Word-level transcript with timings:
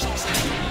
Ei, 0.00 0.67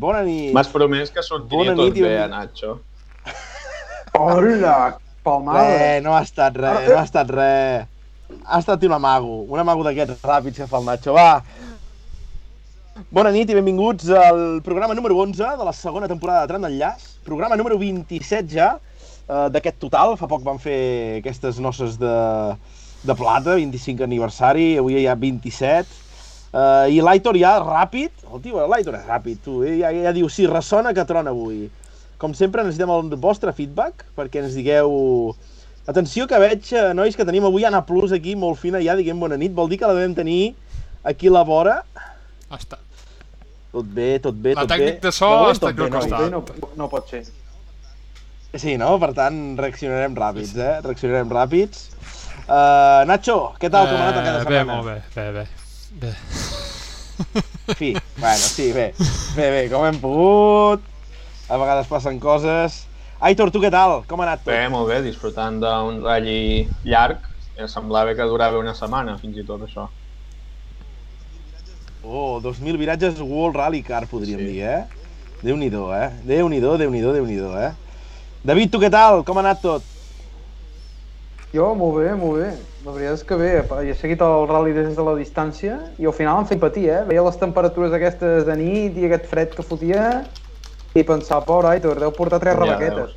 bona 0.00 0.24
nit. 0.26 0.50
M'has 0.56 0.72
promès 0.72 1.12
que 1.14 1.24
sortiria 1.26 1.72
Bona 1.72 1.76
tot 1.78 1.90
nit 1.90 2.00
bé, 2.00 2.08
benvingut. 2.08 2.30
Nacho. 2.34 2.78
Hola, 4.18 4.76
palmada. 5.24 5.64
Res, 5.70 6.04
no 6.04 6.16
ha 6.16 6.22
estat 6.26 6.56
res, 6.58 6.86
no 6.88 6.98
ha 6.98 7.06
estat 7.06 7.34
res. 7.36 7.88
Ha 8.46 8.60
estat 8.62 8.86
un 8.86 8.94
amago, 8.94 9.42
un 9.50 9.60
amago 9.62 9.84
d'aquests 9.86 10.22
ràpids 10.22 10.62
que 10.62 10.70
fa 10.70 10.78
el 10.78 10.86
Nacho. 10.86 11.14
Va, 11.16 11.42
Bona 13.08 13.30
nit 13.32 13.48
i 13.48 13.56
benvinguts 13.56 14.10
al 14.12 14.60
programa 14.62 14.94
número 14.94 15.16
11 15.22 15.56
de 15.56 15.64
la 15.64 15.72
segona 15.72 16.08
temporada 16.10 16.42
de 16.44 16.50
Tram 16.50 16.66
d'Enllaç. 16.66 17.06
Programa 17.24 17.56
número 17.56 17.78
27 17.80 18.52
ja 18.52 18.74
eh, 18.76 19.46
d'aquest 19.54 19.78
total. 19.80 20.16
Fa 20.20 20.28
poc 20.28 20.44
vam 20.44 20.60
fer 20.60 21.22
aquestes 21.22 21.58
noces 21.64 21.96
de, 21.98 22.12
de 23.06 23.16
plata, 23.16 23.56
25 23.56 24.04
aniversari, 24.04 24.74
avui 24.82 25.00
ja 25.00 25.16
27. 25.16 26.09
Uh, 26.50 26.88
I 26.90 26.98
l'Aitor 27.04 27.36
ja 27.38 27.52
ràpid, 27.62 28.10
el 28.26 28.40
tio, 28.42 28.64
l'Aitor 28.66 28.96
és 28.98 29.04
ràpid, 29.06 29.38
tu, 29.44 29.60
eh? 29.62 29.76
ja, 29.78 29.92
ja 29.94 30.10
diu, 30.16 30.26
sí, 30.28 30.48
ressona 30.50 30.90
que 30.96 31.04
trona 31.06 31.30
avui. 31.30 31.68
Com 32.18 32.34
sempre, 32.34 32.64
necessitem 32.66 32.90
el 32.90 33.14
vostre 33.22 33.52
feedback 33.56 34.04
perquè 34.18 34.42
ens 34.42 34.56
digueu... 34.58 35.34
Atenció 35.88 36.26
que 36.28 36.38
veig, 36.38 36.66
eh, 36.76 36.90
nois, 36.94 37.14
que 37.16 37.24
tenim 37.24 37.46
avui 37.48 37.64
Anna 37.64 37.80
Plus 37.86 38.12
aquí, 38.12 38.34
molt 38.38 38.58
fina 38.60 38.78
ja, 38.82 38.94
diguem 38.98 39.18
bona 39.18 39.38
nit. 39.40 39.54
Vol 39.56 39.70
dir 39.70 39.78
que 39.80 39.88
la 39.88 39.94
devem 39.96 40.12
tenir 40.14 40.54
aquí 41.06 41.30
a 41.30 41.36
la 41.38 41.42
vora. 41.48 41.78
Està. 42.52 42.76
Tot 43.72 43.86
bé, 43.86 44.18
tot 44.22 44.34
bé, 44.34 44.52
La 44.58 44.66
tot 44.66 44.74
tècnic 44.74 44.98
bé. 44.98 45.06
de 45.06 45.12
so 45.14 45.30
moment, 45.30 45.54
està 45.56 45.70
aquí 45.70 45.86
al 45.86 45.90
costat. 45.94 46.26
No, 46.34 46.42
no 46.76 46.88
pot 46.92 47.08
ser. 47.10 47.22
Sí, 48.58 48.74
no? 48.78 48.96
Per 48.98 49.12
tant, 49.14 49.40
reaccionarem 49.58 50.14
ràpids, 50.18 50.56
eh? 50.58 50.76
Reaccionarem 50.84 51.30
ràpids. 51.30 51.86
Uh, 52.50 53.06
Nacho, 53.06 53.38
què 53.62 53.70
tal? 53.70 53.86
Com 53.86 53.96
ha 54.02 54.08
anat 54.10 54.20
aquesta 54.20 54.42
Eh, 54.42 54.50
bé, 54.50 54.58
setmana? 54.60 54.76
molt 54.76 54.86
bé, 54.90 54.96
bé, 55.14 55.26
bé. 55.38 55.46
Bé. 55.90 56.14
Sí, 57.78 57.94
bueno, 58.18 58.36
sí, 58.36 58.72
bé. 58.72 58.94
Bé, 59.36 59.50
bé, 59.50 59.68
com 59.70 59.84
hem 59.86 59.98
pogut. 60.00 60.82
A 61.50 61.56
vegades 61.60 61.86
passen 61.90 62.18
coses. 62.22 62.86
Aitor, 63.20 63.50
tu 63.52 63.60
què 63.60 63.68
tal? 63.70 64.00
Com 64.08 64.22
ha 64.22 64.28
anat 64.28 64.44
tot? 64.44 64.52
Bé, 64.54 64.68
molt 64.72 64.88
bé, 64.88 65.02
disfrutant 65.04 65.58
d'un 65.60 66.00
ratll 66.04 66.30
llarg. 66.88 67.26
Em 67.60 67.68
semblava 67.68 68.14
que 68.16 68.24
durava 68.24 68.58
una 68.62 68.72
setmana, 68.74 69.18
fins 69.20 69.36
i 69.36 69.44
tot, 69.44 69.60
això. 69.66 69.88
Oh, 72.02 72.40
2.000 72.40 72.78
viratges 72.80 73.20
World 73.20 73.56
Rally 73.60 73.82
Car, 73.84 74.06
podríem 74.08 74.38
Sí. 74.40 74.46
dir, 74.46 74.62
eh? 74.64 74.84
Déu-n'hi-do, 75.42 75.92
eh? 75.92 76.08
Déu-n'hi-do, 76.24 76.78
Déu-n'hi-do, 76.78 77.12
Déu-n'hi-do, 77.12 77.50
eh? 77.60 77.72
David, 78.44 78.70
tu 78.72 78.78
què 78.80 78.88
tal? 78.90 79.22
Com 79.24 79.36
ha 79.36 79.40
anat 79.44 79.60
tot? 79.60 79.82
Jo, 81.56 81.64
molt 81.74 81.96
bé, 81.98 82.10
molt 82.18 82.36
bé. 82.38 82.48
La 82.86 82.92
veritat 82.94 83.16
és 83.18 83.24
que 83.26 83.36
bé, 83.40 83.48
he 83.90 83.94
seguit 83.98 84.20
el 84.22 84.44
rally 84.50 84.74
des 84.76 84.92
de 84.96 85.02
la 85.06 85.16
distància 85.18 85.78
i 85.98 86.06
al 86.06 86.14
final 86.14 86.42
em 86.42 86.46
feia 86.50 86.62
patir, 86.62 86.84
eh? 86.94 87.00
Veia 87.08 87.24
les 87.26 87.40
temperatures 87.40 87.96
aquestes 87.96 88.46
de 88.46 88.54
nit 88.60 88.98
i 89.00 89.08
aquest 89.08 89.26
fred 89.32 89.56
que 89.56 89.64
fotia 89.66 90.04
i 90.94 91.02
pensar, 91.06 91.40
pobre 91.48 91.72
Aitor, 91.72 91.98
deu 92.02 92.14
portar 92.14 92.38
tres 92.42 92.54
Ja 92.54 92.60
rebaquetes. 92.62 93.16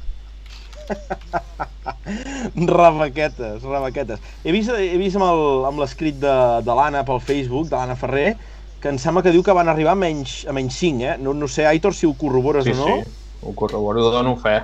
Rebaquetes, 2.55 3.63
rebaquetes. 3.63 4.19
He 4.43 4.51
vist, 4.55 4.73
he 4.75 4.97
vist 5.01 5.15
amb 5.19 5.27
el- 5.29 5.65
amb 5.69 5.79
l'escrit 5.83 6.17
de, 6.21 6.33
de 6.65 6.75
l'Anna 6.79 7.03
pel 7.07 7.21
Facebook, 7.23 7.69
de 7.71 7.77
l'Anna 7.77 7.95
Ferrer, 7.99 8.33
que 8.81 8.89
em 8.91 8.97
sembla 8.99 9.23
que 9.23 9.31
diu 9.31 9.43
que 9.45 9.55
van 9.55 9.69
arribar 9.71 9.93
a 9.93 9.99
menys, 9.99 10.41
a 10.49 10.53
menys 10.57 10.75
5, 10.81 11.05
eh? 11.05 11.17
No, 11.21 11.33
no 11.37 11.47
sé, 11.47 11.65
Aitor, 11.69 11.93
si 11.95 12.09
ho 12.09 12.15
corrobores 12.19 12.65
Sí, 12.65 12.73
o 12.73 12.79
no. 12.81 12.89
sí, 12.89 13.13
ho 13.41 13.53
corroboro, 13.55 14.09
dono 14.11 14.35
fe. 14.37 14.57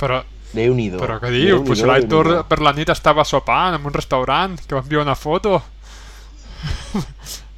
Però, 0.00 0.18
Déu-n'hi-do. 0.54 0.98
però 1.02 1.18
què 1.20 1.30
diu? 1.34 1.62
Pues 1.66 1.82
l'Aitor 1.84 2.44
per 2.48 2.60
la 2.62 2.72
nit 2.72 2.88
estava 2.88 3.24
sopant 3.24 3.74
en 3.76 3.84
un 3.86 3.92
restaurant, 3.92 4.54
que 4.66 4.74
va 4.76 4.80
enviar 4.84 5.02
una 5.02 5.14
foto. 5.18 5.58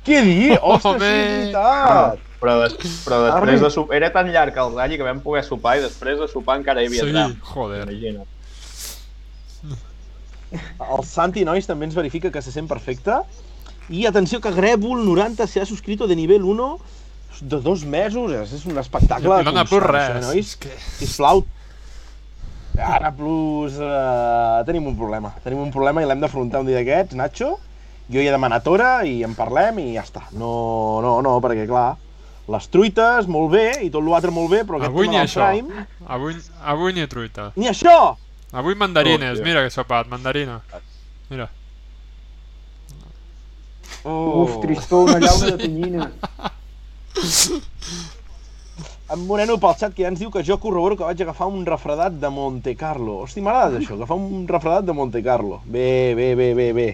Què 0.06 0.22
dir? 0.24 0.56
Ostres, 0.62 0.84
Home! 0.96 1.04
sí, 1.04 1.20
és 1.20 1.52
veritat! 1.52 2.24
Però, 2.38 2.54
des, 2.62 2.74
però 3.04 3.16
després 3.26 3.60
de 3.64 3.70
sopar... 3.74 3.96
Era 3.98 4.08
tan 4.14 4.28
llarg 4.30 4.56
el 4.62 4.74
ratll 4.76 4.96
que 4.96 5.02
vam 5.06 5.20
poder 5.24 5.42
sopar 5.44 5.76
i 5.78 5.82
després 5.82 6.20
de 6.20 6.28
sopar 6.30 6.58
encara 6.60 6.82
hi 6.84 6.86
havia 6.86 7.04
Sí, 7.04 7.10
tram. 7.12 7.34
joder. 7.50 7.80
Imagina't. 7.90 8.34
El 10.80 11.02
Santi, 11.04 11.42
nois, 11.44 11.66
també 11.68 11.84
ens 11.88 11.96
verifica 11.98 12.30
que 12.32 12.40
se 12.40 12.52
sent 12.54 12.68
perfecte. 12.70 13.18
I 13.92 14.06
atenció 14.08 14.38
que 14.40 14.52
Grèvol 14.54 15.02
90 15.04 15.46
s'ha 15.50 15.66
subscrit 15.68 16.00
de 16.08 16.16
nivell 16.16 16.46
1 16.46 16.68
de 17.42 17.58
dos 17.60 17.82
mesos. 17.84 18.32
És, 18.32 18.54
és 18.60 18.64
un 18.70 18.78
espectacle. 18.80 19.28
I 19.42 19.44
l'Anna 19.44 19.66
Plus 19.68 19.82
constant, 19.82 19.92
res. 19.98 20.08
això, 20.22 20.30
Nois, 20.30 20.54
que... 20.62 20.72
sisplau. 21.02 21.44
Anna 22.78 23.10
Plus... 23.12 23.74
Eh, 23.80 24.64
tenim 24.66 24.86
un 24.86 24.96
problema. 24.98 25.32
Tenim 25.44 25.60
un 25.62 25.72
problema 25.74 26.02
i 26.02 26.06
l'hem 26.08 26.20
d'afrontar 26.22 26.60
un 26.62 26.66
dia 26.70 26.78
d'aquests, 26.78 27.16
Nacho. 27.18 27.56
Jo 28.08 28.22
hi 28.22 28.28
he 28.28 28.32
demanat 28.32 28.66
hora 28.70 29.02
i 29.04 29.22
en 29.26 29.34
parlem 29.36 29.78
i 29.82 29.88
ja 29.96 30.04
està. 30.06 30.22
No, 30.32 31.00
no, 31.04 31.18
no, 31.24 31.34
perquè 31.44 31.66
clar, 31.68 31.90
les 32.48 32.68
truites, 32.72 33.28
molt 33.28 33.52
bé, 33.52 33.66
i 33.84 33.90
tot 33.92 34.06
l'altre 34.06 34.32
molt 34.32 34.48
bé, 34.54 34.62
però 34.64 34.78
aquest 34.78 34.94
Avui 34.94 35.10
ni 35.10 35.18
tema 35.18 35.26
del 35.26 35.28
això. 35.28 35.50
Prime... 35.52 35.86
Avui, 36.16 36.38
avui 36.74 36.96
ni 36.96 37.04
truita. 37.10 37.50
Ni 37.60 37.68
això! 37.68 37.98
Avui 38.56 38.74
mandarines, 38.80 39.34
Hòstia. 39.36 39.44
mira 39.44 39.60
que 39.66 39.74
sopat, 39.74 40.08
mandarina. 40.08 40.62
Mira. 41.28 41.50
Oh. 44.08 44.44
Uf, 44.44 44.54
tristó, 44.62 45.02
una 45.04 45.18
llauna 45.20 45.50
de 45.50 45.58
tonyina. 45.66 46.08
En 49.08 49.22
Moreno 49.24 49.54
pel 49.56 49.72
xat 49.80 49.94
que 49.96 50.04
ja 50.04 50.08
ens 50.12 50.20
diu 50.20 50.28
que 50.28 50.42
jo 50.44 50.58
corroboro 50.60 50.96
que 50.98 51.06
vaig 51.06 51.20
agafar 51.24 51.46
un 51.48 51.62
refredat 51.64 52.18
de 52.20 52.28
Monte 52.28 52.74
Carlo. 52.76 53.22
Hosti, 53.24 53.40
m'ha 53.40 53.54
agradat 53.54 53.78
això, 53.80 53.94
agafar 53.96 54.18
un 54.20 54.42
refredat 54.50 54.84
de 54.84 54.92
Monte 54.92 55.22
Carlo. 55.24 55.62
Bé, 55.64 56.12
bé, 56.18 56.34
bé, 56.36 56.50
bé, 56.58 56.66
bé. 56.76 56.88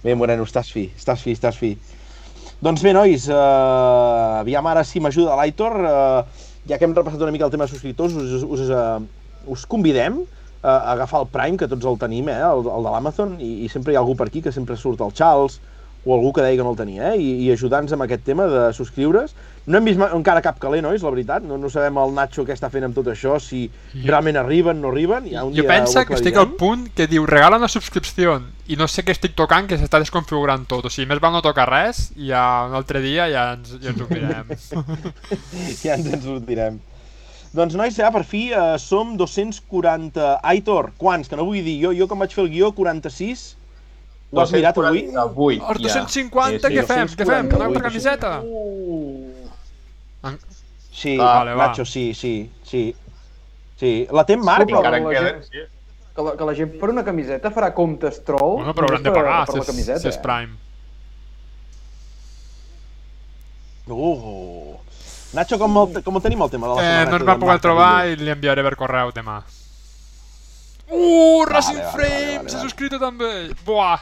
Bé, 0.00 0.14
Moreno, 0.16 0.46
estàs 0.48 0.70
fi, 0.72 0.86
estàs 0.96 1.20
fi, 1.20 1.34
estàs 1.36 1.58
fi. 1.60 1.74
Doncs 2.64 2.80
bé, 2.86 2.94
nois, 2.96 3.26
eh, 3.28 3.36
aviam 4.38 4.70
ara 4.70 4.86
si 4.88 5.02
m'ajuda 5.04 5.36
l'Aitor. 5.36 5.76
Eh, 5.90 6.46
ja 6.72 6.78
que 6.80 6.88
hem 6.88 6.96
repassat 6.96 7.26
una 7.26 7.34
mica 7.36 7.44
el 7.44 7.52
tema 7.52 7.68
de 7.68 7.74
subscriptors, 7.74 8.16
us, 8.16 8.48
us, 8.48 8.64
eh, 8.72 9.52
us 9.52 9.68
convidem 9.68 10.22
a 10.62 10.78
agafar 10.94 11.20
el 11.26 11.28
Prime, 11.34 11.60
que 11.60 11.68
tots 11.68 11.84
el 11.84 12.00
tenim, 12.00 12.32
eh, 12.32 12.40
el, 12.48 12.64
el 12.64 12.88
de 12.88 12.94
l'Amazon, 12.96 13.36
i, 13.44 13.66
i 13.66 13.68
sempre 13.68 13.92
hi 13.92 14.00
ha 14.00 14.06
algú 14.06 14.16
per 14.16 14.30
aquí 14.32 14.40
que 14.40 14.56
sempre 14.56 14.80
surt 14.80 15.04
el 15.04 15.12
Charles, 15.12 15.60
o 16.08 16.14
algú 16.14 16.32
que 16.32 16.40
deia 16.40 16.56
que 16.56 16.64
no 16.64 16.72
el 16.72 16.78
tenia, 16.78 17.12
eh? 17.12 17.20
I, 17.20 17.32
i 17.44 17.50
ajudar-nos 17.52 17.92
amb 17.92 18.06
aquest 18.06 18.22
tema 18.24 18.46
de 18.48 18.62
subscriure's. 18.72 19.34
No 19.68 19.76
hem 19.76 19.84
vist 19.90 20.00
encara 20.00 20.40
cap 20.40 20.56
caler, 20.62 20.80
nois, 20.80 21.02
la 21.04 21.10
veritat. 21.12 21.44
No, 21.44 21.58
no 21.60 21.68
sabem 21.68 21.98
el 22.00 22.14
Nacho 22.16 22.46
què 22.48 22.54
està 22.56 22.70
fent 22.72 22.86
amb 22.86 22.96
tot 22.96 23.10
això, 23.12 23.34
si 23.44 23.66
realment 23.92 24.40
arriben, 24.40 24.80
no 24.80 24.88
arriben. 24.88 25.28
Ja 25.28 25.44
un 25.44 25.52
Jo 25.52 25.66
dia 25.66 25.74
penso 25.74 26.00
que 26.08 26.16
estic 26.16 26.40
al 26.40 26.54
punt 26.56 26.86
que 26.96 27.04
diu 27.12 27.28
regala 27.28 27.60
una 27.60 27.68
subscripció 27.68 28.38
i 28.72 28.80
no 28.80 28.88
sé 28.88 29.04
què 29.04 29.12
estic 29.12 29.36
tocant 29.36 29.68
que 29.68 29.76
s'està 29.76 30.00
desconfigurant 30.00 30.64
tot. 30.70 30.88
O 30.88 30.94
sigui, 30.94 31.10
més 31.12 31.20
val 31.20 31.36
no 31.36 31.44
tocar 31.44 31.68
res 31.68 32.06
i 32.16 32.32
ja 32.32 32.46
un 32.70 32.78
altre 32.80 33.04
dia 33.04 33.28
ja 33.28 33.50
ens, 33.58 33.76
ja 33.84 33.92
ens 33.92 34.00
ho 34.00 34.08
mirem. 34.08 34.56
ja 35.84 35.98
ens 35.98 36.08
en 36.08 36.24
sortirem. 36.24 36.80
Doncs, 37.52 37.76
nois, 37.76 37.96
ja 37.96 38.08
per 38.12 38.24
fi 38.28 38.48
eh, 38.52 38.74
som 38.80 39.16
240... 39.20 40.40
Aitor, 40.48 40.94
quants? 41.00 41.28
Que 41.28 41.36
no 41.36 41.44
vull 41.48 41.60
dir 41.64 41.78
jo. 41.84 41.92
Jo, 41.96 42.08
com 42.08 42.24
vaig 42.24 42.32
fer 42.32 42.44
el 42.46 42.52
guió, 42.56 42.72
46. 42.76 43.57
Ho 44.30 44.40
has 44.42 44.50
mirat 44.52 44.76
avui? 44.76 45.56
248, 45.58 45.72
Els 45.72 45.92
ja. 45.94 46.02
250, 46.02 46.68
què 46.68 46.82
fem? 46.84 47.08
Què 47.16 47.26
fem? 47.26 47.46
Una 47.56 47.64
altra 47.70 47.82
camiseta? 47.88 48.32
Sí, 50.98 51.16
Vale, 51.16 51.54
va. 51.54 51.68
Nacho, 51.68 51.84
sí, 51.86 52.12
sí, 52.12 52.50
sí. 52.66 52.94
Sí, 53.78 54.06
la 54.10 54.24
té 54.26 54.34
en 54.34 54.40
Marc. 54.42 54.66
Disculpa, 54.66 54.88
Encara 54.88 54.98
en 54.98 55.04
la 55.04 55.10
queden, 55.14 55.36
gent- 55.40 55.44
sí. 55.52 55.58
Que 56.16 56.22
la, 56.26 56.32
que 56.36 56.44
la 56.48 56.54
gent 56.58 56.72
per 56.80 56.88
una 56.90 57.04
camiseta 57.06 57.52
farà 57.54 57.68
comptes 57.72 58.24
troll. 58.26 58.56
Bueno, 58.58 58.74
però 58.74 58.88
hauran 58.88 59.04
de 59.04 59.08
només 59.08 59.14
per- 59.14 59.28
pagar 59.28 59.44
per 59.46 59.52
si 59.52 59.58
la 59.58 59.62
és, 59.62 59.68
camiseta, 59.70 60.00
si 60.02 60.08
és 60.08 60.16
eh? 60.16 60.22
Prime. 60.24 60.56
Uh. 63.86 64.76
Nacho, 65.32 65.58
com 65.60 65.76
el, 65.78 66.02
com 66.02 66.16
el 66.18 66.22
tenim 66.24 66.42
el 66.42 66.50
tema 66.50 66.68
de 66.68 66.74
la 66.74 66.82
Eh, 66.82 66.84
setmana? 66.88 67.10
no 67.10 67.16
ens 67.18 67.26
va 67.28 67.38
poder 67.38 67.60
trobar 67.60 67.92
i 68.08 68.16
li 68.16 68.30
enviaré 68.32 68.62
per 68.64 68.74
correu 68.80 69.12
demà. 69.12 69.38
Uh, 70.90 71.44
Racing 71.44 71.76
vale, 71.78 71.90
Frame 71.92 72.14
vale, 72.14 72.36
vale, 72.38 72.48
s'ha 72.48 72.56
vale. 72.58 72.68
subscrit 72.68 72.98
també. 72.98 73.32
Buah. 73.64 74.00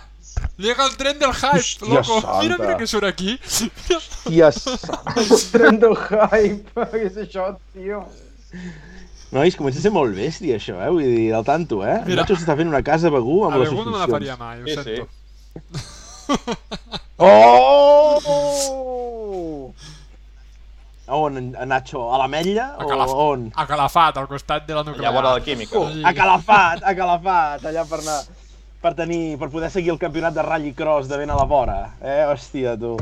Llega 0.58 0.86
el 0.86 0.96
tren 0.96 1.18
del 1.18 1.32
hype, 1.34 1.58
Hòstia 1.58 1.88
loco. 1.94 2.20
santa. 2.20 2.40
Mira, 2.42 2.56
mira 2.58 2.76
que 2.78 2.86
surt 2.86 3.04
aquí. 3.04 3.38
Yes. 4.32 4.66
El 5.16 5.28
tren 5.52 5.78
del 5.82 5.96
hype, 5.96 6.70
què 6.92 7.02
és 7.10 7.16
això, 7.26 7.44
tio? 7.74 8.04
Nois, 9.32 9.56
comença 9.58 9.78
a 9.80 9.82
ser 9.84 9.90
molt 9.92 10.14
bèstia, 10.16 10.56
això, 10.56 10.74
eh? 10.80 10.88
Vull 10.94 11.02
dir, 11.04 11.34
al 11.36 11.44
tanto, 11.44 11.82
eh? 11.84 11.98
Mira. 12.06 12.22
Nacho 12.22 12.34
s'està 12.38 12.56
fent 12.56 12.68
una 12.72 12.82
casa 12.86 13.06
a 13.10 13.12
Begú 13.12 13.44
amb 13.44 13.54
A 13.58 13.60
les 13.60 13.68
algú 13.68 13.84
no 13.84 13.90
me 13.92 13.98
la 14.00 14.06
faria 14.08 14.36
subscripcions. 14.36 14.38
mai, 14.38 14.62
ho 14.62 14.66
Sí, 14.66 14.74
sí. 14.76 14.82
sento. 14.96 15.08
Oh! 17.18 18.20
on, 21.08 21.36
en 21.38 21.52
Nacho? 21.68 22.12
A 22.12 22.18
l'Ametlla 22.18 22.74
A, 22.74 22.84
o 22.84 22.88
Calaf 22.88 23.10
on? 23.14 23.52
a 23.54 23.66
Calafat, 23.66 24.16
al 24.18 24.26
costat 24.28 24.66
de 24.66 24.74
la 24.74 24.82
nuclear. 24.84 25.10
Allà 25.10 25.14
vora 25.14 25.32
la 25.36 25.40
química. 25.44 25.78
Sí. 25.92 26.02
A 26.04 26.12
Calafat, 26.14 26.82
a 26.82 26.94
Calafat, 26.98 27.64
allà 27.70 27.84
per 27.88 28.00
anar 28.02 28.18
per 28.82 28.92
tenir, 28.98 29.36
per 29.40 29.48
poder 29.52 29.70
seguir 29.72 29.94
el 29.94 30.00
campionat 30.02 30.36
de 30.36 30.44
Rally 30.44 30.72
Cross 30.76 31.08
de 31.08 31.18
ben 31.20 31.30
a 31.30 31.38
la 31.38 31.46
vora. 31.48 31.78
Eh, 32.02 32.22
hòstia, 32.28 32.76
tu. 32.80 32.96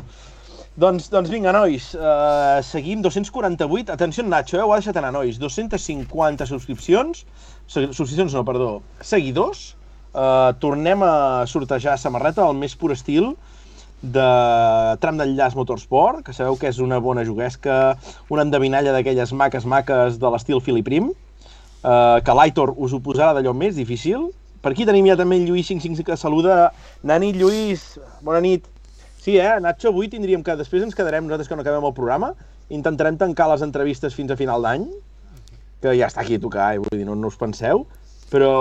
Doncs, 0.74 1.06
doncs 1.06 1.30
vinga, 1.30 1.52
nois, 1.54 1.92
uh, 1.94 2.58
seguim 2.66 3.02
248, 3.02 3.92
atenció 3.94 4.24
Nacho, 4.26 4.56
eh, 4.58 4.64
ho 4.64 4.72
ha 4.74 4.80
deixat 4.80 4.96
anar, 4.98 5.12
nois, 5.14 5.38
250 5.38 6.48
subscripcions, 6.50 7.22
subscripcions 7.70 8.34
no, 8.34 8.42
perdó, 8.42 8.70
seguidors, 8.98 9.76
uh, 10.10 10.50
tornem 10.58 11.04
a 11.06 11.12
sortejar 11.46 11.94
samarreta 12.02 12.42
al 12.42 12.58
més 12.58 12.74
pur 12.74 12.90
estil 12.90 13.36
de 14.02 14.26
tram 15.00 15.20
d'enllaç 15.20 15.54
Motorsport, 15.54 16.24
que 16.26 16.34
sabeu 16.34 16.58
que 16.58 16.68
és 16.72 16.82
una 16.82 16.98
bona 16.98 17.22
juguesca, 17.24 17.94
una 18.34 18.42
endevinalla 18.42 18.92
d'aquelles 18.96 19.30
maques 19.32 19.70
maques 19.70 20.18
de 20.18 20.32
l'estil 20.34 20.58
Filiprim, 20.58 21.12
uh, 21.86 22.18
que 22.18 22.34
l'Aitor 22.34 22.74
us 22.74 22.92
ho 22.92 22.98
posarà 22.98 23.30
d'allò 23.38 23.54
més 23.54 23.78
difícil. 23.78 24.32
Per 24.64 24.70
aquí 24.72 24.86
tenim 24.88 25.04
ja 25.04 25.14
també 25.20 25.36
Lluís 25.42 25.68
55 25.68 26.06
que 26.08 26.16
saluda. 26.16 26.70
Nani, 27.04 27.34
Lluís, 27.36 27.82
bona 28.24 28.38
nit. 28.40 28.64
Sí, 29.20 29.34
eh, 29.36 29.58
Nacho, 29.60 29.90
avui 29.90 30.08
tindríem 30.08 30.40
que, 30.44 30.54
després 30.56 30.86
ens 30.86 30.96
quedarem 30.96 31.26
nosaltres 31.26 31.50
quan 31.50 31.60
acabem 31.60 31.84
el 31.84 31.92
programa, 31.92 32.30
intentarem 32.72 33.18
tancar 33.20 33.50
les 33.50 33.60
entrevistes 33.66 34.16
fins 34.16 34.32
a 34.32 34.38
final 34.40 34.64
d'any, 34.64 34.86
que 35.84 35.92
ja 35.98 36.08
està 36.08 36.24
aquí 36.24 36.38
a 36.40 36.40
tocar, 36.40 36.70
eh, 36.72 36.80
vull 36.80 36.96
dir, 36.96 37.04
no, 37.04 37.12
no 37.12 37.28
us 37.28 37.36
penseu, 37.36 37.84
però 38.32 38.54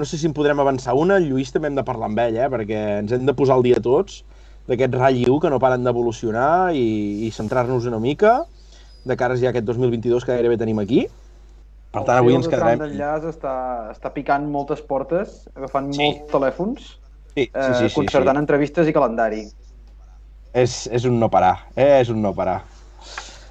no 0.00 0.08
sé 0.08 0.16
si 0.16 0.28
en 0.28 0.36
podrem 0.36 0.64
avançar 0.64 0.96
una, 0.96 1.20
Lluís 1.20 1.52
també 1.52 1.68
hem 1.68 1.76
de 1.76 1.84
parlar 1.84 2.08
amb 2.08 2.24
ell, 2.24 2.40
eh, 2.40 2.48
perquè 2.48 2.82
ens 3.02 3.12
hem 3.12 3.28
de 3.28 3.36
posar 3.36 3.60
al 3.60 3.68
dia 3.68 3.84
tots 3.84 4.22
d'aquest 4.68 4.96
Rally 4.96 5.28
1 5.28 5.42
que 5.44 5.52
no 5.52 5.60
paren 5.60 5.84
d'evolucionar 5.84 6.72
i, 6.72 6.88
i 7.28 7.32
centrar-nos 7.36 7.84
una 7.88 8.00
mica 8.00 8.38
de 9.04 9.16
cares 9.16 9.44
ja 9.44 9.52
a 9.52 9.52
aquest 9.52 9.68
2022 9.68 10.24
que 10.24 10.32
gairebé 10.36 10.56
tenim 10.60 10.80
aquí. 10.80 11.04
Per 11.92 12.02
tant, 12.04 12.18
avui 12.20 12.36
ens 12.36 12.48
quedarem... 12.50 12.80
El 12.82 12.90
d'enllaç 12.92 13.28
està, 13.30 13.52
està 13.94 14.12
picant 14.12 14.44
moltes 14.52 14.82
portes, 14.84 15.46
agafant 15.56 15.92
Sí. 15.94 16.02
molts 16.04 16.32
telèfons, 16.32 16.88
Sí, 17.34 17.46
eh, 17.46 17.48
sí, 17.52 17.70
sí, 17.74 17.88
sí, 17.88 17.94
concertant 17.94 18.36
sí. 18.36 18.44
entrevistes 18.44 18.88
i 18.90 18.92
calendari. 18.92 19.46
És, 20.52 20.86
és 20.92 21.04
un 21.08 21.18
no 21.20 21.28
parar, 21.32 21.54
eh? 21.76 22.00
és 22.02 22.10
un 22.12 22.20
no 22.24 22.34
parar. 22.36 22.60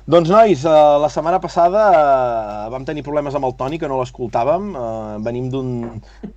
Doncs, 0.07 0.30
nois, 0.31 0.62
eh, 0.63 0.72
la 1.04 1.10
setmana 1.12 1.39
passada 1.44 1.81
eh, 1.92 2.69
vam 2.72 2.86
tenir 2.88 3.04
problemes 3.04 3.36
amb 3.36 3.44
el 3.50 3.56
Toni, 3.60 3.75
que 3.81 3.89
no 3.92 3.98
l'escoltàvem. 4.00 4.69
Eh, 4.72 5.18
venim 5.25 5.50
d'un 5.51 5.72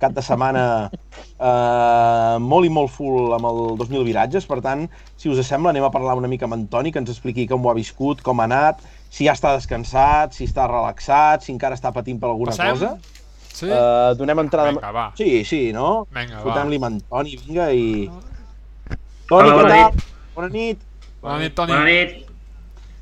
cap 0.01 0.11
de 0.11 0.23
setmana 0.25 0.63
eh, 0.91 2.35
molt 2.43 2.67
i 2.67 2.71
molt 2.73 2.91
full 2.91 3.31
amb 3.37 3.47
el 3.47 3.61
2.000 3.79 4.03
viratges, 4.09 4.47
per 4.49 4.59
tant, 4.65 4.87
si 5.15 5.31
us 5.31 5.39
sembla, 5.47 5.71
anem 5.71 5.87
a 5.87 5.91
parlar 5.93 6.17
una 6.19 6.27
mica 6.27 6.49
amb 6.49 6.57
en 6.57 6.65
Toni, 6.67 6.91
que 6.91 6.99
ens 6.99 7.13
expliqui 7.13 7.47
com 7.47 7.63
ho 7.63 7.71
ha 7.71 7.77
viscut, 7.77 8.25
com 8.25 8.41
ha 8.43 8.49
anat, 8.49 8.83
si 9.11 9.25
ja 9.27 9.33
està 9.35 9.51
descansat, 9.57 10.33
si 10.37 10.45
està 10.47 10.65
relaxat, 10.71 11.43
si 11.43 11.51
encara 11.51 11.75
està 11.75 11.91
patint 11.91 12.19
per 12.21 12.29
alguna 12.31 12.53
Passem? 12.55 12.71
cosa. 12.77 12.93
Sí? 13.51 13.67
Eh, 13.67 14.13
donem 14.17 14.39
entrada... 14.45 14.71
Vinga, 14.71 14.91
va. 14.95 15.05
Sí, 15.19 15.43
sí, 15.45 15.59
no? 15.75 16.05
Vinga, 16.15 16.37
va. 16.39 16.43
Fotem-li 16.47 16.79
amb 16.79 16.87
en 16.87 16.99
Toni, 17.11 17.35
vinga, 17.45 17.67
i... 17.75 18.07
Toni, 19.27 19.49
Hola, 19.49 19.51
què 19.51 19.57
bona 19.59 19.75
tal? 19.75 19.99
Bona 20.35 20.49
nit. 20.55 20.79
Bona 21.21 21.37
nit, 21.43 21.55
Toni. 21.57 21.75
Bona 21.75 21.85
nit. 21.91 22.15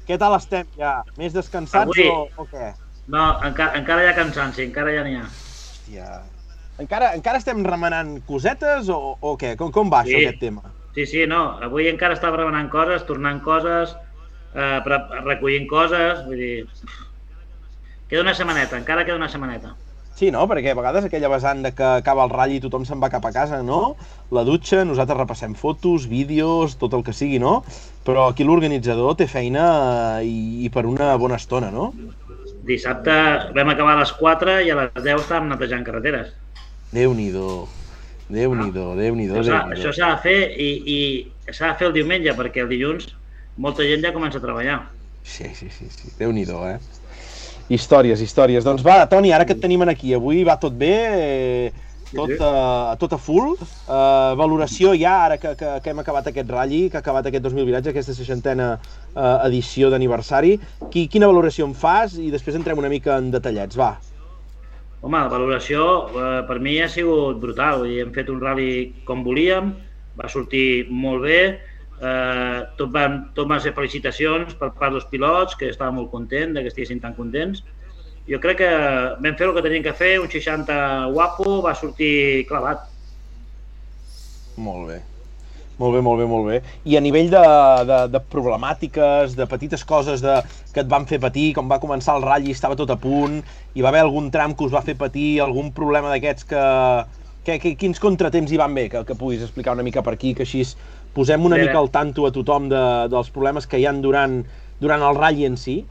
Què 0.09 0.17
tal 0.17 0.33
estem 0.39 0.65
ja? 0.77 0.95
Més 1.21 1.35
descansats 1.37 1.93
Avui- 1.93 2.09
o, 2.09 2.25
o 2.41 2.47
què? 2.49 2.71
No, 3.09 3.27
encara, 3.45 3.77
encara 3.77 4.03
hi 4.03 4.09
ha 4.09 4.15
cansanci, 4.17 4.65
encara 4.65 4.91
ja 4.97 5.05
n'hi 5.05 5.15
ha. 5.21 5.23
Hòstia. 5.29 6.09
Encara, 6.81 7.13
encara 7.17 7.37
estem 7.41 7.61
remenant 7.65 8.15
cosetes 8.27 8.89
o, 8.93 8.99
o 9.21 9.35
què? 9.37 9.53
Com, 9.59 9.71
com 9.75 9.89
va 9.93 10.01
Sí. 10.05 10.15
això, 10.15 10.25
aquest 10.29 10.41
tema? 10.41 10.65
Sí, 10.97 11.05
sí, 11.05 11.23
no, 11.29 11.43
avui 11.65 11.87
encara 11.89 12.17
estava 12.17 12.37
remenant 12.41 12.69
coses, 12.73 13.05
tornant 13.05 13.41
coses, 13.45 13.93
eh, 14.55 14.79
recollint 15.25 15.67
coses, 15.69 16.25
vull 16.25 16.37
dir... 16.41 16.65
Queda 18.09 18.23
una 18.25 18.33
setmaneta, 18.33 18.77
encara 18.79 19.03
queda 19.05 19.19
una 19.19 19.29
setmaneta. 19.29 19.75
Sí, 20.19 20.31
no? 20.35 20.41
Perquè 20.49 20.73
a 20.73 20.75
vegades 20.75 21.05
aquella 21.07 21.29
vessant 21.31 21.61
de 21.63 21.69
que 21.77 21.85
acaba 22.01 22.25
el 22.25 22.31
ratll 22.33 22.55
i 22.57 22.59
tothom 22.59 22.83
se'n 22.83 22.99
va 22.99 23.07
cap 23.13 23.23
a 23.23 23.31
casa, 23.31 23.61
no? 23.63 23.93
La 24.35 24.41
dutxa, 24.43 24.81
nosaltres 24.83 25.19
repassem 25.21 25.53
fotos, 25.55 26.09
vídeos, 26.11 26.73
tot 26.81 26.95
el 26.97 27.05
que 27.07 27.13
sigui, 27.15 27.37
no? 27.39 27.61
Però 28.03 28.25
aquí 28.27 28.43
l'organitzador 28.43 29.15
té 29.21 29.27
feina 29.31 29.67
eh, 30.19 30.25
i, 30.27 30.65
i 30.65 30.71
per 30.73 30.83
una 30.89 31.13
bona 31.21 31.37
estona, 31.39 31.69
no? 31.71 31.91
Dissabte 32.67 33.13
vam 33.55 33.71
acabar 33.71 33.93
a 33.95 34.01
les 34.01 34.11
4 34.17 34.57
i 34.65 34.73
a 34.73 34.79
les 34.81 34.91
10 35.05 35.21
estàvem 35.23 35.47
netejant 35.53 35.85
carreteres. 35.87 36.33
Déu-n'hi-do. 36.91 37.67
Déu-n'hi-do, 38.29 38.89
Déu-n'hi-do, 38.97 39.37
Això 39.39 39.45
s'ha- 39.53 39.63
déu 39.69 39.77
això 39.77 39.93
s'ha 39.95 40.09
de 40.15 40.19
fer 40.25 40.37
i, 40.57 40.69
i 40.97 41.53
s'ha 41.53 41.71
de 41.71 41.77
fer 41.79 41.87
el 41.87 41.95
diumenge 41.95 42.33
perquè 42.37 42.65
el 42.65 42.69
dilluns 42.69 43.07
molta 43.59 43.85
gent 43.87 44.05
ja 44.05 44.13
comença 44.15 44.39
a 44.39 44.43
treballar. 44.43 44.79
Sí, 45.23 45.51
sí, 45.53 45.67
sí, 45.69 45.89
sí. 45.91 46.13
Déu-n'hi-do, 46.19 46.63
eh? 46.69 46.79
Històries, 47.69 48.23
històries. 48.25 48.65
Doncs 48.65 48.81
va, 48.85 49.03
Toni, 49.11 49.33
ara 49.35 49.45
que 49.45 49.53
et 49.53 49.61
tenim 49.61 49.83
aquí, 49.85 50.15
avui 50.17 50.41
va 50.47 50.57
tot 50.57 50.73
bé, 50.73 50.95
eh, 51.19 51.89
tot, 52.09 52.31
uh, 52.41 52.95
tot 52.97 53.13
a 53.13 53.19
full. 53.21 53.53
Uh, 53.53 54.33
valoració 54.39 54.95
ja, 54.97 55.15
ara 55.27 55.37
que, 55.37 55.53
que, 55.59 55.75
que 55.83 55.93
hem 55.93 56.01
acabat 56.01 56.31
aquest 56.31 56.49
ratll, 56.49 56.89
que 56.89 56.97
ha 56.97 57.03
acabat 57.03 57.29
aquest 57.29 57.45
2000 57.45 57.67
viratge, 57.69 57.93
aquesta 57.93 58.15
seixantena 58.17 58.71
uh, 58.79 59.37
edició 59.45 59.91
d'aniversari. 59.93 60.55
Qui, 60.89 61.05
quina 61.11 61.29
valoració 61.29 61.69
en 61.69 61.75
fas? 61.77 62.17
I 62.17 62.31
després 62.33 62.57
entrem 62.57 62.81
una 62.81 62.89
mica 62.89 63.19
en 63.21 63.29
detallets, 63.35 63.77
va. 63.77 63.97
Home, 64.99 65.15
la 65.15 65.31
valoració 65.31 65.83
eh, 66.11 66.23
per 66.43 66.57
mi 66.59 66.73
ha 66.83 66.89
sigut 66.91 67.37
brutal. 67.39 67.77
Vull 67.79 67.93
dir, 67.93 68.01
hem 68.03 68.09
fet 68.15 68.27
un 68.33 68.41
rally 68.43 68.71
com 69.07 69.21
volíem, 69.23 69.71
va 70.19 70.27
sortir 70.27 70.89
molt 70.91 71.23
bé, 71.23 71.39
eh, 72.01 72.61
tot, 72.77 72.91
van, 72.95 73.19
tot 73.35 73.49
van 73.49 73.61
ser 73.63 73.75
felicitacions 73.77 74.55
per 74.59 74.71
part 74.77 74.95
dels 74.95 75.07
pilots, 75.11 75.57
que 75.59 75.69
estava 75.69 75.91
molt 75.95 76.11
content 76.13 76.55
de 76.55 76.63
que 76.63 76.73
estiguessin 76.73 77.03
tan 77.03 77.17
contents. 77.17 77.63
Jo 78.29 78.39
crec 78.41 78.59
que 78.61 78.71
vam 79.19 79.35
fer 79.37 79.47
el 79.49 79.55
que 79.55 79.65
teníem 79.65 79.85
que 79.85 79.95
fer, 79.97 80.15
un 80.21 80.29
60 80.29 80.79
guapo, 81.15 81.61
va 81.65 81.75
sortir 81.75 82.45
clavat. 82.49 82.85
Molt 84.59 84.89
bé. 84.91 84.99
Molt 85.79 85.95
bé, 85.95 86.01
molt 86.03 86.19
bé, 86.19 86.25
molt 86.27 86.47
bé. 86.49 86.57
I 86.91 86.97
a 86.99 87.01
nivell 87.01 87.29
de, 87.31 87.41
de, 87.87 87.99
de 88.11 88.19
problemàtiques, 88.33 89.37
de 89.39 89.45
petites 89.47 89.85
coses 89.87 90.19
de, 90.19 90.33
que 90.75 90.83
et 90.83 90.89
van 90.91 91.07
fer 91.07 91.21
patir, 91.23 91.53
com 91.55 91.71
va 91.71 91.79
començar 91.79 92.17
el 92.19 92.25
ratll 92.27 92.49
i 92.49 92.55
estava 92.55 92.75
tot 92.75 92.91
a 92.91 92.97
punt, 92.99 93.39
hi 93.73 93.85
va 93.85 93.93
haver 93.93 94.03
algun 94.03 94.27
tram 94.33 94.57
que 94.59 94.67
us 94.67 94.75
va 94.75 94.83
fer 94.83 94.97
patir, 94.99 95.39
algun 95.39 95.71
problema 95.71 96.11
d'aquests 96.11 96.49
que, 96.51 96.65
que, 97.47 97.55
que... 97.63 97.73
Quins 97.79 98.03
contratemps 98.03 98.51
hi 98.51 98.59
van 98.59 98.75
bé, 98.75 98.89
que, 98.91 99.05
que 99.07 99.15
puguis 99.15 99.45
explicar 99.45 99.77
una 99.77 99.87
mica 99.87 100.03
per 100.03 100.17
aquí, 100.17 100.35
que 100.35 100.43
així 100.43 100.65
posem 101.15 101.45
una 101.45 101.57
Bé, 101.57 101.67
mica 101.67 101.79
al 101.79 101.91
tanto 101.93 102.25
a 102.27 102.33
tothom 102.33 102.69
de, 102.71 102.81
dels 103.11 103.31
problemes 103.35 103.67
que 103.67 103.79
hi 103.79 103.87
han 103.89 104.01
durant, 104.01 104.41
durant 104.79 105.05
el 105.05 105.17
ratll 105.17 105.45
en 105.47 105.57
si. 105.57 105.81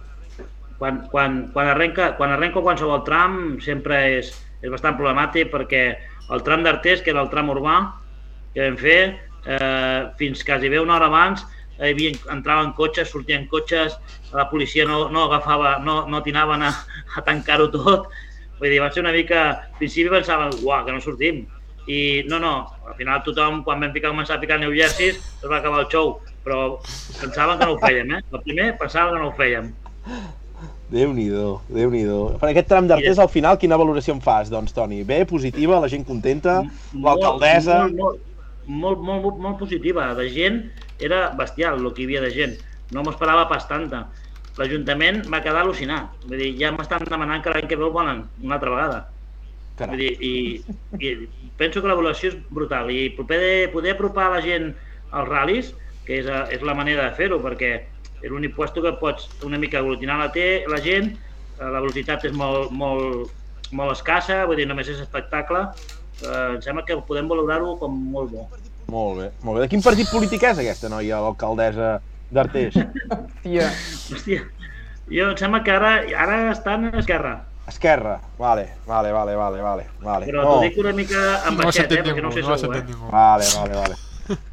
quan, 0.78 1.08
quan, 1.10 1.48
quan, 1.52 1.68
arrenca, 1.74 2.12
quan 2.16 2.30
arrenca 2.30 2.62
qualsevol 2.62 3.02
tram 3.04 3.58
sempre 3.60 3.98
és, 4.20 4.30
és 4.62 4.70
bastant 4.70 4.94
problemàtic 4.94 5.50
perquè 5.50 5.82
el 6.30 6.44
tram 6.46 6.62
d'Artés, 6.62 7.02
que 7.02 7.10
era 7.10 7.24
el 7.24 7.30
tram 7.32 7.50
urbà 7.50 7.80
que 8.54 8.62
vam 8.62 8.76
fer, 8.78 9.00
eh, 9.46 10.00
fins 10.20 10.44
quasi 10.46 10.70
bé 10.70 10.78
una 10.78 10.94
hora 10.96 11.08
abans 11.10 11.42
hi 11.78 11.92
havia, 11.92 12.14
entraven 12.34 12.72
cotxes, 12.74 13.10
sortien 13.12 13.46
cotxes, 13.50 13.94
la 14.34 14.48
policia 14.50 14.86
no, 14.86 15.08
no 15.14 15.26
agafava, 15.28 15.76
no, 15.84 16.00
no 16.10 16.18
atinaven 16.18 16.64
a, 16.66 16.72
a 17.16 17.22
tancar-ho 17.26 17.68
tot. 17.74 18.08
Vull 18.58 18.72
dir, 18.72 18.80
va 18.82 18.90
ser 18.90 19.04
una 19.04 19.14
mica... 19.14 19.44
Al 19.68 19.78
principi 19.78 20.10
pensaven, 20.10 20.56
uah, 20.66 20.82
que 20.86 20.94
no 20.96 21.02
sortim. 21.04 21.44
I 21.88 22.00
no, 22.28 22.38
no, 22.42 22.54
al 22.86 22.96
final 22.98 23.22
tothom, 23.24 23.62
quan 23.64 23.80
vam 23.80 23.94
ficar, 23.94 24.12
començar 24.12 24.36
a 24.36 24.42
ficar 24.42 24.58
New 24.60 24.74
Jerseys, 24.76 25.16
es 25.16 25.46
va 25.48 25.62
acabar 25.62 25.86
el 25.86 25.88
show. 25.92 26.18
Però 26.44 26.78
pensaven 27.18 27.58
que 27.60 27.68
no 27.68 27.76
ho 27.76 27.80
fèiem, 27.80 28.12
eh? 28.12 28.20
El 28.32 28.44
primer 28.44 28.68
pensaven 28.80 29.16
que 29.16 29.22
no 29.22 29.30
ho 29.30 29.36
fèiem. 29.38 29.72
Déu-n'hi-do, 30.88 31.48
déu 31.68 31.90
nhi 31.92 32.06
déu 32.08 32.30
Per 32.40 32.48
aquest 32.48 32.68
tram 32.70 32.86
d'Artés, 32.88 33.18
al 33.20 33.28
final, 33.28 33.58
quina 33.60 33.76
valoració 33.76 34.14
en 34.16 34.22
fas, 34.24 34.48
doncs, 34.52 34.72
Toni? 34.76 35.02
Bé, 35.08 35.20
positiva, 35.28 35.80
la 35.82 35.90
gent 35.92 36.06
contenta, 36.08 36.62
l'alcaldessa... 36.94 37.82
Molt, 37.92 38.22
molt, 38.68 39.02
molt, 39.02 39.02
molt, 39.24 39.42
molt, 39.44 39.58
positiva. 39.60 40.06
De 40.16 40.28
gent, 40.32 40.62
era 41.00 41.26
bestial 41.36 41.80
el 41.80 41.92
que 41.92 42.04
hi 42.04 42.08
havia 42.08 42.24
de 42.24 42.32
gent. 42.32 42.56
No 42.92 43.04
m'ho 43.04 43.12
esperava 43.12 43.44
pas 43.50 43.68
tanta. 43.68 44.06
L'Ajuntament 44.58 45.22
va 45.32 45.42
quedar 45.44 45.62
al·lucinat. 45.62 46.24
Vull 46.24 46.40
dir, 46.40 46.54
ja 46.60 46.72
m'estan 46.74 47.04
demanant 47.08 47.44
que 47.44 47.52
l'any 47.52 47.68
que 47.68 47.76
ve 47.76 47.84
el 47.88 47.94
volen 47.94 48.24
una 48.42 48.56
altra 48.56 48.72
vegada. 48.72 49.04
Vull 49.86 50.00
dir, 50.00 50.12
i, 50.24 50.32
i 50.98 51.12
penso 51.58 51.82
que 51.82 51.90
l'evolució 51.90 52.32
és 52.32 52.38
brutal. 52.50 52.90
I 52.90 53.10
poder, 53.16 53.70
poder 53.74 53.94
apropar 53.94 54.30
la 54.34 54.42
gent 54.44 54.72
als 55.12 55.30
ral·lis, 55.30 55.72
que 56.06 56.20
és, 56.22 56.28
és 56.54 56.64
la 56.64 56.74
manera 56.74 57.06
de 57.06 57.16
fer-ho, 57.18 57.38
perquè 57.44 57.72
és 58.18 58.30
l'únic 58.32 58.56
puesto 58.56 58.82
que 58.82 58.94
pots 58.98 59.28
una 59.46 59.60
mica 59.60 59.78
aglutinar 59.82 60.18
la, 60.18 60.30
té, 60.34 60.64
la 60.70 60.80
gent, 60.82 61.12
eh, 61.58 61.64
la 61.68 61.78
velocitat 61.78 62.26
és 62.28 62.34
molt, 62.34 62.72
molt, 62.74 63.30
molt 63.70 63.94
escassa, 63.94 64.42
vull 64.48 64.58
dir, 64.58 64.66
només 64.70 64.90
és 64.90 65.02
espectacle. 65.04 65.66
Eh, 66.24 66.56
em 66.56 66.60
sembla 66.64 66.84
que 66.86 66.98
podem 67.06 67.30
valorar-ho 67.30 67.76
com 67.78 67.94
molt 68.14 68.34
bo. 68.34 68.48
Molt 68.88 69.20
bé, 69.20 69.30
molt 69.44 69.58
bé. 69.58 69.66
De 69.66 69.70
quin 69.70 69.84
partit 69.84 70.08
polític 70.10 70.46
és 70.48 70.62
aquesta 70.62 70.90
noia, 70.90 71.20
l'alcaldessa 71.22 71.98
d'Artés? 72.34 72.78
Tia, 73.44 73.68
Hòstia, 74.14 74.46
jo 75.12 75.28
em 75.30 75.36
sembla 75.40 75.60
que 75.64 75.74
ara, 75.76 75.92
ara 76.24 76.38
estan 76.54 76.88
a 76.88 76.96
esquerra, 77.02 77.36
Esquerra. 77.68 78.18
Vale, 78.38 78.66
vale, 78.86 79.12
vale, 79.12 79.34
vale, 79.36 79.60
vale. 79.62 79.86
vale. 80.00 80.26
però 80.26 80.42
Oh, 80.44 80.52
t'ho 80.56 80.60
dic 80.68 80.78
una 80.80 80.92
mica 80.96 81.22
en 81.48 81.56
No 81.56 81.64
baixet, 81.68 81.84
eh, 81.84 81.96
sentit 81.96 82.04
perquè 82.06 82.14
ningú, 82.14 82.22
no 82.22 82.28
ho 82.28 82.36
sé 82.36 82.42
no 82.46 82.56
segur, 82.58 82.76
eh? 82.76 82.84
ningú. 82.88 83.10
Vale, 83.12 83.44
vale, 83.56 83.74
vale. 83.82 83.96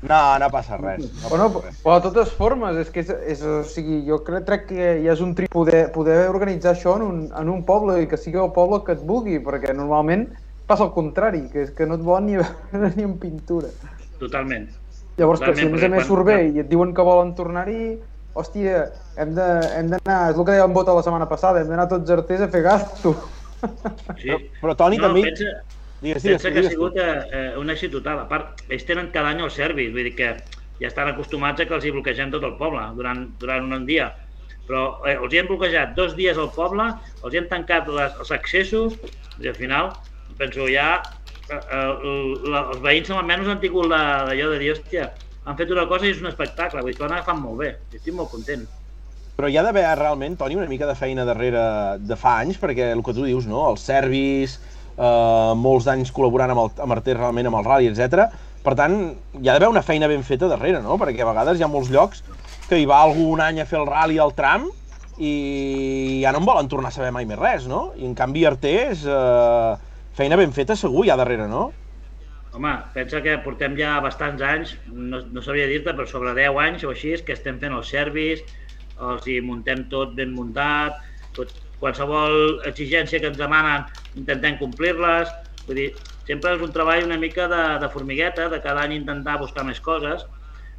No, 0.07 0.19
no 0.39 0.49
passa 0.51 0.77
res. 0.77 1.01
No 1.21 1.29
Bueno, 1.29 1.49
passa 1.53 1.67
res. 1.69 1.79
però 1.83 1.95
de 1.99 2.05
totes 2.09 2.29
formes, 2.37 2.77
és 2.79 2.89
que 2.91 3.01
és, 3.03 3.09
és, 3.35 3.41
o 3.43 3.63
sigui, 3.67 4.01
jo 4.07 4.21
crec, 4.23 4.45
crec 4.47 4.65
que 4.69 4.89
ja 5.03 5.11
és 5.15 5.21
un 5.23 5.33
tri 5.35 5.47
poder, 5.51 5.91
poder 5.91 6.29
organitzar 6.29 6.71
això 6.75 6.95
en 6.95 7.03
un, 7.03 7.19
en 7.35 7.49
un 7.51 7.63
poble 7.67 7.97
i 8.03 8.07
que 8.07 8.17
sigui 8.19 8.39
el 8.39 8.51
poble 8.55 8.83
que 8.87 8.95
et 8.95 9.03
vulgui, 9.03 9.39
perquè 9.43 9.73
normalment 9.75 10.27
passa 10.67 10.83
el 10.87 10.91
contrari, 10.95 11.43
que 11.51 11.65
és 11.67 11.71
que 11.75 11.85
no 11.85 11.95
et 11.99 12.03
volen 12.07 12.25
ni, 12.25 12.39
ni 12.95 13.03
en 13.03 13.17
pintura. 13.19 13.67
Totalment. 14.19 14.69
Llavors, 15.17 15.39
que 15.39 15.53
si 15.55 15.63
a 15.63 15.69
Totalment, 15.69 15.75
més 15.75 15.83
a 15.83 15.89
més 15.95 16.07
surt 16.07 16.25
bé 16.27 16.37
i 16.49 16.59
et 16.63 16.67
diuen 16.71 16.93
que 16.95 17.03
volen 17.03 17.35
tornar-hi, 17.35 17.97
hòstia, 18.35 18.81
hem 19.17 19.31
de- 19.37 19.69
hem 19.77 19.89
d'anar, 19.93 20.19
és 20.31 20.37
el 20.37 20.43
que 20.45 20.51
dèiem 20.51 20.73
vota 20.75 20.93
la 20.95 21.03
setmana 21.05 21.27
passada, 21.29 21.61
hem 21.63 21.69
d'anar 21.71 21.87
tots 21.91 22.11
arters 22.11 22.41
a 22.45 22.49
fer 22.51 22.61
gasto. 22.65 23.15
Sí. 24.19 24.27
Però, 24.29 24.39
però 24.61 24.75
Toni, 24.77 24.97
no, 24.99 25.07
també... 25.07 25.23
pensa, 25.29 25.53
Digues, 26.03 26.21
digues, 26.21 26.43
pensa 26.43 26.51
que 26.51 26.59
ha 26.59 26.61
digues 26.61 26.73
tu. 26.75 26.75
sigut 26.75 26.97
eh, 27.01 27.53
un 27.57 27.71
èxit 27.73 27.91
total. 27.95 28.19
A 28.25 28.27
part, 28.29 28.59
ells 28.69 28.83
tenen 28.85 29.07
cada 29.15 29.31
any 29.33 29.39
el 29.41 29.49
servis, 29.49 29.89
vull 29.95 30.03
dir 30.05 30.13
que 30.17 30.27
ja 30.81 30.89
estan 30.91 31.07
acostumats 31.09 31.63
a 31.63 31.65
que 31.65 31.73
els 31.73 31.85
hi 31.87 31.93
bloquegem 31.95 32.29
tot 32.35 32.43
el 32.43 32.57
poble 32.59 32.83
durant, 32.99 33.23
durant 33.39 33.71
un 33.73 33.85
dia. 33.87 34.11
Però 34.67 34.99
eh, 35.07 35.15
els 35.15 35.33
hi 35.33 35.39
hem 35.39 35.47
bloquejat 35.49 35.95
dos 35.97 36.13
dies 36.19 36.37
al 36.37 36.51
poble, 36.53 36.91
els 37.23 37.33
hi 37.33 37.39
hem 37.41 37.47
tancat 37.49 37.87
les, 37.87 38.13
els 38.19 38.31
accessos 38.35 38.99
i 39.39 39.47
al 39.49 39.55
final, 39.57 39.93
penso, 40.37 40.67
ja 40.69 40.99
eh, 41.49 41.55
eh, 41.55 41.93
la, 42.51 42.65
els 42.75 42.81
veïns 42.83 43.09
almenys 43.15 43.47
han 43.55 43.63
tingut 43.63 43.87
la- 43.89 44.25
d'allò 44.29 44.51
de 44.53 44.59
dir, 44.61 44.73
hòstia, 44.75 45.09
han 45.45 45.57
fet 45.57 45.71
una 45.71 45.85
cosa 45.87 46.07
i 46.07 46.13
és 46.15 46.21
un 46.23 46.31
espectacle, 46.31 46.81
vull 46.81 46.93
dir, 46.93 47.01
ho 47.03 47.07
agafat 47.07 47.37
molt 47.37 47.61
bé, 47.61 47.71
estic 47.93 48.13
molt 48.17 48.31
content. 48.33 48.65
Però 49.35 49.49
hi 49.51 49.57
ha 49.59 49.63
d'haver 49.65 49.83
realment, 49.99 50.37
Toni, 50.39 50.55
una 50.55 50.69
mica 50.69 50.87
de 50.87 50.95
feina 50.95 51.25
darrere 51.27 51.65
de 51.99 52.15
fa 52.17 52.37
anys, 52.41 52.57
perquè 52.61 52.93
el 52.95 53.03
que 53.03 53.13
tu 53.13 53.25
dius, 53.27 53.45
no? 53.51 53.65
Els 53.69 53.83
servis, 53.83 54.55
eh, 54.95 55.53
molts 55.59 55.89
anys 55.91 56.13
col·laborant 56.15 56.53
amb 56.53 56.63
el 56.63 56.71
amb 56.85 56.95
Artés 56.95 57.17
realment 57.19 57.51
amb 57.51 57.59
el 57.59 57.67
rally, 57.67 57.91
etc. 57.91 58.29
Per 58.65 58.73
tant, 58.79 58.95
hi 59.35 59.43
ha 59.43 59.53
d'haver 59.53 59.69
una 59.69 59.83
feina 59.85 60.09
ben 60.09 60.23
feta 60.23 60.49
darrere, 60.49 60.81
no? 60.81 60.97
Perquè 61.01 61.21
a 61.21 61.29
vegades 61.29 61.59
hi 61.59 61.67
ha 61.67 61.71
molts 61.71 61.91
llocs 61.93 62.23
que 62.69 62.79
hi 62.79 62.87
va 62.89 63.03
algú 63.03 63.27
un 63.33 63.43
any 63.43 63.61
a 63.61 63.67
fer 63.69 63.81
el 63.83 63.89
rally 63.91 64.17
al 64.17 64.33
tram 64.33 64.69
i 65.21 66.19
ja 66.23 66.31
no 66.33 66.41
en 66.41 66.47
volen 66.47 66.67
tornar 66.71 66.89
a 66.89 66.95
saber 66.95 67.11
mai 67.13 67.27
més 67.29 67.39
res, 67.39 67.67
no? 67.69 67.91
I 67.99 68.07
en 68.07 68.15
canvi 68.17 68.47
Artés, 68.47 69.03
eh, 69.05 69.75
feina 70.15 70.39
ben 70.39 70.55
feta 70.55 70.79
segur 70.79 71.05
hi 71.05 71.11
ha 71.11 71.19
darrere, 71.19 71.45
no? 71.51 71.69
Home, 72.55 72.71
pensa 72.93 73.19
que 73.19 73.33
portem 73.43 73.73
ja 73.75 73.97
bastants 73.99 74.41
anys, 74.47 74.77
no, 74.87 75.19
no 75.33 75.41
sabria 75.43 75.67
dir-te, 75.67 75.91
però 75.91 76.05
sobre 76.07 76.31
10 76.37 76.55
anys 76.63 76.85
o 76.87 76.93
així, 76.93 77.11
que 77.27 77.35
estem 77.35 77.59
fent 77.59 77.75
els 77.75 77.89
servis, 77.91 78.43
els 79.09 79.27
hi 79.27 79.41
muntem 79.43 79.83
tot 79.91 80.13
ben 80.15 80.31
muntat, 80.31 80.95
tot, 81.35 81.51
qualsevol 81.81 82.61
exigència 82.69 83.19
que 83.19 83.27
ens 83.33 83.41
demanen 83.41 83.83
intentem 84.15 84.55
complir-les, 84.61 85.33
vull 85.67 85.81
dir, 85.81 85.89
sempre 86.25 86.55
és 86.55 86.63
un 86.63 86.71
treball 86.71 87.03
una 87.03 87.19
mica 87.19 87.49
de, 87.51 87.61
de 87.83 87.91
formigueta, 87.91 88.47
de 88.49 88.61
cada 88.63 88.87
any 88.87 88.95
intentar 88.95 89.35
buscar 89.43 89.67
més 89.67 89.83
coses, 89.83 90.23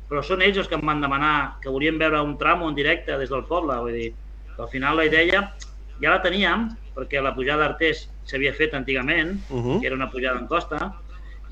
però 0.09 0.23
són 0.25 0.42
ells 0.47 0.62
els 0.62 0.71
que 0.71 0.78
em 0.78 0.87
van 0.87 1.04
demanar 1.04 1.59
que 1.61 1.73
volien 1.75 2.00
veure 2.00 2.25
un 2.25 2.38
tram 2.40 2.64
en 2.64 2.75
directe 2.75 3.18
des 3.21 3.28
del 3.28 3.45
poble, 3.45 3.76
vull 3.85 4.00
dir, 4.00 4.12
que 4.54 4.62
al 4.64 4.73
final 4.73 4.97
la 4.97 5.04
idea 5.04 5.45
ja 6.00 6.12
la 6.14 6.23
teníem, 6.25 6.71
perquè 6.97 7.21
la 7.21 7.35
pujada 7.37 7.66
d'Artés 7.66 8.06
s'havia 8.25 8.54
fet 8.56 8.73
antigament, 8.75 9.37
Uh 9.50 9.61
-huh. 9.61 9.80
que 9.80 9.87
era 9.87 9.97
una 9.97 10.11
pujada 10.11 10.38
en 10.38 10.47
costa, 10.47 10.95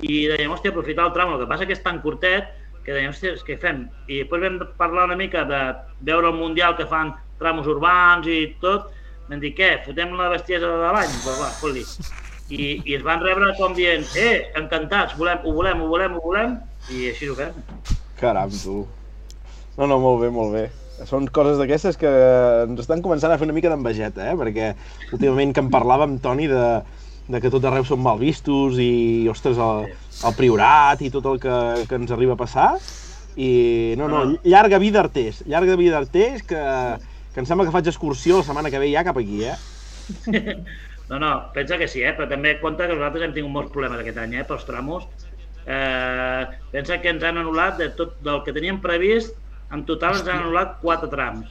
i 0.03 0.25
dèiem, 0.31 0.51
hòstia, 0.51 0.73
aprofitar 0.75 1.07
el 1.09 1.15
tram, 1.15 1.35
el 1.35 1.43
que 1.45 1.51
passa 1.51 1.67
que 1.69 1.77
és 1.77 1.83
tan 1.85 2.01
curtet 2.03 2.51
que 2.85 2.93
dèiem, 2.93 3.13
hòstia, 3.15 3.37
què 3.47 3.57
fem? 3.61 3.87
I 4.09 4.25
després 4.25 4.43
vam 4.45 4.59
parlar 4.81 5.07
una 5.09 5.19
mica 5.19 5.45
de 5.49 5.61
veure 6.05 6.33
el 6.33 6.39
Mundial 6.41 6.77
que 6.77 6.89
fan 6.91 7.15
tramos 7.41 7.69
urbans 7.71 8.29
i 8.29 8.41
tot, 8.63 8.91
vam 9.31 9.41
dir, 9.41 9.55
què, 9.57 9.71
fotem 9.87 10.13
la 10.19 10.29
bestiesa 10.35 10.69
de 10.69 10.93
l'any? 10.97 11.17
Pues 11.25 11.41
va, 11.41 11.51
fot-li. 11.61 11.85
I, 12.53 12.65
I 12.85 12.99
es 12.99 13.05
van 13.07 13.23
rebre 13.25 13.55
com 13.57 13.73
dient, 13.77 14.05
eh, 14.21 14.51
encantats, 14.61 15.17
volem, 15.17 15.41
ho 15.47 15.55
volem, 15.57 15.81
ho 15.81 15.89
volem, 15.89 16.19
ho 16.19 16.25
volem, 16.25 16.59
i 16.93 17.09
així 17.13 17.31
ho 17.33 17.37
fem. 17.39 17.57
Caram, 18.21 18.53
tu. 18.61 18.83
No, 19.79 19.89
no, 19.89 19.99
molt 19.99 20.21
bé, 20.23 20.31
molt 20.35 20.53
bé. 20.55 20.67
Són 21.09 21.25
coses 21.35 21.57
d'aquestes 21.59 21.97
que 21.99 22.11
ens 22.69 22.85
estan 22.85 23.01
començant 23.03 23.33
a 23.33 23.39
fer 23.41 23.49
una 23.49 23.57
mica 23.57 23.73
d'envejeta, 23.73 24.29
eh? 24.31 24.37
Perquè 24.39 24.69
últimament 25.17 25.55
que 25.57 25.65
en 25.65 25.71
parlàvem, 25.73 26.21
Toni, 26.23 26.47
de, 26.53 26.61
de 27.28 27.40
que 27.40 27.50
tot 27.52 27.64
arreu 27.64 27.87
són 27.88 28.02
mal 28.04 28.19
vistos 28.21 28.76
i, 28.83 29.26
ostres, 29.33 29.59
el, 29.61 29.88
el 30.28 30.37
priorat 30.37 31.00
i 31.02 31.11
tot 31.12 31.26
el 31.31 31.40
que, 31.40 31.59
que 31.88 31.99
ens 32.00 32.12
arriba 32.12 32.37
a 32.37 32.40
passar. 32.40 32.71
I, 33.35 33.95
no, 33.99 34.07
no, 34.09 34.25
llarga 34.45 34.78
vida 34.78 35.00
Artés, 35.00 35.43
llarga 35.50 35.76
vida 35.81 35.99
Artés, 35.99 36.45
que, 36.47 36.61
que 37.35 37.43
em 37.43 37.49
sembla 37.49 37.66
que 37.66 37.75
faig 37.75 37.88
excursió 37.90 38.38
la 38.38 38.47
setmana 38.47 38.71
que 38.71 38.83
ve 38.83 38.93
ja 38.93 39.07
cap 39.07 39.19
aquí, 39.19 39.45
eh? 39.49 39.57
No, 41.09 41.19
no, 41.19 41.52
pensa 41.52 41.76
que 41.76 41.87
sí, 41.87 42.00
eh? 42.00 42.14
però 42.16 42.25
també 42.31 42.54
compte 42.62 42.87
que 42.88 42.95
nosaltres 42.97 43.26
hem 43.26 43.35
tingut 43.37 43.52
molts 43.52 43.73
problemes 43.75 44.00
aquest 44.00 44.21
any, 44.23 44.38
eh? 44.40 44.45
pels 44.49 44.64
tramos. 44.64 45.04
Eh, 45.64 46.45
pensa 46.73 46.97
que 47.02 47.11
ens 47.12 47.25
han 47.25 47.40
anul·lat 47.40 47.76
de 47.81 47.90
tot 47.99 48.14
del 48.25 48.40
que 48.47 48.54
teníem 48.57 48.81
previst, 48.85 49.37
en 49.75 49.85
total 49.88 50.16
ens 50.16 50.31
han 50.31 50.47
anul·lat 50.47 50.78
quatre 50.81 51.11
trams. 51.12 51.50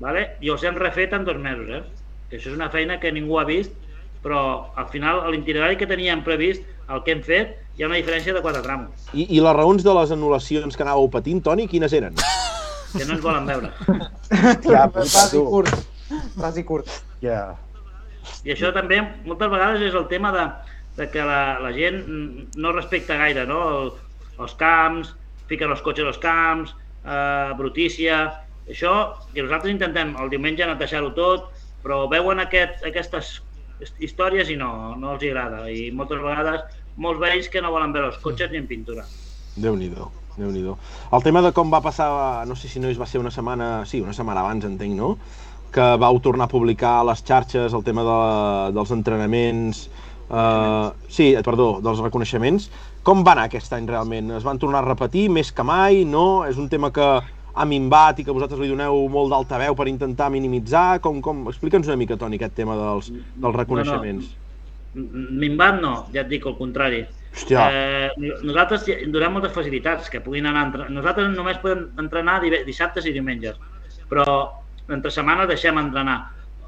Vale? 0.00 0.26
I 0.44 0.52
els 0.52 0.64
hem 0.64 0.76
refet 0.76 1.16
en 1.16 1.24
dos 1.24 1.40
mesos. 1.40 1.72
Eh? 1.72 1.80
Que 2.28 2.36
això 2.36 2.52
és 2.52 2.58
una 2.58 2.68
feina 2.72 2.98
que 3.00 3.12
ningú 3.16 3.40
ha 3.40 3.46
vist, 3.48 3.72
però 4.24 4.42
al 4.76 4.88
final, 4.92 5.24
a 5.24 5.32
l'itinerari 5.32 5.78
que 5.80 5.88
teníem 5.88 6.24
previst, 6.26 6.66
el 6.90 7.02
que 7.06 7.14
hem 7.14 7.22
fet, 7.24 7.56
hi 7.76 7.84
ha 7.84 7.88
una 7.88 8.00
diferència 8.00 8.34
de 8.36 8.42
quatre 8.44 8.62
tramos, 8.64 9.08
I, 9.14 9.26
I 9.30 9.40
les 9.40 9.56
raons 9.56 9.84
de 9.86 9.94
les 9.96 10.12
anul·lacions 10.16 10.76
que 10.76 10.84
anàveu 10.86 11.08
patint, 11.12 11.42
Toni, 11.44 11.68
quines 11.70 11.94
eren? 11.96 12.18
que 12.96 13.04
no 13.04 13.14
ens 13.14 13.22
volen 13.22 13.46
veure. 13.46 13.70
Ja, 14.66 14.86
Ras 14.90 15.34
i 15.34 15.38
curt. 15.38 15.74
Ras 16.38 16.58
i 16.58 16.64
curt. 16.66 16.90
Ja. 17.22 17.54
I 18.44 18.54
això 18.54 18.72
també 18.74 19.00
moltes 19.26 19.50
vegades 19.52 19.84
és 19.86 19.96
el 19.96 20.06
tema 20.10 20.32
de, 20.34 20.44
de 20.98 21.08
que 21.12 21.24
la, 21.24 21.58
la 21.62 21.72
gent 21.76 22.02
no 22.56 22.74
respecta 22.74 23.18
gaire 23.20 23.46
no? 23.48 23.60
el, 23.70 23.90
els 24.42 24.54
camps, 24.60 25.14
fiquen 25.50 25.72
els 25.72 25.82
cotxes 25.86 26.10
als 26.10 26.22
camps, 26.22 26.76
eh, 27.04 27.50
brutícia... 27.58 28.22
Això, 28.70 28.90
que 29.34 29.42
nosaltres 29.42 29.72
intentem 29.72 30.12
el 30.22 30.28
diumenge 30.30 30.62
netejar-ho 30.62 31.08
tot, 31.16 31.48
però 31.82 32.04
veuen 32.06 32.38
aquest, 32.38 32.84
aquestes 32.86 33.40
històries 33.98 34.50
i 34.50 34.56
no, 34.60 34.96
no 35.00 35.14
els 35.14 35.24
agrada. 35.26 35.66
I 35.70 35.90
moltes 35.96 36.20
vegades 36.22 36.64
molts 37.00 37.20
veïns 37.20 37.48
que 37.48 37.62
no 37.62 37.72
volen 37.72 37.92
veure 37.94 38.10
els 38.12 38.18
cotxes 38.22 38.50
ni 38.52 38.60
en 38.60 38.68
pintura. 38.70 39.06
Déu 39.56 39.76
nhi 39.76 39.90
déu 39.90 40.10
El 41.12 41.22
tema 41.22 41.42
de 41.42 41.52
com 41.52 41.70
va 41.72 41.82
passar, 41.84 42.46
no 42.46 42.56
sé 42.56 42.68
si 42.68 42.80
no 42.80 42.88
va 42.98 43.06
ser 43.06 43.20
una 43.20 43.30
setmana, 43.30 43.84
sí, 43.84 44.00
una 44.00 44.12
setmana 44.12 44.40
abans, 44.40 44.64
entenc, 44.64 44.94
no? 44.96 45.16
Que 45.72 45.96
vau 46.00 46.20
tornar 46.20 46.46
a 46.46 46.52
publicar 46.52 47.00
a 47.00 47.04
les 47.10 47.22
xarxes 47.24 47.74
el 47.74 47.84
tema 47.84 48.02
de, 48.06 48.20
dels 48.74 48.90
entrenaments, 48.90 49.88
eh, 50.30 50.88
sí, 51.08 51.34
perdó, 51.44 51.80
dels 51.84 52.00
reconeixements. 52.00 52.70
Com 53.02 53.24
va 53.26 53.32
anar 53.32 53.48
aquest 53.48 53.72
any 53.72 53.86
realment? 53.88 54.30
Es 54.36 54.46
van 54.46 54.58
tornar 54.58 54.80
a 54.80 54.88
repetir 54.88 55.28
més 55.30 55.52
que 55.52 55.64
mai, 55.66 56.04
no? 56.04 56.44
És 56.48 56.58
un 56.58 56.68
tema 56.72 56.92
que 56.92 57.10
ha 57.54 57.66
minvat 57.66 58.20
i 58.20 58.24
que 58.26 58.34
vosaltres 58.34 58.60
li 58.60 58.68
doneu 58.70 59.06
molt 59.12 59.32
d'altaveu 59.32 59.76
per 59.78 59.88
intentar 59.90 60.30
minimitzar? 60.30 61.00
Com, 61.04 61.20
com... 61.24 61.46
Explica'ns 61.50 61.88
una 61.90 61.98
mica, 62.00 62.18
Toni, 62.20 62.38
aquest 62.40 62.56
tema 62.58 62.76
dels, 62.78 63.10
dels 63.10 63.56
reconeixements. 63.56 64.30
Minvat 64.94 65.80
no, 65.82 65.94
ja 66.14 66.24
et 66.24 66.30
dic 66.30 66.46
el 66.50 66.56
contrari. 66.58 67.04
Hòstia, 67.30 67.68
Eh, 67.70 68.30
nosaltres 68.42 68.88
donem 69.06 69.36
moltes 69.36 69.52
facilitats 69.54 70.10
que 70.10 70.20
puguin 70.20 70.48
anar 70.50 70.64
a 70.64 70.66
entrenar. 70.66 70.90
Nosaltres 70.90 71.30
només 71.36 71.60
podem 71.62 71.86
entrenar 72.02 72.40
dissabtes 72.66 73.06
i 73.06 73.14
diumenges, 73.14 73.58
però 74.10 74.24
entre 74.90 75.12
setmana 75.14 75.46
deixem 75.46 75.78
entrenar, 75.78 76.18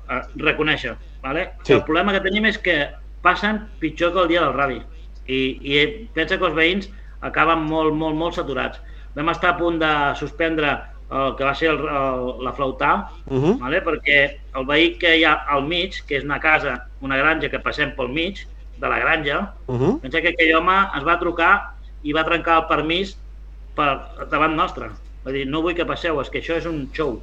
eh, 0.08 0.22
reconèixer. 0.38 0.94
Vale? 1.22 1.48
Sí. 1.62 1.74
El 1.74 1.82
problema 1.82 2.12
que 2.12 2.22
tenim 2.22 2.46
és 2.46 2.58
que 2.58 2.76
passen 3.22 3.66
pitjor 3.80 4.12
que 4.12 4.22
el 4.22 4.28
dia 4.28 4.42
del 4.42 4.54
rally 4.54 4.80
i, 5.26 5.58
i 5.62 6.08
pensa 6.14 6.38
que 6.38 6.48
els 6.48 6.56
veïns 6.56 6.88
acaben 7.22 7.62
molt, 7.68 7.94
molt, 7.94 8.16
molt 8.18 8.34
saturats. 8.34 8.80
Vam 9.14 9.28
estar 9.28 9.52
a 9.52 9.58
punt 9.58 9.78
de 9.80 9.92
suspendre 10.16 10.72
el 11.12 11.34
que 11.36 11.44
va 11.44 11.54
ser 11.54 11.68
el, 11.68 11.80
el, 11.84 12.44
la 12.44 12.52
flautar, 12.56 13.08
uh 13.26 13.38
-huh. 13.38 13.58
vale? 13.60 13.82
perquè 13.84 14.38
el 14.56 14.66
veí 14.66 14.96
que 14.98 15.18
hi 15.18 15.24
ha 15.24 15.34
al 15.48 15.66
mig, 15.68 16.00
que 16.06 16.16
és 16.16 16.24
una 16.24 16.40
casa, 16.40 16.88
una 17.00 17.16
granja 17.16 17.50
que 17.50 17.58
passem 17.58 17.94
pel 17.96 18.08
mig 18.08 18.46
de 18.78 18.88
la 18.88 18.98
granja, 18.98 19.54
Uh 19.66 19.78
-huh. 19.78 20.00
Pensa 20.00 20.20
que 20.20 20.28
aquell 20.28 20.54
home 20.56 20.78
ens 20.94 21.04
va 21.04 21.18
trucar 21.18 21.74
i 22.02 22.12
va 22.12 22.24
trencar 22.24 22.56
el 22.58 22.66
permís 22.66 23.18
per, 23.74 24.00
davant 24.30 24.56
nostre. 24.56 24.90
Va 25.24 25.30
dir, 25.30 25.46
no 25.46 25.62
vull 25.62 25.74
que 25.74 25.84
passeu, 25.84 26.20
és 26.20 26.30
que 26.30 26.40
això 26.40 26.56
és 26.56 26.66
un 26.66 26.88
show. 26.92 27.22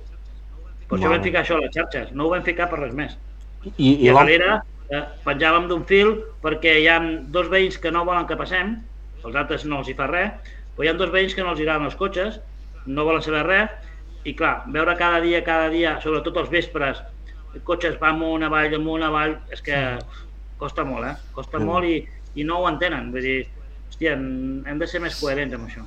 Per 0.88 0.98
això 0.98 1.10
vam 1.10 1.24
ficar 1.24 1.42
això 1.42 1.56
a 1.56 1.60
les 1.60 1.76
xarxes, 1.76 2.12
no 2.12 2.26
ho 2.26 2.30
vam 2.30 2.44
ficar 2.44 2.70
per 2.70 2.80
res 2.80 2.94
més. 2.94 3.18
I, 3.64 3.72
I 3.78 4.06
i 4.06 4.10
a 4.10 4.14
darrere 4.14 4.62
eh, 4.90 5.04
penjàvem 5.26 5.68
d'un 5.68 5.86
fil 5.86 6.24
perquè 6.42 6.80
hi 6.80 6.88
ha 6.88 7.00
dos 7.30 7.50
veïns 7.50 7.78
que 7.78 7.92
no 7.92 8.06
volen 8.06 8.26
que 8.26 8.38
passem, 8.38 8.78
els 9.24 9.36
altres 9.36 9.66
no 9.66 9.80
els 9.80 9.90
hi 9.90 9.94
fa 9.94 10.08
res, 10.08 10.32
però 10.80 10.88
hi 10.88 10.94
ha 10.94 10.96
dos 10.96 11.12
veïns 11.12 11.34
que 11.36 11.44
no 11.44 11.52
els 11.52 11.60
agraden 11.60 11.90
els 11.90 11.98
cotxes, 12.00 12.38
no 12.88 13.04
volen 13.04 13.20
saber 13.20 13.42
res, 13.44 13.74
i 14.24 14.32
clar, 14.32 14.62
veure 14.72 14.96
cada 14.96 15.20
dia, 15.20 15.42
cada 15.44 15.68
dia, 15.74 15.98
sobretot 16.00 16.38
els 16.40 16.52
vespres, 16.54 17.02
cotxes 17.68 17.98
va 18.00 18.14
amunt, 18.14 18.46
avall, 18.48 18.72
amunt, 18.78 19.04
avall, 19.04 19.36
és 19.52 19.60
que 19.66 19.76
costa 20.56 20.86
molt, 20.88 21.04
eh? 21.10 21.16
Costa 21.36 21.60
Sí. 21.60 21.66
molt 21.68 21.84
i, 21.84 21.98
i 22.40 22.46
no 22.48 22.62
ho 22.62 22.70
entenen. 22.70 23.12
Vull 23.12 23.28
dir, 23.28 23.38
hòstia, 23.90 24.14
hem 24.16 24.80
de 24.80 24.88
ser 24.88 25.02
més 25.04 25.20
coherents 25.20 25.58
amb 25.58 25.68
això. 25.68 25.84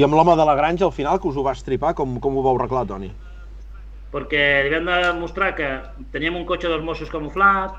I 0.00 0.04
amb 0.04 0.16
l'home 0.16 0.36
de 0.36 0.44
la 0.48 0.54
granja, 0.56 0.86
al 0.88 0.96
final, 0.96 1.20
que 1.20 1.28
us 1.28 1.36
ho 1.36 1.44
va 1.44 1.52
estripar, 1.52 1.92
com, 1.94 2.16
com 2.20 2.36
ho 2.36 2.42
vau 2.42 2.56
arreglar, 2.56 2.86
Toni? 2.88 3.12
perquè 4.16 4.62
li 4.64 4.70
vam 4.72 4.86
demostrar 4.86 5.50
que 5.58 5.66
teníem 6.12 6.36
un 6.38 6.46
cotxe 6.48 6.70
dels 6.70 6.84
Mossos 6.84 7.10
camuflat, 7.12 7.74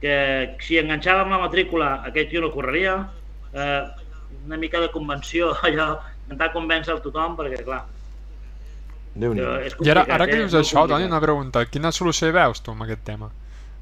que 0.00 0.56
si 0.64 0.78
enganxàvem 0.80 1.28
la 1.28 1.40
matrícula 1.42 1.88
aquell 2.08 2.28
tio 2.30 2.40
no 2.40 2.52
correria, 2.54 2.94
eh, 3.52 3.82
una 4.46 4.56
mica 4.60 4.80
de 4.80 4.90
convenció, 4.92 5.52
allò, 5.66 5.94
intentar 6.24 6.52
convèncer 6.54 6.98
tothom, 7.04 7.36
perquè 7.38 7.62
clar, 7.64 7.84
déu 9.14 9.34
nhi 9.34 9.42
I 9.84 9.90
ara, 9.92 10.04
ara 10.10 10.26
que 10.26 10.34
eh? 10.34 10.42
dius 10.42 10.52
molt 10.52 10.64
això, 10.64 10.84
Toni, 10.90 11.06
una 11.06 11.22
pregunta. 11.22 11.64
Quina 11.70 11.92
solució 11.94 12.28
hi 12.28 12.34
veus 12.34 12.62
tu 12.64 12.74
amb 12.74 12.84
aquest 12.86 13.04
tema? 13.06 13.30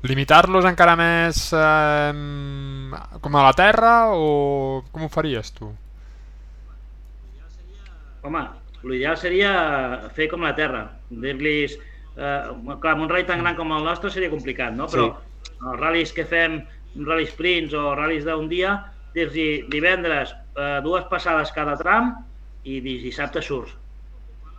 Limitar-los 0.03 0.67
encara 0.67 0.97
més 0.99 1.45
eh, 1.55 2.11
com 3.23 3.39
a 3.39 3.45
la 3.47 3.53
Terra 3.57 3.95
o 4.19 4.83
com 4.91 5.07
ho 5.07 5.11
faries 5.13 5.53
tu? 5.57 5.71
Home, 8.27 8.43
l'ideal 8.87 9.17
seria 9.19 9.55
fer 10.17 10.29
com 10.31 10.45
la 10.47 10.55
Terra, 10.59 10.85
dir-los... 11.09 11.79
Eh, 12.13 12.41
clar, 12.83 12.93
amb 12.93 13.07
un 13.07 13.09
rally 13.09 13.25
tan 13.25 13.41
gran 13.41 13.57
com 13.57 13.73
el 13.73 13.87
nostre 13.89 14.11
seria 14.13 14.31
complicat, 14.31 14.75
no? 14.77 14.91
Però 14.93 15.09
els 15.63 15.79
ral·lis 15.81 16.13
que 16.13 16.27
fem, 16.29 16.61
ral·lis 16.99 17.33
sprints 17.33 17.73
o 17.79 17.95
ral·lis 17.97 18.27
d'un 18.29 18.51
dia, 18.51 18.75
dir-los 19.15 19.71
divendres 19.73 20.35
eh, 20.57 20.81
dues 20.85 21.05
passades 21.11 21.53
cada 21.53 21.77
tram 21.77 22.13
i 22.65 22.81
di- 22.81 22.99
dissabte 23.03 23.43
surts. 23.43 23.73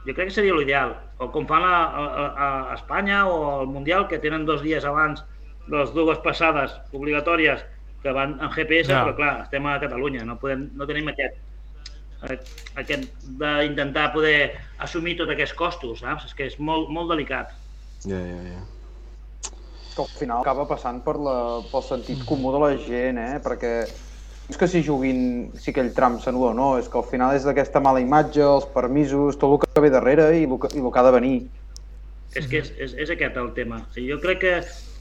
Jo 0.05 0.11
crec 0.13 0.27
que 0.27 0.35
seria 0.35 0.53
l'ideal. 0.57 0.95
O 1.23 1.29
com 1.31 1.45
fan 1.47 1.63
a, 1.63 1.77
a, 1.87 2.25
a 2.71 2.73
Espanya 2.75 3.25
o 3.27 3.61
al 3.61 3.67
Mundial, 3.71 4.07
que 4.09 4.19
tenen 4.19 4.45
dos 4.45 4.61
dies 4.61 4.83
abans 4.85 5.23
les 5.71 5.93
dues 5.95 6.17
passades 6.19 6.73
obligatòries 6.91 7.61
que 8.03 8.11
van 8.11 8.33
en 8.43 8.49
GPS, 8.51 8.89
Ja. 8.91 9.05
però 9.05 9.15
clar, 9.15 9.33
estem 9.45 9.65
a 9.65 9.77
Catalunya, 9.79 10.25
no, 10.27 10.35
podem, 10.35 10.65
no 10.75 10.83
tenim 10.85 11.07
aquest, 11.07 11.37
eh, 12.27 12.35
aquest 12.75 13.07
d'intentar 13.39 14.09
poder 14.11 14.57
assumir 14.83 15.15
tots 15.15 15.31
aquests 15.31 15.55
costos, 15.55 16.01
saps? 16.03 16.25
És 16.25 16.33
que 16.35 16.49
és 16.51 16.59
molt, 16.59 16.89
molt 16.91 17.07
delicat. 17.13 17.53
ja, 18.03 18.19
ja, 18.19 18.41
ja. 18.49 18.61
que 19.95 20.01
al 20.01 20.07
final 20.19 20.41
acaba 20.41 20.65
passant 20.67 20.99
per 21.05 21.15
la, 21.15 21.61
pel 21.71 21.83
sentit 21.85 22.25
comú 22.25 22.51
de 22.51 22.59
la 22.59 22.71
gent, 22.81 23.17
eh? 23.21 23.39
Perquè 23.39 23.87
és 24.51 24.59
que 24.59 24.67
s'hi 24.67 24.83
juguin 24.83 25.19
si 25.55 25.71
aquell 25.71 25.93
tram 25.95 26.17
s'anul·la 26.21 26.51
o 26.51 26.55
no, 26.57 26.69
és 26.79 26.89
que 26.91 26.99
al 26.99 27.07
final 27.07 27.35
és 27.35 27.45
d'aquesta 27.47 27.81
mala 27.83 28.01
imatge, 28.03 28.43
els 28.43 28.65
permisos, 28.75 29.37
tot 29.39 29.55
el 29.55 29.61
que 29.63 29.83
ve 29.85 29.91
darrere 29.93 30.31
i 30.35 30.43
el 30.47 30.57
que, 30.59 30.71
i 30.75 30.83
el 30.83 30.91
que 30.91 30.99
ha 30.99 31.05
de 31.07 31.13
venir. 31.15 31.37
És 32.35 32.49
que 32.49 32.59
és, 32.63 32.73
és, 32.81 32.97
és 33.05 33.13
aquest 33.13 33.37
el 33.39 33.53
tema. 33.55 33.79
O 33.85 33.95
sigui, 33.95 34.09
jo 34.11 34.19
crec 34.23 34.41
que 34.43 34.53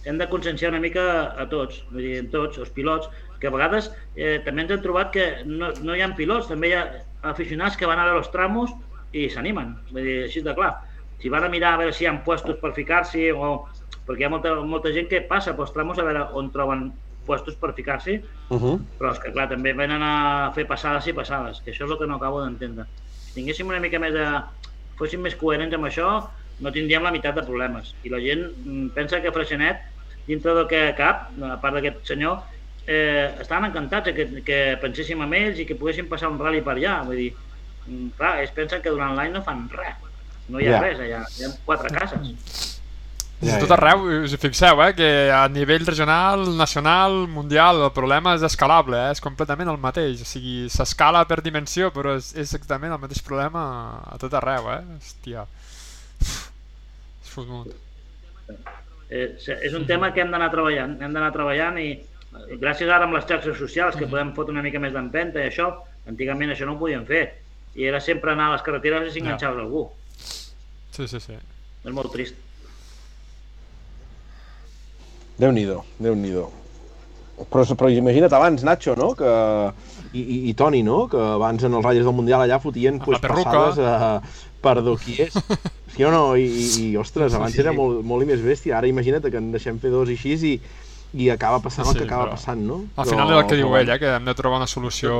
hem 0.05 0.19
de 0.19 0.29
conscienciar 0.31 0.73
una 0.73 0.83
mica 0.83 1.05
a 1.39 1.49
tots, 1.51 1.83
vull 1.91 2.07
dir, 2.07 2.23
tots, 2.31 2.61
els 2.63 2.71
pilots, 2.77 3.11
que 3.43 3.51
a 3.51 3.55
vegades 3.55 3.91
eh, 4.15 4.39
també 4.47 4.65
ens 4.65 4.77
hem 4.77 4.83
trobat 4.85 5.13
que 5.15 5.27
no, 5.49 5.73
no 5.83 5.99
hi 5.99 6.03
ha 6.05 6.13
pilots, 6.19 6.51
també 6.51 6.71
hi 6.71 6.79
ha 6.79 6.87
aficionats 7.33 7.79
que 7.79 7.89
van 7.91 7.99
a 7.99 8.07
veure 8.07 8.23
els 8.23 8.33
tramos 8.35 8.75
i 9.13 9.29
s'animen, 9.31 9.77
vull 9.91 10.07
dir, 10.07 10.19
així 10.29 10.43
de 10.47 10.55
clar. 10.59 10.75
Si 11.23 11.31
van 11.31 11.47
a 11.47 11.51
mirar 11.51 11.75
a 11.75 11.81
veure 11.83 11.95
si 11.95 12.05
hi 12.07 12.11
ha 12.11 12.17
puestos 12.27 12.59
per 12.63 12.75
ficar-s'hi 12.79 13.31
o... 13.35 13.55
Perquè 14.03 14.25
hi 14.25 14.27
ha 14.27 14.33
molta, 14.33 14.57
molta 14.67 14.91
gent 14.91 15.07
que 15.07 15.21
passa 15.31 15.53
pels 15.55 15.71
tramos 15.71 15.99
a 15.99 16.07
veure 16.07 16.25
on 16.39 16.49
troben 16.51 16.89
puestos 17.27 17.55
per 17.57 17.73
ficar-s'hi, 17.75 18.21
Uh 18.51 18.59
-huh. 18.61 18.81
però 18.99 19.13
és 19.13 19.19
que 19.19 19.33
clar, 19.33 19.49
també 19.49 19.73
venen 19.73 20.03
a 20.03 20.53
fer 20.55 20.67
passades 20.67 21.07
i 21.07 21.13
passades, 21.13 21.61
que 21.65 21.71
això 21.73 21.85
és 21.85 21.91
el 21.91 21.99
que 21.99 22.07
no 22.07 22.17
acabo 22.17 22.43
d'entendre. 22.43 22.85
Si 23.27 23.35
tinguéssim 23.35 23.67
una 23.69 23.81
mica 23.81 23.99
més 23.99 24.13
de... 24.13 24.27
fóssim 24.99 25.21
més 25.21 25.35
coherents 25.35 25.75
amb 25.75 25.85
això, 25.87 26.29
no 26.61 26.71
tindríem 26.71 27.03
la 27.03 27.11
meitat 27.11 27.35
de 27.35 27.43
problemes. 27.43 27.95
I 28.05 28.09
la 28.09 28.21
gent 28.21 28.53
mm, 28.65 28.89
pensa 28.95 29.21
que 29.21 29.33
Freixenet, 29.33 29.77
dintre 30.27 30.55
del 30.55 30.67
que 30.69 30.95
cap, 30.97 31.31
a 31.43 31.57
part 31.61 31.75
d'aquest 31.75 32.07
senyor, 32.07 32.39
eh, 32.87 33.35
estaven 33.41 33.65
encantats 33.71 34.13
que, 34.15 34.43
que 34.45 34.79
penséssim 34.81 35.21
amb 35.21 35.33
ells 35.35 35.59
i 35.59 35.65
que 35.67 35.75
poguéssim 35.75 36.09
passar 36.09 36.29
un 36.29 36.39
rally 36.39 36.61
per 36.61 36.77
allà. 36.77 37.03
Vull 37.05 37.17
dir, 37.17 37.35
mm, 37.87 38.09
clar, 38.17 38.41
ells 38.41 38.51
pensen 38.53 38.81
que 38.83 38.91
durant 38.91 39.17
l'any 39.17 39.33
no 39.33 39.43
fan 39.43 39.69
res. 39.71 39.97
No 40.49 40.61
hi 40.61 40.67
ha 40.67 40.71
Ja. 40.73 40.81
res 40.81 40.99
allà, 41.01 41.25
hi 41.39 41.45
ha 41.45 41.51
quatre 41.65 41.89
cases. 41.89 42.72
Ja, 43.43 43.57
Ja, 43.57 43.59
tot 43.59 43.73
arreu, 43.75 44.05
us 44.23 44.33
hi 44.33 44.39
fixeu, 44.39 44.79
eh, 44.85 44.93
que 44.95 45.07
a 45.35 45.49
nivell 45.51 45.83
regional, 45.85 46.45
nacional, 46.57 47.27
mundial, 47.27 47.81
el 47.83 47.91
problema 47.91 48.37
és 48.37 48.43
escalable, 48.47 48.95
eh, 48.97 49.11
és 49.17 49.21
completament 49.21 49.69
el 49.73 49.81
mateix. 49.83 50.23
O 50.23 50.29
sigui, 50.29 50.69
s'escala 50.71 51.25
per 51.27 51.41
dimensió, 51.43 51.91
però 51.91 52.15
és, 52.17 52.29
és 52.37 52.53
exactament 52.53 52.93
el 52.95 53.01
mateix 53.03 53.19
problema 53.27 53.65
a 54.07 54.19
tot 54.23 54.37
arreu, 54.39 54.71
eh? 54.71 54.81
Hòstia. 54.95 55.43
És 56.21 57.33
fotut. 57.35 57.75
Eh, 59.11 59.35
és 59.43 59.75
un 59.75 59.85
tema 59.91 60.13
que 60.15 60.23
hem 60.23 60.31
d'anar 60.31 60.51
treballant, 60.55 60.95
hem 61.03 61.13
d'anar 61.13 61.33
treballant 61.35 61.77
i 61.83 61.89
eh, 61.99 62.57
gràcies 62.63 62.89
ara 62.89 63.05
amb 63.09 63.19
les 63.19 63.27
xarxes 63.27 63.59
socials 63.59 63.99
que 63.99 64.07
podem 64.07 64.31
fotre 64.37 64.55
una 64.55 64.63
mica 64.65 64.79
més 64.81 64.95
d'empenta 64.95 65.43
i 65.43 65.51
això, 65.51 65.67
antigament 66.09 66.55
això 66.55 66.65
no 66.69 66.77
ho 66.79 66.81
podíem 66.81 67.05
fer 67.11 67.27
i 67.75 67.85
era 67.91 68.01
sempre 68.01 68.33
anar 68.33 68.51
a 68.51 68.55
les 68.55 68.63
carreteres 68.65 69.11
i 69.11 69.19
s'enganxaves 69.19 69.59
Ja. 69.59 69.67
algú. 69.67 69.85
Sí, 70.93 71.09
sí, 71.09 71.21
sí. 71.21 71.35
És 71.83 71.93
molt 71.93 72.13
trist. 72.13 72.37
Déu-n'hi-do, 75.43 75.83
déu 76.03 76.15
nhi 76.19 76.35
déu 76.35 76.51
però, 77.51 77.65
però 77.75 77.91
imagina't 77.91 78.33
abans, 78.37 78.63
Nacho, 78.63 78.95
no? 78.99 79.13
Que, 79.19 79.31
i, 80.13 80.21
i, 80.21 80.39
i 80.51 80.55
Toni, 80.55 80.83
no? 80.87 81.07
Que 81.11 81.21
abans 81.37 81.65
en 81.65 81.75
els 81.75 81.85
ratlles 81.85 82.07
del 82.07 82.15
Mundial 82.15 82.45
allà 82.45 82.59
fotien 82.63 83.01
pues, 83.03 83.21
passades 83.23 83.81
uh, 83.81 84.19
per 84.63 84.81
doquiers. 84.85 85.39
Sí 85.93 86.07
o 86.09 86.11
no? 86.11 86.39
I, 86.41 86.47
i, 86.49 86.69
i 86.81 86.85
ostres, 86.97 87.35
abans 87.37 87.53
Sí, 87.53 87.59
sí. 87.59 87.61
era 87.61 87.75
molt, 87.77 87.99
molt 88.09 88.25
i 88.25 88.27
més 88.31 88.41
bèstia. 88.41 88.79
Ara 88.79 88.89
imagina't 88.89 89.27
que 89.29 89.37
en 89.37 89.51
deixem 89.53 89.77
fer 89.77 89.91
dos 89.93 90.09
i 90.09 90.15
així 90.17 90.39
i, 90.49 90.53
i 91.21 91.27
acaba 91.29 91.59
passant 91.61 91.85
el 91.85 91.93
Sí, 91.93 91.99
que 91.99 92.07
acaba 92.07 92.31
però 92.31 92.39
passant, 92.39 92.63
no? 92.65 92.79
Al 92.97 93.11
final 93.11 93.29
és 93.35 93.37
el 93.43 93.51
que 93.51 93.59
diu 93.61 93.77
ell, 93.77 93.93
eh, 93.93 93.99
que 94.01 94.15
hem 94.17 94.25
de 94.25 94.35
trobar 94.39 94.63
una 94.63 94.71
solució... 94.73 95.19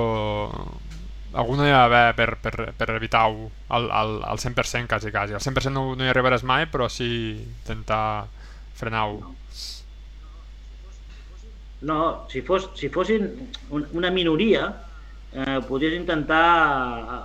Alguna 1.37 1.67
hi 1.69 1.75
ha 1.75 1.83
d'haver 1.83 2.17
per, 2.17 2.27
per, 2.41 2.71
per 2.77 2.89
evitar-ho 2.95 3.51
al, 3.69 3.91
al, 4.01 4.15
al 4.33 4.41
100% 4.41 4.89
quasi, 4.89 5.13
quasi. 5.13 5.37
Al 5.37 5.45
100% 5.45 5.77
no, 5.77 5.85
no 5.93 6.09
hi 6.09 6.09
arribaràs 6.09 6.45
mai, 6.49 6.65
però 6.73 6.89
sí 6.89 7.11
intentar 7.37 8.31
frenar-ho. 8.81 9.35
No, 11.83 11.99
si, 12.31 12.43
fos, 12.47 12.69
si 12.79 12.89
fossin 12.95 13.27
un, 13.75 13.87
una 13.99 14.11
minoria, 14.15 14.69
eh, 15.35 15.59
podries 15.69 15.97
intentar 15.99 16.43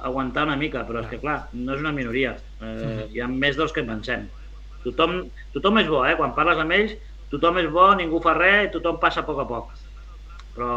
aguantar 0.08 0.48
una 0.48 0.58
mica, 0.58 0.82
però 0.88 1.04
és 1.04 1.10
que 1.12 1.22
clar, 1.22 1.38
no 1.54 1.76
és 1.76 1.84
una 1.84 1.94
minoria. 1.94 2.34
Eh, 2.62 3.06
hi 3.14 3.22
ha 3.22 3.30
més 3.30 3.60
dels 3.60 3.76
que 3.76 3.86
pensem. 3.86 4.26
Tothom, 4.86 5.20
tothom 5.54 5.82
és 5.84 5.92
bo, 5.92 6.02
eh? 6.08 6.16
Quan 6.18 6.34
parles 6.38 6.62
amb 6.64 6.74
ells, 6.74 6.96
tothom 7.34 7.60
és 7.62 7.70
bo, 7.74 7.92
ningú 8.00 8.22
fa 8.24 8.34
res 8.38 8.70
i 8.70 8.74
tothom 8.74 8.98
passa 9.04 9.22
a 9.22 9.28
poc 9.28 9.44
a 9.44 9.48
poc. 9.50 9.76
Però 10.56 10.72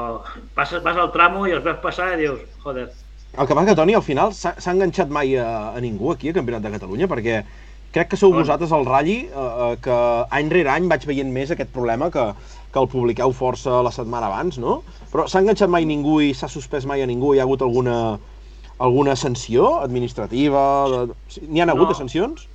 passes, 0.57 0.85
vas 0.85 1.01
al 1.01 1.13
tramo 1.15 1.47
i 1.49 1.57
els 1.57 1.65
veus 1.65 1.81
passar 1.81 2.13
i 2.15 2.21
dius, 2.27 2.45
joder, 2.65 2.91
El 3.39 3.47
que 3.47 3.55
passa 3.55 3.71
que, 3.71 3.79
Toni, 3.79 3.95
al 3.95 4.03
final 4.03 4.33
s'ha 4.35 4.73
enganxat 4.73 5.11
mai 5.15 5.37
a, 5.39 5.71
a 5.71 5.81
ningú 5.81 6.11
aquí, 6.11 6.33
a 6.33 6.35
Campionat 6.35 6.65
de 6.65 6.73
Catalunya, 6.73 7.07
perquè 7.07 7.37
crec 7.95 8.09
que 8.11 8.19
sou 8.19 8.35
vosaltres 8.35 8.73
al 8.75 8.83
Rally 8.89 9.17
eh, 9.29 9.45
eh, 9.67 9.77
que 9.85 9.99
any 10.35 10.51
rere 10.51 10.73
any 10.73 10.89
vaig 10.91 11.07
veient 11.07 11.31
més 11.35 11.53
aquest 11.55 11.71
problema 11.75 12.11
que, 12.11 12.25
que 12.73 12.79
el 12.79 12.89
publiqueu 12.89 13.33
força 13.35 13.81
la 13.83 13.91
setmana 13.91 14.29
abans, 14.31 14.59
no? 14.63 14.81
Però 15.13 15.27
s'ha 15.29 15.41
enganxat 15.43 15.71
mai 15.73 15.85
ningú 15.89 16.21
i 16.23 16.33
s'ha 16.35 16.49
suspès 16.49 16.87
mai 16.87 17.03
a 17.03 17.07
ningú? 17.11 17.35
Hi 17.35 17.41
ha 17.41 17.47
hagut 17.49 17.63
alguna, 17.67 18.19
alguna 18.79 19.17
sanció 19.17 19.81
administrativa? 19.83 20.63
De... 20.93 21.01
N'hi 21.49 21.61
ha 21.61 21.67
hagut 21.67 21.89
No. 21.89 21.93
de 21.93 21.99
sancions? 21.99 22.47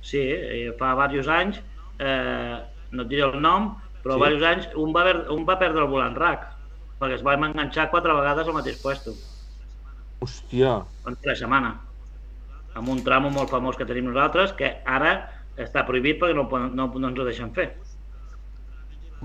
Sí, 0.00 0.18
eh, 0.22 0.72
fa 0.78 0.94
diversos 0.94 1.28
anys, 1.28 1.60
eh, 1.98 2.56
no 2.92 3.02
et 3.02 3.08
diré 3.08 3.26
el 3.26 3.40
nom, 3.42 3.74
però 4.02 4.14
Sí. 4.14 4.20
diversos 4.22 4.46
anys 4.48 4.68
un 4.76 4.94
va, 4.94 5.04
per, 5.04 5.26
un 5.34 5.44
va 5.44 5.58
perdre 5.58 5.82
el 5.84 5.90
volant 5.92 6.16
RAC, 6.16 6.46
perquè 7.00 7.14
es 7.18 7.24
va 7.26 7.34
enganxar 7.34 7.90
quatre 7.90 8.14
vegades 8.14 8.46
al 8.46 8.54
mateix 8.54 8.80
puesto, 8.80 9.12
Hòstia, 10.20 10.84
en 11.06 11.16
tres 11.22 11.38
setmana, 11.38 11.76
amb 12.74 12.88
un 12.88 13.02
tramo 13.04 13.30
molt 13.30 13.50
famós 13.50 13.76
que 13.76 13.86
tenim 13.86 14.08
nosaltres, 14.08 14.52
que 14.58 14.78
ara 14.86 15.12
està 15.56 15.84
prohibit 15.86 16.18
perquè 16.20 16.34
no, 16.34 16.48
no, 16.50 16.88
no 16.94 17.08
ens 17.08 17.18
ho 17.20 17.24
deixen 17.26 17.52
fer. 17.54 17.68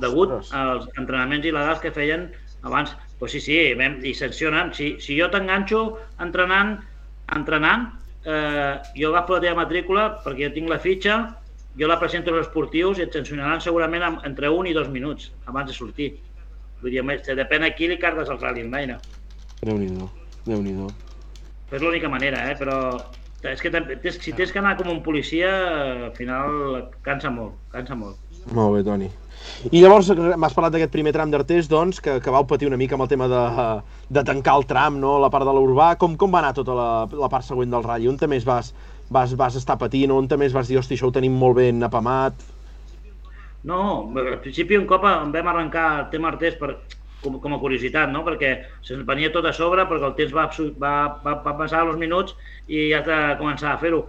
Degut 0.01 0.31
Ostres. 0.31 0.53
als 0.57 0.87
entrenaments 0.97 1.45
il·legals 1.45 1.81
que 1.81 1.91
feien 1.93 2.31
abans. 2.63 2.95
Pues 3.19 3.31
sí, 3.31 3.41
sí, 3.41 3.57
vam, 3.79 3.99
i 4.03 4.13
sancionen. 4.13 4.73
Si, 4.73 4.95
si 4.99 5.19
jo 5.19 5.29
t'enganxo 5.31 5.83
entrenant, 6.23 6.79
entrenant, 7.35 7.87
eh, 8.25 8.75
jo 8.97 9.13
agafo 9.13 9.37
la 9.37 9.43
teva 9.45 9.61
matrícula 9.61 10.09
perquè 10.25 10.49
jo 10.49 10.53
tinc 10.57 10.69
la 10.71 10.79
fitxa, 10.79 11.17
jo 11.79 11.87
la 11.87 11.99
presento 11.99 12.33
als 12.33 12.47
esportius 12.47 12.99
i 12.99 13.07
et 13.07 13.15
sancionaran 13.15 13.61
segurament 13.61 14.03
amb, 14.03 14.21
entre 14.27 14.49
un 14.49 14.67
i 14.67 14.75
dos 14.75 14.89
minuts 14.89 15.31
abans 15.45 15.71
de 15.71 15.77
sortir. 15.77 16.13
Vull 16.81 16.91
dir, 16.91 17.03
se 17.23 17.35
depèn 17.39 17.63
a 17.63 17.71
qui 17.77 17.87
li 17.87 17.97
cardes 17.97 18.29
el 18.29 18.39
rally 18.41 18.65
online. 18.65 18.99
Déu-n'hi-do, 19.63 20.09
Déu-n'hi-do. 20.45 20.89
És 21.71 21.81
l'única 21.81 22.09
manera, 22.11 22.43
eh? 22.51 22.57
però 22.59 22.99
és 23.43 23.61
que 23.63 23.71
si 24.19 24.33
tens 24.35 24.51
que 24.51 24.59
anar 24.59 24.75
com 24.77 24.91
un 24.91 25.01
policia, 25.03 25.49
al 26.09 26.13
final 26.15 26.89
cansa 27.03 27.31
molt, 27.31 27.55
cansa 27.71 27.95
molt. 27.95 28.19
Molt 28.51 28.77
bé, 28.77 28.83
Toni. 28.83 29.09
I 29.71 29.79
llavors 29.79 30.09
m'has 30.11 30.55
parlat 30.55 30.73
d'aquest 30.75 30.91
primer 30.91 31.13
tram 31.15 31.31
d'Artés, 31.31 31.69
doncs, 31.71 32.01
que, 32.03 32.17
que 32.23 32.33
vau 32.33 32.43
patir 32.47 32.67
una 32.67 32.79
mica 32.79 32.97
amb 32.97 33.05
el 33.05 33.11
tema 33.11 33.29
de, 33.31 33.43
de 34.11 34.23
tancar 34.27 34.57
el 34.59 34.65
tram, 34.69 34.97
no? 34.99 35.17
la 35.23 35.31
part 35.33 35.47
de 35.47 35.53
l'urbà. 35.55 35.93
Com, 36.01 36.17
com 36.19 36.33
va 36.33 36.41
anar 36.43 36.55
tota 36.57 36.75
la, 36.77 36.89
la 37.19 37.29
part 37.31 37.47
següent 37.47 37.71
del 37.71 37.85
ratll? 37.85 38.09
On 38.11 38.19
també 38.19 38.41
vas, 38.47 38.73
vas, 39.13 39.37
vas 39.39 39.59
estar 39.59 39.79
patint? 39.79 40.11
On 40.11 40.27
també 40.27 40.49
vas 40.51 40.67
dir, 40.67 40.79
hosti, 40.81 40.97
això 40.97 41.07
ho 41.07 41.15
tenim 41.15 41.37
molt 41.39 41.61
ben 41.61 41.79
apamat? 41.87 42.43
No, 43.63 43.79
al 44.19 44.41
principi 44.43 44.75
un 44.75 44.89
cop 44.89 45.05
vam 45.05 45.53
arrencar 45.53 45.85
el 46.01 46.09
tema 46.11 46.33
Artés 46.33 46.59
per, 46.59 46.73
com, 47.23 47.39
com 47.39 47.55
a 47.55 47.61
curiositat, 47.61 48.11
no? 48.11 48.25
perquè 48.27 48.51
se'ns 48.83 49.07
venia 49.07 49.31
tot 49.31 49.47
a 49.47 49.53
sobre, 49.55 49.87
perquè 49.87 50.09
el 50.09 50.17
temps 50.19 50.35
va, 50.35 50.49
va, 50.83 50.93
va, 51.23 51.37
va 51.45 51.55
passar 51.61 51.85
els 51.87 51.99
minuts 52.01 52.35
i 52.67 52.89
ja 52.91 52.99
has 52.99 53.07
de 53.07 53.21
començar 53.39 53.71
a 53.71 53.79
fer-ho. 53.81 54.03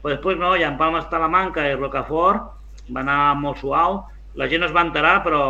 Però 0.00 0.16
després 0.16 0.40
no, 0.40 0.54
ja 0.60 0.72
en 0.72 0.80
Palma 0.80 1.04
Talamanca 1.12 1.68
i 1.68 1.76
Rocafort 1.76 2.48
va 2.92 3.04
anar 3.04 3.20
molt 3.40 3.60
suau, 3.60 4.02
la 4.40 4.48
gent 4.50 4.66
es 4.66 4.74
va 4.74 4.84
enterar, 4.86 5.20
però 5.24 5.42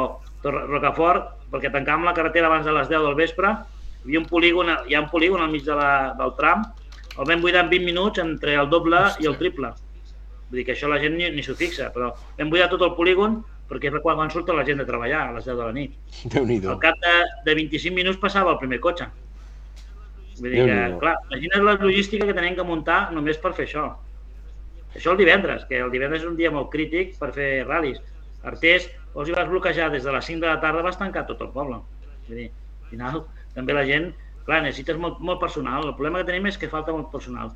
Rocafort, 0.44 1.30
perquè 1.52 1.70
tancàvem 1.72 2.04
la 2.04 2.14
carretera 2.16 2.50
abans 2.50 2.66
de 2.66 2.74
les 2.76 2.90
10 2.90 3.06
del 3.06 3.16
vespre, 3.18 3.54
Hi 4.04 4.10
havia 4.10 4.20
un 4.20 4.26
polígon, 4.28 4.68
hi 4.84 4.94
ha 4.94 5.00
un 5.00 5.08
polígon 5.08 5.40
al 5.40 5.48
mig 5.48 5.62
de 5.64 5.72
la, 5.72 6.12
del 6.18 6.34
tram, 6.36 6.66
el 7.14 7.24
vam 7.24 7.40
buidar 7.40 7.62
en 7.64 7.70
20 7.70 7.86
minuts 7.88 8.20
entre 8.20 8.52
el 8.60 8.68
doble 8.68 9.00
i 9.22 9.28
el 9.30 9.38
triple. 9.40 9.70
Vull 10.50 10.60
dir 10.60 10.64
que 10.68 10.74
això 10.74 10.90
la 10.92 10.98
gent 11.00 11.16
ni, 11.16 11.30
ni 11.32 11.44
s'ho 11.46 11.56
fixa, 11.56 11.88
però 11.94 12.10
vam 12.36 12.50
buidar 12.52 12.68
tot 12.68 12.84
el 12.84 12.92
polígon 12.98 13.40
perquè 13.70 13.88
és 13.88 13.96
quan, 14.04 14.18
quan 14.18 14.32
surt 14.32 14.52
la 14.52 14.64
gent 14.68 14.82
de 14.82 14.84
treballar 14.84 15.22
a 15.24 15.32
les 15.38 15.48
10 15.48 15.56
de 15.56 15.64
la 15.64 15.72
nit. 15.72 15.94
Déu-n'hi-do. 16.34 16.74
Al 16.74 16.80
cap 16.82 17.00
de, 17.00 17.14
de 17.46 17.54
25 17.62 17.96
minuts 17.96 18.20
passava 18.20 18.52
el 18.52 18.60
primer 18.60 18.80
cotxe. 18.84 19.08
Vull 20.36 20.50
dir 20.52 20.66
que, 20.68 20.78
clar, 21.00 21.14
imagina't 21.30 21.64
la 21.64 21.76
logística 21.80 22.28
que 22.28 22.36
tenim 22.36 22.58
que 22.58 22.66
muntar 22.66 23.06
només 23.16 23.40
per 23.40 23.54
fer 23.56 23.64
això. 23.70 23.86
Això 24.94 25.14
el 25.14 25.22
divendres, 25.22 25.64
que 25.70 25.80
el 25.80 25.90
divendres 25.94 26.22
és 26.22 26.28
un 26.28 26.36
dia 26.36 26.52
molt 26.52 26.68
crític 26.74 27.16
per 27.18 27.32
fer 27.32 27.48
ral·lis. 27.64 28.02
Artés, 28.50 28.88
els 29.14 29.30
hi 29.30 29.34
vas 29.36 29.48
bloquejar 29.48 29.90
des 29.92 30.04
de 30.04 30.12
les 30.12 30.26
5 30.30 30.42
de 30.42 30.50
la 30.50 30.60
tarda, 30.60 30.82
vas 30.84 30.98
tancar 31.00 31.24
tot 31.28 31.40
el 31.44 31.52
poble. 31.54 31.80
Vull 32.28 32.40
dir, 32.42 32.50
al 32.82 32.90
final, 32.90 33.22
també 33.54 33.76
la 33.76 33.84
gent, 33.88 34.10
clar, 34.44 34.60
necessites 34.64 34.98
molt, 35.00 35.20
molt 35.20 35.40
personal. 35.40 35.86
El 35.88 35.96
problema 35.96 36.20
que 36.20 36.30
tenim 36.32 36.50
és 36.50 36.58
que 36.60 36.70
falta 36.72 36.92
molt 36.92 37.10
personal. 37.12 37.54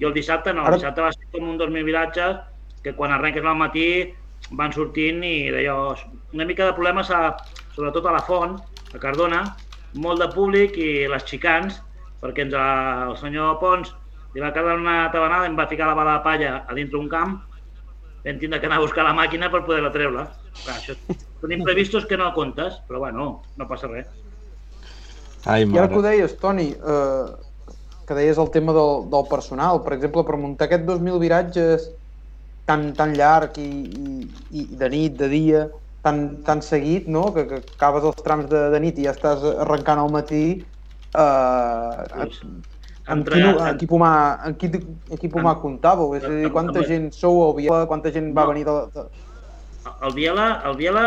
I 0.00 0.08
el 0.08 0.16
dissabte 0.16 0.54
no, 0.56 0.64
el 0.66 0.78
dissabte 0.78 1.04
va 1.04 1.12
ser 1.12 1.28
com 1.34 1.48
un 1.50 1.58
2.000 1.60 1.84
viratges 1.84 2.40
que 2.84 2.94
quan 2.96 3.12
arrenques 3.12 3.44
al 3.44 3.58
matí 3.60 3.88
van 4.56 4.72
sortint 4.72 5.20
i 5.26 5.50
d'allò... 5.52 5.94
Una 6.32 6.46
mica 6.48 6.68
de 6.68 6.76
problemes, 6.76 7.10
a, 7.10 7.36
sobretot 7.74 8.06
a 8.06 8.14
la 8.16 8.24
Font, 8.24 8.56
a 8.94 9.02
Cardona, 9.02 9.42
molt 10.00 10.22
de 10.22 10.30
públic 10.32 10.78
i 10.78 11.06
les 11.10 11.26
xicans, 11.28 11.82
perquè 12.22 12.46
ens, 12.46 12.56
el 12.56 13.16
senyor 13.20 13.58
Pons 13.60 13.92
li 14.34 14.42
va 14.42 14.52
quedar 14.54 14.78
una 14.78 15.10
tabanada 15.12 15.48
i 15.48 15.50
em 15.50 15.58
va 15.58 15.68
ficar 15.70 15.88
la 15.90 15.98
bala 15.98 16.18
de 16.18 16.24
palla 16.26 16.52
a 16.62 16.76
dintre 16.78 17.00
un 17.00 17.08
camp 17.10 17.38
vam 18.24 18.40
tindre 18.40 18.60
que 18.60 18.68
anar 18.68 18.80
a 18.80 18.84
buscar 18.84 19.04
la 19.06 19.16
màquina 19.16 19.50
per 19.52 19.62
poder-la 19.66 19.92
treure. 19.94 20.26
Clar, 20.62 20.76
això 20.76 20.96
són 21.40 21.54
imprevistos 21.56 22.06
que 22.06 22.18
no 22.20 22.32
comptes, 22.36 22.80
però 22.88 23.00
bueno, 23.06 23.30
no 23.56 23.68
passa 23.68 23.88
res. 23.88 24.08
Ai, 25.46 25.64
I 25.64 25.78
ara 25.78 25.88
que 25.88 25.96
ho 25.96 26.02
mare. 26.02 26.10
deies, 26.10 26.36
Toni, 26.40 26.68
eh, 26.76 27.74
que 28.06 28.16
deies 28.18 28.38
el 28.42 28.50
tema 28.52 28.74
del, 28.76 29.06
del 29.12 29.28
personal, 29.30 29.80
per 29.84 29.94
exemple, 29.96 30.24
per 30.28 30.36
muntar 30.36 30.68
aquests 30.68 30.86
2.000 30.88 31.20
viratges 31.22 31.88
tan, 32.68 32.90
tan 32.98 33.14
llarg 33.16 33.56
i, 33.58 33.68
i, 33.70 34.16
i 34.60 34.66
de 34.80 34.90
nit, 34.92 35.16
de 35.18 35.28
dia, 35.32 35.62
tan, 36.04 36.42
tan 36.44 36.60
seguit, 36.62 37.08
no? 37.08 37.30
que, 37.34 37.46
que 37.48 37.62
acabes 37.62 38.04
els 38.10 38.26
trams 38.26 38.50
de, 38.50 38.66
de 38.74 38.82
nit 38.84 39.00
i 39.00 39.08
ja 39.08 39.14
estàs 39.16 39.46
arrencant 39.64 40.02
al 40.02 40.12
matí, 40.12 40.44
eh, 41.16 41.94
en 42.24 42.36
entre- 43.12 43.40
quin, 43.40 43.58
equip 43.74 43.90
humà, 43.96 44.12
en 44.46 44.54
quin 44.60 44.76
equip 45.16 45.34
humà 45.36 45.52
En- 45.56 45.60
comptàveu? 45.62 46.14
És 46.16 46.24
a 46.24 46.28
dir, 46.28 46.50
quanta 46.52 46.82
gent 46.86 47.10
sou 47.16 47.42
al 47.48 47.56
Viela, 47.56 47.86
quanta 47.86 48.12
gent 48.12 48.30
va 48.36 48.44
No. 48.46 48.52
venir 48.52 48.64
de, 48.68 48.76
de... 48.94 49.06
El 50.02 50.12
Biela, 50.14 50.62
el 50.68 50.76
Biela, 50.76 51.04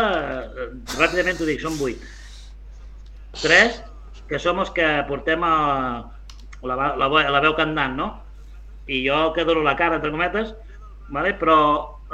eh, 0.50 0.68
ràpidament 0.98 1.38
t'ho 1.38 1.46
dic, 1.46 1.60
són 1.62 1.78
vuit. 1.78 2.00
Tres, 3.40 3.80
que 4.28 4.38
som 4.38 4.58
els 4.62 4.70
que 4.74 4.86
portem 5.08 5.42
a, 5.46 5.54
la, 6.62 6.76
la, 6.76 6.92
la, 6.96 7.24
la 7.30 7.40
veu 7.44 7.54
cantant, 7.58 7.96
no? 7.98 8.08
I 8.86 9.00
jo 9.08 9.32
que 9.34 9.44
dono 9.44 9.62
la 9.64 9.76
cara, 9.76 9.96
entre 9.96 10.10
cometes, 10.12 10.54
vale? 11.08 11.34
però 11.40 11.58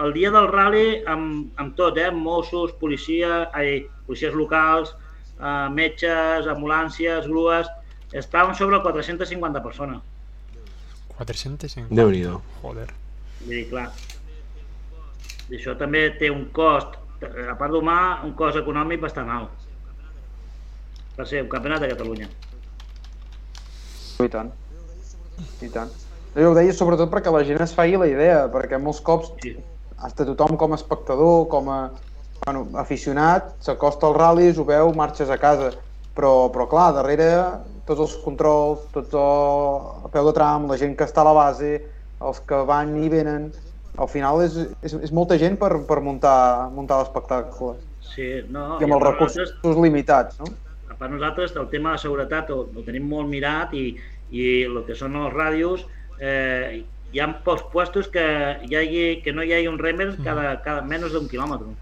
el 0.01 0.13
dia 0.15 0.31
del 0.31 0.49
rally 0.49 1.03
amb, 1.07 1.51
amb 1.61 1.75
tot, 1.77 1.99
eh? 1.99 2.11
Mossos, 2.11 2.73
policia, 2.81 3.49
ai, 3.53 3.87
policies 4.07 4.35
locals, 4.35 4.95
eh, 5.41 5.69
metges, 5.75 6.47
ambulàncies, 6.47 7.27
grues, 7.27 7.69
estàvem 8.13 8.55
sobre 8.59 8.81
450 8.83 9.63
persones. 9.63 10.01
450. 11.19 11.95
Déu-n'hi-do. 11.95 12.41
Joder. 12.63 12.89
Vull 13.45 13.55
dir, 13.57 13.67
clar, 13.71 13.89
i 15.51 15.57
això 15.59 15.75
també 15.79 16.05
té 16.19 16.31
un 16.31 16.47
cost, 16.55 16.95
a 17.23 17.57
part 17.59 17.73
d'humà, 17.75 18.23
un 18.25 18.35
cost 18.39 18.59
econòmic 18.61 19.01
bastant 19.03 19.31
alt. 19.33 19.67
Per 21.17 21.27
ser 21.27 21.43
un 21.43 21.51
campionat 21.53 21.83
de 21.85 21.91
Catalunya. 21.91 22.29
I 24.21 24.29
tant. 24.29 24.53
I 25.65 25.69
tant. 25.73 25.91
Jo 26.37 26.53
ho 26.53 26.55
deia 26.55 26.73
sobretot 26.77 27.11
perquè 27.11 27.33
la 27.35 27.43
gent 27.45 27.61
es 27.65 27.73
faci 27.75 27.97
la 27.99 28.07
idea, 28.09 28.45
perquè 28.53 28.79
molts 28.79 29.01
cops 29.03 29.33
Sí. 29.43 29.57
hasta 29.99 30.25
tothom 30.25 30.57
com 30.57 30.73
a 30.73 30.77
espectador, 30.77 31.49
com 31.49 31.69
a 31.69 31.91
bueno, 32.45 32.69
aficionat, 32.79 33.57
s'acosta 33.61 34.07
als 34.07 34.17
ral·lis, 34.17 34.59
ho 34.59 34.65
veu, 34.65 34.95
marxes 34.95 35.29
a 35.29 35.37
casa. 35.37 35.73
Però, 36.15 36.51
però 36.53 36.67
clar, 36.69 36.93
darrere 36.95 37.27
tots 37.91 38.05
els 38.07 38.15
controls, 38.25 38.87
tots 38.95 39.17
el, 39.19 39.81
a 40.07 40.13
peu 40.15 40.29
de 40.31 40.35
tram, 40.37 40.69
la 40.71 40.79
gent 40.81 40.95
que 40.97 41.07
està 41.09 41.25
a 41.25 41.29
la 41.31 41.35
base, 41.37 41.75
els 42.23 42.41
que 42.47 42.63
van 42.69 42.95
i 43.03 43.11
venen, 43.13 43.51
al 44.01 44.09
final 44.09 44.41
és, 44.45 44.57
és, 44.87 44.95
és 45.09 45.13
molta 45.17 45.37
gent 45.41 45.59
per, 45.61 45.73
per 45.89 45.99
muntar, 46.05 46.71
muntar 46.77 47.01
l'espectacle. 47.03 47.75
Sí, 48.11 48.29
no, 48.49 48.77
I 48.81 48.87
amb 48.87 48.95
a 48.95 48.99
els 48.99 49.07
recursos 49.09 49.51
nosaltres- 49.57 49.83
limitats, 49.85 50.39
no? 50.41 50.51
a 50.91 50.97
part 51.01 51.13
nosaltres 51.15 51.55
el 51.57 51.69
tema 51.73 51.95
de 51.95 52.03
seguretat 52.03 52.51
ho, 52.53 52.63
ho 52.77 52.83
tenim 52.87 53.07
molt 53.09 53.29
mirat 53.31 53.71
i, 53.79 53.85
i 54.31 54.47
el 54.69 54.83
que 54.87 54.97
són 54.99 55.15
els 55.17 55.33
ràdios 55.33 55.85
eh, 56.21 56.83
hi 57.13 57.21
ha 57.23 57.29
pocs 57.47 57.63
puestos 57.73 58.09
que, 58.13 58.25
hi 58.69 58.77
hagi, 58.77 59.05
que 59.25 59.33
no 59.33 59.43
hi 59.43 59.55
hagi 59.57 59.71
un 59.71 59.79
remer 59.81 60.11
cada, 60.25 60.59
cada 60.65 60.83
menys 60.87 61.15
d'un 61.15 61.29
quilòmetre. 61.31 61.73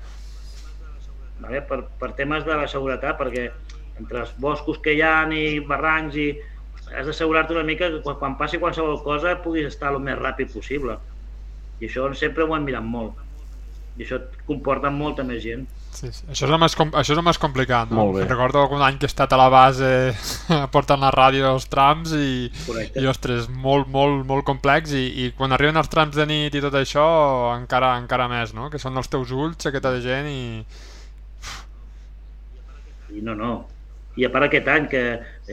Vale? 1.43 1.63
Per, 1.69 1.81
per 2.01 2.13
temes 2.19 2.47
de 2.47 2.55
la 2.57 2.69
seguretat, 2.71 3.19
perquè 3.19 3.49
entre 3.99 4.21
els 4.25 4.33
boscos 4.39 4.79
que 4.85 4.95
hi 4.97 5.03
ha 5.03 5.15
i 5.35 5.61
barrancs 5.61 6.17
i 6.17 6.29
has 6.95 7.07
d'assegurar-te 7.07 7.53
una 7.53 7.65
mica 7.69 7.91
que 7.93 8.01
quan, 8.05 8.17
quan 8.17 8.37
passi 8.41 8.59
qualsevol 8.63 9.03
cosa 9.05 9.37
puguis 9.45 9.67
estar 9.69 9.93
el 9.93 10.01
més 10.01 10.17
ràpid 10.19 10.53
possible. 10.55 10.97
I 11.81 11.87
això 11.91 12.07
sempre 12.17 12.45
ho 12.47 12.55
hem 12.57 12.65
mirat 12.65 12.83
molt. 12.87 13.19
I 13.99 14.05
això 14.07 14.21
comporta 14.47 14.91
molta 14.95 15.25
més 15.27 15.43
gent. 15.43 15.67
Sí, 15.91 16.11
sí. 16.13 16.23
Això, 16.31 16.45
és 16.47 16.53
el 16.53 16.59
més, 16.61 16.75
com- 16.79 16.93
això 16.95 17.15
és 17.15 17.19
el 17.19 17.25
més 17.27 17.39
complicat, 17.43 17.91
no? 17.91 17.97
Molt 18.05 18.17
bé. 18.19 18.25
Recordo 18.29 18.61
algun 18.63 18.83
any 18.85 18.99
que 19.01 19.09
he 19.09 19.11
estat 19.11 19.33
a 19.35 19.39
la 19.41 19.49
base 19.51 19.89
portant 20.75 21.01
la 21.03 21.11
ràdio 21.11 21.49
als 21.51 21.67
trams 21.73 22.13
i, 22.15 22.51
Correcte. 22.67 23.01
i 23.03 23.09
ostres, 23.11 23.49
molt, 23.51 23.89
molt, 23.91 24.23
molt 24.29 24.45
complex 24.47 24.93
i, 24.95 25.07
i 25.25 25.31
quan 25.37 25.53
arriben 25.57 25.81
els 25.81 25.89
trams 25.91 26.15
de 26.15 26.27
nit 26.31 26.55
i 26.55 26.63
tot 26.63 26.77
això 26.79 27.07
encara, 27.57 27.97
encara 27.99 28.29
més, 28.31 28.55
no? 28.55 28.69
Que 28.71 28.79
són 28.79 28.97
els 29.01 29.09
teus 29.11 29.33
ulls, 29.35 29.67
aquesta 29.67 29.91
de 29.97 30.05
gent 30.05 30.29
i... 30.31 30.43
I 33.19 33.23
no, 33.25 33.35
no. 33.35 33.53
I 34.19 34.27
a 34.27 34.33
part 34.35 34.49
aquest 34.49 34.69
any, 34.73 34.89
que 34.91 35.03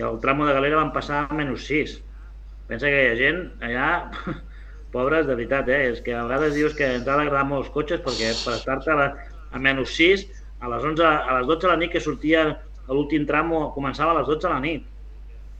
el 0.01 0.19
tramo 0.23 0.47
de 0.47 0.55
Galera 0.57 0.79
van 0.81 0.93
passar 0.95 1.25
a 1.25 1.37
menys 1.37 1.67
6. 1.69 1.99
Pensa 2.69 2.89
que 2.89 3.03
hi 3.03 3.11
ha 3.11 3.17
gent 3.19 3.41
allà, 3.67 3.89
pobres, 4.95 5.27
de 5.27 5.35
veritat, 5.35 5.69
eh? 5.69 5.91
És 5.91 6.01
que 6.01 6.15
a 6.17 6.23
vegades 6.25 6.55
dius 6.57 6.73
que 6.77 6.87
ens 6.97 7.05
ha 7.05 7.19
d'agradar 7.19 7.45
molt 7.45 7.65
els 7.65 7.73
cotxes 7.75 8.01
perquè 8.05 8.31
per 8.41 8.55
estar-te 8.57 8.95
a, 8.95 9.07
a 9.53 9.61
menys 9.61 9.93
6, 9.99 10.25
a 10.65 10.71
les, 10.71 10.87
11, 10.91 11.05
a 11.05 11.37
les 11.37 11.47
12 11.51 11.61
de 11.67 11.71
la 11.73 11.77
nit 11.83 11.93
que 11.93 12.01
sortia 12.01 12.47
l'últim 12.89 13.29
tramo, 13.29 13.67
començava 13.77 14.15
a 14.15 14.19
les 14.21 14.29
12 14.31 14.47
de 14.47 14.53
la 14.55 14.63
nit. 14.63 14.89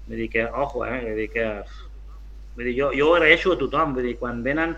Vull 0.08 0.24
dir 0.24 0.30
que, 0.34 0.50
ojo, 0.66 0.86
eh? 0.90 1.00
Vull 1.06 1.22
dir 1.22 1.30
que... 1.36 1.48
Vull 2.56 2.70
dir, 2.72 2.76
jo, 2.80 2.92
jo 2.96 3.12
ho 3.12 3.16
agraeixo 3.20 3.54
a 3.54 3.62
tothom, 3.62 3.94
vull 3.94 4.10
dir, 4.10 4.18
quan 4.18 4.42
venen 4.46 4.76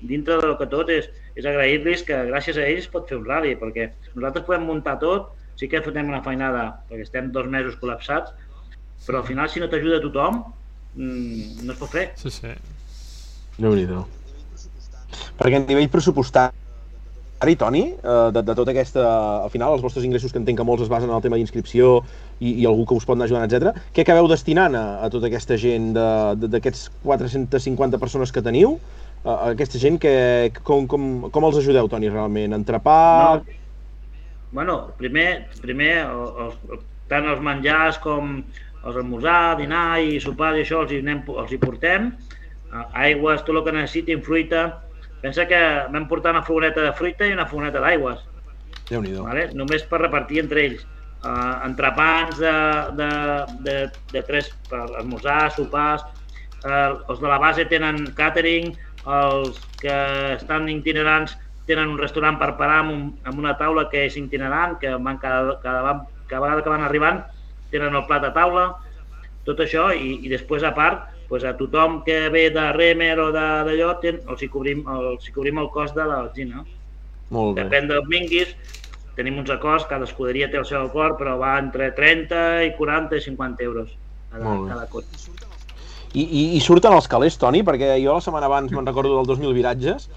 dintre 0.00 0.36
del 0.40 0.56
que 0.60 0.68
tot 0.68 0.88
és, 0.92 1.08
és 1.38 1.46
agrair-los 1.46 2.04
que 2.04 2.16
gràcies 2.28 2.58
a 2.58 2.64
ells 2.68 2.88
pot 2.92 3.08
fer 3.08 3.20
un 3.20 3.28
rally, 3.28 3.54
perquè 3.60 3.90
nosaltres 4.14 4.44
podem 4.48 4.66
muntar 4.68 4.98
tot, 5.00 5.30
sí 5.60 5.68
que 5.68 5.82
fotem 5.84 6.08
una 6.08 6.22
feinada, 6.24 6.70
perquè 6.88 7.04
estem 7.04 7.28
dos 7.34 7.48
mesos 7.52 7.76
col·lapsats, 7.80 8.32
però 9.04 9.20
al 9.20 9.28
final 9.28 9.50
si 9.52 9.60
no 9.60 9.68
t'ajuda 9.68 10.00
tothom, 10.00 10.40
mmm, 10.96 11.66
no 11.66 11.74
es 11.74 11.80
pot 11.80 11.92
fer. 11.92 12.06
Sí, 12.20 12.32
sí. 12.32 12.54
Déu-n'hi-do. 13.60 14.06
Perquè 15.36 15.58
a 15.58 15.62
nivell 15.66 15.90
pressupostari, 15.92 17.56
Toni, 17.60 17.82
eh, 17.92 18.30
de, 18.32 18.44
de 18.46 18.56
tota 18.56 18.72
aquesta... 18.72 19.04
Al 19.44 19.52
final, 19.52 19.76
els 19.76 19.84
vostres 19.84 20.06
ingressos, 20.08 20.32
que 20.32 20.40
entenc 20.40 20.60
que 20.60 20.66
molts 20.66 20.86
es 20.86 20.92
basen 20.92 21.12
en 21.12 21.18
el 21.18 21.24
tema 21.24 21.36
d'inscripció 21.36 21.98
i, 22.38 22.54
i 22.54 22.66
algú 22.68 22.88
que 22.88 22.96
us 22.96 23.08
pot 23.08 23.18
anar 23.18 23.28
ajudant, 23.28 23.44
etc. 23.44 23.84
Què 23.92 24.04
acabeu 24.06 24.28
destinant 24.32 24.76
a, 24.76 24.84
a 25.04 25.12
tota 25.12 25.28
aquesta 25.28 25.60
gent, 25.60 25.92
d'aquests 26.40 26.88
450 27.04 28.00
persones 28.00 28.32
que 28.32 28.44
teniu? 28.44 28.78
A, 29.20 29.32
a 29.32 29.38
aquesta 29.52 29.80
gent, 29.80 30.00
que, 30.00 30.12
com, 30.64 30.88
com, 30.88 31.08
com 31.28 31.48
els 31.48 31.60
ajudeu, 31.60 31.92
Toni, 31.92 32.12
realment? 32.12 32.56
Entrepà... 32.56 33.00
No. 33.44 33.58
Bueno, 34.52 34.92
primer, 34.98 35.48
primer 35.62 36.06
el- 36.06 36.34
els, 36.46 36.84
tant 37.08 37.26
els 37.30 37.40
menjars 37.40 37.98
com 38.02 38.38
els 38.84 38.96
esmorzar, 38.96 39.56
dinar 39.58 40.00
i 40.02 40.18
sopar 40.20 40.54
i 40.56 40.62
això 40.64 40.82
els 40.84 40.92
hi, 40.92 40.98
anem, 41.04 41.22
els 41.38 41.52
hi 41.52 41.58
portem. 41.58 42.12
Aigües, 42.94 43.42
tot 43.44 43.56
el 43.56 43.64
que 43.64 43.72
necessitin, 43.72 44.22
fruita. 44.22 44.80
Pensa 45.20 45.44
que 45.46 45.58
vam 45.92 46.06
portar 46.08 46.32
una 46.32 46.42
furgoneta 46.46 46.80
de 46.86 46.92
fruita 46.96 47.26
i 47.26 47.32
una 47.34 47.46
furgoneta 47.46 47.80
d'aigües. 47.82 48.22
Déu-n'hi-do. 48.90 49.22
vale? 49.22 49.50
només 49.54 49.82
per 49.86 50.00
repartir 50.00 50.40
entre 50.40 50.64
ells. 50.66 50.86
Uh, 51.20 51.60
entrepans 51.66 52.38
de, 52.40 52.52
de, 52.96 53.08
de, 53.66 53.74
de 54.12 54.22
tres 54.24 54.48
per 54.70 54.86
esmorzar, 55.02 55.50
sopars, 55.52 56.02
uh, 56.64 56.96
els 57.12 57.20
de 57.20 57.28
la 57.28 57.36
base 57.38 57.66
tenen 57.68 58.06
catering, 58.16 58.70
els 59.04 59.60
que 59.82 59.92
estan 60.38 60.66
itinerants 60.72 61.36
tenen 61.70 61.92
un 61.94 61.98
restaurant 62.00 62.36
per 62.40 62.56
parar 62.58 62.80
amb, 62.82 62.92
un, 62.96 63.04
amb 63.30 63.38
una 63.38 63.54
taula 63.58 63.86
que 63.92 64.02
és 64.08 64.16
itinerant, 64.18 64.76
que 64.82 64.90
van 64.98 65.18
cada, 65.22 65.56
cada, 65.62 65.84
van- 65.86 66.04
cada 66.26 66.42
vegada 66.44 66.64
que 66.66 66.72
van 66.74 66.82
arribant 66.86 67.22
tenen 67.70 67.94
el 67.94 68.04
plat 68.10 68.26
a 68.26 68.32
taula, 68.34 68.66
tot 69.46 69.62
això, 69.62 69.88
i, 69.94 70.16
i 70.26 70.30
després 70.32 70.66
a 70.66 70.72
part, 70.76 71.06
doncs 71.30 71.46
a 71.46 71.54
tothom 71.58 72.00
que 72.06 72.24
ve 72.34 72.48
de 72.50 72.66
Remer 72.74 73.14
o 73.22 73.30
de- 73.30 73.46
d'allò, 73.68 73.92
els, 74.02 74.42
hi 74.42 74.48
cobrim, 74.50 74.82
els 74.90 75.28
hi 75.28 75.32
cobrim 75.34 75.62
el 75.62 75.70
cost 75.70 75.94
de 75.94 76.04
la 76.06 76.20
benzina. 76.24 76.64
Molt 77.30 77.54
bé. 77.54 77.62
Depèn 77.64 77.86
dels 77.90 78.08
minguis, 78.10 78.56
tenim 79.14 79.38
uns 79.38 79.50
acords, 79.54 79.86
cada 79.86 80.08
escuderia 80.08 80.50
té 80.50 80.58
el 80.58 80.66
seu 80.66 80.82
acord, 80.82 81.14
però 81.20 81.36
va 81.38 81.56
entre 81.62 81.92
30 81.94 82.64
i 82.66 82.74
40 82.78 83.16
i 83.18 83.22
50 83.28 83.62
euros. 83.70 83.94
cada, 84.30 84.50
cada 84.68 84.86
cotxe. 84.90 85.30
I, 86.12 86.22
i, 86.22 86.42
I 86.56 86.60
surten 86.62 86.94
els 86.94 87.06
calés, 87.10 87.36
Toni? 87.38 87.62
Perquè 87.66 87.92
jo 88.02 88.16
la 88.16 88.22
setmana 88.24 88.46
abans 88.50 88.72
me'n 88.74 88.86
recordo 88.86 89.16
del 89.16 89.26
2.000 89.30 89.54
viratges, 89.54 90.08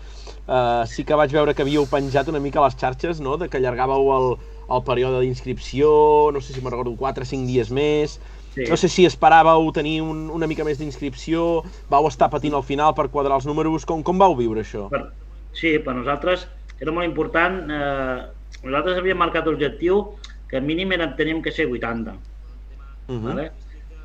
uh, 0.48 0.86
sí 0.88 1.04
que 1.04 1.16
vaig 1.16 1.32
veure 1.32 1.54
que 1.54 1.62
havíeu 1.62 1.86
penjat 1.90 2.28
una 2.28 2.40
mica 2.40 2.60
a 2.60 2.66
les 2.68 2.76
xarxes, 2.78 3.20
no?, 3.22 3.38
de 3.38 3.50
que 3.50 3.58
allargàveu 3.58 4.12
el, 4.18 4.30
el 4.70 4.84
període 4.84 5.20
d'inscripció, 5.22 6.32
no 6.34 6.42
sé 6.42 6.54
si 6.54 6.62
me'n 6.62 6.72
recordo, 6.72 6.96
4 6.98 7.24
o 7.24 7.26
5 7.26 7.48
dies 7.48 7.72
més, 7.72 8.20
Sí. 8.54 8.68
no 8.70 8.78
sé 8.78 8.86
si 8.86 9.02
esperàveu 9.08 9.72
tenir 9.74 10.04
un, 10.06 10.30
una 10.30 10.46
mica 10.46 10.62
més 10.64 10.78
d'inscripció, 10.78 11.64
vau 11.90 12.06
estar 12.06 12.30
patint 12.30 12.54
al 12.54 12.62
final 12.62 12.94
per 12.94 13.08
quadrar 13.10 13.40
els 13.40 13.48
números, 13.50 13.82
com, 13.84 14.04
com 14.06 14.20
vau 14.22 14.36
viure 14.38 14.62
això? 14.62 14.92
Per, 14.92 15.08
sí, 15.58 15.80
per 15.82 15.96
nosaltres 15.98 16.44
era 16.80 16.94
molt 16.94 17.08
important. 17.08 17.64
Eh, 17.66 18.20
nosaltres 18.62 19.00
havíem 19.02 19.18
marcat 19.18 19.50
l'objectiu 19.50 20.04
que 20.52 20.62
mínim 20.62 20.94
era, 20.94 21.16
teníem 21.18 21.42
que 21.42 21.52
ser 21.52 21.66
80, 21.66 22.14
Uh 23.10 23.16
-huh. 23.16 23.22
¿vale? 23.34 23.52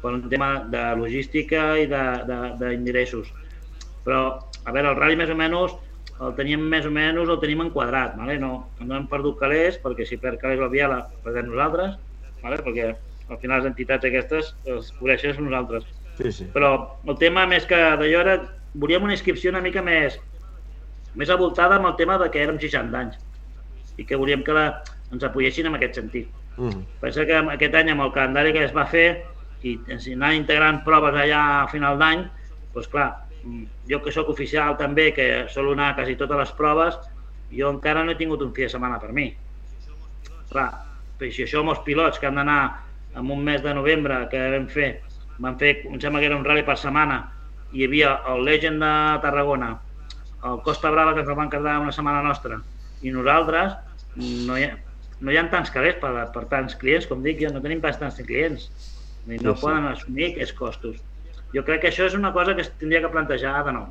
per 0.01 0.13
un 0.15 0.29
tema 0.31 0.65
de 0.65 0.97
logística 0.97 1.77
i 1.79 1.87
d'ingressos. 1.87 3.29
Però, 4.05 4.39
a 4.65 4.73
veure, 4.73 4.89
el 4.89 4.97
rally 4.97 5.17
més 5.17 5.31
o 5.31 5.35
menys 5.35 5.77
el 6.25 6.35
teníem 6.39 6.65
més 6.73 6.87
o 6.89 6.93
menys, 6.95 7.29
el 7.31 7.41
tenim 7.43 7.63
enquadrat, 7.63 8.17
¿vale? 8.19 8.39
no, 8.43 8.53
no 8.81 8.97
hem 8.97 9.07
perdut 9.11 9.39
calés, 9.41 9.79
perquè 9.83 10.07
si 10.07 10.19
perd 10.19 10.41
calés 10.43 10.59
la 10.59 10.71
Viala, 10.73 11.03
perdem 11.25 11.51
nosaltres, 11.53 11.95
¿vale? 12.43 12.59
perquè 12.65 12.89
al 13.29 13.39
final 13.39 13.61
les 13.61 13.71
entitats 13.71 14.09
aquestes 14.09 14.55
les 14.67 14.91
cobreixen 14.99 15.39
nosaltres. 15.45 15.87
Sí, 16.19 16.33
sí. 16.33 16.49
Però 16.55 16.73
el 17.07 17.19
tema 17.21 17.47
més 17.47 17.69
que 17.71 17.79
d'allò 17.79 18.25
era, 18.25 18.39
volíem 18.75 19.07
una 19.07 19.15
inscripció 19.15 19.53
una 19.55 19.63
mica 19.63 19.85
més, 19.85 20.19
més 21.15 21.31
avoltada 21.31 21.79
amb 21.79 21.93
el 21.93 21.97
tema 22.01 22.19
de 22.19 22.31
que 22.33 22.43
érem 22.43 22.59
60 22.59 22.99
anys 22.99 23.21
i 23.99 24.07
que 24.07 24.19
volíem 24.19 24.43
que 24.47 24.57
la, 24.57 24.67
ens 25.13 25.25
apoyessin 25.27 25.71
en 25.71 25.79
aquest 25.79 26.01
sentit. 26.03 26.35
-huh. 26.59 26.85
Pensa 27.01 27.25
que 27.27 27.39
aquest 27.55 27.75
any 27.79 27.93
amb 27.95 28.05
el 28.07 28.13
calendari 28.13 28.53
que 28.53 28.65
es 28.67 28.75
va 28.75 28.87
fer 28.91 29.23
i 29.67 29.79
anar 30.13 30.35
integrant 30.37 30.83
proves 30.87 31.17
allà 31.19 31.41
a 31.63 31.69
final 31.73 31.99
d'any, 31.99 32.25
doncs 32.75 32.91
clar, 32.93 33.09
mm, 33.11 33.28
jo 33.89 34.01
que 34.05 34.13
sóc 34.15 34.29
oficial 34.33 34.77
també, 34.81 35.11
que 35.17 35.47
solo 35.53 35.73
anar 35.77 35.93
a 35.93 35.97
quasi 35.99 36.17
totes 36.21 36.39
les 36.43 36.53
proves, 36.59 36.99
jo 37.53 37.71
encara 37.73 38.05
no 38.05 38.13
he 38.13 38.19
tingut 38.21 38.43
un 38.45 38.53
fi 38.57 38.67
de 38.67 38.73
setmana 38.75 39.01
per 39.01 39.13
mi. 39.17 39.31
Clar, 40.51 40.69
però 41.19 41.33
si 41.33 41.45
això 41.45 41.63
amb 41.63 41.75
els 41.75 41.83
pilots 41.87 42.21
que 42.21 42.29
han 42.29 42.41
d'anar 42.41 42.61
en 43.17 43.31
un 43.31 43.45
mes 43.45 43.63
de 43.65 43.75
novembre 43.75 44.21
que 44.33 44.41
vam 44.55 44.69
fer, 44.73 44.91
van 45.39 45.59
fer, 45.61 45.79
em 45.89 46.01
sembla 46.01 46.21
que 46.23 46.31
era 46.31 46.39
un 46.39 46.47
rally 46.47 46.65
per 46.67 46.79
setmana, 46.81 47.23
i 47.73 47.83
hi 47.83 47.89
havia 47.89 48.15
el 48.33 48.45
Legend 48.47 48.83
de 48.83 48.93
Tarragona, 49.25 49.75
el 50.49 50.61
Costa 50.65 50.91
Brava 50.95 51.15
que 51.15 51.25
ens 51.25 51.37
van 51.37 51.51
quedar 51.53 51.79
una 51.83 51.95
setmana 51.95 52.23
nostra, 52.25 52.61
i 53.03 53.13
nosaltres 53.15 53.75
no 54.19 54.57
hi 54.59 54.67
ha, 54.67 54.77
no 55.21 55.33
hi 55.33 55.39
ha 55.39 55.49
tants 55.51 55.71
calés 55.75 55.99
per, 56.03 56.13
per 56.35 56.45
tants 56.51 56.77
clients, 56.79 57.07
com 57.11 57.23
dic 57.25 57.43
jo, 57.43 57.53
no 57.55 57.63
tenim 57.65 57.83
pas 57.85 57.99
tants 58.01 58.21
clients. 58.23 58.71
No 59.29 59.53
sí. 59.53 59.61
poden 59.61 59.85
assumir 59.91 60.31
aquests 60.31 60.55
costos. 60.57 61.01
Jo 61.55 61.63
crec 61.65 61.81
que 61.83 61.89
això 61.93 62.07
és 62.09 62.15
una 62.15 62.33
cosa 62.33 62.55
que 62.55 62.63
es 62.67 62.73
tindria 62.77 63.01
que 63.05 63.09
plantejar 63.13 63.63
de 63.65 63.73
nou. 63.73 63.87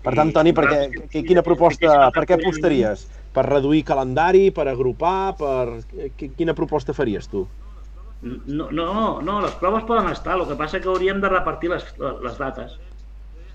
Per 0.00 0.14
tant, 0.16 0.30
Toni, 0.32 0.52
per 0.56 0.64
què, 0.70 0.76
qui- 1.12 1.24
quina 1.26 1.42
proposta, 1.44 2.10
per 2.14 2.24
què 2.24 2.36
apostaries? 2.38 3.08
Per 3.34 3.44
reduir 3.46 3.82
calendari, 3.84 4.50
per 4.50 4.68
agrupar, 4.70 5.34
per... 5.36 5.80
qui- 6.16 6.30
Quina 6.36 6.54
proposta 6.56 6.94
faries 6.96 7.28
tu? 7.28 7.42
No, 8.22 8.68
no, 8.70 9.20
no, 9.24 9.40
les 9.40 9.54
proves 9.60 9.84
poden 9.88 10.08
estar, 10.12 10.36
el 10.38 10.46
que 10.48 10.56
passa 10.56 10.80
que 10.80 10.88
hauríem 10.88 11.20
de 11.20 11.28
repartir 11.28 11.70
les, 11.72 11.84
les 11.98 12.38
dates. 12.38 12.78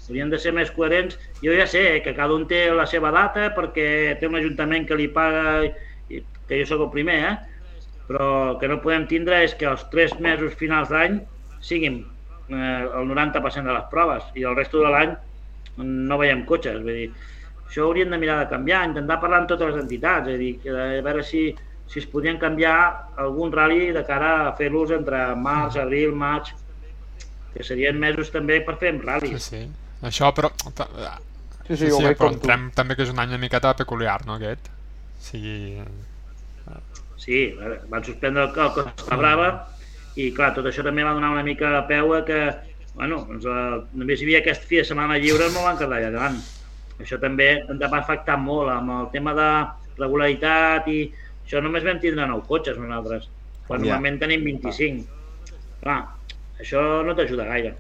Hauríem 0.08 0.30
de 0.30 0.38
ser 0.41 0.54
més 0.54 0.69
coherents. 0.74 1.17
Jo 1.41 1.54
ja 1.58 1.65
sé 1.69 2.02
que 2.06 2.13
cada 2.17 2.34
un 2.38 2.45
té 2.50 2.67
la 2.74 2.86
seva 2.89 3.12
data 3.13 3.50
perquè 3.56 4.17
té 4.19 4.28
un 4.30 4.38
ajuntament 4.38 4.86
que 4.89 4.98
li 4.98 5.08
paga, 5.13 5.63
que 6.10 6.60
jo 6.62 6.65
sóc 6.69 6.82
el 6.88 6.91
primer, 6.93 7.19
eh? 7.32 7.36
però 8.06 8.26
el 8.52 8.60
que 8.62 8.67
no 8.69 8.82
podem 8.84 9.08
tindre 9.10 9.39
és 9.43 9.56
que 9.58 9.65
els 9.65 9.88
tres 9.89 10.13
mesos 10.21 10.54
finals 10.60 10.91
d'any 10.93 11.24
siguin 11.60 12.04
eh, 12.04 12.14
el 12.49 13.08
90% 13.10 13.63
de 13.65 13.73
les 13.73 13.86
proves 13.91 14.23
i 14.36 14.43
el 14.45 14.55
resto 14.55 14.84
de 14.84 14.89
l'any 14.93 15.15
no 15.77 16.17
veiem 16.21 16.43
cotxes. 16.45 16.81
Vull 16.84 16.93
dir, 17.01 17.08
això 17.67 17.88
hauríem 17.88 18.12
de 18.13 18.19
mirar 18.21 18.39
de 18.43 18.49
canviar, 18.51 18.84
intentar 18.89 19.19
parlar 19.19 19.41
amb 19.43 19.49
totes 19.49 19.73
les 19.73 19.81
entitats, 19.84 20.27
és 20.29 20.36
a 20.36 20.41
dir, 20.41 20.51
que 20.62 20.69
a 20.69 21.01
veure 21.03 21.23
si, 21.25 21.47
si 21.89 21.99
es 21.99 22.05
podien 22.12 22.38
canviar 22.41 22.75
algun 23.17 23.51
rally 23.51 23.91
de 23.95 24.03
cara 24.08 24.47
a 24.49 24.53
fer-los 24.55 24.91
entre 24.95 25.23
març, 25.36 25.75
abril, 25.81 26.13
maig, 26.15 26.53
que 27.55 27.63
serien 27.63 27.97
mesos 27.99 28.31
també 28.31 28.62
per 28.62 28.77
fer 28.77 28.93
Sí, 28.93 29.01
ral·lis. 29.05 29.39
sí. 29.49 29.63
Això, 30.03 30.31
però... 30.36 30.51
Sí, 31.65 31.75
sí, 31.75 31.86
Sí, 31.88 31.91
ho 31.91 31.97
sí, 31.97 32.03
però 32.13 32.15
com 32.19 32.34
tu. 32.36 32.36
entrem 32.38 32.69
també 32.75 32.95
que 32.95 33.01
és 33.08 33.10
un 33.10 33.19
any 33.19 33.29
una 33.34 33.39
miqueta 33.41 33.73
peculiar, 33.73 34.19
no, 34.27 34.36
aquest? 34.36 34.67
O 34.69 35.23
sigui... 35.31 35.81
Sí, 37.17 37.55
van 37.89 38.03
suspendre 38.03 38.43
el, 38.43 38.49
el 38.60 38.71
Costa 38.75 39.15
Brava 39.17 39.47
i 40.15 40.32
clar, 40.36 40.54
tot 40.56 40.65
això 40.69 40.84
també 40.84 41.04
va 41.04 41.13
donar 41.13 41.34
una 41.34 41.43
mica 41.43 41.69
de 41.73 41.82
peu 41.89 42.13
a 42.15 42.23
que, 42.28 42.39
bueno, 42.95 43.25
doncs, 43.28 43.45
eh, 43.45 43.82
només 43.99 44.21
hi 44.21 44.28
havia 44.30 44.39
aquest 44.43 44.63
fi 44.69 44.80
de 44.82 44.86
setmana 44.88 45.17
lliure 45.19 45.49
no 45.51 45.65
van 45.65 45.78
quedar 45.78 45.99
allà 45.99 46.12
davant. 46.13 46.39
Això 46.99 47.19
també 47.19 47.49
ens 47.60 47.82
va 47.91 47.99
afectar 47.99 48.38
molt 48.39 48.71
amb 48.71 48.93
el 48.99 49.10
tema 49.12 49.34
de 49.36 49.49
regularitat 49.99 50.88
i 50.88 50.99
això 51.45 51.62
només 51.63 51.84
vam 51.84 51.99
tindre 51.99 52.28
nou 52.28 52.41
cotxes 52.47 52.78
nosaltres, 52.80 53.28
quan 53.67 53.80
Ja. 53.84 53.86
normalment 53.95 54.19
tenim 54.19 54.43
25. 54.43 55.06
Clar, 55.82 56.01
això 56.60 57.04
no 57.06 57.13
t'ajuda 57.15 57.45
gaire. 57.51 57.75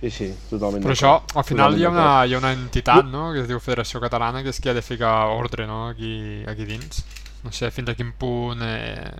Sí, 0.00 0.10
sí, 0.10 0.26
totalment 0.50 0.84
Però 0.84 0.94
això, 0.94 1.12
al 1.34 1.42
final 1.42 1.74
hi 1.76 1.84
ha, 1.84 1.90
una, 1.90 2.24
hi 2.24 2.34
ha 2.34 2.38
una 2.38 2.52
entitat, 2.52 3.04
no?, 3.10 3.32
que 3.32 3.40
es 3.40 3.48
diu 3.48 3.58
Federació 3.58 3.98
Catalana, 3.98 4.44
que 4.44 4.52
és 4.54 4.60
qui 4.60 4.68
ha 4.70 4.74
de 4.76 4.82
ficar 4.82 5.26
ordre, 5.34 5.66
no?, 5.66 5.88
aquí, 5.88 6.44
aquí 6.46 6.64
dins. 6.68 7.02
No 7.42 7.50
sé 7.50 7.72
fins 7.74 7.88
a 7.90 7.94
quin 7.98 8.12
punt 8.18 8.62
eh, 8.62 9.10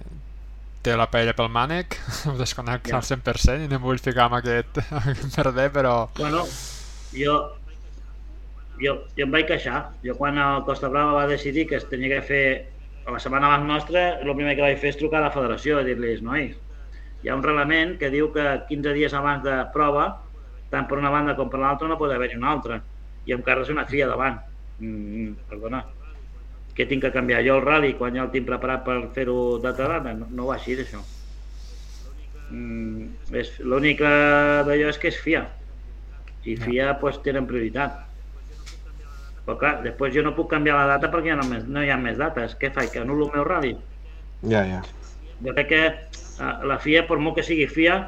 té 0.83 0.95
la 0.97 1.09
paella 1.11 1.35
pel 1.37 1.49
mànec, 1.53 1.97
ho 2.31 2.37
desconec 2.39 2.89
Ja. 2.89 2.97
al 3.01 3.07
100% 3.07 3.65
i 3.65 3.69
no 3.71 3.79
em 3.81 3.83
vull 3.85 3.99
ficar 4.03 4.27
amb 4.29 4.39
aquest, 4.41 4.79
amb 4.95 5.09
aquest 5.13 5.37
merder, 5.39 5.69
però... 5.75 5.95
Bueno, 6.19 6.45
jo, 7.13 7.37
jo, 8.81 8.95
jo 9.17 9.27
em 9.27 9.33
vaig 9.35 9.47
queixar. 9.51 9.83
Jo 10.05 10.15
quan 10.19 10.39
el 10.39 10.63
Costa 10.69 10.89
Brava 10.93 11.17
va 11.17 11.27
decidir 11.31 11.67
que 11.69 11.77
es 11.81 11.89
tenia 11.91 12.13
que 12.17 12.23
fer 12.27 12.45
a 13.09 13.13
la 13.15 13.19
setmana 13.23 13.49
abans 13.49 13.67
nostra, 13.67 14.07
el 14.21 14.35
primer 14.37 14.55
que 14.57 14.63
vaig 14.67 14.79
fer 14.81 14.91
és 14.93 14.99
trucar 15.01 15.23
a 15.23 15.27
la 15.29 15.35
federació 15.35 15.81
i 15.81 15.87
dir-los, 15.89 16.21
nois, 16.23 16.57
hi 17.25 17.29
ha 17.31 17.35
un 17.35 17.43
reglament 17.43 17.97
que 17.99 18.11
diu 18.13 18.29
que 18.35 18.45
15 18.69 18.93
dies 18.95 19.15
abans 19.17 19.43
de 19.43 19.55
prova, 19.75 20.11
tant 20.71 20.85
per 20.87 20.99
una 21.01 21.11
banda 21.11 21.35
com 21.35 21.49
per 21.51 21.59
l'altra, 21.63 21.89
no 21.89 21.97
pot 21.99 22.13
haver-hi 22.13 22.37
una 22.37 22.53
altra. 22.53 22.77
I 23.27 23.33
em 23.35 23.41
carres 23.43 23.69
una 23.73 23.87
fia 23.89 24.07
davant. 24.09 24.37
Mm, 24.79 25.33
perdona. 25.49 25.81
Què 26.79 26.87
tinc 26.87 27.03
que 27.03 27.11
canviar 27.15 27.43
jo 27.43 27.57
el 27.59 27.65
rally 27.65 27.95
quan 27.99 28.15
ja 28.15 28.23
el 28.23 28.31
tinc 28.31 28.47
preparat 28.47 28.85
per 28.87 29.01
fer-ho 29.15 29.39
d'altra 29.63 29.89
data? 29.97 30.13
No, 30.15 30.29
no 30.31 30.45
va 30.47 30.55
així, 30.55 30.77
això. 30.79 31.01
Mm, 32.55 33.09
L'únic 33.67 34.05
d'allò 34.05 34.93
és 34.93 35.01
que 35.03 35.11
és 35.11 35.19
FIA 35.25 35.43
i 36.47 36.55
FIA 36.57 36.93
pues, 37.01 37.19
tenen 37.25 37.49
prioritat. 37.51 37.97
Però 39.49 39.57
clar, 39.59 39.73
després 39.83 40.15
jo 40.15 40.23
no 40.23 40.37
puc 40.37 40.51
canviar 40.53 40.77
la 40.79 40.87
data 40.95 41.11
perquè 41.11 41.33
ja 41.33 41.41
no, 41.41 41.49
més, 41.51 41.67
no 41.67 41.83
hi 41.83 41.91
ha 41.91 41.99
més 41.99 42.21
dates. 42.21 42.55
Què 42.61 42.71
faig? 42.75 42.93
Que 42.95 43.03
anulo 43.03 43.27
el 43.27 43.35
meu 43.35 43.49
rally? 43.49 43.75
Ja, 44.47 44.63
ja. 44.69 44.85
Jo 45.43 45.57
crec 45.57 45.71
que 45.73 45.83
eh, 45.89 46.55
la 46.71 46.79
FIA, 46.79 47.05
per 47.11 47.19
molt 47.19 47.41
que 47.41 47.47
sigui 47.47 47.67
FIA, 47.73 47.99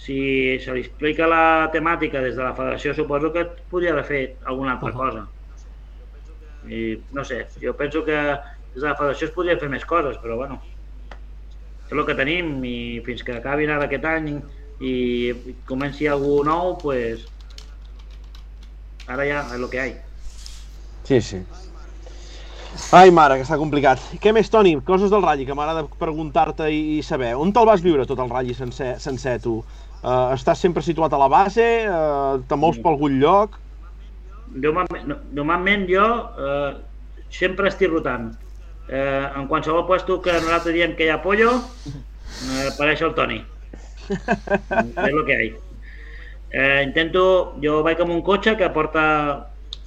si 0.00 0.20
se 0.62 0.76
li 0.76 0.84
explica 0.86 1.26
la 1.28 1.42
temàtica 1.74 2.22
des 2.22 2.38
de 2.38 2.46
la 2.46 2.54
federació, 2.54 2.94
suposo 2.94 3.32
que 3.34 3.48
podria 3.72 3.96
haver 3.96 4.06
fet 4.06 4.46
alguna 4.46 4.76
altra 4.76 4.94
Ahà. 4.94 4.98
cosa. 5.02 5.26
I 6.68 7.00
no 7.16 7.24
sé, 7.24 7.46
jo 7.62 7.72
penso 7.76 8.04
que 8.04 8.18
des 8.74 8.82
de 8.82 8.88
la 8.88 8.96
federació 8.98 9.28
es 9.28 9.34
podria 9.34 9.58
fer 9.60 9.70
més 9.72 9.86
coses, 9.88 10.18
però 10.22 10.36
bueno, 10.36 10.60
és 11.86 11.92
el 11.96 12.04
que 12.06 12.18
tenim 12.18 12.58
i 12.64 13.00
fins 13.06 13.24
que 13.26 13.38
acabin 13.38 13.72
ara 13.72 13.88
aquest 13.88 14.04
any 14.06 14.36
i 14.80 14.94
comenci 15.68 16.08
algú 16.08 16.40
nou, 16.46 16.76
pues 16.80 17.26
ara 19.08 19.26
ja 19.26 19.42
és 19.48 19.56
el 19.58 19.66
que 19.72 19.88
hi 19.88 19.96
ha. 19.96 20.06
Sí, 21.08 21.18
sí. 21.20 21.40
Ai, 22.94 23.10
mare, 23.10 23.36
que 23.38 23.44
està 23.44 23.58
complicat. 23.58 24.02
Què 24.22 24.30
més, 24.34 24.48
Toni? 24.50 24.76
Coses 24.86 25.10
del 25.10 25.24
ratll, 25.24 25.42
que 25.46 25.56
m'agrada 25.58 25.82
preguntar-te 25.98 26.68
i, 26.70 26.80
i 26.98 27.02
saber. 27.02 27.32
On 27.38 27.50
te'l 27.54 27.66
vas 27.66 27.82
viure 27.82 28.06
tot 28.06 28.22
el 28.22 28.30
ratll 28.30 28.54
sencer, 28.54 28.92
sencer 29.02 29.40
tu? 29.42 29.56
Uh, 30.00 30.30
estàs 30.36 30.62
sempre 30.62 30.82
situat 30.86 31.12
a 31.12 31.18
la 31.20 31.28
base? 31.30 31.66
Uh, 31.90 32.38
te 32.48 32.56
mous 32.56 32.78
per 32.78 32.94
algun 32.94 33.18
lloc? 33.20 33.58
Normalment, 34.50 35.06
no- 35.06 35.18
normalment 35.32 35.86
jo 35.90 36.06
eh, 36.38 36.74
sempre 37.30 37.68
estic 37.70 37.90
rotant. 37.92 38.32
Eh, 38.90 39.26
en 39.36 39.46
qualsevol 39.46 39.86
puesto 39.86 40.18
que 40.22 40.32
nosaltres 40.32 40.74
diem 40.74 40.96
que 40.98 41.06
hi 41.06 41.12
ha 41.14 41.20
pollo, 41.22 41.52
eh, 41.86 42.68
apareix 42.72 43.02
el 43.06 43.14
Toni. 43.14 43.38
és 44.10 45.12
el 45.14 45.24
que 45.26 45.36
hi 45.38 45.50
ha. 45.52 45.66
Eh, 46.50 46.82
intento, 46.82 47.54
jo 47.62 47.76
vaig 47.86 48.00
amb 48.02 48.10
un 48.10 48.24
cotxe 48.26 48.56
que 48.58 48.68
porta 48.74 49.02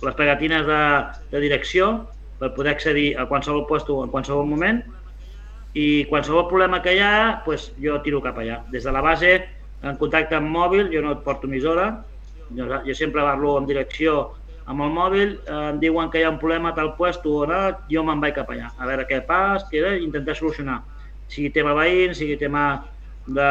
les 0.03 0.15
pegatines 0.15 0.63
de, 0.67 0.81
de 1.33 1.41
direcció 1.43 1.89
per 2.39 2.53
poder 2.55 2.71
accedir 2.77 3.17
a 3.19 3.25
qualsevol 3.27 3.65
puesto 3.67 3.97
en 4.03 4.11
qualsevol 4.11 4.47
moment 4.47 4.79
i 5.75 6.05
qualsevol 6.07 6.47
problema 6.47 6.79
que 6.85 6.93
hi 6.95 7.01
ha, 7.03 7.41
pues, 7.43 7.71
jo 7.81 7.97
tiro 8.05 8.21
cap 8.23 8.39
allà. 8.39 8.61
Des 8.71 8.87
de 8.87 8.91
la 8.95 9.01
base, 9.03 9.33
en 9.83 9.99
contacte 9.99 10.37
amb 10.39 10.47
mòbil, 10.55 10.87
jo 10.93 11.01
no 11.03 11.11
et 11.17 11.23
porto 11.25 11.49
emissora, 11.51 11.89
jo, 12.55 12.69
jo 12.85 12.95
sempre 12.95 13.25
parlo 13.25 13.57
en 13.59 13.67
direcció 13.67 14.31
amb 14.65 14.85
el 14.85 14.91
mòbil, 14.95 15.35
eh, 15.43 15.59
em 15.73 15.79
diuen 15.81 16.09
que 16.09 16.21
hi 16.21 16.25
ha 16.27 16.31
un 16.31 16.39
problema 16.39 16.71
a 16.71 16.77
tal 16.77 16.93
puesto 16.95 17.35
o 17.41 17.45
no, 17.49 17.61
jo 17.91 18.03
me'n 18.03 18.21
vaig 18.23 18.35
cap 18.37 18.49
allà, 18.53 18.71
a 18.77 18.87
veure 18.87 19.07
què 19.09 19.21
passa, 19.27 19.67
què, 19.71 19.97
intentar 20.03 20.35
solucionar. 20.39 20.81
Sigui 21.27 21.51
tema 21.55 21.73
veïns, 21.75 22.17
sigui 22.19 22.37
tema 22.39 22.65
de, 23.27 23.49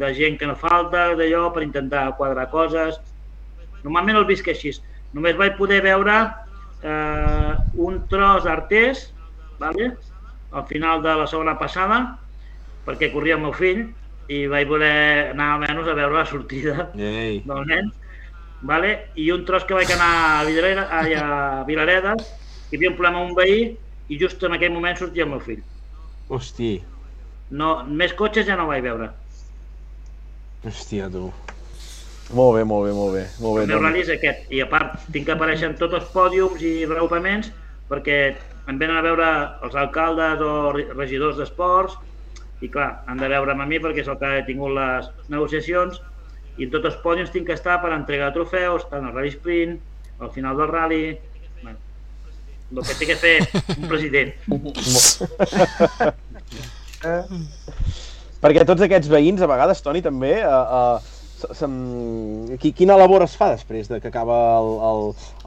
de 0.00 0.12
gent 0.16 0.38
que 0.40 0.48
no 0.48 0.56
falta, 0.56 1.08
d'allò, 1.16 1.48
per 1.54 1.64
intentar 1.64 2.08
quadrar 2.18 2.48
coses. 2.52 2.98
Normalment 3.84 4.20
el 4.20 4.28
visc 4.28 4.48
així. 4.52 4.74
Només 5.16 5.38
vaig 5.38 5.56
poder 5.56 5.80
veure 5.84 6.16
eh, 6.82 7.52
un 7.88 8.02
tros 8.10 8.44
d'artès, 8.44 9.10
vale? 9.60 9.94
al 10.56 10.64
final 10.66 11.02
de 11.02 11.14
la 11.20 11.26
segona 11.26 11.56
passada, 11.58 12.00
perquè 12.86 13.10
corria 13.12 13.36
el 13.36 13.42
meu 13.44 13.52
fill 13.52 13.82
i 14.32 14.46
vaig 14.50 14.68
voler 14.70 15.32
anar 15.32 15.52
almenys 15.54 15.90
a 15.90 15.96
veure 15.98 16.16
la 16.16 16.26
sortida 16.26 16.86
Ei. 16.96 17.42
del 17.44 17.66
nen, 17.68 17.90
vale? 18.62 19.08
i 19.16 19.30
un 19.32 19.44
tros 19.44 19.64
que 19.64 19.74
vaig 19.74 19.90
anar 19.92 20.40
a, 20.40 20.44
Vidrera, 20.44 20.86
a, 20.90 21.00
a 21.60 21.64
Vilaredes, 21.68 22.26
hi 22.70 22.76
havia 22.76 22.90
un 22.90 22.96
problema 22.96 23.20
amb 23.22 23.30
un 23.30 23.36
veí 23.36 23.76
i 24.08 24.18
just 24.20 24.42
en 24.46 24.52
aquell 24.56 24.72
moment 24.74 24.96
sortia 24.98 25.24
el 25.24 25.30
meu 25.30 25.40
fill. 25.40 25.62
Hosti. 26.28 26.82
No, 27.50 27.84
més 27.86 28.12
cotxes 28.18 28.46
ja 28.46 28.56
no 28.58 28.66
vaig 28.66 28.82
veure. 28.82 29.10
Hòstia, 30.66 31.08
tu. 31.12 31.28
Molt 32.34 32.56
bé, 32.56 32.64
molt 32.66 32.88
bé, 32.88 32.92
molt 32.96 33.12
bé. 33.14 33.22
Molt 33.38 33.54
bé, 33.58 33.62
El 33.62 33.68
meu 33.70 33.76
Toni. 33.78 33.86
rally 33.86 34.00
és 34.02 34.08
aquest. 34.10 34.48
I 34.50 34.60
a 34.64 34.66
part, 34.70 34.96
tinc 35.14 35.28
que 35.28 35.34
aparèixer 35.36 35.68
en 35.70 35.76
tots 35.78 35.94
els 35.94 36.08
pòdiums 36.10 36.62
i 36.66 36.72
reupaments 36.90 37.52
perquè 37.90 38.16
em 38.66 38.78
venen 38.80 38.96
a 38.98 39.02
veure 39.04 39.28
els 39.62 39.76
alcaldes 39.78 40.40
o 40.42 40.72
re- 40.74 40.88
regidors 40.96 41.36
d'esports 41.38 41.94
i 42.66 42.68
clar, 42.72 43.04
han 43.06 43.20
de 43.20 43.28
veure'm 43.30 43.60
a 43.62 43.66
mi 43.68 43.78
perquè 43.78 44.02
és 44.02 44.08
el 44.10 44.18
que 44.18 44.32
he 44.40 44.42
tingut 44.48 44.74
les 44.74 45.06
negociacions 45.30 46.00
i 46.56 46.64
en 46.66 46.70
tots 46.72 46.88
els 46.90 46.98
pòdiums 47.02 47.30
tinc 47.34 47.46
que 47.50 47.56
estar 47.56 47.78
per 47.82 47.92
entregar 47.94 48.32
trofeus, 48.34 48.86
tant 48.90 49.04
al 49.04 49.14
rally 49.14 49.32
sprint, 49.34 49.78
al 50.20 50.30
final 50.32 50.56
del 50.56 50.68
rally... 50.72 51.02
Bueno, 51.62 51.78
el 52.72 52.82
que 52.86 52.94
té 52.98 53.06
que 53.10 53.16
fer 53.20 53.34
un 53.76 53.88
president. 53.88 54.32
Eh? 57.06 57.22
Perquè 58.40 58.62
tots 58.66 58.82
aquests 58.82 59.08
veïns, 59.12 59.42
a 59.44 59.46
vegades, 59.50 59.82
Toni, 59.84 60.00
també, 60.02 60.32
se'm- 60.40 61.02
qui, 61.02 61.15
quina 62.76 62.96
labor 62.98 63.22
es 63.26 63.36
fa 63.36 63.50
després 63.52 63.88
de 63.88 64.00
que 64.00 64.08
acaba 64.08 64.36
el, 64.60 64.70
el, 64.90 65.02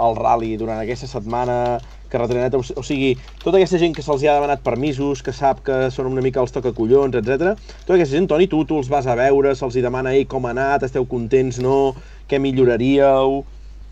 el 0.07 0.15
rally 0.19 0.55
durant 0.57 0.79
aquesta 0.81 1.07
setmana, 1.07 1.79
carretera 2.09 2.41
neta, 2.45 2.57
o, 2.57 2.63
si- 2.63 2.73
o 2.77 2.83
sigui, 2.83 3.11
tota 3.43 3.57
aquesta 3.59 3.79
gent 3.81 3.95
que 3.97 4.05
se'ls 4.05 4.23
ha 4.27 4.35
demanat 4.39 4.63
permisos, 4.65 5.23
que 5.25 5.33
sap 5.35 5.61
que 5.65 5.89
són 5.91 6.09
una 6.11 6.21
mica 6.25 6.41
els 6.41 6.51
tocacollons, 6.55 7.15
etc. 7.19 7.53
Tota 7.85 7.97
aquesta 7.99 8.15
gent, 8.17 8.29
Toni, 8.31 8.47
tu, 8.51 8.63
tu 8.65 8.79
els 8.81 8.89
vas 8.89 9.07
a 9.07 9.15
veure, 9.19 9.53
se'ls 9.55 9.75
hi 9.77 9.85
demana, 9.85 10.13
ei, 10.17 10.25
com 10.25 10.45
ha 10.47 10.53
anat, 10.55 10.83
esteu 10.87 11.05
contents, 11.09 11.59
no, 11.63 11.93
què 12.29 12.39
milloraríeu, 12.41 13.43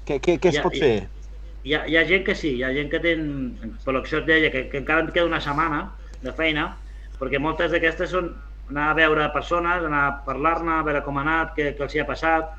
què, 0.08 0.20
què, 0.24 0.38
què 0.42 0.50
es 0.54 0.60
Ja- 0.60 0.66
pot 0.66 0.74
ja- 0.76 0.86
fer? 0.86 0.98
Hi 1.68 1.74
ha, 1.76 1.82
hi 1.90 1.98
ha 2.00 2.06
gent 2.08 2.24
que 2.24 2.34
sí, 2.36 2.54
hi 2.58 2.64
ha 2.64 2.72
gent 2.72 2.90
que 2.90 3.00
ten, 3.04 3.24
per 3.84 3.96
et 4.00 4.26
deia, 4.26 4.52
que, 4.54 4.70
que 4.72 4.78
encara 4.80 5.02
em 5.04 5.10
queda 5.12 5.26
una 5.28 5.42
setmana 5.44 5.82
de 6.24 6.32
feina, 6.32 6.70
perquè 7.20 7.40
moltes 7.44 7.72
d'aquestes 7.74 8.10
són 8.14 8.30
anar 8.70 8.90
a 8.92 8.94
veure 8.98 9.30
persones, 9.34 9.84
anar 9.88 10.04
a 10.08 10.16
parlar-ne, 10.26 10.80
a 10.80 10.84
veure 10.84 11.04
com 11.06 11.18
ha 11.18 11.22
anat, 11.22 11.54
què, 11.56 11.74
què 11.78 11.84
els 11.86 11.96
hi 11.96 12.00
ha 12.04 12.06
passat, 12.08 12.50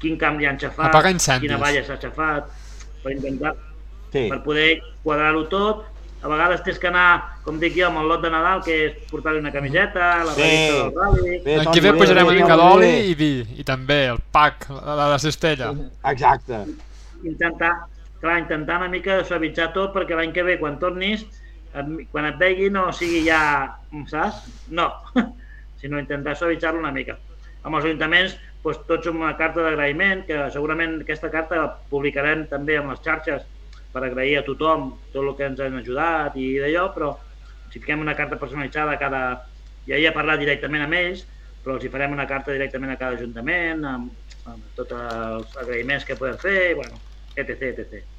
quin 0.00 0.16
canvi 0.20 0.46
han 0.46 0.58
xafat, 0.60 0.94
incendis. 1.10 1.48
quina 1.48 1.58
valla 1.60 1.82
s'ha 1.84 1.98
xafat, 2.00 2.48
per 3.02 3.12
intentar, 3.12 3.54
Sí, 4.14 4.28
per 4.30 4.42
poder 4.44 4.80
quadrar-ho 5.02 5.44
tot. 5.50 5.84
A 6.24 6.28
vegades 6.30 6.62
tens 6.64 6.78
que 6.78 6.86
anar, 6.88 7.34
com 7.44 7.58
dic 7.60 7.74
jo, 7.76 7.88
amb 7.88 7.98
el 8.00 8.06
lot 8.08 8.22
de 8.22 8.30
Nadal, 8.30 8.62
que 8.64 8.76
és 8.86 8.92
portar-li 9.10 9.40
una 9.42 9.50
camiseta, 9.52 10.24
la 10.24 10.32
Sí. 10.32 10.40
revista 10.40 10.76
del 10.78 10.94
rally... 10.94 11.38
Bé, 11.44 11.56
ve 11.58 11.80
bé, 11.82 11.92
pujarem 11.98 12.26
bé, 12.26 12.32
una 12.32 12.38
mica 12.38 12.56
bé. 12.56 12.62
d'oli 12.62 12.92
i 13.10 13.14
vi, 13.14 13.30
i 13.58 13.64
també 13.64 14.06
el 14.06 14.20
pack, 14.32 14.70
la, 14.70 14.94
la, 14.94 15.08
la 15.10 15.18
cistella. 15.18 15.74
Exacte. 16.12 16.62
intentar, 17.24 17.72
clar, 18.20 18.38
intentar 18.38 18.76
una 18.78 18.88
mica 18.88 19.18
suavitzar 19.24 19.72
tot 19.74 19.92
perquè 19.94 20.16
l'any 20.16 20.32
que 20.32 20.42
ve 20.42 20.58
quan 20.58 20.78
tornis, 20.78 21.26
quan 22.12 22.28
et 22.28 22.38
vegi 22.38 22.70
no 22.70 22.86
sigui 22.94 23.24
ja, 23.26 23.40
saps? 24.10 24.44
No, 24.70 24.90
sinó 25.80 25.98
intentar 25.98 26.36
suavitzar-lo 26.38 26.82
una 26.82 26.94
mica. 26.94 27.16
Amb 27.64 27.78
els 27.78 27.88
ajuntaments, 27.88 28.36
doncs, 28.64 28.80
tots 28.88 29.10
una 29.10 29.34
carta 29.40 29.64
d'agraïment, 29.64 30.24
que 30.28 30.46
segurament 30.54 31.00
aquesta 31.02 31.30
carta 31.32 31.60
la 31.60 31.72
publicarem 31.90 32.46
també 32.52 32.78
amb 32.78 32.92
les 32.92 33.02
xarxes 33.04 33.44
per 33.92 34.04
agrair 34.04 34.38
a 34.40 34.46
tothom 34.46 34.92
tot 35.12 35.22
el 35.22 35.34
que 35.38 35.48
ens 35.50 35.60
han 35.62 35.78
ajudat 35.80 36.38
i 36.40 36.48
d'allò, 36.62 36.88
però 36.94 37.12
si 37.72 37.82
fiquem 37.82 38.02
una 38.04 38.16
carta 38.18 38.40
personalitzada 38.40 38.94
a 38.94 39.00
cada... 39.00 39.24
Ja 39.84 39.98
hi 40.00 40.06
he 40.08 40.14
parlat 40.16 40.40
directament 40.40 40.86
amb 40.86 40.96
ells, 40.96 41.26
però 41.64 41.76
els 41.76 41.84
hi 41.84 41.90
farem 41.92 42.14
una 42.14 42.28
carta 42.28 42.54
directament 42.54 42.94
a 42.94 42.98
cada 43.00 43.18
ajuntament, 43.18 43.84
amb, 43.84 44.32
amb 44.48 44.72
tots 44.78 44.96
els 44.96 45.60
agraïments 45.60 46.08
que 46.08 46.16
podem 46.16 46.40
fer, 46.40 46.58
i, 46.70 46.74
bueno, 46.80 47.00
etc, 47.36 47.72
etc. 47.74 48.13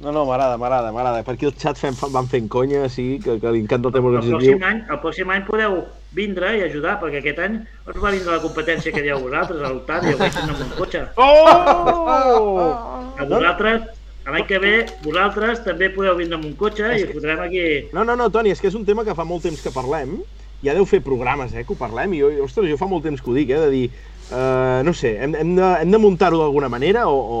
No, 0.00 0.10
no, 0.10 0.24
m'agrada, 0.26 0.56
m'agrada, 0.58 0.90
m'agrada. 0.92 1.22
Per 1.22 1.36
aquí 1.36 1.46
el 1.46 1.54
xat 1.54 1.78
fem, 1.78 1.94
van 2.12 2.26
fent 2.28 2.48
conya, 2.50 2.88
sí, 2.90 3.20
que, 3.22 3.38
que 3.40 3.52
li 3.54 3.60
encanta 3.62 3.88
el 3.88 3.94
tema 3.94 4.10
El 4.10 4.16
organitzatiu. 4.18 4.58
pròxim, 4.58 4.64
any, 4.66 4.80
el 4.90 4.98
pròxim 5.04 5.30
any 5.30 5.44
podeu 5.46 5.76
vindre 6.18 6.50
i 6.58 6.64
ajudar, 6.66 6.96
perquè 7.00 7.20
aquest 7.22 7.38
any 7.44 7.60
us 7.62 8.00
va 8.02 8.10
vindre 8.10 8.34
la 8.34 8.42
competència 8.42 8.92
que 8.94 9.04
dieu 9.06 9.20
vosaltres, 9.22 9.62
a 9.62 9.70
l'Octàvia, 9.70 10.16
ho 10.16 10.18
vaig 10.18 10.40
amb 10.42 10.64
un 10.66 10.72
cotxe. 10.78 11.04
Oh! 11.14 12.66
A 13.14 13.26
vosaltres, 13.30 13.86
l'any 14.26 14.46
que 14.50 14.58
ve, 14.58 14.74
vosaltres 15.04 15.62
també 15.64 15.92
podeu 15.94 16.18
vindre 16.18 16.40
amb 16.40 16.48
un 16.50 16.56
cotxe 16.58 16.90
i 16.98 17.06
us 17.06 17.14
fotrem 17.14 17.44
aquí... 17.46 17.66
No, 17.94 18.02
no, 18.04 18.18
no, 18.18 18.30
Toni, 18.34 18.50
és 18.50 18.60
que 18.60 18.72
és 18.72 18.78
un 18.78 18.86
tema 18.88 19.06
que 19.06 19.14
fa 19.14 19.26
molt 19.28 19.46
temps 19.46 19.62
que 19.62 19.72
parlem. 19.74 20.18
Ja 20.64 20.74
deu 20.74 20.86
fer 20.88 21.02
programes, 21.04 21.52
eh, 21.54 21.62
que 21.62 21.74
ho 21.74 21.78
parlem. 21.78 22.16
I 22.16 22.22
jo, 22.24 22.32
ostres, 22.48 22.66
jo 22.70 22.78
fa 22.80 22.88
molt 22.90 23.04
temps 23.06 23.22
que 23.22 23.30
ho 23.30 23.36
dic, 23.36 23.54
eh, 23.54 23.62
de 23.62 23.70
dir... 23.70 23.86
Uh, 24.24 24.80
no 24.80 24.94
sé, 24.96 25.18
hem, 25.20 25.34
hem 25.36 25.50
de, 25.52 25.66
hem 25.82 25.90
de 25.92 25.98
muntar-ho 26.00 26.38
d'alguna 26.40 26.70
manera 26.72 27.02
o, 27.12 27.18
o 27.20 27.40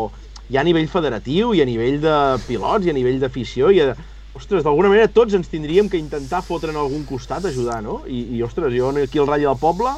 ja 0.52 0.60
a 0.60 0.66
nivell 0.66 0.88
federatiu 0.90 1.54
i 1.54 1.62
a 1.62 1.68
nivell 1.68 2.00
de 2.02 2.16
pilots 2.48 2.86
i 2.86 2.92
a 2.92 2.96
nivell 2.96 3.20
d'afició 3.22 3.70
i 3.72 3.80
a, 3.84 3.94
ostres, 4.34 4.64
d'alguna 4.66 4.90
manera 4.92 5.12
tots 5.12 5.36
ens 5.38 5.50
tindríem 5.52 5.88
que 5.90 6.00
intentar 6.00 6.42
fotre 6.44 6.74
en 6.74 6.80
algun 6.80 7.04
costat, 7.08 7.46
ajudar, 7.48 7.80
no? 7.84 8.02
I, 8.06 8.24
i 8.36 8.42
ostres, 8.42 8.74
jo 8.74 8.90
aquí 9.02 9.22
al 9.22 9.30
Rally 9.30 9.48
del 9.48 9.60
Poble, 9.62 9.94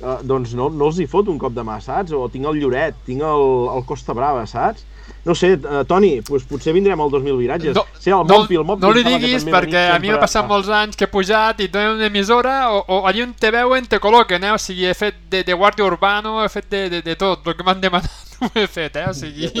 eh, 0.00 0.18
doncs 0.24 0.54
no, 0.58 0.70
no 0.70 0.90
els 0.90 1.00
hi 1.02 1.08
fot 1.10 1.28
un 1.32 1.40
cop 1.42 1.56
de 1.56 1.64
mà, 1.66 1.80
saps? 1.84 2.14
O 2.16 2.28
tinc 2.32 2.48
el 2.48 2.60
Lloret, 2.62 3.02
tinc 3.08 3.24
el, 3.26 3.46
el 3.76 3.86
Costa 3.88 4.16
Brava, 4.16 4.46
saps? 4.46 4.86
No 5.24 5.36
sé, 5.38 5.52
eh, 5.54 5.82
Toni, 5.86 6.16
doncs 6.26 6.44
potser 6.50 6.72
vindrem 6.74 7.00
al 7.00 7.10
2000 7.10 7.36
viratges. 7.38 7.76
No, 7.76 7.84
sí, 7.94 8.10
el 8.10 8.24
no, 8.26 8.40
Mopi, 8.40 8.58
el 8.58 8.64
Mopi 8.66 8.82
no 8.82 8.90
li 8.96 9.04
diguis 9.06 9.46
perquè 9.46 9.84
a 9.92 10.00
mi 10.02 10.10
m'ha 10.10 10.18
passat 10.22 10.48
molts 10.50 10.70
anys 10.74 10.98
que 10.98 11.06
he 11.06 11.12
pujat 11.12 11.62
i 11.62 11.68
tenen 11.70 12.00
una 12.00 12.08
emissora 12.10 12.56
o, 12.74 12.82
o 12.82 12.98
allà 13.06 13.22
on 13.28 13.36
te 13.38 13.52
veuen 13.54 13.86
te 13.86 14.00
col·loquen, 14.02 14.42
eh? 14.42 14.56
O 14.56 14.58
sigui, 14.58 14.88
he 14.90 14.96
fet 14.98 15.22
de, 15.30 15.44
de 15.46 15.54
guàrdia 15.54 15.86
urbano, 15.86 16.40
he 16.42 16.50
fet 16.50 16.66
de, 16.74 16.82
de, 16.96 17.02
de 17.06 17.16
tot, 17.20 17.46
el 17.46 17.58
que 17.58 17.66
m'han 17.66 17.84
demanat 17.84 18.10
ho 18.42 18.50
he 18.58 18.66
fet, 18.66 18.98
eh? 18.98 19.06
O 19.08 19.14
sigui... 19.14 19.52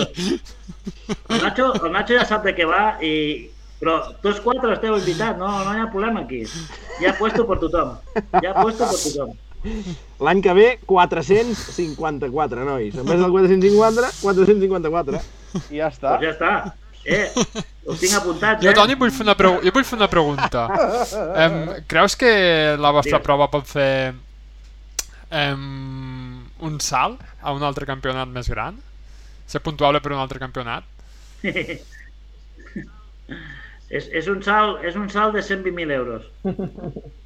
El 1.28 1.42
Nacho, 1.42 1.72
el 1.78 1.92
Nacho 1.94 2.18
ja 2.18 2.26
sap 2.26 2.46
de 2.48 2.56
què 2.58 2.66
va 2.66 2.84
i... 3.04 3.14
Però 3.82 3.96
tots 4.22 4.38
quatre 4.42 4.76
esteu 4.76 4.94
invitats, 4.94 5.38
no, 5.38 5.48
no 5.66 5.72
hi 5.74 5.80
ha 5.82 5.88
problema 5.90 6.20
aquí. 6.22 6.44
Ja 7.00 7.08
he 7.10 7.14
puesto 7.18 7.42
per 7.48 7.56
tothom. 7.58 7.96
Ja 8.36 8.52
he 8.52 8.54
puesto 8.54 8.86
per 8.86 8.98
tothom. 8.98 9.32
L'any 10.22 10.40
que 10.42 10.52
ve, 10.56 10.68
454, 10.90 12.64
nois. 12.66 12.94
En 12.98 13.06
vez 13.06 13.20
del 13.20 13.30
450, 13.30 14.10
454. 14.22 15.20
I 15.70 15.78
ja 15.78 15.90
està. 15.92 16.16
Doncs 16.16 16.24
ja 16.26 16.32
està. 16.34 16.52
Eh, 17.02 17.26
us 17.90 17.98
tinc 17.98 18.14
apuntats, 18.14 18.62
Jo, 18.62 18.70
eh? 18.70 18.74
Toni, 18.78 18.94
vull 18.98 19.10
fer 19.10 19.24
una, 19.26 19.34
pregu 19.38 19.58
jo 19.64 19.72
vull 19.74 19.86
fer 19.86 19.98
una 19.98 20.08
pregunta. 20.10 20.66
Em, 21.42 21.56
creus 21.90 22.14
que 22.18 22.30
la 22.78 22.92
vostra 22.94 23.18
Digues. 23.18 23.26
prova 23.26 23.48
pot 23.50 23.66
fer 23.66 24.14
em, 25.30 25.64
un 26.62 26.78
salt 26.80 27.22
a 27.42 27.54
un 27.56 27.62
altre 27.66 27.86
campionat 27.90 28.30
més 28.30 28.50
gran? 28.50 28.78
Ser 29.50 29.60
puntuable 29.64 30.00
per 30.00 30.14
un 30.14 30.22
altre 30.22 30.38
campionat? 30.42 30.86
És, 33.92 34.06
és, 34.08 34.28
un 34.32 34.38
salt, 34.40 34.78
és 34.88 34.94
un 34.96 35.10
salt 35.12 35.34
de 35.36 35.42
120.000 35.44 35.92
euros. 35.92 36.24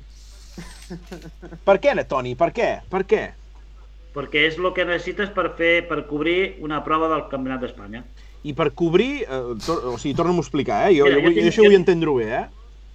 Per 1.67 1.77
què, 1.83 1.97
Toni? 2.09 2.37
Per 2.39 2.53
què? 2.55 2.71
Per 2.91 3.03
què? 3.09 3.25
perquè 4.17 4.47
és 4.49 4.55
el 4.57 4.71
que 4.73 4.87
necessites 4.89 5.29
per 5.37 5.51
fer 5.59 5.87
per 5.91 6.07
cobrir 6.09 6.57
una 6.65 6.79
prova 6.85 7.09
del 7.13 7.27
Campionat 7.29 7.61
d'Espanya. 7.61 8.01
I 8.49 8.55
per 8.57 8.71
cobrir... 8.79 9.27
Eh, 9.27 9.57
tor 9.67 9.83
o 9.93 9.97
sigui, 10.01 10.15
torna'm 10.17 10.39
a 10.41 10.45
explicar, 10.45 10.79
eh? 10.89 10.95
Jo, 10.97 11.05
Mira, 11.05 11.19
jo, 11.19 11.27
jo 11.27 11.33
tinc- 11.35 11.43
jo 11.43 11.51
això 11.51 11.61
ho 11.61 11.67
jo- 11.67 11.69
vull 11.69 11.77
entendre 11.77 12.15
bé, 12.17 12.29
eh? 12.39 12.45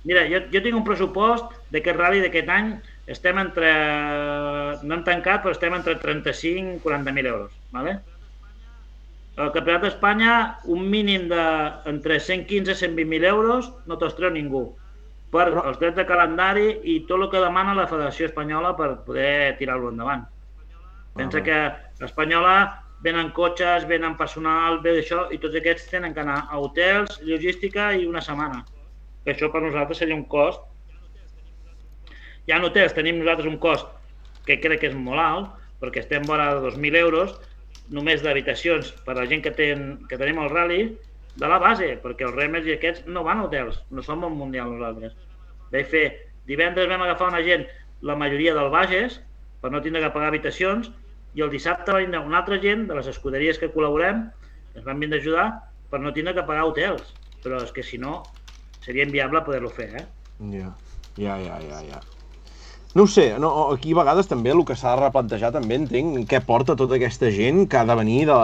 Mira, 0.10 0.23
jo, 0.32 0.39
jo 0.49 0.62
tinc 0.65 0.80
un 0.80 0.86
pressupost 0.88 1.51
d'aquest 1.69 1.99
rally 1.99 2.23
d'aquest 2.23 2.49
any, 2.49 2.72
estem 3.05 3.38
entre... 3.38 3.70
no 4.82 4.95
hem 4.97 5.03
tancat, 5.05 5.43
però 5.43 5.53
estem 5.53 5.76
entre 5.78 5.99
35 6.01 6.80
i 6.80 6.82
40.000 6.88 7.30
euros. 7.36 7.53
¿vale? 7.76 7.99
El 9.38 9.51
Campionat 9.53 9.86
d'Espanya, 9.86 10.34
un 10.74 10.89
mínim 10.89 11.30
de 11.30 11.43
entre 11.91 12.18
115 12.20 12.74
i 12.74 12.80
120.000 12.82 13.30
euros, 13.30 13.70
no 13.86 13.99
te'ls 14.01 14.18
treu 14.18 14.34
ningú. 14.34 14.72
Per 15.32 15.47
els 15.47 15.77
drets 15.79 15.95
de 15.95 16.05
calendari 16.05 16.67
i 16.84 16.99
tot 17.07 17.21
el 17.21 17.29
que 17.32 17.39
demana 17.39 17.75
la 17.77 17.88
Federació 17.88 18.27
Espanyola 18.27 18.73
per 18.75 18.89
poder 19.05 19.55
tirar-lo 19.59 19.89
endavant. 19.93 20.25
Pensa 21.15 21.39
Ah. 21.39 21.43
que 21.43 21.59
l'Espanyola 22.01 22.55
venen 23.01 23.32
cotxes, 23.32 23.88
venen 23.88 24.17
personal, 24.17 24.82
ve 24.82 24.97
d'això, 24.97 25.32
i 25.32 25.38
tots 25.38 25.55
aquests 25.55 25.89
tenen 25.89 26.13
que 26.13 26.19
anar 26.19 26.47
a 26.49 26.59
hotels, 26.59 27.21
logística 27.23 27.93
i 27.95 28.05
una 28.05 28.21
setmana. 28.21 28.65
Que 29.25 29.34
això 29.34 29.51
per 29.51 29.61
nosaltres 29.61 29.97
seria 29.97 30.15
un 30.15 30.25
cost. 30.25 30.61
Ja 32.47 32.57
en 32.57 32.63
hotels 32.65 32.93
tenim 32.93 33.19
nosaltres 33.19 33.47
un 33.47 33.57
cost 33.57 33.88
que 34.45 34.59
crec 34.59 34.82
que 34.82 34.88
és 34.88 34.95
molt 34.97 35.19
alt, 35.19 35.49
perquè 35.82 36.01
estem 36.03 36.23
vora 36.23 36.53
de 36.55 36.61
2.000 36.61 36.95
euros, 36.95 37.36
només 37.89 38.21
d'habitacions 38.21 38.91
per 39.05 39.15
a 39.15 39.21
la 39.21 39.27
gent 39.27 39.43
que, 39.43 39.51
ten, 39.51 40.05
que 40.09 40.17
tenim 40.17 40.39
al 40.39 40.49
rally, 40.49 40.97
de 41.42 41.50
la 41.50 41.58
base, 41.58 41.96
perquè 42.04 42.28
els 42.28 42.36
remers 42.38 42.68
i 42.70 42.76
aquests 42.76 43.08
no 43.10 43.24
van 43.26 43.42
a 43.42 43.48
hotels, 43.48 43.80
no 43.89 44.04
som 44.06 44.22
un 44.28 44.38
mundial 44.38 44.70
nosaltres. 44.70 45.16
Vaig 45.74 45.88
fer, 45.89 46.06
divendres 46.46 46.89
vam 46.92 47.02
agafar 47.02 47.32
una 47.32 47.42
gent 47.46 47.66
la 48.06 48.16
majoria 48.18 48.54
del 48.54 48.70
Bages 48.74 49.18
per 49.62 49.72
no 49.74 49.82
tindre 49.82 50.04
que 50.04 50.12
pagar 50.14 50.30
habitacions 50.30 50.92
i 51.34 51.42
el 51.42 51.50
dissabte 51.50 51.96
va 51.96 52.22
una 52.22 52.42
altra 52.42 52.60
gent 52.62 52.86
de 52.89 52.98
les 52.98 53.10
escuderies 53.10 53.58
que 53.58 53.72
col·laborem, 53.74 54.28
ens 54.76 54.86
van 54.86 55.02
vindre 55.02 55.18
a 55.18 55.22
ajudar 55.22 55.48
per 55.89 56.00
no 56.04 56.14
tindre 56.14 56.36
que 56.38 56.46
pagar 56.46 56.68
hotels. 56.70 57.14
Però 57.42 57.58
és 57.66 57.74
que 57.74 57.84
si 57.84 57.98
no, 57.98 58.22
seria 58.86 59.06
inviable 59.08 59.42
poder-lo 59.42 59.72
fer, 59.74 59.89
eh? 59.98 60.06
Ja, 60.54 60.74
ja, 61.18 61.38
ja, 61.42 61.58
ja, 61.66 61.80
ja. 61.89 62.02
No 62.94 63.08
sé, 63.08 63.32
no, 63.39 63.72
aquí 63.72 63.96
a 63.96 64.02
vegades 64.02 64.28
també 64.28 64.52
el 64.52 64.66
que 64.68 64.76
s'ha 64.76 64.94
de 64.94 65.06
replantejar 65.06 65.54
també 65.56 65.80
entenc 65.80 66.28
què 66.30 66.42
porta 66.46 66.76
tota 66.78 67.00
aquesta 67.00 67.32
gent 67.32 67.64
que 67.72 67.80
ha 67.80 67.88
de 67.88 67.96
venir 67.96 68.26
de, 68.28 68.39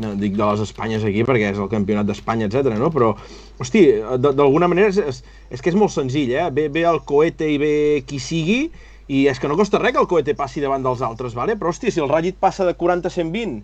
no, 0.00 0.14
dic 0.16 0.36
de 0.38 0.44
les 0.46 0.62
Espanyes 0.64 1.04
aquí 1.04 1.24
perquè 1.28 1.50
és 1.52 1.58
el 1.60 1.68
campionat 1.72 2.06
d'Espanya, 2.08 2.48
etc. 2.48 2.72
no? 2.80 2.88
Però, 2.94 3.12
hosti, 3.60 3.84
de- 3.92 4.32
d'alguna 4.38 4.68
manera 4.70 4.88
és, 4.88 4.98
és, 4.98 5.22
és 5.50 5.60
que 5.60 5.72
és 5.72 5.76
molt 5.76 5.92
senzill, 5.92 6.32
eh? 6.32 6.48
Ve, 6.50 6.68
ve 6.72 6.86
el 6.88 7.02
coete 7.08 7.48
i 7.50 7.58
ve 7.60 7.74
qui 8.08 8.18
sigui 8.22 8.70
i 9.12 9.26
és 9.28 9.38
que 9.38 9.48
no 9.50 9.58
costa 9.58 9.78
res 9.82 9.92
que 9.92 10.00
el 10.00 10.08
coete 10.08 10.34
passi 10.38 10.62
davant 10.62 10.82
dels 10.82 11.02
altres, 11.04 11.34
vale? 11.36 11.56
però 11.58 11.68
hosti, 11.74 11.90
si 11.92 12.00
el 12.00 12.08
ratllit 12.08 12.38
passa 12.40 12.64
de 12.64 12.72
40 12.78 13.10
a 13.10 13.12
120, 13.12 13.60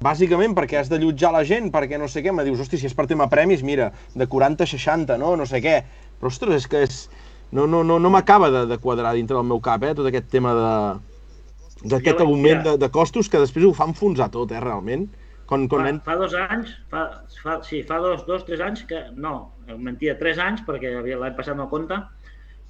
bàsicament 0.00 0.54
perquè 0.56 0.78
has 0.80 0.88
d'allotjar 0.92 1.32
la 1.34 1.44
gent, 1.44 1.70
perquè 1.74 1.98
no 2.00 2.08
sé 2.08 2.22
què, 2.24 2.32
me 2.32 2.44
dius, 2.46 2.60
hosti, 2.60 2.78
si 2.80 2.88
és 2.88 2.94
per 2.96 3.06
tema 3.10 3.28
premis, 3.32 3.62
mira, 3.66 3.90
de 4.14 4.26
40 4.26 4.64
a 4.64 4.70
60, 4.70 5.18
no? 5.20 5.34
No 5.36 5.46
sé 5.48 5.60
què. 5.64 5.82
Però, 6.20 6.32
ostres, 6.32 6.62
és 6.62 6.68
que 6.70 6.82
és... 6.86 7.02
No, 7.54 7.66
no, 7.70 7.84
no, 7.86 8.00
no 8.02 8.10
m'acaba 8.10 8.48
de, 8.50 8.64
de 8.66 8.78
quadrar 8.82 9.12
dintre 9.14 9.36
del 9.36 9.46
meu 9.46 9.60
cap, 9.62 9.84
eh, 9.86 9.92
tot 9.94 10.08
aquest 10.08 10.26
tema 10.32 10.54
de 10.56 10.70
d'aquest 11.86 12.20
augment 12.24 12.62
de, 12.64 12.72
de 12.80 12.88
costos 12.90 13.28
que 13.28 13.38
després 13.38 13.66
ho 13.68 13.72
fa 13.76 13.86
enfonsar 13.86 14.30
tot, 14.32 14.50
eh, 14.50 14.60
realment. 14.60 15.04
Quan, 15.46 15.68
quan 15.70 15.82
Fa, 15.84 15.86
nen... 15.86 15.98
fa 16.02 16.16
dos 16.18 16.32
anys, 16.34 16.72
fa, 16.90 17.02
fa, 17.42 17.60
sí, 17.62 17.82
fa 17.86 18.00
dos, 18.02 18.24
dos, 18.26 18.44
tres 18.46 18.60
anys 18.64 18.82
que... 18.88 19.04
No, 19.14 19.52
mentia, 19.78 20.16
tres 20.18 20.40
anys, 20.42 20.64
perquè 20.66 20.90
l'any 21.06 21.36
passat 21.38 21.56
no 21.58 21.68
compta, 21.70 22.00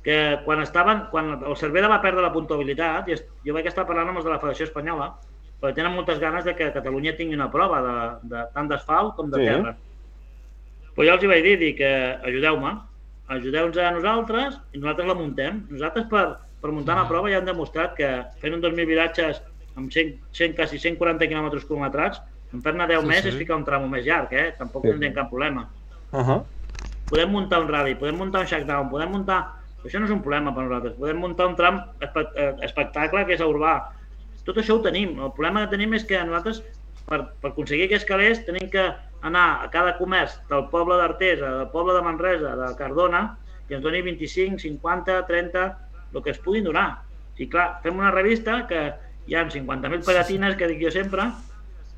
que 0.05 0.17
quan 0.45 0.61
estaven, 0.63 1.07
quan 1.11 1.33
el 1.39 1.57
Cervera 1.59 1.89
va 1.91 2.03
perdre 2.05 2.23
la 2.23 2.33
puntuabilitat, 2.35 3.09
i 3.11 3.17
jo 3.49 3.57
vaig 3.57 3.67
estar 3.67 3.87
parlant 3.89 4.13
amb 4.13 4.21
els 4.21 4.29
de 4.29 4.35
la 4.35 4.39
Federació 4.43 4.69
Espanyola, 4.69 5.09
perquè 5.61 5.79
tenen 5.81 5.97
moltes 5.97 6.21
ganes 6.23 6.45
de 6.45 6.53
que 6.55 6.69
Catalunya 6.75 7.17
tingui 7.17 7.35
una 7.39 7.49
prova 7.51 7.81
de, 7.83 7.97
de 8.35 8.45
tant 8.55 8.69
d'asfalt 8.71 9.17
com 9.17 9.33
de 9.33 9.41
Sí. 9.41 9.49
terra. 9.49 9.73
Però 10.97 11.09
jo 11.09 11.17
els 11.17 11.25
hi 11.25 11.33
vaig 11.33 11.43
dir, 11.45 11.57
dic, 11.61 11.81
eh, 11.81 12.15
ajudeu-me, 12.29 12.71
ajudeu-nos 13.35 13.81
a 13.83 13.91
nosaltres 13.97 14.61
i 14.73 14.79
nosaltres 14.79 15.09
la 15.09 15.17
muntem. 15.19 15.65
Nosaltres 15.73 16.07
per, 16.13 16.27
per 16.63 16.71
muntar 16.73 16.95
una 17.01 17.09
prova 17.09 17.33
ja 17.33 17.41
hem 17.41 17.49
demostrat 17.49 17.97
que 17.99 18.09
fent 18.41 18.55
un 18.57 18.63
2.000 18.63 18.87
viratges 18.89 19.43
amb 19.77 19.91
100, 19.93 20.15
100 20.33 20.55
quasi 20.57 20.79
140 20.81 21.29
quilòmetres 21.29 21.67
cronometrats, 21.69 22.23
en 22.57 22.63
fer-ne 22.65 22.87
10 22.89 23.03
Sí, 23.05 23.07
més 23.13 23.23
sí. 23.23 23.29
és 23.33 23.37
ficar 23.39 23.57
un 23.61 23.65
tramo 23.69 23.89
més 23.93 24.05
llarg, 24.07 24.33
eh? 24.33 24.55
Tampoc 24.59 24.85
Sí. 24.85 24.91
tindrem 24.95 25.15
cap 25.15 25.29
problema. 25.31 25.69
Uh 26.13 26.21
-huh. 26.21 26.43
Podem 27.11 27.31
muntar 27.31 27.61
un 27.63 27.69
rally, 27.69 27.95
podem 27.95 28.17
muntar 28.17 28.41
un 28.43 28.47
shakedown, 28.47 28.91
podem 28.91 29.11
muntar... 29.13 29.53
Això 29.85 30.01
no 30.01 30.07
és 30.07 30.11
un 30.11 30.21
problema 30.23 30.53
per 30.55 30.65
nosaltres. 30.65 30.95
Podem 30.99 31.17
muntar 31.19 31.47
un 31.47 31.55
tram 31.55 31.77
eh, 32.01 32.55
espectacle 32.63 33.25
que 33.27 33.35
és 33.35 33.41
a 33.41 33.47
urbà. 33.47 33.75
Tot 34.45 34.57
això 34.57 34.75
ho 34.75 34.83
tenim. 34.83 35.19
El 35.21 35.31
problema 35.33 35.61
que 35.61 35.71
tenim 35.77 35.95
és 35.95 36.05
que 36.05 36.19
nosaltres, 36.25 36.63
per, 37.07 37.21
per 37.41 37.51
aconseguir 37.51 37.85
aquests 37.87 38.05
calés, 38.09 38.45
tenim 38.45 38.69
que 38.71 38.93
anar 39.23 39.63
a 39.63 39.71
cada 39.71 39.97
comerç 39.99 40.41
del 40.49 40.67
poble 40.71 40.97
d'Artesa, 40.97 41.51
del 41.59 41.69
poble 41.69 41.95
de 41.95 42.03
Manresa, 42.03 42.57
de 42.57 42.75
Cardona, 42.77 43.37
i 43.69 43.75
ens 43.75 43.83
doni 43.85 44.03
25, 44.03 44.59
50, 44.59 45.27
30, 45.27 45.79
el 46.15 46.23
que 46.23 46.31
es 46.31 46.39
puguin 46.39 46.65
donar. 46.65 46.99
I 47.39 47.47
clar, 47.49 47.81
fem 47.83 47.97
una 47.99 48.11
revista 48.11 48.67
que 48.67 48.93
hi 49.27 49.35
ha 49.35 49.45
50.000 49.49 50.05
pegatines, 50.05 50.57
que 50.57 50.67
dic 50.67 50.83
jo 50.83 50.91
sempre, 50.91 51.31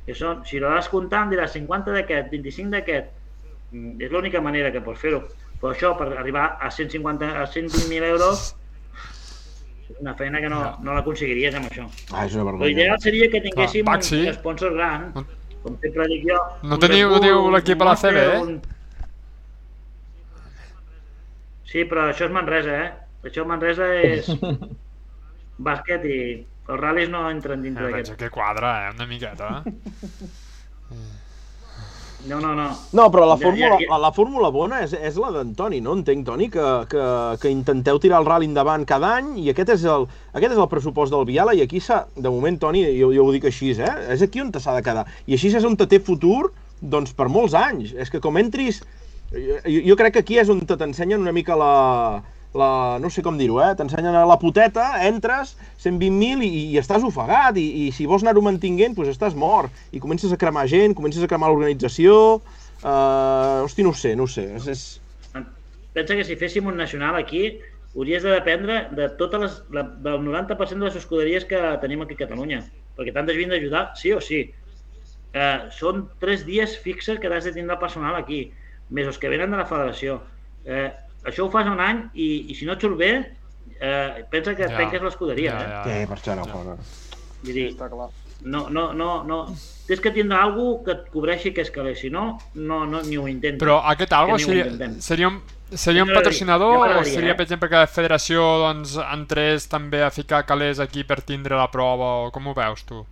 que 0.09 0.15
són, 0.17 0.41
si 0.49 0.57
ho 0.59 0.65
vas 0.73 0.89
comptant, 0.89 1.29
diràs 1.31 1.53
50 1.53 1.93
d'aquest, 1.93 2.31
25 2.33 2.73
d'aquest, 2.79 3.15
Mm, 3.71 3.99
és 4.01 4.09
l'única 4.11 4.41
manera 4.41 4.71
que 4.73 4.81
pots 4.81 4.97
fer-ho. 5.03 5.19
Però 5.61 5.75
això, 5.75 5.91
per 5.99 6.07
arribar 6.17 6.55
a 6.65 6.71
150, 6.73 7.27
a 7.37 7.43
120.000 7.53 8.07
euros, 8.09 8.55
és 9.91 9.99
una 10.01 10.15
feina 10.17 10.41
que 10.41 10.49
no, 10.49 10.61
no 10.81 10.95
l'aconseguiries 10.97 11.55
amb 11.59 11.69
això. 11.69 11.85
Ah, 12.15 12.23
és 12.25 12.33
una 12.39 12.47
vergonya. 12.47 12.71
L'ideal 12.71 12.97
seria 13.05 13.29
que 13.29 13.43
tinguéssim 13.45 13.85
un, 13.85 13.91
Baxi. 13.93 14.23
un 14.25 14.33
sponsor 14.39 14.73
gran, 14.73 15.05
com 15.13 15.77
sempre 15.83 16.07
dic 16.09 16.25
jo. 16.31 16.39
No 16.63 16.79
teniu- 16.81 17.11
Red 17.11 17.13
no 17.13 17.21
teniu 17.21 17.43
Bull, 17.43 17.53
l'equip 17.59 17.77
un 17.85 17.87
a 17.87 17.91
la 17.91 17.97
CB, 18.01 18.25
eh? 18.25 18.39
un- 18.41 18.57
Sí, 21.69 21.85
però 21.85 22.07
això 22.09 22.25
és 22.25 22.33
Manresa, 22.33 22.79
eh? 22.87 22.93
Això 23.29 23.45
Manresa 23.45 23.91
és 24.01 24.29
bàsquet 25.69 26.05
i 26.09 26.19
els 26.69 26.81
ral·lis 26.81 27.09
no 27.11 27.25
entren 27.31 27.61
Eh, 27.61 27.63
dintre 27.63 27.85
penso 27.91 28.13
d'aquest. 28.13 28.19
que 28.21 28.31
quadra, 28.31 28.89
eh, 28.89 28.95
una 28.95 29.07
miqueta. 29.07 29.63
No, 32.27 32.41
no, 32.41 32.53
no. 32.55 32.65
No, 32.93 33.05
però 33.13 33.25
la 33.29 33.37
Ja- 33.39 33.45
fórmula, 33.47 33.69
ja- 33.69 33.79
ja- 33.79 33.91
la, 33.93 33.99
la 33.99 34.13
fórmula 34.13 34.49
bona 34.51 34.81
és, 34.83 34.93
és 34.93 35.17
la 35.17 35.31
d'Antoni, 35.31 35.81
no? 35.81 35.93
Entenc, 35.95 36.27
Toni, 36.27 36.49
que, 36.51 36.65
que, 36.91 37.05
que 37.41 37.49
intenteu 37.51 37.99
tirar 38.03 38.19
el 38.21 38.27
rally 38.27 38.49
endavant 38.51 38.85
cada 38.85 39.13
any 39.21 39.39
i 39.39 39.49
aquest 39.53 39.71
és 39.77 39.85
el, 39.85 40.05
aquest 40.35 40.53
és 40.53 40.59
el 40.59 40.69
pressupost 40.69 41.13
del 41.15 41.25
Viala 41.25 41.55
i 41.55 41.63
aquí 41.63 41.79
s'ha, 41.81 42.07
de 42.17 42.29
moment, 42.29 42.59
Toni, 42.59 42.83
jo, 42.99 43.13
jo 43.15 43.25
ho 43.25 43.33
dic 43.33 43.47
així, 43.49 43.71
eh? 43.79 43.95
És 44.13 44.21
aquí 44.27 44.43
on 44.43 44.51
s'ha 44.53 44.75
de 44.75 44.83
quedar. 44.83 45.07
I 45.27 45.35
així 45.39 45.55
és 45.55 45.65
on 45.65 45.77
te 45.79 45.87
té 45.87 46.01
futur, 46.01 46.51
doncs, 46.83 47.15
per 47.15 47.29
molts 47.29 47.55
anys. 47.55 47.95
És 47.95 48.11
que 48.11 48.21
com 48.21 48.37
entris... 48.37 48.83
Jo, 49.31 49.81
jo 49.87 49.97
crec 49.97 50.15
que 50.15 50.21
aquí 50.25 50.39
és 50.41 50.49
on 50.51 50.61
te 50.67 50.77
t'ensenyen 50.77 51.21
una 51.21 51.33
mica 51.33 51.55
la, 51.57 52.23
la, 52.57 52.99
no 53.03 53.11
sé 53.13 53.23
com 53.25 53.37
dir-ho, 53.37 53.59
eh? 53.61 53.75
T'ensenyen 53.77 54.17
a 54.17 54.25
la 54.29 54.39
poteta, 54.41 54.87
entres, 55.05 55.55
120.000 55.83 56.47
i, 56.47 56.63
i 56.73 56.79
estàs 56.81 57.05
ofegat, 57.05 57.59
i, 57.61 57.67
i 57.85 57.91
si 57.93 58.07
vols 58.09 58.25
anar-ho 58.25 58.43
mantinguent, 58.45 58.97
doncs 58.97 59.13
estàs 59.13 59.37
mort. 59.37 59.75
I 59.93 60.01
comences 60.01 60.33
a 60.33 60.41
cremar 60.41 60.67
gent, 60.71 60.97
comences 60.99 61.25
a 61.25 61.31
cremar 61.31 61.53
l'organització... 61.53 62.15
Uh, 62.79 63.65
hosti, 63.67 63.83
no 63.83 63.91
ho 63.91 63.99
sé, 63.99 64.15
no 64.17 64.29
ho 64.29 64.31
sé. 64.31 64.47
És, 64.55 64.69
és... 64.71 65.43
Pensa 65.97 66.15
que 66.15 66.25
si 66.25 66.37
féssim 66.39 66.69
un 66.71 66.79
nacional 66.79 67.19
aquí, 67.19 67.59
hauries 67.95 68.23
de 68.23 68.31
dependre 68.31 68.85
de 68.95 69.09
totes 69.19 69.43
les, 69.43 69.57
la, 69.75 69.83
del 70.05 70.23
90% 70.23 70.79
de 70.79 70.87
les 70.87 70.99
escuderies 71.01 71.47
que 71.49 71.59
tenim 71.83 72.05
aquí 72.05 72.15
a 72.15 72.23
Catalunya, 72.23 72.63
perquè 72.97 73.15
t'han 73.15 73.27
de 73.27 73.35
venir 73.35 73.51
d'ajudar 73.51 73.89
sí 73.99 74.15
o 74.15 74.23
sí. 74.23 74.45
Eh, 75.35 75.59
són 75.75 76.07
tres 76.23 76.47
dies 76.47 76.79
fixes 76.85 77.19
que 77.21 77.29
has 77.35 77.49
de 77.49 77.53
tindre 77.57 77.77
personal 77.83 78.17
aquí, 78.17 78.47
més 78.95 79.11
els 79.11 79.19
que 79.21 79.33
venen 79.33 79.51
de 79.53 79.59
la 79.61 79.67
federació. 79.69 80.21
Eh, 80.65 80.89
això 81.25 81.47
ho 81.47 81.51
fas 81.51 81.67
un 81.67 81.81
any 81.81 82.05
i, 82.15 82.47
i 82.53 82.55
si 82.55 82.65
no 82.67 82.73
et 82.77 82.81
surt 82.81 82.97
bé, 82.99 83.11
eh, 83.81 84.25
pensa 84.31 84.55
que 84.55 84.69
Ja. 84.69 84.77
penques 84.77 85.03
l'escuderia. 85.03 85.53
Ja, 85.53 85.59
eh? 85.65 85.69
ja. 85.71 85.83
Què, 85.85 86.09
per 86.09 86.17
això 86.19 86.37
no, 86.37 86.47
no. 86.65 86.79
Vull 87.43 87.55
dir, 87.55 87.69
Està 87.73 87.89
clar. 87.91 88.09
no, 88.43 88.69
no, 88.71 88.93
no, 88.93 89.25
no. 89.25 89.39
Tens 89.89 90.01
que 90.01 90.11
tindre 90.13 90.37
algú 90.39 90.83
que 90.85 90.93
et 90.93 91.07
cobreixi 91.11 91.49
aquest 91.51 91.73
calés, 91.75 92.01
si 92.01 92.11
no, 92.11 92.39
no, 92.55 92.85
no 92.87 93.03
ni 93.03 93.17
ho 93.17 93.27
intentes. 93.29 93.61
Però 93.63 93.81
aquest 93.85 94.13
algo 94.13 94.37
Que 94.37 94.45
seria, 94.45 94.91
seria 95.01 95.29
un, 95.29 95.41
seria 95.75 96.03
un 96.05 96.09
Ja 96.11 96.15
patrocinador 96.19 96.89
ja 96.89 96.99
o 97.01 97.05
seria, 97.05 97.33
eh? 97.33 97.35
per 97.35 97.47
exemple, 97.47 97.69
que 97.69 97.77
la 97.77 97.87
federació 97.87 98.43
doncs, 98.67 98.97
entrés 99.13 99.69
també 99.69 100.03
a 100.03 100.11
ficar 100.11 100.45
calés 100.47 100.79
aquí 100.79 101.05
per 101.05 101.21
tindre 101.23 101.57
la 101.57 101.71
prova 101.71 102.27
o 102.27 102.31
com 102.31 102.47
ho 102.49 102.55
veus 102.55 102.85
tu? 102.85 103.05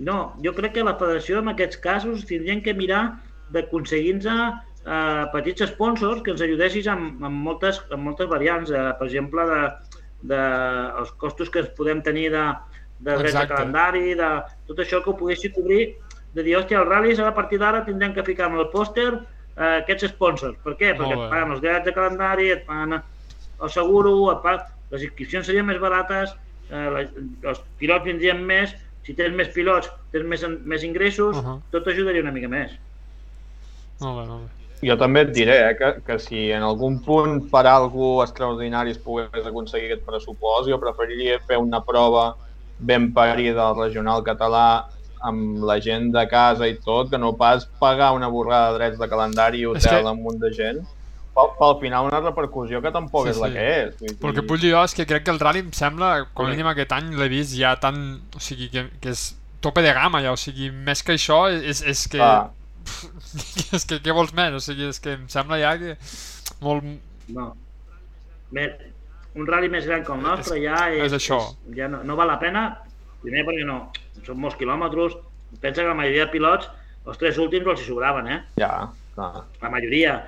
No, 0.00 0.34
jo 0.42 0.54
crec 0.56 0.72
que 0.78 0.84
la 0.84 0.94
federació 0.96 1.40
en 1.42 1.48
aquests 1.52 1.76
casos 1.82 2.24
tindrien 2.28 2.62
que 2.64 2.72
mirar 2.74 3.18
d'aconseguir-nos 3.52 4.54
eh, 4.86 5.24
petits 5.32 5.66
sponsors 5.72 6.22
que 6.22 6.30
ens 6.34 6.42
ajudessis 6.42 6.86
amb, 6.88 7.22
amb, 7.24 7.36
moltes, 7.46 7.80
amb 7.90 8.02
moltes 8.08 8.28
variants, 8.28 8.70
eh, 8.70 8.92
per 8.98 9.06
exemple, 9.06 9.46
de, 9.46 9.62
de 10.32 10.40
els 11.00 11.10
costos 11.20 11.50
que 11.50 11.60
ens 11.64 11.72
podem 11.76 12.02
tenir 12.02 12.30
de, 12.30 12.44
de 13.00 13.10
drets 13.16 13.22
de 13.22 13.28
Exacte. 13.28 13.54
calendari, 13.54 14.14
de 14.14 14.30
tot 14.66 14.78
això 14.78 15.02
que 15.04 15.10
ho 15.10 15.16
poguessi 15.16 15.52
cobrir, 15.52 15.94
de 16.34 16.42
dir, 16.46 16.56
hòstia, 16.56 16.80
els 16.80 16.88
ral·lis 16.88 17.18
a 17.18 17.32
partir 17.34 17.58
d'ara 17.58 17.84
tindrem 17.84 18.12
que 18.14 18.22
ficar 18.24 18.50
en 18.50 18.58
el 18.58 18.68
pòster 18.70 19.08
eh, 19.14 19.80
aquests 19.80 20.12
sponsors. 20.12 20.56
Per 20.64 20.76
què? 20.76 20.92
Molt 20.94 21.00
Perquè 21.00 21.16
bé. 21.16 21.24
et 21.24 21.30
paguen 21.32 21.56
els 21.56 21.60
drets 21.64 21.84
de 21.84 21.92
calendari, 21.96 22.50
et 22.50 22.66
paguen 22.66 23.00
el 23.00 23.70
seguro, 23.70 24.30
et 24.32 24.42
paguen... 24.44 24.60
les 24.90 25.02
inscripcions 25.06 25.46
serien 25.46 25.66
més 25.66 25.78
barates, 25.78 26.32
eh, 26.70 26.86
la, 26.90 27.02
els 27.50 27.60
pilots 27.78 28.04
vindrien 28.04 28.40
més, 28.46 28.72
si 29.06 29.14
tens 29.14 29.34
més 29.34 29.48
pilots, 29.54 29.90
tens 30.12 30.26
més, 30.26 30.42
més 30.64 30.82
ingressos, 30.84 31.36
Uh 31.36 31.42
-huh. 31.44 31.60
tot 31.70 31.86
ajudaria 31.88 32.22
una 32.22 32.32
mica 32.32 32.48
més. 32.48 32.72
Molt 34.00 34.18
bé, 34.20 34.26
molt 34.26 34.42
bé. 34.44 34.59
Jo 34.82 34.96
també 34.96 35.20
et 35.26 35.32
diré 35.36 35.56
eh, 35.70 35.74
que, 35.76 35.90
que 36.06 36.18
si 36.18 36.46
en 36.56 36.62
algun 36.64 37.00
punt 37.04 37.50
per 37.52 37.66
algú 37.68 38.22
extraordinari 38.24 38.94
es 38.94 38.98
pogués 38.98 39.44
aconseguir 39.46 39.90
aquest 39.90 40.06
pressupost, 40.06 40.70
jo 40.70 40.78
preferiria 40.80 41.38
fer 41.46 41.58
una 41.60 41.82
prova 41.84 42.30
ben 42.78 43.10
parida 43.12 43.66
al 43.68 43.76
regional 43.76 44.22
català 44.24 44.86
amb 45.20 45.60
la 45.68 45.76
gent 45.84 46.06
de 46.14 46.22
casa 46.30 46.64
i 46.66 46.78
tot, 46.80 47.10
que 47.10 47.18
no 47.20 47.34
pas 47.36 47.66
pagar 47.78 48.12
una 48.16 48.28
borrada 48.32 48.70
de 48.72 48.78
drets 48.78 48.98
de 48.98 49.08
calendari 49.08 49.60
i 49.60 49.66
hotel 49.68 49.82
que- 50.00 50.08
amb 50.08 50.16
un 50.16 50.22
munt 50.30 50.38
de 50.40 50.48
gent, 50.56 50.78
pel, 51.34 51.50
pel 51.58 51.74
final 51.82 52.06
una 52.08 52.20
repercussió 52.24 52.80
que 52.80 52.90
tampoc 52.90 53.26
Sí, 53.28 53.34
és 53.34 53.40
la 53.42 53.48
sí. 53.48 53.52
que 53.52 53.66
és. 53.82 53.98
Vull 54.00 54.16
Però 54.22 54.30
el 54.32 54.38
que 54.40 54.46
vull 54.48 54.60
dir 54.64 54.70
jo 54.72 54.80
és 54.88 54.94
que 54.96 55.04
crec 55.06 55.24
que 55.26 55.30
el 55.34 55.38
rally 55.44 55.60
em 55.60 55.68
sembla, 55.76 56.24
com 56.32 56.46
a 56.46 56.54
mínim 56.54 56.66
aquest 56.72 56.92
any 56.96 57.12
l'he 57.20 57.28
vist 57.28 57.52
ja 57.58 57.74
tan... 57.76 58.00
O 58.34 58.40
sigui, 58.40 58.70
que, 58.72 58.86
que 59.00 59.12
és 59.12 59.26
tope 59.60 59.84
de 59.84 59.92
gamma 59.92 60.22
ja, 60.24 60.32
o 60.32 60.40
sigui, 60.40 60.70
més 60.72 61.02
que 61.04 61.18
això 61.20 61.42
és, 61.52 61.82
és 61.84 62.06
que... 62.08 62.16
Clar. 62.16 62.48
és 63.76 63.84
que 63.88 64.00
què 64.04 64.14
vols 64.16 64.32
més? 64.36 64.54
O 64.56 64.60
sigui, 64.64 64.88
és 64.90 65.00
que 65.02 65.14
em 65.18 65.26
sembla 65.32 65.58
ja 65.60 65.74
que... 65.80 65.96
Molt... 66.64 66.84
No. 67.30 67.52
Bé, 68.50 68.64
un 69.38 69.46
rally 69.46 69.68
més 69.70 69.86
gran 69.86 70.02
que 70.04 70.12
el 70.16 70.22
nostre 70.24 70.58
És- 70.58 70.64
ja 70.64 70.78
és, 70.90 71.04
és 71.06 71.16
això. 71.20 71.38
és- 71.68 71.76
ja 71.78 71.88
no, 71.88 72.02
no 72.04 72.16
val 72.18 72.28
la 72.32 72.38
pena, 72.42 72.64
primer 73.22 73.44
perquè 73.46 73.64
no, 73.68 73.78
són 74.26 74.40
molts 74.42 74.58
quilòmetres, 74.60 75.14
pensa 75.62 75.82
que 75.84 75.88
la 75.92 75.94
majoria 75.98 76.26
de 76.26 76.32
pilots, 76.34 76.68
els 77.06 77.18
tres 77.20 77.38
últims 77.38 77.66
els 77.70 77.80
hi 77.84 77.86
sobraven, 77.88 78.28
eh? 78.28 78.40
Ja, 78.60 78.72
clar. 79.14 79.44
La 79.62 79.70
majoria. 79.72 80.18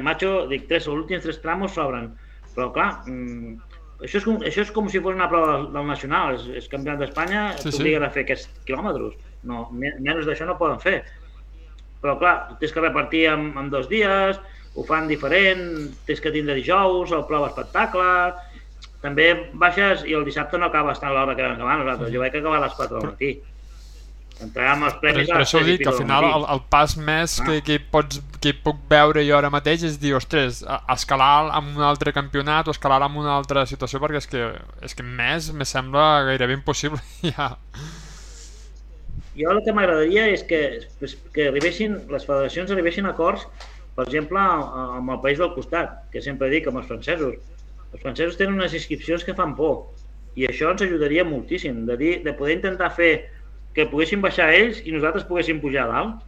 Macho, 0.00 0.46
dic, 0.48 0.68
tres, 0.70 0.86
els 0.86 0.94
últims 1.02 1.24
tres 1.26 1.40
tramos 1.42 1.74
sobren. 1.76 2.12
Però, 2.54 2.70
clar, 2.72 3.02
mm, 3.10 3.58
això 4.06 4.20
és, 4.20 4.24
com, 4.24 4.38
això 4.46 4.62
és 4.62 4.70
com 4.72 4.86
si 4.88 5.00
fos 5.02 5.12
una 5.18 5.26
prova 5.28 5.56
del, 5.58 5.66
del 5.74 5.86
nacional, 5.90 6.38
és, 6.38 6.46
és 6.62 6.68
campionat 6.72 7.02
d'Espanya, 7.02 7.42
Sí, 7.58 7.64
sí, 7.66 7.70
sí. 7.72 7.76
t'obliguen 7.76 8.06
a 8.06 8.10
fer 8.14 8.22
aquests 8.24 8.48
quilòmetres. 8.64 9.18
No, 9.50 9.66
me- 9.74 9.92
menys 9.98 10.24
d'això 10.30 10.46
no 10.48 10.56
poden 10.56 10.80
fer. 10.80 11.02
Però 12.04 12.18
clar, 12.20 12.34
tens 12.60 12.74
que 12.74 12.82
repartir 12.84 13.24
en, 13.32 13.46
en 13.56 13.70
dos 13.72 13.88
dies, 13.88 14.36
ho 14.74 14.84
fan 14.84 15.06
diferent, 15.08 15.64
tens 16.04 16.20
que 16.20 16.32
tindre 16.34 16.58
dijous, 16.58 17.14
el 17.16 17.24
prova 17.28 17.48
espectacle, 17.48 18.10
també 19.04 19.30
baixes 19.60 20.04
i 20.08 20.16
el 20.16 20.24
dissabte 20.26 20.60
no 20.60 20.68
acabes 20.70 21.00
tant 21.00 21.12
l'hora 21.14 21.36
que 21.36 21.44
vam 21.44 21.56
acabar 21.56 21.80
nosaltres. 21.80 22.12
Jo 22.12 22.22
vaig 22.22 22.36
acabar 22.36 22.60
a 22.60 22.64
les 22.66 22.76
4 22.78 23.00
del 23.00 23.10
matí. 23.10 23.32
Entràvem 24.42 24.80
als 24.82 24.96
Per, 24.98 25.02
premis 25.04 25.28
per 25.30 25.40
això 25.44 25.60
ho 25.60 25.62
3 25.62 25.68
i 25.68 25.70
dic, 25.70 25.82
que 25.84 25.90
al 25.92 25.98
final 26.00 26.24
el, 26.26 26.46
el 26.56 26.62
pas 26.72 26.96
més 26.98 27.36
que, 27.46 27.58
que, 27.66 27.76
pots, 27.92 28.18
que 28.42 28.54
puc 28.66 28.80
veure 28.90 29.22
jo 29.22 29.36
ara 29.38 29.50
mateix 29.52 29.84
és 29.86 29.98
dir, 30.02 30.14
ostres, 30.18 30.64
escalar 30.90 31.52
amb 31.54 31.76
un 31.78 31.84
altre 31.86 32.12
campionat 32.16 32.66
o 32.66 32.74
escalar 32.74 32.98
amb 33.06 33.20
una 33.22 33.36
altra 33.36 33.62
situació 33.70 34.00
perquè 34.02 34.24
és 34.24 34.30
que, 34.32 34.48
és 34.88 34.98
que 34.98 35.06
més 35.06 35.52
me 35.54 35.68
sembla 35.68 36.24
gairebé 36.30 36.58
impossible 36.58 37.00
ja. 37.30 37.52
Jo 39.34 39.50
el 39.50 39.62
que 39.66 39.72
m'agradaria 39.74 40.28
és 40.30 40.44
que, 40.46 40.60
que 41.34 41.48
arribessin, 41.50 41.96
les 42.12 42.26
federacions 42.26 42.70
arribessin 42.70 43.08
a 43.08 43.14
acords, 43.16 43.48
per 43.96 44.06
exemple, 44.06 44.38
amb 44.40 45.10
el 45.10 45.20
país 45.24 45.40
del 45.42 45.52
costat, 45.56 45.96
que 46.12 46.22
sempre 46.22 46.50
dic, 46.52 46.68
amb 46.70 46.80
els 46.82 46.90
francesos. 46.90 47.34
Els 47.92 48.02
francesos 48.02 48.38
tenen 48.38 48.58
unes 48.58 48.74
inscripcions 48.74 49.26
que 49.26 49.34
fan 49.38 49.54
por 49.58 49.88
i 50.34 50.46
això 50.48 50.70
ens 50.72 50.82
ajudaria 50.82 51.24
moltíssim, 51.26 51.84
de, 51.86 51.96
dir, 51.98 52.12
de 52.24 52.34
poder 52.34 52.56
intentar 52.58 52.90
fer 52.94 53.12
que 53.74 53.86
poguessin 53.90 54.22
baixar 54.22 54.52
ells 54.54 54.80
i 54.86 54.94
nosaltres 54.94 55.26
poguéssim 55.28 55.60
pujar 55.62 55.86
a 55.86 55.92
dalt. 55.92 56.22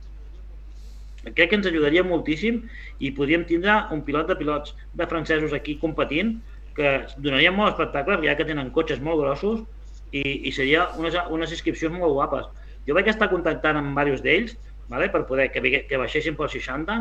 Crec 1.26 1.50
que 1.50 1.58
ens 1.58 1.66
ajudaria 1.66 2.04
moltíssim 2.06 2.60
i 3.02 3.10
podríem 3.14 3.46
tindre 3.46 3.74
un 3.94 4.02
pilot 4.06 4.30
de 4.30 4.36
pilots 4.38 4.76
de 4.94 5.08
francesos 5.10 5.54
aquí 5.54 5.74
competint 5.82 6.36
que 6.76 7.00
donaria 7.16 7.54
molt 7.54 7.72
espectacle, 7.72 8.20
ja 8.26 8.36
que 8.38 8.46
tenen 8.46 8.70
cotxes 8.74 9.02
molt 9.02 9.22
grossos 9.22 9.64
i, 10.12 10.22
i 10.22 10.52
seria 10.54 10.86
unes, 11.00 11.16
unes 11.34 11.54
inscripcions 11.54 11.98
molt 11.98 12.14
guapes. 12.14 12.46
Jo 12.86 12.94
vaig 12.94 13.08
estar 13.10 13.28
contactant 13.30 13.76
amb 13.80 13.88
diversos 13.92 14.22
d'ells 14.22 14.56
vale, 14.88 15.08
per 15.10 15.24
poder 15.26 15.50
que, 15.52 15.60
que 15.88 15.98
baixessin 15.98 16.36
pel 16.38 16.48
60, 16.48 16.98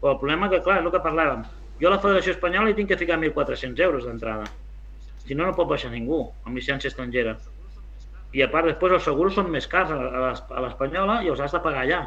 però 0.00 0.12
el 0.12 0.18
problema 0.20 0.50
que, 0.50 0.60
clar, 0.60 0.80
és 0.80 0.84
el 0.84 0.92
que 0.92 1.00
parlàvem. 1.00 1.44
Jo 1.80 1.88
a 1.88 1.94
la 1.94 2.00
Federació 2.02 2.34
Espanyola 2.34 2.70
hi 2.70 2.74
tinc 2.76 2.88
que 2.92 2.98
ficar 3.00 3.16
1.400 3.18 3.80
euros 3.80 4.04
d'entrada. 4.04 4.44
Si 5.24 5.34
no, 5.34 5.46
no 5.46 5.54
pot 5.56 5.68
baixar 5.70 5.90
ningú 5.90 6.26
amb 6.44 6.56
llicència 6.58 6.90
estrangera. 6.92 7.36
I 8.32 8.42
a 8.42 8.48
part, 8.52 8.66
després 8.68 8.92
els 8.96 9.04
seguros 9.04 9.34
són 9.36 9.50
més 9.52 9.66
cars 9.68 9.90
a 9.90 9.96
a 9.96 10.20
l'es- 10.26 10.44
a 10.50 10.60
l'espanyola 10.66 11.22
i 11.24 11.28
els 11.32 11.40
has 11.40 11.52
de 11.52 11.60
pagar 11.60 11.82
allà. 11.86 12.02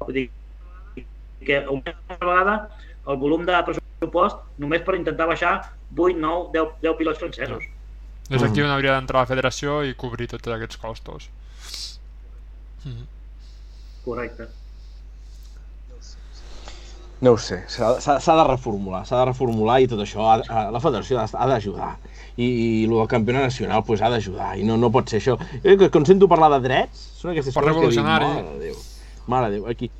Vull 0.00 0.14
dir 0.14 0.30
que 1.44 1.58
una 1.68 1.94
vegada 2.08 2.56
el 3.06 3.16
volum 3.18 3.44
de 3.46 3.58
pressupost 3.66 4.38
només 4.62 4.82
per 4.86 4.94
intentar 4.94 5.26
baixar 5.26 5.54
8, 5.96 6.16
9, 6.18 6.50
10, 6.54 6.74
10 6.82 6.96
pilots 6.98 7.18
francesos. 7.18 7.64
Des 8.30 8.40
d'aquí 8.42 8.62
on 8.62 8.70
hauria 8.70 8.94
d'entrar 8.94 9.20
la 9.24 9.26
federació 9.26 9.82
i 9.84 9.94
cobrir 9.94 10.28
tots 10.30 10.48
aquests 10.48 10.78
costos. 10.78 11.30
Mhm. 12.84 13.06
Correcte. 14.04 14.48
No 17.22 17.36
ho 17.36 17.38
sé, 17.38 17.60
s'ha 17.70 18.34
de 18.34 18.44
reformular, 18.48 19.04
s'ha 19.06 19.20
de 19.20 19.26
reformular 19.28 19.76
i 19.78 19.86
tot 19.86 20.00
això, 20.02 20.24
ha, 20.26 20.40
ha, 20.42 20.62
la 20.74 20.80
federació 20.82 21.20
ha, 21.22 21.46
d'ajudar. 21.46 21.92
I, 22.34 22.46
i 22.48 22.64
el 22.88 22.94
del 22.96 23.06
campionat 23.12 23.46
nacional 23.46 23.84
pues, 23.86 24.02
ha 24.02 24.10
d'ajudar, 24.10 24.56
i 24.58 24.66
no, 24.66 24.74
no 24.74 24.90
pot 24.90 25.12
ser 25.12 25.20
això. 25.20 25.36
Jo 25.62 25.76
que 25.78 25.90
quan 25.94 26.08
sento 26.08 26.26
parlar 26.26 26.48
de 26.56 26.58
drets, 26.64 27.04
són 27.20 27.30
aquestes 27.30 27.54
Per 27.54 27.62
coses 27.62 27.78
que 27.78 27.92
dic, 27.92 28.02
mare 28.08 28.32
de 28.48 28.56
Déu, 28.64 28.80
mare 29.30 29.52
de 29.52 29.60
Déu, 29.60 29.68
aquí, 29.70 29.90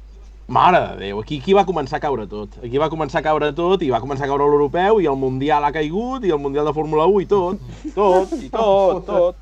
mare 0.51 0.81
de 0.89 0.99
Déu, 1.05 1.21
aquí, 1.23 1.39
aquí 1.45 1.55
va 1.55 1.63
començar 1.69 2.01
a 2.01 2.03
caure 2.03 2.27
tot. 2.27 2.59
Aquí 2.59 2.83
va 2.83 2.91
començar 2.91 3.23
a 3.23 3.27
caure 3.29 3.53
tot, 3.55 3.87
i 3.87 3.93
va 3.95 4.03
començar 4.03 4.27
a 4.27 4.33
caure 4.33 4.51
l'europeu, 4.51 4.99
i 4.99 5.07
el 5.13 5.21
Mundial 5.23 5.63
ha 5.63 5.71
caigut, 5.79 6.27
i 6.27 6.35
el 6.35 6.43
Mundial 6.43 6.67
de 6.67 6.75
Fórmula 6.75 7.07
1, 7.07 7.23
i 7.23 7.31
tot, 7.31 7.63
tot, 7.95 8.35
i 8.41 8.51
tot, 8.51 9.07
tot, 9.07 9.42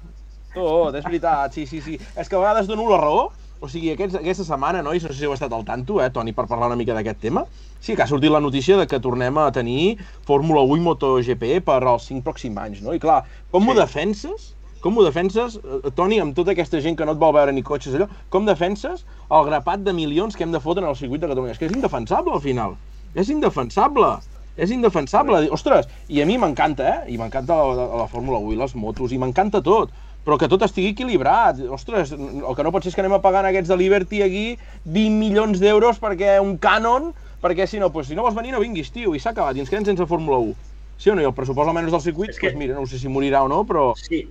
tot, 0.54 0.96
és 0.98 1.04
veritat, 1.06 1.54
sí, 1.54 1.66
sí, 1.66 1.80
sí. 1.84 1.98
És 2.16 2.28
que 2.28 2.36
a 2.36 2.42
vegades 2.42 2.68
dono 2.70 2.88
la 2.90 2.98
raó, 3.00 3.28
o 3.60 3.68
sigui, 3.68 3.90
aquests, 3.92 4.16
aquesta 4.16 4.46
setmana, 4.48 4.80
nois, 4.82 5.04
no 5.04 5.10
sé 5.12 5.18
si 5.18 5.26
heu 5.28 5.34
estat 5.34 5.52
al 5.52 5.66
tanto, 5.68 5.98
eh, 6.00 6.08
Toni, 6.12 6.32
per 6.32 6.46
parlar 6.48 6.70
una 6.70 6.78
mica 6.80 6.94
d'aquest 6.96 7.20
tema, 7.20 7.44
sí 7.80 7.92
que 7.96 8.02
ha 8.02 8.08
sortit 8.08 8.32
la 8.32 8.40
notícia 8.40 8.78
de 8.78 8.86
que 8.88 9.00
tornem 9.04 9.36
a 9.38 9.50
tenir 9.52 9.98
Fórmula 10.28 10.62
1 10.64 10.80
i 10.80 10.86
MotoGP 10.86 11.60
per 11.66 11.82
als 11.82 12.08
5 12.08 12.24
pròxims 12.24 12.56
anys, 12.62 12.80
no? 12.80 12.96
I 12.96 13.02
clar, 13.02 13.20
com 13.52 13.68
ho 13.68 13.76
defenses? 13.76 14.54
Com 14.80 14.96
ho 14.96 15.04
defenses, 15.04 15.58
eh, 15.60 15.92
Toni, 15.92 16.22
amb 16.24 16.34
tota 16.36 16.54
aquesta 16.56 16.80
gent 16.80 16.96
que 16.96 17.04
no 17.04 17.12
et 17.12 17.20
vol 17.20 17.36
veure 17.36 17.52
ni 17.52 17.62
cotxes 17.62 17.98
allò, 17.98 18.08
com 18.32 18.48
defenses 18.48 19.04
el 19.28 19.44
grapat 19.52 19.84
de 19.84 19.92
milions 19.92 20.36
que 20.36 20.48
hem 20.48 20.56
de 20.56 20.60
fotre 20.64 20.82
en 20.86 20.88
el 20.88 20.96
circuit 20.96 21.20
de 21.20 21.28
Catalunya? 21.28 21.52
És 21.52 21.60
que 21.60 21.68
és 21.68 21.76
indefensable, 21.76 22.32
al 22.32 22.40
final. 22.40 22.78
És 23.14 23.28
indefensable. 23.28 24.14
És 24.56 24.72
indefensable. 24.72 25.44
Ostres, 25.52 25.88
i 26.08 26.22
a 26.22 26.26
mi 26.26 26.38
m'encanta, 26.40 26.88
eh? 26.88 27.12
I 27.12 27.20
m'encanta 27.20 27.56
la, 27.60 27.74
la, 27.76 27.86
la 28.02 28.08
Fórmula 28.08 28.40
1 28.40 28.56
i 28.56 28.60
les 28.60 28.74
motos, 28.74 29.12
i 29.12 29.20
m'encanta 29.20 29.60
tot 29.64 29.92
però 30.24 30.36
que 30.38 30.48
tot 30.52 30.62
estigui 30.66 30.92
equilibrat. 30.94 31.60
Ostres, 31.72 32.12
el 32.12 32.54
que 32.56 32.64
no 32.66 32.72
pot 32.72 32.84
ser 32.84 32.92
és 32.92 32.96
que 32.98 33.02
anem 33.04 33.16
a 33.16 33.22
pagant 33.24 33.46
aquests 33.48 33.70
de 33.72 33.76
Liberty 33.80 34.22
aquí 34.22 34.44
20 34.84 35.16
milions 35.16 35.60
d'euros 35.62 36.00
perquè 36.02 36.38
un 36.42 36.56
Canon, 36.58 37.12
perquè 37.40 37.66
si 37.66 37.80
no, 37.80 37.88
pues, 37.92 38.08
si 38.10 38.14
no 38.18 38.22
vols 38.26 38.36
venir 38.36 38.52
no 38.52 38.60
vinguis, 38.60 38.92
tio, 38.92 39.14
i 39.14 39.20
s'ha 39.22 39.32
acabat, 39.32 39.56
i 39.56 39.64
ens 39.64 39.70
quedem 39.72 39.86
sense 39.88 40.06
Fórmula 40.06 40.38
1. 40.50 40.54
Sí 41.00 41.08
o 41.08 41.14
no? 41.16 41.22
I 41.24 41.28
el 41.30 41.32
pressupost 41.34 41.68
almenys 41.70 41.94
del 41.94 42.02
circuit, 42.04 42.30
És 42.30 42.38
que- 42.38 42.50
pues 42.50 42.58
mira, 42.60 42.74
no 42.76 42.84
sé 42.86 42.98
si 42.98 43.08
morirà 43.08 43.42
o 43.42 43.48
no, 43.48 43.64
però... 43.64 43.94
Sí, 43.96 44.28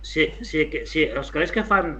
sí, 0.00 0.30
sí, 0.40 0.64
que, 0.70 0.86
sí 0.86 1.04
els 1.04 1.30
calés 1.30 1.52
que 1.52 1.64
fan 1.68 1.90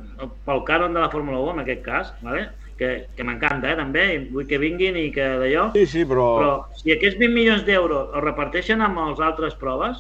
pel 0.47 0.64
cànon 0.64 0.95
de 0.97 1.01
la 1.01 1.11
Fórmula 1.12 1.39
1, 1.43 1.53
en 1.59 1.61
aquest 1.66 1.83
cas, 1.85 2.14
vale? 2.22 2.49
que, 2.79 3.09
que 3.16 3.24
m'encanta, 3.26 3.72
eh, 3.72 3.76
també, 3.76 4.05
i 4.14 4.18
vull 4.31 4.47
que 4.47 4.57
vinguin 4.62 4.97
i 4.97 5.09
que 5.11 5.24
d'allò, 5.41 5.72
Sí, 5.74 5.85
sí, 5.91 6.05
però... 6.07 6.29
però 6.39 6.51
si 6.79 6.93
aquests 6.95 7.18
20 7.18 7.35
milions 7.35 7.64
d'euros 7.66 8.12
els 8.14 8.22
reparteixen 8.24 8.81
amb 8.81 9.01
les 9.03 9.18
altres 9.20 9.57
proves, 9.59 9.99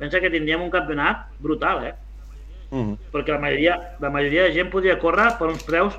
pensa 0.00 0.18
que 0.18 0.30
tindríem 0.32 0.62
un 0.64 0.70
campionat 0.72 1.26
brutal, 1.38 1.84
eh? 1.84 1.94
Mm 2.70 2.98
Perquè 3.12 3.32
la 3.32 3.40
majoria, 3.40 3.78
la 4.00 4.10
majoria 4.12 4.44
de 4.44 4.52
gent 4.52 4.70
podria 4.70 4.98
córrer 5.00 5.30
per 5.38 5.48
uns 5.48 5.62
preus 5.64 5.96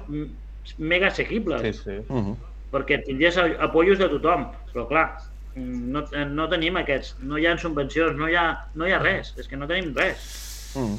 mega 0.78 1.08
assequibles, 1.08 1.62
Sí, 1.62 1.74
sí. 1.74 1.98
-hmm. 2.08 2.36
perquè 2.72 3.04
tindries 3.06 3.38
apoyos 3.60 3.98
de 3.98 4.10
tothom, 4.10 4.52
però 4.74 4.88
clar, 4.88 5.18
no, 5.56 6.04
no 6.30 6.48
tenim 6.50 6.78
aquests, 6.78 7.16
no 7.20 7.38
hi 7.38 7.48
ha 7.48 7.58
subvencions, 7.58 8.18
no 8.18 8.30
hi 8.30 8.36
ha, 8.36 8.70
no 8.76 8.86
hi 8.86 8.92
ha 8.94 9.00
res, 9.00 9.34
és 9.38 9.48
que 9.48 9.58
no 9.58 9.68
tenim 9.68 9.96
res. 9.96 10.76
Mm. 10.76 10.98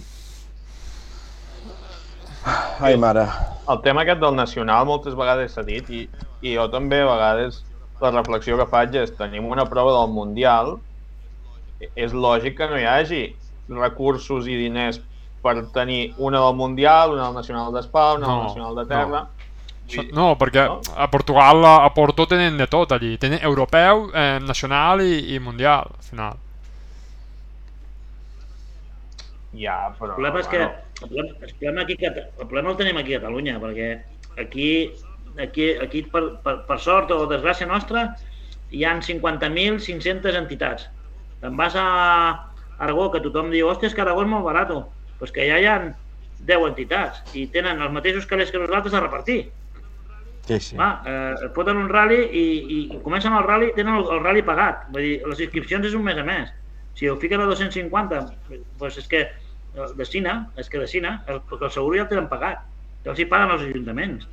Ai, 2.81 2.97
mare. 2.97 3.27
El 3.69 3.81
tema 3.85 4.03
aquest 4.03 4.21
del 4.21 4.35
nacional 4.35 4.87
moltes 4.89 5.15
vegades 5.15 5.53
s'ha 5.53 5.63
dit 5.63 5.89
i, 5.91 6.07
i 6.43 6.55
jo 6.57 6.67
també 6.73 7.03
a 7.03 7.11
vegades 7.11 7.61
la 8.01 8.11
reflexió 8.15 8.57
que 8.57 8.67
faig 8.67 8.95
és 8.97 9.13
tenim 9.19 9.45
una 9.45 9.67
prova 9.69 9.93
del 9.99 10.15
Mundial 10.15 10.79
és 11.95 12.15
lògic 12.17 12.57
que 12.57 12.69
no 12.71 12.79
hi 12.81 12.87
hagi 12.89 13.21
recursos 13.69 14.49
i 14.49 14.57
diners 14.57 15.01
per 15.43 15.55
tenir 15.73 16.15
una 16.19 16.41
del 16.45 16.55
Mundial, 16.55 17.13
una 17.15 17.27
del 17.27 17.35
Nacional 17.35 17.73
d'Espa, 17.73 18.15
una 18.15 18.27
No, 18.27 18.35
del 18.37 18.47
Nacional 18.49 18.75
de 18.77 18.87
Terra. 18.87 19.23
I- 19.91 20.11
No, 20.15 20.37
perquè 20.39 20.67
No? 20.69 20.81
a 20.97 21.09
Portugal, 21.11 21.65
a 21.65 21.93
Porto 21.95 22.27
tenen 22.27 22.57
de 22.59 22.67
tot 22.69 22.93
allí. 22.93 23.17
Tenen 23.19 23.41
europeu, 23.43 24.11
eh, 24.15 24.39
nacional 24.41 25.01
i, 25.03 25.35
i 25.35 25.39
mundial, 25.41 25.89
al 25.97 26.03
final. 26.05 26.37
Ja, 29.53 29.91
però... 29.99 30.13
El 30.13 30.15
problema 30.15 30.41
és 30.41 30.47
que 30.47 30.59
bueno, 31.09 31.35
el 31.41 31.55
problema, 31.59 31.83
aquí, 31.83 31.97
el 31.99 32.47
problema 32.47 32.71
el 32.71 32.77
tenim 32.79 32.99
aquí 33.01 33.15
a 33.17 33.21
Catalunya, 33.21 33.57
perquè 33.59 33.89
aquí, 34.39 34.69
aquí, 35.43 35.73
aquí 35.83 36.03
per, 36.03 36.23
per, 36.45 36.55
per 36.69 36.79
sort 36.79 37.11
o 37.11 37.25
desgràcia 37.27 37.67
nostra, 37.67 38.05
hi 38.71 38.85
han 38.87 39.01
50.500 39.03 40.37
entitats. 40.39 40.87
Te'n 41.41 41.57
vas 41.59 41.75
a 41.75 41.87
Aragó, 42.79 43.11
que 43.11 43.21
tothom 43.25 43.51
diu, 43.51 43.67
hòstia, 43.73 43.91
és 43.91 43.95
que 43.97 44.05
Aragó 44.05 44.23
és 44.23 44.31
molt 44.31 44.45
barat, 44.47 44.71
és 45.27 45.33
que 45.35 45.45
allà 45.45 45.59
hi 45.61 45.67
ha 45.69 45.79
10 46.49 46.67
entitats 46.71 47.35
i 47.37 47.47
tenen 47.53 47.83
els 47.85 47.93
mateixos 47.93 48.27
calés 48.29 48.53
que 48.53 48.61
nosaltres 48.63 48.95
a 48.95 49.03
repartir. 49.05 49.41
Sí, 50.47 50.59
sí. 50.71 50.79
Va, 50.79 50.89
eh, 51.07 51.51
foten 51.55 51.79
un 51.79 51.91
rally 51.93 52.23
i, 52.25 52.45
i 52.77 52.79
comencen 53.05 53.37
el 53.37 53.45
rally, 53.47 53.71
tenen 53.77 54.01
el, 54.01 54.09
el 54.17 54.25
rally 54.25 54.43
pagat. 54.47 54.89
Vull 54.95 55.07
dir, 55.07 55.15
les 55.29 55.45
inscripcions 55.47 55.87
és 55.87 55.95
un 55.95 56.07
mes 56.07 56.19
a 56.19 56.25
mes. 56.27 56.51
Si 56.99 57.09
ho 57.09 57.17
fiquen 57.21 57.45
a 57.45 57.47
250, 57.51 58.23
doncs 58.81 58.99
és 59.05 59.07
que 59.11 59.23
eh, 59.29 59.91
de 59.97 60.09
Sina, 60.09 60.37
és 60.59 60.73
que 60.73 60.81
de 60.81 60.89
Sina, 60.91 61.21
el, 61.31 61.43
el 61.61 61.71
seguro 61.71 61.95
ja 61.99 62.07
el 62.07 62.13
tenen 62.13 62.31
pagat. 62.33 62.65
Ja 63.05 63.13
els 63.15 63.21
hi 63.21 63.29
paguen 63.29 63.55
els 63.55 63.69
ajuntaments. 63.69 64.27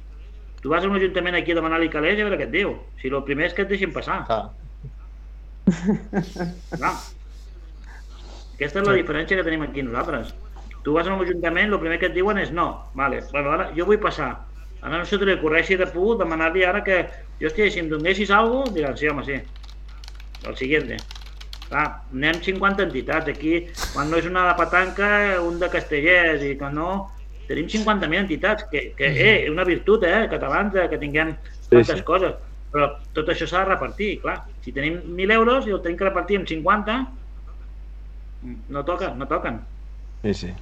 Tu 0.64 0.72
vas 0.72 0.84
a 0.84 0.90
un 0.90 0.98
ajuntament 0.98 1.38
aquí 1.38 1.54
a 1.54 1.60
demanar-li 1.60 1.92
calés 1.94 2.18
i 2.18 2.24
a 2.24 2.28
veure 2.28 2.40
què 2.40 2.48
et 2.48 2.56
diu. 2.56 2.74
Si 3.02 3.12
el 3.12 3.22
primer 3.28 3.52
és 3.52 3.54
que 3.56 3.68
et 3.68 3.70
deixin 3.72 3.94
passar. 3.94 4.24
clar. 4.26 4.50
Clar. 6.74 6.96
Aquesta 8.58 8.82
és 8.82 8.88
la 8.88 8.96
diferència 8.98 9.38
que 9.38 9.46
tenim 9.46 9.68
aquí 9.68 9.84
nosaltres. 9.86 10.34
Tu 10.88 10.94
vas 10.94 11.06
a 11.06 11.14
un 11.14 11.20
ajuntament, 11.20 11.74
el 11.74 11.80
primer 11.82 11.98
que 12.00 12.08
et 12.08 12.14
diuen 12.16 12.38
és 12.40 12.52
no. 12.56 12.66
Vale, 12.96 13.18
bueno, 13.34 13.50
ara 13.52 13.66
jo 13.76 13.84
vull 13.90 13.98
passar. 14.00 14.30
Ara 14.80 15.02
no 15.02 15.06
se 15.06 15.18
te 15.20 15.26
li 15.28 15.34
de 15.82 15.88
pogut 15.92 16.20
demanar-li 16.22 16.64
ara 16.64 16.80
que, 16.82 17.00
hòstia, 17.44 17.66
si 17.70 17.82
em 17.82 17.90
donessis 17.92 18.30
alguna 18.32 18.62
cosa, 18.62 18.74
diran, 18.78 18.96
sí, 18.96 19.10
home, 19.10 19.26
sí. 19.26 19.36
El 20.48 20.56
siguiente. 20.56 20.96
Clar, 21.68 21.84
anem 22.14 22.40
50 22.40 22.84
entitats 22.84 23.28
aquí, 23.28 23.68
quan 23.92 24.08
no 24.10 24.16
és 24.16 24.30
una 24.30 24.46
de 24.48 24.54
Patanca, 24.56 25.10
un 25.44 25.60
de 25.60 25.68
Castellers, 25.74 26.46
i 26.48 26.54
quan 26.56 26.80
no, 26.80 26.94
tenim 27.50 27.68
50.000 27.68 28.22
entitats, 28.22 28.64
que, 28.72 28.94
que 28.96 29.10
eh, 29.12 29.34
és 29.42 29.52
una 29.52 29.68
virtut, 29.68 30.06
eh, 30.08 30.24
catalans, 30.32 30.78
eh, 30.80 30.88
que 30.88 31.02
tinguem 31.04 31.36
tantes 31.68 31.98
sí. 31.98 32.06
coses. 32.08 32.40
Però 32.72 32.94
tot 33.12 33.34
això 33.36 33.44
s'ha 33.44 33.66
de 33.66 33.74
repartir, 33.74 34.14
clar. 34.24 34.38
Si 34.64 34.72
tenim 34.72 35.02
1.000 35.04 35.36
euros 35.36 35.68
i 35.68 35.76
ho 35.76 35.84
tenim 35.84 36.00
que 36.00 36.08
repartir 36.08 36.40
amb 36.40 36.48
50, 36.48 36.98
No 38.70 38.86
toca, 38.86 39.10
no 39.18 39.26
toquen. 39.28 39.60
Sí, 40.24 40.34
sí. 40.34 40.54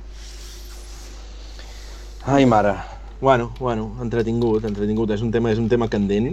Ai, 2.28 2.44
mare. 2.46 2.74
Bueno, 3.22 3.54
bueno, 3.60 3.92
entretingut, 4.02 4.64
entretingut. 4.66 5.12
És 5.14 5.22
un 5.22 5.30
tema, 5.30 5.52
és 5.54 5.60
un 5.62 5.68
tema 5.70 5.86
candent. 5.88 6.32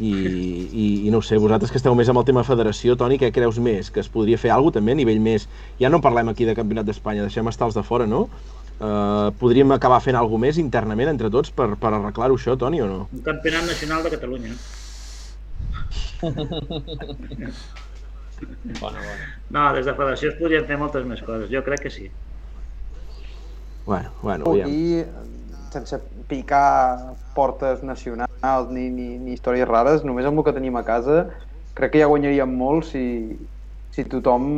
I, 0.00 0.10
i, 0.10 0.86
i 1.06 1.10
no 1.12 1.20
ho 1.20 1.24
sé, 1.24 1.36
vosaltres 1.40 1.72
que 1.72 1.76
esteu 1.76 1.94
més 1.96 2.08
amb 2.08 2.20
el 2.20 2.24
tema 2.28 2.44
federació, 2.44 2.96
Toni, 2.96 3.18
què 3.20 3.28
creus 3.32 3.58
més? 3.60 3.90
Que 3.92 4.00
es 4.00 4.08
podria 4.12 4.40
fer 4.40 4.54
alguna 4.54 4.78
també 4.78 4.94
a 4.96 4.98
nivell 4.98 5.20
més... 5.20 5.44
Ja 5.80 5.90
no 5.92 6.00
parlem 6.04 6.32
aquí 6.32 6.48
de 6.48 6.56
campionat 6.56 6.88
d'Espanya, 6.88 7.26
deixem 7.28 7.48
estar 7.52 7.68
els 7.68 7.76
de 7.76 7.84
fora, 7.84 8.08
no? 8.08 8.26
Uh, 8.76 9.32
podríem 9.40 9.72
acabar 9.76 10.00
fent 10.04 10.16
alguna 10.16 10.46
més 10.48 10.60
internament 10.60 11.12
entre 11.12 11.30
tots 11.32 11.52
per, 11.52 11.70
per 11.80 11.92
arreglar-ho 11.92 12.36
això, 12.40 12.56
Toni, 12.60 12.80
o 12.84 12.88
no? 12.88 13.00
Un 13.12 13.24
campionat 13.24 13.68
nacional 13.68 14.04
de 14.04 14.12
Catalunya. 14.16 14.56
Bueno, 16.22 16.48
bueno. 18.80 19.00
No, 19.50 19.72
des 19.76 19.84
de 19.84 19.92
federació 19.92 20.32
es 20.32 20.40
podrien 20.40 20.64
fer 20.68 20.80
moltes 20.80 21.04
més 21.08 21.24
coses, 21.24 21.52
jo 21.52 21.64
crec 21.68 21.84
que 21.84 21.92
sí. 21.92 22.08
Bueno, 23.86 24.10
bueno, 24.20 24.44
aviam. 24.50 24.68
I 24.68 25.06
sense 25.70 26.00
picar 26.28 27.14
portes 27.34 27.82
nacionals 27.86 28.70
ni, 28.70 28.88
ni, 28.90 29.14
ni 29.22 29.36
històries 29.36 29.68
rares, 29.68 30.02
només 30.04 30.26
amb 30.26 30.42
el 30.42 30.46
que 30.48 30.56
tenim 30.56 30.76
a 30.76 30.82
casa, 30.86 31.28
crec 31.78 31.94
que 31.94 32.02
ja 32.02 32.08
guanyaríem 32.10 32.50
molt 32.58 32.88
si, 32.90 33.04
si 33.94 34.04
tothom 34.10 34.48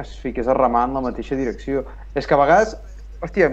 es 0.00 0.16
fiqués 0.22 0.48
a 0.48 0.56
remar 0.56 0.86
en 0.88 0.96
la 0.96 1.04
mateixa 1.04 1.36
direcció. 1.36 1.84
És 2.16 2.26
que 2.26 2.36
a 2.36 2.40
vegades, 2.40 2.76
hòstia, 3.20 3.52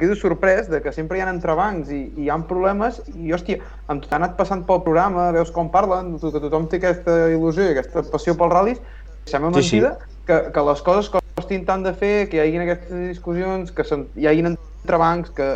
quedo 0.00 0.18
sorprès 0.18 0.66
de 0.72 0.82
que 0.82 0.90
sempre 0.90 1.20
hi 1.20 1.22
ha 1.22 1.30
entrebancs 1.30 1.92
i, 1.94 2.02
i 2.16 2.26
hi 2.26 2.30
ha 2.32 2.40
problemes 2.48 3.02
i, 3.14 3.30
hòstia, 3.30 3.62
amb 3.86 4.02
tot 4.02 4.18
anat 4.18 4.34
passant 4.40 4.66
pel 4.66 4.82
programa, 4.82 5.30
veus 5.36 5.54
com 5.54 5.70
parlen, 5.70 6.16
que 6.18 6.42
tothom 6.42 6.66
té 6.66 6.82
aquesta 6.82 7.28
il·lusió 7.30 7.68
i 7.68 7.76
aquesta 7.76 8.02
passió 8.10 8.34
pels 8.34 8.56
ral·lis, 8.56 8.82
sembla 9.30 9.54
Sí, 9.60 9.68
sí. 9.68 9.78
mentida 9.78 9.98
que, 10.26 10.48
que 10.50 10.70
les 10.72 10.82
coses 10.82 11.21
costin 11.36 11.64
tant 11.68 11.84
de 11.84 11.92
fer, 11.96 12.28
que 12.28 12.38
hi 12.38 12.42
hagin 12.44 12.64
aquestes 12.64 13.06
discussions, 13.12 13.72
que 13.72 13.86
hi 14.20 14.28
hagin 14.28 14.52
entrebancs, 14.52 15.32
que 15.36 15.48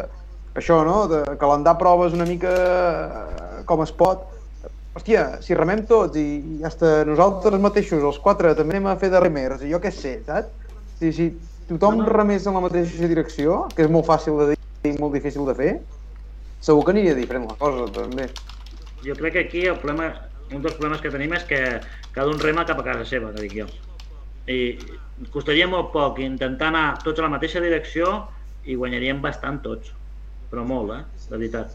això, 0.56 0.80
no?, 0.88 1.04
de 1.10 1.22
calendar 1.40 1.76
proves 1.80 2.16
una 2.16 2.26
mica 2.28 2.52
eh, 2.52 3.64
com 3.68 3.82
es 3.84 3.92
pot. 3.92 4.24
Hòstia, 4.96 5.42
si 5.44 5.56
remem 5.58 5.82
tots 5.88 6.16
i, 6.16 6.40
i 6.56 6.64
hasta 6.64 7.02
nosaltres 7.04 7.60
mateixos, 7.60 8.00
els 8.00 8.20
quatre, 8.22 8.54
també 8.56 8.76
anem 8.76 8.88
a 8.88 8.96
fer 9.00 9.10
de 9.12 9.20
remers, 9.20 9.60
i 9.60 9.72
jo 9.74 9.80
què 9.82 9.92
sé, 9.92 10.18
saps? 10.24 10.48
Si, 10.96 11.12
si 11.12 11.26
tothom 11.68 11.98
No, 12.00 12.06
no. 12.06 12.12
remés 12.16 12.46
en 12.48 12.56
la 12.56 12.64
mateixa 12.64 13.10
direcció, 13.10 13.66
que 13.76 13.84
és 13.84 13.92
molt 13.92 14.08
fàcil 14.08 14.38
de 14.40 14.54
dir 14.54 14.94
i 14.94 14.96
molt 14.96 15.12
difícil 15.12 15.44
de 15.44 15.54
fer, 15.58 15.72
segur 16.64 16.86
que 16.86 16.94
aniria 16.94 17.16
diferent 17.18 17.44
la 17.50 17.58
cosa, 17.60 17.84
també. 17.92 18.30
Jo 19.04 19.16
crec 19.18 19.36
que 19.36 19.44
aquí 19.44 19.66
el 19.68 19.76
problema, 19.82 20.14
un 20.48 20.62
dels 20.64 20.78
problemes 20.78 21.02
que 21.04 21.12
tenim 21.12 21.34
és 21.36 21.44
que 21.44 21.60
cada 22.14 22.32
un 22.32 22.40
rema 22.40 22.64
cap 22.64 22.80
a 22.80 22.86
casa 22.86 23.04
seva, 23.04 23.34
que 23.36 23.44
dic 23.44 23.58
jo. 23.60 23.68
I 24.48 24.78
costaria 25.32 25.66
molt 25.68 25.92
poc 25.94 26.18
intentar 26.24 26.68
anar 26.72 26.86
tots 27.04 27.20
a 27.20 27.26
la 27.26 27.32
mateixa 27.32 27.62
direcció 27.64 28.16
i 28.66 28.76
guanyaríem 28.76 29.22
bastant 29.24 29.62
tots. 29.64 29.92
Però 30.50 30.64
molt, 30.66 30.92
eh? 30.94 31.02
De 31.30 31.36
veritat. 31.36 31.72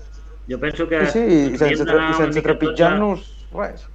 Jo 0.50 0.60
penso 0.60 0.88
que... 0.90 1.06
Sí, 1.08 1.24
sí, 1.54 1.58
sense, 1.58 1.86
sense 1.86 1.86
tots 1.86 2.38
a- 2.38 2.46
trepitjar-nos 2.50 3.26
res. 3.56 3.88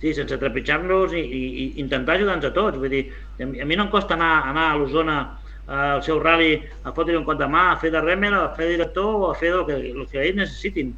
Sí, 0.00 0.12
sense 0.12 0.36
trepitjar-nos 0.38 1.14
i, 1.16 1.20
i, 1.22 1.42
i 1.62 1.66
intentar 1.80 2.16
ajudar-nos 2.18 2.50
a 2.50 2.52
tots. 2.54 2.78
Vull 2.78 2.92
dir, 2.92 3.02
a 3.40 3.46
mi, 3.48 3.60
a 3.60 3.66
mi 3.68 3.76
no 3.78 3.86
em 3.86 3.92
costa 3.92 4.14
anar, 4.18 4.32
anar 4.50 4.70
a 4.72 4.78
l'Osona 4.80 5.18
al 5.66 6.02
seu 6.06 6.20
rally 6.22 6.60
a 6.86 6.92
fotre 6.94 7.16
un 7.18 7.24
cop 7.26 7.40
de 7.40 7.48
mà, 7.50 7.72
a 7.72 7.78
fer 7.80 7.90
de 7.90 8.00
remer, 8.04 8.30
a 8.36 8.52
fer 8.54 8.68
de 8.68 8.76
director 8.76 9.08
o 9.16 9.30
a 9.32 9.34
fer 9.34 9.50
el 9.56 9.64
que, 9.66 9.78
el 9.90 10.04
que 10.12 10.22
ells 10.22 10.36
necessitin. 10.44 10.92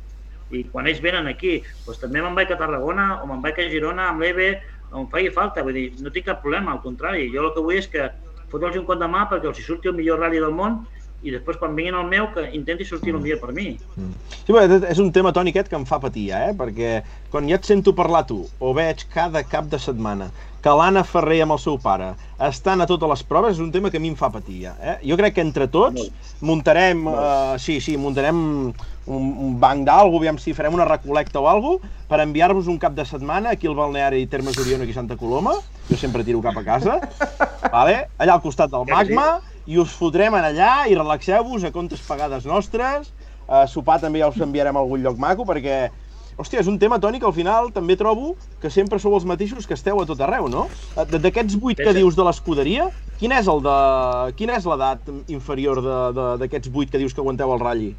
I 0.52 0.64
quan 0.72 0.86
ells 0.88 1.00
venen 1.04 1.28
aquí, 1.28 1.58
doncs 1.86 2.00
també 2.02 2.20
me'n 2.24 2.36
vaig 2.36 2.50
a 2.52 2.58
Tarragona 2.60 3.20
o 3.22 3.28
me'n 3.28 3.40
vaig 3.44 3.58
a 3.60 3.68
Girona 3.68 4.10
amb 4.10 4.24
l'EVE 4.24 4.50
on 4.92 5.08
faci 5.12 5.32
falta. 5.34 5.64
Vull 5.66 5.76
dir, 5.76 5.88
no 6.02 6.12
tinc 6.14 6.28
cap 6.28 6.42
problema, 6.44 6.72
al 6.72 6.82
contrari. 6.84 7.28
Jo 7.34 7.48
el 7.48 7.54
que 7.56 7.64
vull 7.64 7.80
és 7.80 7.90
que 7.90 8.10
fotre'ls 8.52 8.78
un 8.80 8.86
cop 8.88 9.00
de 9.00 9.08
mà 9.10 9.26
perquè 9.30 9.50
els 9.50 9.60
hi 9.60 9.66
surti 9.66 9.90
el 9.90 9.98
millor 9.98 10.22
rally 10.24 10.40
del 10.40 10.54
món 10.56 10.82
i 11.26 11.32
després 11.34 11.56
quan 11.58 11.74
vinguin 11.74 11.96
al 11.98 12.06
meu 12.06 12.28
que 12.34 12.44
intenti 12.54 12.86
sortir 12.86 13.10
el 13.10 13.18
millor 13.22 13.40
per 13.42 13.50
mi. 13.54 13.72
Sí, 14.44 14.52
bé, 14.54 14.62
és 14.86 15.00
un 15.02 15.10
tema, 15.14 15.32
Toni, 15.34 15.50
aquest 15.50 15.70
que 15.70 15.76
em 15.78 15.86
fa 15.88 15.98
patir, 16.02 16.28
eh? 16.36 16.52
Perquè 16.58 17.00
quan 17.32 17.48
ja 17.50 17.58
et 17.58 17.66
sento 17.66 17.94
parlar 17.96 18.22
tu, 18.28 18.44
o 18.62 18.70
veig 18.76 19.02
cada 19.14 19.42
cap 19.42 19.66
de 19.72 19.80
setmana, 19.82 20.30
que 20.62 20.74
l'Anna 20.74 21.02
Ferrer 21.06 21.40
amb 21.44 21.56
el 21.56 21.60
seu 21.62 21.78
pare 21.82 22.12
estan 22.46 22.82
a 22.82 22.86
totes 22.90 23.10
les 23.10 23.24
proves, 23.26 23.58
és 23.58 23.64
un 23.64 23.72
tema 23.74 23.90
que 23.90 23.98
a 23.98 24.02
mi 24.02 24.12
em 24.12 24.18
fa 24.18 24.30
patir, 24.34 24.60
ja, 24.68 24.76
eh? 24.78 24.96
Jo 25.10 25.18
crec 25.18 25.34
que 25.38 25.44
entre 25.46 25.66
tots 25.74 26.06
muntarem, 26.38 27.02
uh, 27.10 27.58
sí, 27.58 27.80
sí, 27.82 27.98
muntarem 27.98 28.38
un, 29.08 29.28
un 29.48 29.54
banc 29.60 29.86
d'algú, 29.88 30.18
aviam 30.20 30.38
si 30.38 30.52
farem 30.54 30.74
una 30.76 30.84
recolecta 30.84 31.40
o 31.40 31.48
alguna 31.48 31.88
per 32.08 32.20
enviar-vos 32.20 32.68
un 32.68 32.78
cap 32.78 32.92
de 32.96 33.04
setmana 33.08 33.50
aquí 33.56 33.66
al 33.66 33.74
balneari 33.78 34.26
Termes 34.28 34.58
Oriona, 34.60 34.84
aquí 34.84 34.92
a 34.92 35.00
Santa 35.00 35.16
Coloma, 35.16 35.54
jo 35.88 35.96
sempre 35.96 36.24
tiro 36.24 36.42
cap 36.44 36.56
a 36.60 36.64
casa, 36.64 36.98
vale? 37.72 38.08
allà 38.18 38.34
al 38.36 38.42
costat 38.44 38.70
del 38.72 38.84
magma, 38.88 39.38
i 39.68 39.76
us 39.80 39.92
fotrem 39.96 40.34
en 40.38 40.44
allà 40.52 40.72
i 40.88 40.94
relaxeu-vos 40.96 41.64
a 41.64 41.72
comptes 41.72 42.00
pagades 42.06 42.44
nostres, 42.48 43.10
a 43.48 43.66
sopar 43.68 43.98
també 44.00 44.20
ja 44.20 44.28
us 44.28 44.40
enviarem 44.44 44.76
a 44.76 44.80
algun 44.84 45.02
lloc 45.04 45.16
maco, 45.20 45.44
perquè, 45.48 45.88
hòstia, 46.38 46.60
és 46.60 46.68
un 46.68 46.78
tema, 46.78 46.98
Toni, 47.00 47.18
que 47.20 47.26
al 47.28 47.32
final 47.36 47.70
també 47.72 47.96
trobo 47.96 48.34
que 48.62 48.70
sempre 48.70 48.98
sou 49.00 49.14
els 49.16 49.24
mateixos 49.28 49.66
que 49.66 49.74
esteu 49.76 50.00
a 50.00 50.06
tot 50.08 50.20
arreu, 50.24 50.48
no? 50.52 50.66
Eh, 50.96 51.04
D'aquests 51.18 51.56
vuit 51.60 51.80
que 51.80 51.92
dius 51.96 52.16
de 52.16 52.24
l'escuderia, 52.28 52.90
quin 53.18 53.32
és 53.32 53.48
el 53.48 53.60
de... 53.64 53.78
Quina 54.38 54.56
és 54.60 54.68
l'edat 54.68 55.08
inferior 55.28 55.80
de- 55.82 56.12
de- 56.16 56.34
d'aquests 56.44 56.68
vuit 56.72 56.92
que 56.92 57.00
dius 57.00 57.12
que 57.16 57.20
aguanteu 57.24 57.52
el 57.56 57.60
ratlli? 57.64 57.90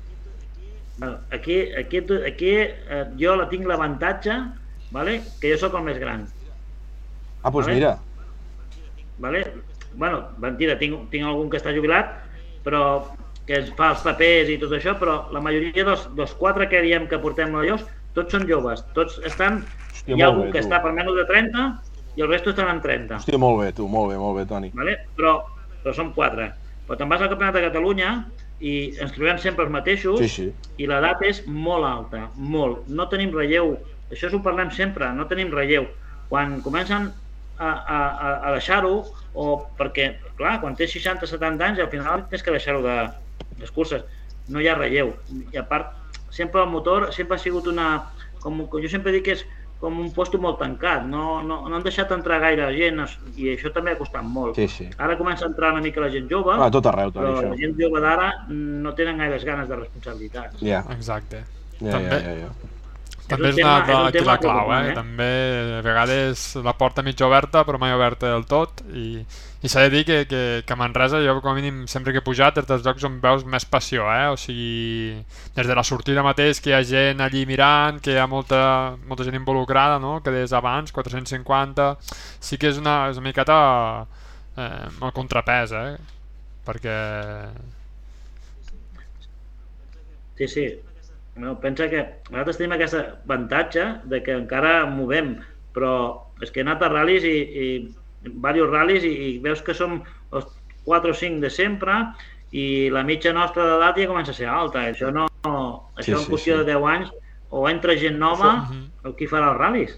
Aquí, 1.32 1.62
aquí, 1.80 2.04
aquí 2.28 2.52
eh, 2.60 3.06
jo 3.20 3.36
la 3.40 3.48
tinc 3.52 3.68
l'avantatge 3.68 4.36
vale? 4.92 5.22
que 5.40 5.54
jo 5.54 5.60
sóc 5.62 5.78
el 5.80 5.86
més 5.86 6.00
gran. 6.02 6.26
Ah, 7.44 7.50
doncs 7.50 7.68
Vale. 7.68 7.76
mira, 7.76 7.92
Vale? 9.20 9.44
bueno, 9.96 10.30
mentida, 10.40 10.78
tinc, 10.80 11.10
tinc 11.12 11.26
algun 11.26 11.50
que 11.50 11.60
està 11.60 11.72
jubilat, 11.76 12.12
però 12.66 12.84
que 13.48 13.62
ens 13.62 13.72
fa 13.78 13.94
els 13.96 14.04
papers 14.06 14.52
i 14.54 14.58
tot 14.62 14.74
això, 14.76 14.94
però 15.00 15.22
la 15.34 15.42
majoria 15.42 15.86
dels, 15.88 16.06
dels 16.18 16.34
quatre 16.38 16.68
que 16.70 16.84
diem 16.86 17.08
que 17.10 17.20
portem 17.22 17.52
noios, 17.56 17.86
tots 18.14 18.36
són 18.36 18.46
joves, 18.50 18.84
tots 18.98 19.18
estan... 19.26 19.64
Hòstia, 19.90 20.16
hi 20.16 20.22
ha 20.22 20.28
algun 20.30 20.50
bé, 20.50 20.52
que 20.54 20.62
tu. 20.62 20.68
està 20.68 20.82
per 20.84 20.94
menys 20.96 21.16
de 21.18 21.26
30 21.30 21.66
i 22.20 22.26
el 22.26 22.30
resto 22.30 22.54
estan 22.54 22.70
en 22.76 22.82
30. 22.84 23.18
hòstia, 23.22 23.40
molt 23.42 23.64
bé, 23.64 23.72
tu, 23.76 23.88
molt 23.90 24.12
bé, 24.12 24.20
molt 24.22 24.38
bé, 24.38 24.46
Toni. 24.50 24.70
Vale? 24.78 24.96
Però, 25.18 25.38
però 25.84 25.96
són 25.96 26.14
quatre. 26.16 26.52
Però 26.88 26.98
te'n 27.00 27.10
vas 27.10 27.24
al 27.24 27.32
Campionat 27.34 27.58
de 27.58 27.66
Catalunya 27.68 28.14
i 28.60 28.74
ens 29.00 29.14
trobem 29.16 29.38
sempre 29.40 29.64
els 29.66 29.72
mateixos 29.72 30.20
Sí, 30.20 30.28
sí. 30.28 30.48
i 30.78 30.88
l'edat 30.90 31.22
és 31.24 31.44
molt 31.48 31.86
alta, 31.88 32.26
molt. 32.36 32.88
No 32.88 33.08
tenim 33.12 33.32
relleu, 33.36 33.78
això 34.12 34.28
ho 34.34 34.42
parlem 34.44 34.72
sempre, 34.76 35.08
no 35.16 35.28
tenim 35.28 35.52
relleu. 35.54 35.88
Quan 36.30 36.60
comencen 36.62 37.10
a, 37.58 37.70
a, 37.70 38.00
a- 38.50 38.52
deixar-ho, 38.58 39.06
o 39.34 39.46
perquè, 39.80 40.10
clar, 40.38 40.58
quan 40.62 40.76
tens 40.76 40.92
60-70 40.98 41.62
anys, 41.70 41.80
al 41.80 41.90
final 41.92 42.26
tens 42.30 42.44
que 42.44 42.52
deixar-ho 42.52 42.82
de 42.84 42.98
les 43.60 43.72
curses. 43.72 44.04
No 44.50 44.60
hi 44.60 44.68
ha 44.68 44.76
relleu. 44.76 45.14
I 45.54 45.58
a 45.62 45.64
part, 45.70 45.94
sempre 46.30 46.62
el 46.62 46.70
motor 46.70 47.12
sempre 47.14 47.36
ha 47.38 47.40
sigut 47.44 47.68
una... 47.68 48.10
Com 48.40 48.62
jo 48.72 48.88
sempre 48.88 49.12
dic 49.12 49.26
que 49.26 49.34
és 49.36 49.42
com 49.80 49.96
un 50.00 50.10
posto 50.12 50.38
molt 50.38 50.58
tancat, 50.60 51.06
no, 51.08 51.42
no, 51.42 51.62
no 51.70 51.76
han 51.78 51.84
deixat 51.86 52.10
entrar 52.12 52.40
gaire 52.44 52.66
gent 52.76 53.00
i 53.40 53.48
això 53.54 53.72
també 53.72 53.94
ha 53.94 53.98
costat 53.98 54.24
molt. 54.28 54.56
Sí, 54.60 54.68
sí. 54.68 54.90
Ara 54.98 55.16
comença 55.18 55.46
a 55.46 55.48
entrar 55.48 55.72
una 55.72 55.82
mica 55.82 56.02
la 56.04 56.10
gent 56.12 56.28
jove, 56.30 56.52
Ah, 56.58 56.66
a 56.68 56.72
tot 56.72 56.86
arreu, 56.92 57.12
Toni, 57.16 57.26
però 57.26 57.38
això. 57.40 57.50
la 57.54 57.56
gent 57.62 57.78
jove 57.80 58.02
d'ara 58.04 58.28
no 58.50 58.94
tenen 58.94 59.18
gaires 59.18 59.46
ganes 59.48 59.70
de 59.70 59.76
responsabilitat. 59.80 60.60
Ja, 60.60 60.84
Exacte. 60.92 61.46
ja, 61.80 61.88
ja, 61.88 61.92
També- 61.96 62.22
ja, 62.24 62.34
ja. 62.44 62.50
També 63.30 63.50
un 63.50 63.54
és 63.54 63.60
una 63.64 63.74
tema- 63.86 64.10
és 64.10 64.22
un 64.22 64.28
la 64.28 64.38
clau, 64.42 64.72
eh? 64.74 64.80
eh? 64.90 64.96
També 64.98 65.30
a 65.78 65.82
vegades 65.86 66.48
la 66.66 66.74
porta 66.80 67.04
mig 67.06 67.22
oberta 67.22 67.64
però 67.68 67.80
mai 67.80 67.94
oberta 67.94 68.32
del 68.34 68.46
tot 68.50 68.82
i, 68.94 69.22
i 69.62 69.68
s'ha 69.72 69.84
de 69.86 69.90
dir 69.94 70.04
que, 70.08 70.18
que, 70.30 70.42
que 70.66 70.74
a 70.74 70.78
Manresa 70.80 71.20
jo 71.22 71.36
com 71.42 71.52
a 71.52 71.56
mínim 71.58 71.86
sempre 71.92 72.12
que 72.16 72.20
he 72.24 72.26
pujat 72.26 72.58
és 72.62 72.68
dels 72.70 72.84
llocs 72.86 73.04
on 73.08 73.20
veus 73.22 73.46
més 73.46 73.66
passió, 73.70 74.06
eh? 74.12 74.28
O 74.34 74.38
sigui, 74.40 75.16
des 75.56 75.68
de 75.68 75.76
la 75.76 75.84
sortida 75.84 76.24
mateix 76.26 76.60
que 76.64 76.72
hi 76.72 76.78
ha 76.78 76.84
gent 76.84 77.22
allí 77.22 77.46
mirant, 77.46 78.00
que 78.02 78.14
hi 78.16 78.18
ha 78.22 78.28
molta, 78.28 78.96
molta 79.06 79.24
gent 79.28 79.36
involucrada, 79.40 80.00
no? 80.00 80.20
Que 80.24 80.32
des 80.32 80.50
d'abans, 80.56 80.92
450, 80.96 81.90
sí 82.40 82.58
que 82.58 82.72
és 82.74 82.78
una, 82.82 83.10
és 83.12 83.18
una 83.20 83.28
miqueta 83.30 83.60
eh, 84.58 84.88
el 85.02 85.12
contrapès, 85.14 85.72
eh? 85.76 85.98
Perquè... 86.66 86.96
Sí, 90.38 90.48
sí. 90.48 90.66
No, 91.40 91.54
pensa 91.64 91.88
que 91.92 92.02
nosaltres 92.30 92.58
tenim 92.60 92.74
aquest 92.76 92.98
avantatge 93.00 93.86
de 94.12 94.20
que 94.26 94.34
encara 94.36 94.86
movem, 94.92 95.38
però 95.76 95.94
és 96.44 96.52
que 96.52 96.60
he 96.62 96.66
anat 96.66 96.82
a 96.84 96.90
ral·lis 96.92 97.24
i, 97.28 97.38
i 97.40 97.68
diversos 98.26 98.72
ral·lis 98.74 99.06
i, 99.08 99.14
i 99.30 99.30
veus 99.44 99.62
que 99.64 99.76
som 99.78 100.02
els 100.36 100.50
4 100.86 101.14
o 101.14 101.16
5 101.16 101.40
de 101.44 101.52
sempre 101.54 101.96
i 102.52 102.90
la 102.92 103.06
mitja 103.08 103.32
nostra 103.36 103.64
d'edat 103.70 104.00
ja 104.02 104.08
comença 104.10 104.34
a 104.34 104.38
ser 104.40 104.50
alta. 104.52 104.84
Això 104.90 105.14
no, 105.14 105.28
això 105.96 106.04
Sí, 106.04 106.12
en 106.18 106.24
sí, 106.26 106.32
qüestió 106.34 106.58
sí. 106.58 106.66
de 106.66 106.74
10 106.74 106.88
anys 106.96 107.12
o 107.52 107.64
entra 107.70 107.96
gent 107.98 108.18
nova 108.20 108.66
Mhm. 108.66 108.86
o 109.06 109.14
qui 109.16 109.28
farà 109.30 109.54
els 109.54 109.62
ral·lis. 109.62 109.98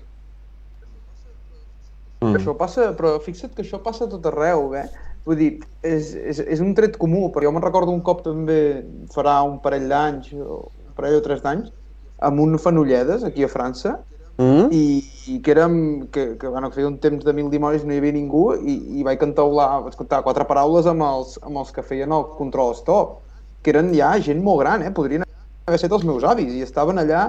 Mm. 2.22 2.36
Això 2.38 2.54
passa, 2.58 2.92
però 2.98 3.16
fixa't 3.24 3.56
que 3.56 3.64
això 3.64 3.80
passa 3.82 4.06
a 4.06 4.10
tot 4.12 4.26
arreu, 4.30 4.76
eh? 4.78 4.86
Vull 5.26 5.38
dir, 5.38 5.50
és, 5.86 6.14
és, 6.16 6.40
és 6.40 6.62
un 6.62 6.74
tret 6.78 6.98
comú, 6.98 7.32
però 7.34 7.48
jo 7.48 7.52
me'n 7.54 7.64
recordo 7.66 7.94
un 7.94 8.02
cop 8.06 8.22
també 8.26 8.84
farà 9.14 9.40
un 9.46 9.60
parell 9.62 9.88
d'anys, 9.90 10.32
o 10.34 10.72
parell 11.02 11.20
o 11.20 11.26
tres 11.26 11.44
d'anys, 11.44 11.74
amb 12.22 12.40
un 12.46 12.58
Fenolledes, 12.62 13.26
aquí 13.28 13.44
a 13.44 13.52
França, 13.52 13.98
Mm? 14.42 14.72
i, 14.72 15.04
i 15.28 15.40
que 15.44 15.52
érem, 15.52 16.08
que, 16.08 16.38
que, 16.40 16.48
bueno, 16.48 16.70
que 16.70 16.80
feia 16.80 16.88
un 16.88 16.98
temps 17.04 17.26
de 17.26 17.34
mil 17.36 17.52
dimonis 17.52 17.84
no 17.86 17.94
hi 17.94 18.00
havia 18.00 18.16
ningú 18.16 18.56
i, 18.56 18.78
i 18.98 19.04
vaig 19.06 19.20
cantaular, 19.22 19.84
vaig 19.86 19.98
cantar 20.00 20.24
quatre 20.26 20.48
paraules 20.50 20.88
amb 20.90 21.04
els, 21.06 21.36
amb 21.46 21.60
els 21.62 21.70
que 21.76 21.84
feien 21.86 22.16
el 22.16 22.26
control 22.40 22.74
stop, 22.80 23.20
que 23.62 23.74
eren 23.76 23.92
ja 23.94 24.16
gent 24.24 24.42
molt 24.42 24.64
gran, 24.64 24.86
eh? 24.88 24.90
podrien 24.96 25.28
haver 25.28 25.78
estat 25.78 25.94
els 25.98 26.08
meus 26.08 26.26
avis 26.26 26.56
i 26.56 26.64
estaven 26.66 27.02
allà 27.04 27.28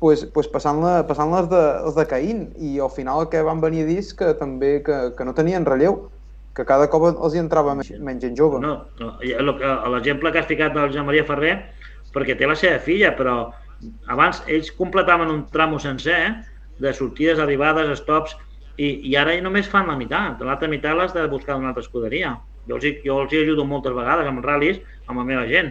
pues, 0.00 0.24
pues 0.32 0.48
passant-les 0.52 1.04
passant 1.10 1.34
les 1.34 1.50
de, 1.52 1.62
les 1.84 1.98
de 1.98 2.06
Caín 2.08 2.46
i 2.56 2.78
al 2.80 2.92
final 2.94 3.24
el 3.24 3.30
que 3.34 3.44
van 3.44 3.60
venir 3.60 3.84
a 3.84 3.90
dir 3.90 4.00
és 4.00 4.14
que 4.16 4.32
també 4.38 4.78
que, 4.86 5.00
que 5.18 5.26
no 5.28 5.36
tenien 5.36 5.68
relleu, 5.68 6.04
que 6.56 6.64
cada 6.64 6.88
cop 6.88 7.10
els 7.10 7.34
hi 7.34 7.42
entrava 7.42 7.74
menys, 7.76 7.92
menys 7.98 8.24
gent 8.24 8.38
jove. 8.38 8.62
No, 8.62 8.78
no, 9.02 9.16
l'exemple 9.18 10.32
que 10.32 10.40
has 10.40 10.48
ficat 10.48 10.72
del 10.72 10.88
Josep 10.88 11.10
Maria 11.10 11.26
Ferrer, 11.28 11.58
perquè 12.14 12.38
té 12.38 12.48
la 12.48 12.56
seva 12.58 12.80
filla, 12.82 13.12
però 13.18 13.36
abans 14.12 14.42
ells 14.46 14.70
completaven 14.78 15.30
un 15.32 15.44
tramo 15.52 15.80
sencer 15.82 16.18
de 16.78 16.92
sortides, 16.94 17.38
arribades, 17.42 17.90
stops, 18.00 18.34
i, 18.76 18.88
i 19.10 19.14
ara 19.18 19.34
només 19.42 19.70
fan 19.70 19.88
la 19.90 19.96
meitat. 19.98 20.42
L'altra 20.42 20.70
meitat 20.70 20.96
l'has 20.98 21.14
de 21.14 21.26
buscar 21.30 21.58
una 21.60 21.70
altra 21.70 21.84
escuderia. 21.84 22.34
Jo 22.68 22.78
els, 22.78 22.86
jo 23.04 23.18
els 23.22 23.34
hi 23.34 23.42
ajudo 23.44 23.66
moltes 23.68 23.94
vegades 23.94 24.28
amb 24.28 24.44
ral·lis, 24.44 24.80
amb 25.06 25.20
la 25.20 25.26
meva 25.28 25.44
gent, 25.50 25.70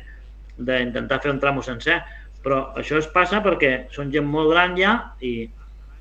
d'intentar 0.58 1.20
fer 1.24 1.34
un 1.34 1.42
tramo 1.44 1.64
sencer. 1.66 2.00
Però 2.44 2.60
això 2.80 3.00
es 3.00 3.08
passa 3.12 3.42
perquè 3.44 3.88
són 3.96 4.12
gent 4.14 4.28
molt 4.28 4.52
gran 4.52 4.76
ja 4.80 4.98
i 5.24 5.50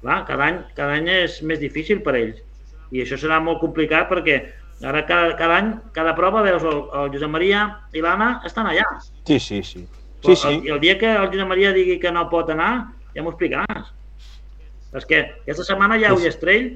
clar, 0.02 0.22
cada, 0.26 0.48
any, 0.48 0.58
cada 0.78 0.98
any 0.98 1.08
és 1.12 1.40
més 1.46 1.62
difícil 1.62 2.02
per 2.02 2.16
ells. 2.18 2.42
I 2.92 3.04
això 3.04 3.18
serà 3.18 3.38
molt 3.40 3.62
complicat 3.62 4.10
perquè 4.10 4.42
ara 4.82 5.04
cada, 5.06 5.34
cada 5.38 5.58
any, 5.62 5.72
cada 5.94 6.14
prova 6.18 6.42
veus 6.44 6.66
el, 6.66 6.84
el 6.98 7.10
Josep 7.14 7.30
Maria 7.30 7.66
i 7.94 8.02
l'Anna 8.02 8.34
estan 8.46 8.68
allà. 8.68 8.86
Sí, 9.22 9.38
sí, 9.38 9.62
sí. 9.66 9.86
Sí, 10.22 10.28
Però 10.30 10.36
sí. 10.38 10.54
El, 10.54 10.76
el 10.76 10.80
dia 10.80 10.96
que 11.00 11.10
el 11.10 11.26
Josep 11.32 11.48
Maria 11.50 11.72
digui 11.74 11.98
que 12.02 12.12
no 12.14 12.28
pot 12.30 12.50
anar, 12.54 12.70
ja 13.14 13.24
m'ho 13.24 13.32
explicaràs. 13.34 13.90
És 14.98 15.06
que 15.08 15.18
aquesta 15.42 15.66
setmana 15.66 15.98
hi 15.98 16.04
ha 16.06 16.12
Sí, 16.12 16.16
sí. 16.16 16.22
Ullastrell, 16.22 16.68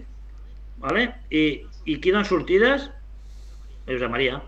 vale? 0.82 1.06
I, 1.30 1.44
i 1.86 1.98
qui 2.02 2.14
dona 2.14 2.26
sortides? 2.26 2.88
El 3.86 3.96
Josep 3.98 4.10
Maria. 4.10 4.40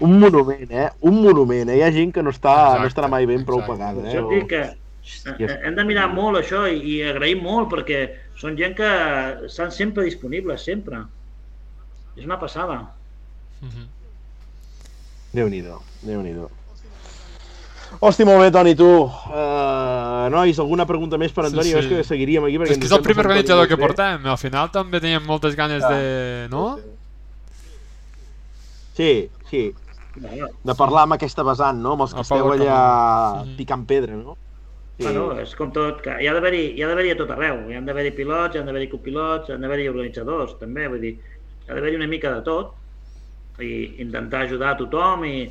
Un 0.00 0.18
monument, 0.20 0.70
eh? 0.70 0.90
Un 1.00 1.22
monument, 1.22 1.70
eh? 1.70 1.78
Hi 1.78 1.84
ha 1.86 1.92
gent 1.94 2.12
que 2.14 2.24
no, 2.24 2.34
està, 2.34 2.54
Exacte, 2.54 2.82
no 2.82 2.90
estarà 2.92 3.10
mai 3.12 3.28
ben 3.30 3.44
prou 3.48 3.62
exacte. 3.62 3.78
pagada, 3.78 4.04
eh? 4.04 4.18
et 4.18 4.32
dic 4.34 4.48
que 4.50 4.62
eh, 5.46 5.60
hem 5.64 5.76
de 5.78 5.84
mirar 5.88 6.08
molt 6.12 6.40
això 6.42 6.64
i, 6.68 6.80
i 6.82 6.98
agrair 7.08 7.38
molt 7.40 7.70
perquè 7.72 8.02
són 8.38 8.58
gent 8.58 8.74
que 8.78 8.90
estan 9.48 9.72
sempre 9.74 10.04
disponibles, 10.06 10.66
sempre. 10.68 11.04
És 12.18 12.26
una 12.26 12.38
passada. 12.40 12.82
Mhm. 13.62 13.86
Déu-n'hi-do, 15.38 15.78
déu 16.02 16.22
nhi 16.24 16.32
déu 16.36 16.48
Hosti, 18.04 18.24
molt 18.28 18.42
bé, 18.44 18.50
Toni, 18.52 18.74
tu. 18.76 18.84
Uh, 18.84 20.26
nois, 20.30 20.58
alguna 20.60 20.84
pregunta 20.86 21.16
més 21.18 21.32
per 21.32 21.46
Sí, 21.46 21.54
Antoni? 21.54 21.70
sí. 21.70 21.72
Jo 21.72 21.78
és 21.80 21.86
que 21.88 22.02
seguiríem 22.04 22.44
aquí 22.44 22.58
perquè 22.60 22.74
És 22.76 22.78
que 22.82 22.84
és 22.90 22.92
el 22.92 23.00
primer 23.02 23.24
organitzador 23.24 23.66
que 23.70 23.78
portem. 23.80 24.26
Al 24.28 24.36
final 24.38 24.68
també 24.74 25.00
teníem 25.00 25.24
moltes 25.24 25.56
ganes 25.56 25.80
Ja. 25.82 25.88
de... 25.94 26.48
No? 26.52 26.78
Sí, 28.98 29.30
sí, 29.48 29.62
de 30.18 30.74
parlar 30.74 31.04
amb 31.06 31.14
aquesta 31.16 31.44
vessant, 31.46 31.78
no? 31.80 31.92
Amb 31.94 32.02
els 32.02 32.12
que 32.12 32.20
El 32.20 32.26
esteu 32.26 32.52
allà. 32.52 32.78
Mhm. 33.44 33.56
picant 33.56 33.86
pedra, 33.86 34.16
no? 34.18 34.36
Sí. 34.98 35.04
Bueno, 35.04 35.38
és 35.40 35.54
com 35.54 35.70
tot, 35.72 36.00
que 36.02 36.10
hi 36.20 36.26
ha 36.26 36.32
d'haver-hi 36.34 36.74
hi 36.76 36.82
ha 36.82 36.88
d'haver-hi 36.88 37.12
a 37.12 37.16
tot 37.16 37.30
arreu. 37.30 37.70
Hi 37.70 37.76
han 37.78 37.86
d'haver-hi 37.86 38.10
pilots, 38.16 38.54
hi 38.54 38.58
han 38.58 38.66
d'haver-hi 38.66 38.88
copilots, 38.90 39.48
hi 39.48 39.52
han 39.54 39.60
d'haver-hi 39.62 39.88
organitzadors, 39.88 40.58
també, 40.58 40.88
vull 40.90 41.00
dir, 41.00 41.14
hi 41.14 41.70
ha 41.70 41.74
d'haver-hi 41.74 41.96
una 41.96 42.08
mica 42.10 42.32
de 42.34 42.42
tot 42.42 42.74
i 43.60 43.96
intentar 44.02 44.42
ajudar 44.46 44.70
a 44.74 44.76
tothom 44.78 45.24
i 45.24 45.48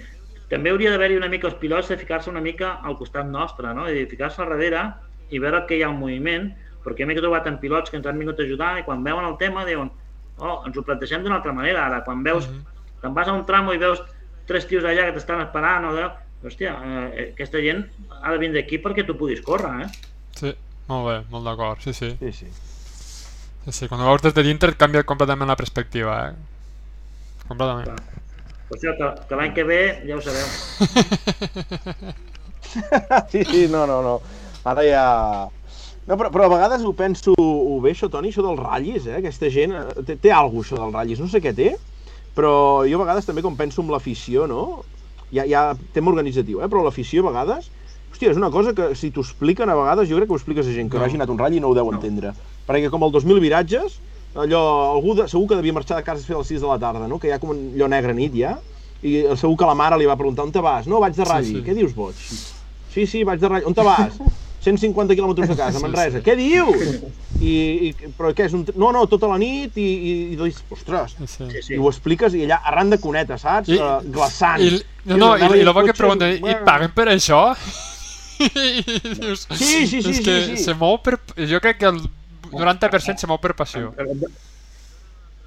també 0.49 0.71
hauria 0.71 0.91
d'haver-hi 0.93 1.17
una 1.17 1.27
mica 1.27 1.47
els 1.49 1.57
pilots 1.59 1.89
de 1.91 1.97
ficar-se 1.99 2.29
una 2.31 2.39
mica 2.41 2.77
al 2.83 2.95
costat 2.97 3.25
nostre, 3.27 3.73
no? 3.75 3.89
I 3.89 4.05
ficar-se 4.07 4.41
al 4.41 4.49
darrere 4.53 4.85
i 5.29 5.39
veure 5.43 5.65
que 5.67 5.75
hi 5.75 5.83
ha 5.83 5.89
un 5.89 5.99
moviment, 5.99 6.53
perquè 6.85 7.05
m'he 7.05 7.15
trobat 7.17 7.47
amb 7.47 7.59
pilots 7.59 7.89
que 7.91 7.97
ens 7.99 8.07
han 8.07 8.17
vingut 8.19 8.39
a 8.39 8.43
ajudar 8.43 8.77
i 8.79 8.83
quan 8.87 9.03
veuen 9.03 9.25
el 9.27 9.35
tema 9.37 9.65
diuen 9.67 9.89
oh, 10.39 10.61
ens 10.65 10.77
ho 10.77 10.83
plantegem 10.85 11.23
d'una 11.23 11.35
altra 11.41 11.51
manera 11.51 11.85
ara, 11.87 12.03
quan 12.05 12.23
veus, 12.23 12.47
Mhm. 12.47 12.63
te'n 13.01 13.13
vas 13.13 13.27
a 13.27 13.33
un 13.33 13.45
tramo 13.45 13.73
i 13.73 13.77
veus 13.77 14.01
tres 14.45 14.67
tios 14.67 14.83
allà 14.83 15.05
que 15.05 15.13
t'estan 15.17 15.41
esperant 15.41 15.85
o 15.85 15.93
de... 15.95 16.07
Hòstia, 16.45 16.75
eh, 16.85 17.31
aquesta 17.33 17.57
gent 17.59 17.79
ha 18.21 18.31
de 18.31 18.37
vindre 18.37 18.61
aquí 18.61 18.77
perquè 18.77 19.03
tu 19.05 19.15
puguis 19.17 19.41
córrer, 19.41 19.87
eh? 19.87 19.87
Sí, 20.37 20.51
molt 20.87 21.07
bé, 21.07 21.15
molt 21.31 21.43
d'acord, 21.49 21.81
sí, 21.81 21.91
sí. 21.93 22.11
Sí, 22.19 22.31
sí. 22.31 22.45
Sí, 23.65 23.71
sí, 23.71 23.87
quan 23.89 23.99
ho 24.01 24.05
veus 24.11 24.21
des 24.21 24.35
de 24.35 24.43
dintre 24.43 24.69
et 24.69 24.77
canvia 24.77 25.01
completament 25.03 25.49
la 25.49 25.55
perspectiva, 25.57 26.29
eh? 26.29 26.35
Completament. 27.47 28.01
Per 28.67 28.75
això 28.75 28.91
que, 28.97 29.07
que 29.29 29.37
l'any 29.39 29.53
que 29.55 29.63
ve 29.67 29.81
ja 30.07 30.17
ho 30.17 30.21
sabeu. 30.23 30.47
sí, 33.31 33.43
sí, 33.47 33.61
no, 33.71 33.85
no, 33.87 34.01
no. 34.03 34.17
Ara 34.67 34.83
ja... 34.83 35.03
No, 36.07 36.15
però, 36.15 36.29
però 36.31 36.45
a 36.47 36.51
vegades 36.53 36.83
ho 36.87 36.93
penso 36.95 37.33
ho 37.37 37.79
bé, 37.83 37.91
això, 37.91 38.07
Toni, 38.11 38.29
això 38.31 38.43
dels 38.45 38.59
ratllis, 38.59 39.07
eh? 39.09 39.17
Aquesta 39.19 39.49
gent 39.51 39.73
eh, 39.75 39.85
té, 40.07 40.15
té 40.23 40.31
alguna 40.31 40.61
cosa, 40.61 40.75
això 40.75 40.83
dels 40.83 40.95
ratllis, 40.95 41.19
no 41.23 41.27
sé 41.31 41.41
què 41.43 41.51
té, 41.55 41.73
però 42.35 42.51
jo 42.87 42.99
a 42.99 43.03
vegades 43.03 43.27
també 43.27 43.43
com 43.43 43.57
penso 43.59 43.83
en 43.83 43.91
l'afició, 43.91 44.45
no? 44.47 44.83
Ja, 45.35 45.43
ja 45.43 45.61
tema 45.95 46.13
organitzatiu, 46.13 46.61
eh? 46.63 46.69
Però 46.71 46.83
l'afició 46.85 47.25
a 47.25 47.31
vegades... 47.31 47.71
Hòstia, 48.07 48.31
és 48.31 48.37
una 48.39 48.47
cosa 48.49 48.71
que 48.73 48.93
si 48.95 49.09
t'ho 49.11 49.19
expliquen 49.21 49.67
a 49.69 49.75
vegades, 49.75 50.07
jo 50.07 50.15
crec 50.15 50.29
que 50.29 50.33
ho 50.33 50.39
expliques 50.39 50.69
a 50.69 50.73
gent 50.73 50.87
que 50.87 50.95
No. 50.95 51.03
no. 51.03 51.09
hagi 51.09 51.17
anat 51.19 51.27
a 51.27 51.33
un 51.35 51.41
ratll 51.41 51.57
i 51.57 51.59
no 51.59 51.67
ho 51.69 51.75
deu 51.75 51.89
entendre. 51.91 52.31
Perquè 52.65 52.87
com 52.89 53.03
el 53.03 53.11
2.000 53.11 53.41
viratges, 53.43 53.97
allò, 54.37 54.61
algú 54.95 55.15
de, 55.17 55.27
segur 55.27 55.47
que 55.49 55.55
devia 55.59 55.73
marxar 55.73 55.97
de 55.97 56.03
casa 56.07 56.21
a 56.33 56.37
les 56.41 56.47
6 56.53 56.61
de 56.61 56.67
la 56.67 56.79
tarda, 56.79 57.07
no? 57.07 57.19
Que 57.19 57.33
ha 57.33 57.39
com 57.39 57.51
allò 57.55 57.87
negre 57.91 58.13
nit 58.17 58.33
ja, 58.37 58.55
i 59.03 59.23
segur 59.37 59.57
que 59.57 59.65
la 59.69 59.75
mare 59.77 59.97
li 59.99 60.05
va 60.09 60.15
preguntar 60.17 60.45
on 60.45 60.51
te 60.55 60.61
vas? 60.63 60.87
No, 60.87 60.99
vaig 61.03 61.13
de 61.15 61.23
Sí, 61.23 61.29
ratll. 61.31 61.45
sí. 61.51 61.63
Què 61.65 61.75
dius, 61.77 61.93
boig? 61.95 62.15
Sí, 62.93 63.05
sí, 63.05 63.23
vaig 63.27 63.39
de 63.39 63.47
ratll. 63.51 63.67
On 63.69 63.73
te 63.77 63.83
vas? 63.85 64.17
150 64.67 65.13
quilòmetres 65.15 65.47
de 65.47 65.55
casa, 65.55 65.79
Manresa. 65.79 66.19
Què 66.25 66.33
dius? 66.35 66.97
I, 67.39 67.51
i, 67.87 67.91
però 68.17 68.33
què 68.35 68.47
és 68.49 68.53
un... 68.57 68.65
No, 68.75 68.89
no, 68.91 69.05
tota 69.07 69.29
la 69.29 69.37
nit 69.39 69.77
i, 69.77 69.83
i, 69.85 70.13
i 70.33 70.35
dius, 70.35 70.57
ostres, 70.73 71.13
Sí, 71.21 71.27
sí. 71.29 71.45
Sí, 71.53 71.57
i 71.59 71.61
sí. 71.67 71.77
ho 71.77 71.87
expliques 71.87 72.33
i 72.35 72.41
allà 72.47 72.57
arran 72.67 72.89
de 72.91 72.97
cuneta, 72.99 73.37
saps? 73.39 73.69
I- 73.69 73.77
uh, 73.79 74.01
glaçant. 74.11 74.59
I, 74.65 74.81
no, 75.13 75.19
no, 75.21 75.29
i, 75.37 75.61
i 75.61 75.63
lo 75.63 75.71
bo 75.77 75.85
que 75.85 75.93
cotxe, 75.93 76.01
pregunten, 76.01 76.33
i 76.41 76.57
paguen 76.67 76.91
per 76.97 77.05
això? 77.13 77.43
I 78.41 78.81
dius, 79.21 79.47
Sí, 79.53 79.85
sí, 79.87 80.01
sí, 80.01 80.09
és 80.09 80.17
sí, 80.17 80.23
que 80.25 80.35
sí. 80.49 80.57
se 80.65 80.73
mou 80.77 80.97
per... 81.05 81.19
Jo 81.49 81.61
crec 81.63 81.79
que 81.85 81.87
el 81.93 82.01
90% 82.51 83.17
se 83.23 83.27
mou 83.29 83.39
per 83.43 83.53
passió. 83.55 83.93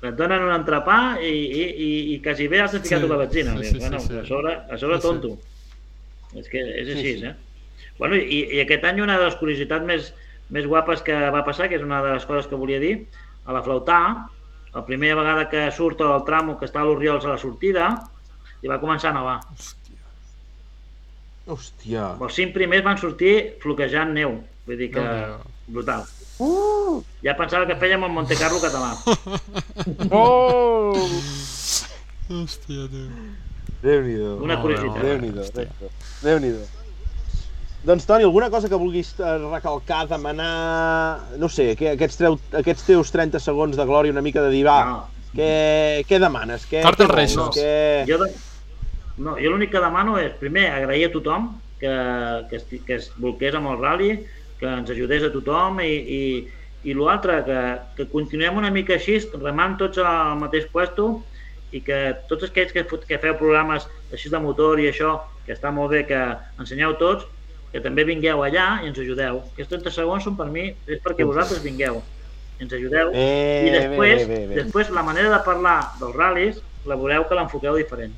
Et 0.00 0.14
donen 0.16 0.40
un 0.46 0.52
entrepà 0.54 1.18
i, 1.20 1.28
i, 1.28 1.62
i, 1.86 1.88
i 2.14 2.18
quasi 2.24 2.46
bé 2.48 2.62
has 2.64 2.72
de 2.72 2.80
ficar 2.80 3.00
Sí, 3.02 3.08
la 3.08 3.16
benzina. 3.20 3.56
sí, 3.58 3.64
sí, 3.74 3.78
bueno, 3.78 4.00
sí, 4.00 4.08
sí. 4.08 4.18
A 4.18 4.24
sobre, 4.24 4.54
a 4.56 4.78
sobre 4.80 4.96
Sí, 4.96 5.02
sí. 5.02 5.06
tonto. 5.08 5.32
És 6.40 6.48
que 6.48 6.62
és 6.62 6.86
Sí, 6.88 6.92
així, 6.94 7.12
sí. 7.20 7.26
eh? 7.26 7.34
Bueno, 7.98 8.16
i, 8.16 8.38
i 8.56 8.60
aquest 8.62 8.84
any 8.88 9.02
una 9.04 9.18
de 9.18 9.26
les 9.26 9.36
curiositats 9.36 9.84
més, 9.84 10.12
més 10.48 10.64
guapes 10.66 11.02
que 11.04 11.12
va 11.34 11.42
passar, 11.44 11.68
que 11.68 11.76
és 11.76 11.84
una 11.84 12.00
de 12.02 12.14
les 12.14 12.24
coses 12.24 12.46
que 12.48 12.56
volia 12.56 12.80
dir, 12.80 12.94
a 13.44 13.52
la 13.52 13.60
Flautà, 13.66 13.98
la 14.72 14.84
primera 14.86 15.18
vegada 15.18 15.48
que 15.50 15.66
surt 15.74 16.00
el 16.00 16.24
tramo 16.24 16.56
que 16.58 16.64
està 16.70 16.80
a 16.80 16.86
l'Oriols 16.88 17.26
a 17.26 17.34
la 17.34 17.38
sortida, 17.42 17.90
i 18.62 18.68
va 18.72 18.80
començar 18.80 19.10
a 19.10 19.18
nevar. 19.18 19.38
Hòstia. 21.50 22.04
Els 22.20 22.34
cinc 22.36 22.52
primers 22.54 22.84
van 22.86 22.98
sortir 23.00 23.34
floquejant 23.62 24.12
neu. 24.14 24.36
Vull 24.68 24.78
dir 24.78 24.90
que... 24.94 25.02
Déu-n'hi-do. 25.02 25.54
brutal. 25.74 26.04
Ja 27.24 27.34
pensava 27.36 27.66
que 27.68 27.76
fèiem 27.80 28.02
el 28.06 28.12
Monte 28.14 28.36
Carlo 28.40 28.60
català. 28.62 28.94
Oh! 30.10 30.94
Hòstia, 32.30 32.86
tio. 32.90 33.06
Déu-n'hi-do. 33.82 34.36
Una 34.44 34.56
bé, 34.56 34.62
curiositat. 34.62 35.00
Déu-n'hi-do, 35.02 35.44
Déu-n'hi-do. 35.54 35.90
Déu-n'hi-do. 36.24 36.66
Doncs, 37.88 38.04
Toni, 38.04 38.24
alguna 38.28 38.50
cosa 38.52 38.68
que 38.68 38.76
vulguis 38.76 39.14
eh, 39.18 39.38
recalcar, 39.50 40.02
demanar... 40.10 41.20
No 41.40 41.48
sé, 41.48 41.70
que 41.80 41.94
aquests, 41.94 42.18
treu, 42.20 42.36
aquests 42.60 42.84
teus 42.90 43.12
30 43.14 43.40
segons 43.40 43.78
de 43.78 43.86
glòria 43.88 44.12
una 44.12 44.20
mica 44.24 44.42
de 44.44 44.50
dir, 44.52 44.66
va, 44.68 44.78
No, 44.84 44.98
què, 45.32 46.04
què 46.08 46.18
demanes? 46.20 46.66
Què, 46.68 46.82
Cartes 46.84 47.06
què 47.08 47.08
vols? 47.08 47.16
Reixos. 47.22 47.56
Què... 47.56 48.04
Jo, 48.10 48.18
de... 48.20 48.28
no, 49.24 49.38
jo 49.40 49.54
l'únic 49.54 49.72
que 49.72 49.80
demano 49.80 50.18
és, 50.20 50.34
primer, 50.42 50.66
agrair 50.76 51.08
a 51.08 51.12
tothom 51.14 51.48
que, 51.80 51.94
que, 52.50 52.60
esti- 52.60 52.82
que 52.84 52.98
es 53.00 53.08
volqués 53.16 53.56
amb 53.56 53.72
el 53.72 53.80
rally, 53.80 54.10
que 54.60 54.68
ens 54.68 54.92
ajudés 54.92 55.24
a 55.24 55.32
tothom 55.32 55.80
i, 55.80 55.90
i, 55.90 56.22
i 56.84 56.94
l'altre, 56.96 57.40
que, 57.48 57.60
que 57.96 58.08
continuem 58.12 58.60
una 58.60 58.70
mica 58.74 58.96
així, 58.98 59.18
remant 59.40 59.78
tots 59.80 60.00
al 60.04 60.38
mateix 60.40 60.68
puesto 60.72 61.10
i 61.72 61.82
que 61.86 61.98
tots 62.28 62.46
aquells 62.48 62.72
que, 62.74 62.84
que 62.84 63.20
feu 63.22 63.36
programes 63.40 63.86
així 64.12 64.30
de 64.32 64.40
motor 64.42 64.80
i 64.82 64.88
això, 64.90 65.16
que 65.46 65.54
està 65.56 65.72
molt 65.74 65.94
bé 65.94 66.04
que 66.08 66.20
ensenyeu 66.60 66.96
tots, 67.00 67.26
que 67.70 67.82
també 67.82 68.04
vingueu 68.06 68.42
allà 68.42 68.80
i 68.82 68.90
ens 68.90 68.98
ajudeu. 68.98 69.42
Aquests 69.52 69.70
30 69.76 69.92
segons 69.94 70.26
són 70.26 70.36
per 70.38 70.48
mi, 70.50 70.70
és 70.90 71.02
perquè 71.04 71.26
vosaltres 71.26 71.62
vingueu 71.62 72.00
i 72.58 72.66
ens 72.66 72.74
ajudeu. 72.76 73.12
Eh, 73.14 73.68
I 73.68 73.76
després, 73.76 74.24
bé, 74.24 74.26
bé, 74.26 74.40
bé, 74.40 74.48
bé. 74.50 74.58
després 74.64 74.90
la 74.94 75.06
manera 75.06 75.30
de 75.32 75.38
parlar 75.46 75.78
dels 76.00 76.16
ral·lis 76.18 76.58
la 76.90 76.98
veureu 76.98 77.26
que 77.28 77.38
l'enfoqueu 77.38 77.78
diferent. 77.78 78.12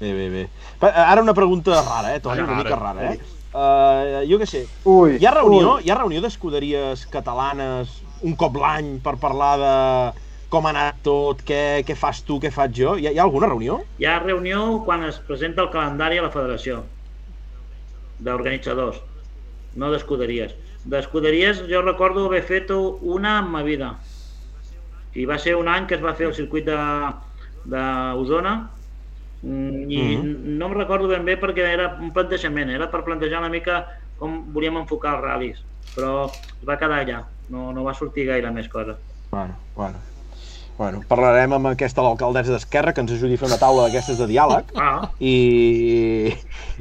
Bé, 0.00 0.10
bé, 0.10 0.26
bé. 0.32 0.44
Ara 0.90 1.22
una 1.22 1.36
pregunta 1.36 1.78
rara, 1.80 2.16
eh, 2.16 2.20
Toni, 2.20 2.42
una 2.42 2.58
mica 2.58 2.74
ara. 2.74 2.82
rara, 2.82 3.12
eh? 3.12 3.33
Uh, 3.54 4.24
jo 4.26 4.34
què 4.40 4.46
sé, 4.50 4.64
Ui, 4.90 5.12
hi 5.20 5.26
ha 5.28 5.30
reunió, 5.30 5.76
ui. 5.76 5.84
hi 5.86 5.90
ha 5.92 5.94
reunió 6.00 6.18
d'escuderies 6.24 7.04
catalanes 7.12 8.00
un 8.26 8.34
cop 8.34 8.56
l'any 8.58 8.96
per 9.04 9.14
parlar 9.22 9.52
de 9.60 9.74
com 10.50 10.66
ha 10.66 10.72
anat 10.74 10.98
tot, 11.06 11.44
què, 11.46 11.60
què 11.86 11.94
fas 11.98 12.24
tu, 12.26 12.40
què 12.42 12.50
faig 12.50 12.74
jo? 12.80 12.96
Hi 12.98 13.06
ha, 13.06 13.12
hi 13.14 13.20
ha 13.20 13.22
alguna 13.26 13.52
reunió? 13.52 13.78
Hi 14.02 14.08
ha 14.10 14.16
reunió 14.24 14.64
quan 14.86 15.06
es 15.06 15.20
presenta 15.28 15.62
el 15.62 15.70
calendari 15.70 16.18
a 16.18 16.26
la 16.26 16.32
federació 16.34 16.82
d'organitzadors, 18.26 18.98
no 19.78 19.90
d'escuderies. 19.94 20.54
D'escuderies 20.90 21.62
jo 21.70 21.82
recordo 21.86 22.26
haver 22.26 22.42
fet 22.50 22.74
una 22.74 23.38
en 23.38 23.54
ma 23.54 23.62
vida. 23.66 23.94
I 25.14 25.30
va 25.30 25.38
ser 25.38 25.54
un 25.54 25.70
any 25.70 25.86
que 25.86 25.94
es 25.94 26.02
va 26.02 26.14
fer 26.18 26.26
el 26.30 26.34
circuit 26.34 26.66
de 26.66 26.78
d'Osona 27.70 28.58
i 29.44 29.48
mm 29.48 30.22
-hmm. 30.22 30.56
no 30.58 30.66
em 30.66 30.74
recordo 30.74 31.08
ben 31.08 31.24
bé 31.24 31.36
perquè 31.40 31.66
era 31.72 31.98
un 32.00 32.12
plantejament, 32.12 32.70
era 32.70 32.90
per 32.90 33.04
plantejar 33.04 33.40
una 33.40 33.52
mica 33.52 33.86
com 34.18 34.52
volíem 34.52 34.76
enfocar 34.76 35.14
els 35.16 35.24
ral·lis, 35.24 35.58
però 35.94 36.24
es 36.30 36.66
va 36.66 36.78
quedar 36.78 37.04
allà, 37.04 37.24
no, 37.50 37.72
no 37.72 37.84
va 37.84 37.94
sortir 37.94 38.26
gaire 38.26 38.50
més 38.50 38.68
cosa. 38.68 38.96
Bueno, 39.30 39.54
bueno. 39.76 40.13
Bueno, 40.76 41.04
parlarem 41.06 41.52
amb 41.54 41.68
aquesta 41.70 42.02
l'alcaldessa 42.02 42.50
d'Esquerra 42.50 42.90
que 42.92 43.00
ens 43.04 43.12
ajudi 43.14 43.36
a 43.36 43.38
fer 43.38 43.46
una 43.46 43.58
taula 43.60 43.84
d'aquestes 43.84 44.18
de 44.18 44.26
diàleg 44.26 44.72
Ah, 44.74 45.06
i, 45.22 46.34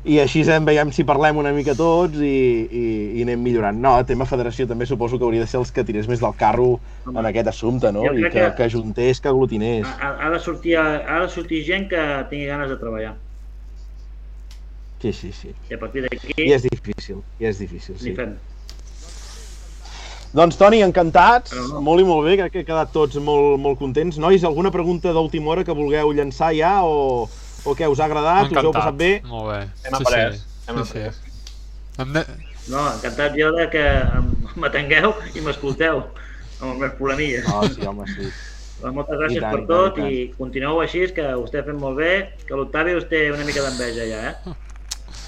i 0.10 0.16
així 0.24 0.42
em 0.50 0.66
veiem 0.66 0.90
si 0.92 1.04
parlem 1.06 1.38
una 1.38 1.52
mica 1.54 1.76
tots 1.78 2.18
i, 2.18 2.32
i, 2.74 2.86
i 3.20 3.22
anem 3.22 3.44
millorant. 3.46 3.78
No, 3.84 3.92
tema 4.10 4.26
federació 4.26 4.66
també 4.66 4.88
suposo 4.90 5.20
que 5.22 5.28
hauria 5.28 5.44
de 5.46 5.50
ser 5.52 5.60
els 5.62 5.70
que 5.72 5.84
tirés 5.86 6.10
més 6.10 6.24
del 6.24 6.34
carro 6.40 6.80
Home. 7.06 7.20
en 7.20 7.30
aquest 7.30 7.52
assumpte, 7.54 7.92
no? 7.94 8.02
I 8.10 8.24
que, 8.24 8.32
que- 8.34 8.48
que 8.58 8.64
ajuntés, 8.66 9.22
que 9.22 9.30
aglutinés. 9.30 9.86
ha, 10.02 10.16
ha, 10.26 10.32
de 10.34 10.40
sortir, 10.40 10.76
ha 10.78 11.20
de 11.22 11.30
sortir 11.30 11.62
gent 11.64 11.86
que 11.94 12.02
tingui 12.32 12.48
ganes 12.50 12.70
de 12.74 12.78
treballar. 12.82 13.14
Sí, 15.04 15.14
sí, 15.14 15.32
sí. 15.34 15.52
I 15.70 15.74
a 15.76 15.80
partir 15.80 16.02
d'aquí 16.08 16.34
I 16.40 16.54
és 16.56 16.64
difícil, 16.64 17.22
i 17.38 17.46
és 17.46 17.60
difícil, 17.60 17.98
sí. 18.00 18.14
fem. 18.16 18.34
Doncs 20.34 20.58
Toni, 20.58 20.80
encantats, 20.82 21.52
Però 21.54 21.68
no. 21.76 21.82
molt 21.86 22.02
i 22.02 22.06
molt 22.08 22.26
bé, 22.26 22.38
crec 22.40 22.52
que 22.56 22.62
he 22.64 22.66
quedat 22.66 22.90
tots 22.94 23.20
molt, 23.22 23.60
molt 23.62 23.78
contents. 23.78 24.18
Nois, 24.18 24.44
alguna 24.44 24.72
pregunta 24.74 25.12
d'última 25.14 25.52
hora 25.54 25.64
que 25.64 25.76
vulgueu 25.78 26.10
llançar 26.18 26.50
ja 26.58 26.80
o, 26.84 27.28
o 27.66 27.76
què, 27.78 27.86
us 27.92 28.00
ha 28.02 28.08
agradat, 28.10 28.50
us 28.50 28.58
heu 28.64 28.74
passat 28.74 28.98
bé? 28.98 29.12
Molt 29.30 29.52
bé. 29.52 29.60
Hem 29.86 29.98
après, 30.00 30.40
hem 30.68 30.80
sí, 30.82 30.88
après. 30.88 31.12
Sí. 31.14 31.36
Hem 32.02 32.14
de... 32.18 32.26
No, 32.72 32.80
encantat 32.96 33.36
jo 33.38 33.52
de 33.58 33.68
que 33.70 33.84
m'atengueu 34.58 35.14
i 35.36 35.42
m'escolteu 35.46 36.00
amb 36.02 36.70
els 36.72 36.80
meus 36.82 36.94
problemilles. 36.98 37.46
Ah, 37.52 37.62
sí, 37.70 37.86
home, 37.86 38.08
sí. 38.16 38.32
Doncs 38.82 38.96
moltes 38.98 39.20
gràcies 39.20 39.38
I 39.38 39.44
tant, 39.44 39.52
per 39.54 39.60
i 39.60 39.68
tant, 39.68 39.70
tot 39.70 39.98
i 40.00 40.02
tant. 40.02 40.12
i 40.16 40.24
continueu 40.40 40.80
així, 40.82 41.04
que 41.16 41.28
ho 41.36 41.44
esteu 41.46 41.62
fent 41.68 41.78
molt 41.80 42.00
bé, 42.02 42.14
que 42.48 42.56
l'Octavi 42.58 42.96
us 42.98 43.06
té 43.12 43.28
una 43.36 43.46
mica 43.46 43.62
d'enveja 43.68 44.08
ja, 44.10 44.24
eh? 44.32 44.56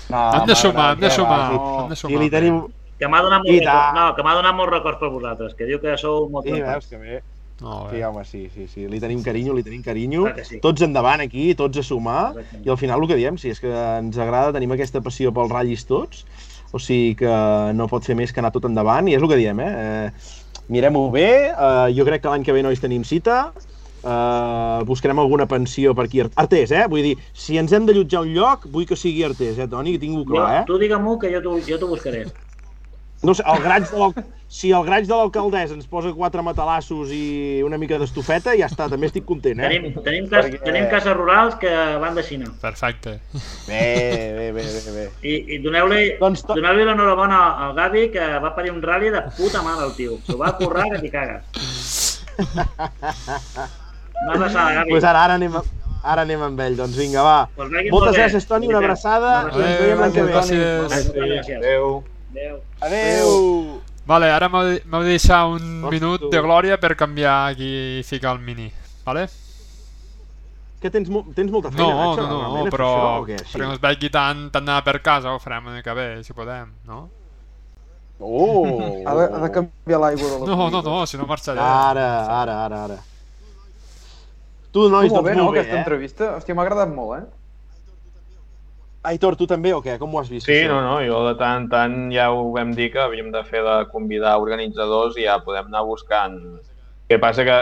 No, 0.09 0.23
Hem 0.39 0.49
de 0.49 0.55
sumar, 0.57 0.89
hem 0.95 1.05
de 1.05 1.11
sumar, 1.13 1.37
va, 1.43 1.51
sí. 1.53 1.61
hem 1.83 1.93
de 1.93 1.95
Sí, 1.99 2.01
sumar. 2.07 2.23
li 2.23 2.31
tenim... 2.33 2.57
Que 2.99 3.07
m'ha 3.11 3.21
donat, 3.21 3.43
I 3.47 3.59
molt 3.59 3.95
no, 3.97 4.03
que 4.15 4.23
m'ha 4.23 4.35
donat 4.37 4.55
molts 4.55 4.71
records 4.71 4.99
per 5.01 5.09
vosaltres, 5.11 5.55
que 5.55 5.67
diu 5.67 5.81
que 5.83 5.97
sou 5.99 6.29
molt 6.31 6.45
Sí, 6.47 6.53
trompats. 6.53 6.71
veus 6.71 6.87
que 6.91 6.97
bé. 6.97 7.21
Molt 7.61 7.91
Sí, 7.91 8.01
home, 8.03 8.23
sí, 8.25 8.49
sí, 8.53 8.67
sí. 8.67 8.87
Li 8.91 8.99
tenim 8.99 9.21
carinyo, 9.23 9.53
li 9.55 9.63
tenim 9.63 9.83
carinyo. 9.83 10.23
Clar 10.27 10.45
sí. 10.47 10.59
Tots 10.63 10.81
endavant 10.83 11.21
aquí, 11.23 11.53
tots 11.55 11.79
a 11.79 11.83
sumar. 11.83 12.33
Exactament. 12.35 12.65
I 12.65 12.69
al 12.69 12.77
final 12.77 13.01
el 13.01 13.07
que 13.07 13.19
diem, 13.19 13.37
si 13.37 13.49
és 13.49 13.59
que 13.59 13.71
ens 13.71 14.17
agrada, 14.17 14.53
tenim 14.55 14.71
aquesta 14.75 15.01
passió 15.01 15.31
pels 15.35 15.51
ratllis 15.51 15.85
tots, 15.87 16.25
o 16.71 16.79
sigui 16.79 17.15
que 17.19 17.35
no 17.75 17.87
pot 17.87 18.03
fer 18.03 18.15
més 18.15 18.33
que 18.33 18.43
anar 18.43 18.51
tot 18.51 18.67
endavant, 18.67 19.07
i 19.07 19.15
és 19.15 19.21
el 19.21 19.29
que 19.31 19.39
diem, 19.39 19.59
eh? 19.59 19.71
eh 20.09 20.43
Mirem-ho 20.67 21.11
bé, 21.13 21.53
eh, 21.53 21.93
jo 21.93 22.05
crec 22.07 22.23
que 22.23 22.29
l'any 22.31 22.43
que 22.43 22.53
ve 22.55 22.63
nois 22.65 22.79
tenim 22.81 23.03
cita, 23.05 23.53
eh, 24.01 24.79
buscarem 24.83 25.19
alguna 25.19 25.45
pensió 25.45 25.93
per 25.93 26.05
aquí. 26.05 26.23
Artés, 26.35 26.71
eh? 26.71 26.87
Vull 26.89 27.03
dir, 27.03 27.17
si 27.33 27.59
ens 27.61 27.71
hem 27.71 27.85
d'allotjar 27.85 28.23
un 28.25 28.33
lloc, 28.33 28.65
vull 28.73 28.87
que 28.89 28.97
sigui 28.97 29.23
Artés, 29.23 29.59
eh, 29.59 29.67
Toni? 29.67 29.93
Que 29.93 29.99
tingui 29.99 30.23
Jo, 30.23 30.31
clar, 30.31 30.61
eh? 30.61 30.63
tu 30.65 30.79
digue-m'ho 30.81 31.19
que 31.19 31.31
jo 31.31 31.77
t'ho 31.77 31.87
buscaré. 31.87 32.25
No 33.25 33.33
sé, 33.33 33.43
el 33.49 33.61
graig 33.63 33.87
de 33.89 34.23
si 34.55 34.69
el 34.71 34.83
graig 34.85 35.07
de 35.09 35.15
l'alcaldessa 35.17 35.73
ens 35.73 35.87
posa 35.89 36.11
quatre 36.13 36.43
matalassos 36.45 37.09
i 37.11 37.61
una 37.65 37.79
mica 37.81 37.97
d'estufeta, 37.99 38.53
ja 38.55 38.67
està, 38.69 38.85
també 38.91 39.07
estic 39.09 39.25
content, 39.25 39.59
eh? 39.59 39.69
Tenim, 39.71 39.95
tenim, 40.05 40.27
cas, 40.29 40.45
Perquè- 40.45 40.61
tenim 40.63 40.85
cases 40.91 41.15
rurals 41.17 41.55
que 41.59 41.71
van 42.03 42.13
de 42.15 42.23
Xina. 42.23 42.51
Perfecte. 42.61 43.15
Bé, 43.67 43.81
bé, 44.37 44.51
bé, 44.53 44.63
bé, 44.63 44.93
bé. 44.99 45.05
I, 45.25 45.33
i 45.55 45.59
doneu-li 45.65 46.03
Doncs 46.21 46.45
to- 46.45 46.55
doneu 46.55 46.77
l'enhorabona 46.77 47.39
al 47.65 47.73
Gavi 47.75 48.05
que 48.13 48.29
va 48.45 48.53
parir 48.55 48.71
un 48.71 48.81
rally 48.85 49.09
de 49.09 49.23
puta 49.35 49.63
mare 49.65 49.87
el 49.89 49.95
tio. 49.97 50.19
S'ho 50.27 50.37
va 50.37 50.53
currar 50.61 50.85
que 50.93 51.01
t'hi 51.03 51.11
cagues. 51.11 52.21
Una 52.37 54.33
abraçada, 54.37 54.73
Gavi. 54.79 54.89
pues 54.91 55.03
ara, 55.03 55.23
ara, 55.25 55.33
anem, 55.41 55.55
a- 55.57 55.63
ara 56.03 56.21
anem 56.21 56.41
amb 56.51 56.59
ell, 56.69 56.77
doncs 56.77 56.95
vinga, 56.95 57.23
va. 57.25 57.37
Pues 57.55 57.69
Moltes 57.91 58.15
gràcies, 58.15 58.45
Toni, 58.47 58.67
una 58.69 58.77
abraçada 58.85 59.37
i 59.51 59.61
ens 59.61 59.79
veiem 59.81 59.99
l'any 60.05 60.13
que 60.13 60.23
ve. 60.23 60.33
Gràcies. 60.33 60.67
Gràcies. 60.85 61.15
Gràcies. 61.15 61.57
Adéu. 61.63 62.03
Adéu. 62.35 62.59
Adéu! 62.81 63.81
Vale, 64.05 64.27
ara 64.29 64.49
m'heu 64.51 64.67
de- 64.75 65.03
deixar 65.07 65.45
un 65.47 65.83
Hosti. 65.85 65.95
minut 65.95 66.27
de 66.29 66.41
glòria 66.43 66.77
per 66.77 66.95
canviar 66.95 67.49
aquí 67.51 67.99
i 67.99 68.03
ficar 68.03 68.33
el 68.35 68.39
mini. 68.39 68.67
Vale? 69.05 69.27
Que 70.81 70.91
tens, 70.91 71.07
mo 71.09 71.23
tens 71.33 71.49
molta 71.49 71.71
feina, 71.71 71.87
No, 71.87 72.11
Nacho, 72.11 72.27
no, 72.27 72.41
no, 72.57 72.63
fer 72.65 72.71
però 72.75 72.89
això, 72.91 73.25
què? 73.25 73.37
Sí. 73.39 73.53
perquè 73.57 73.65
no 73.65 73.73
es 73.73 73.79
vegi 73.81 74.09
tant, 74.11 74.49
tant 74.51 74.67
anar 74.67 74.83
per 74.83 74.99
casa, 75.01 75.31
ho 75.33 75.39
farem 75.39 75.65
una 75.65 75.77
mica 75.77 75.93
bé, 75.95 76.23
si 76.23 76.33
podem, 76.33 76.69
no? 76.85 77.09
Oh! 78.19 79.03
Ha 79.07 79.15
de, 79.15 79.23
ha 79.33 79.39
de 79.47 79.51
canviar 79.51 79.99
l'aigua 79.99 80.29
de 80.29 80.37
la 80.39 80.45
No, 80.55 80.69
no, 80.69 80.81
no, 80.81 81.05
si 81.07 81.17
no 81.17 81.25
marxaré. 81.25 81.59
Ara, 81.59 82.25
ara, 82.41 82.59
ara, 82.65 82.83
ara. 82.83 82.99
Tu, 84.71 84.89
nois, 84.89 85.09
molt 85.09 85.23
doncs 85.23 85.25
bé, 85.29 85.35
no, 85.35 85.43
molt 85.45 85.55
bé, 85.55 85.59
aquesta 85.61 85.75
eh? 85.75 85.79
entrevista? 85.81 86.29
Hòstia, 86.37 86.53
m'ha 86.55 86.63
agradat 86.67 86.93
molt, 86.93 87.17
eh? 87.19 87.25
Aitor, 89.05 89.35
tu 89.37 89.45
també 89.47 89.71
o 89.75 89.81
què? 89.85 89.97
Com 90.01 90.13
ho 90.15 90.19
has 90.21 90.29
vist? 90.31 90.47
Sí, 90.47 90.55
això? 90.63 90.71
no, 90.73 90.81
no, 90.81 90.95
jo 91.05 91.19
de 91.27 91.33
tant 91.39 91.63
en 91.63 91.69
tant 91.71 91.97
ja 92.13 92.29
ho 92.33 92.47
vam 92.55 92.71
dir 92.77 92.89
que 92.93 92.99
havíem 93.03 93.31
de 93.33 93.43
fer 93.47 93.61
de 93.65 93.75
convidar 93.91 94.35
organitzadors 94.41 95.17
i 95.19 95.27
ja 95.27 95.39
podem 95.45 95.67
anar 95.71 95.83
buscant. 95.87 96.39
El 97.05 97.13
que 97.13 97.19
passa 97.21 97.43
que 97.45 97.57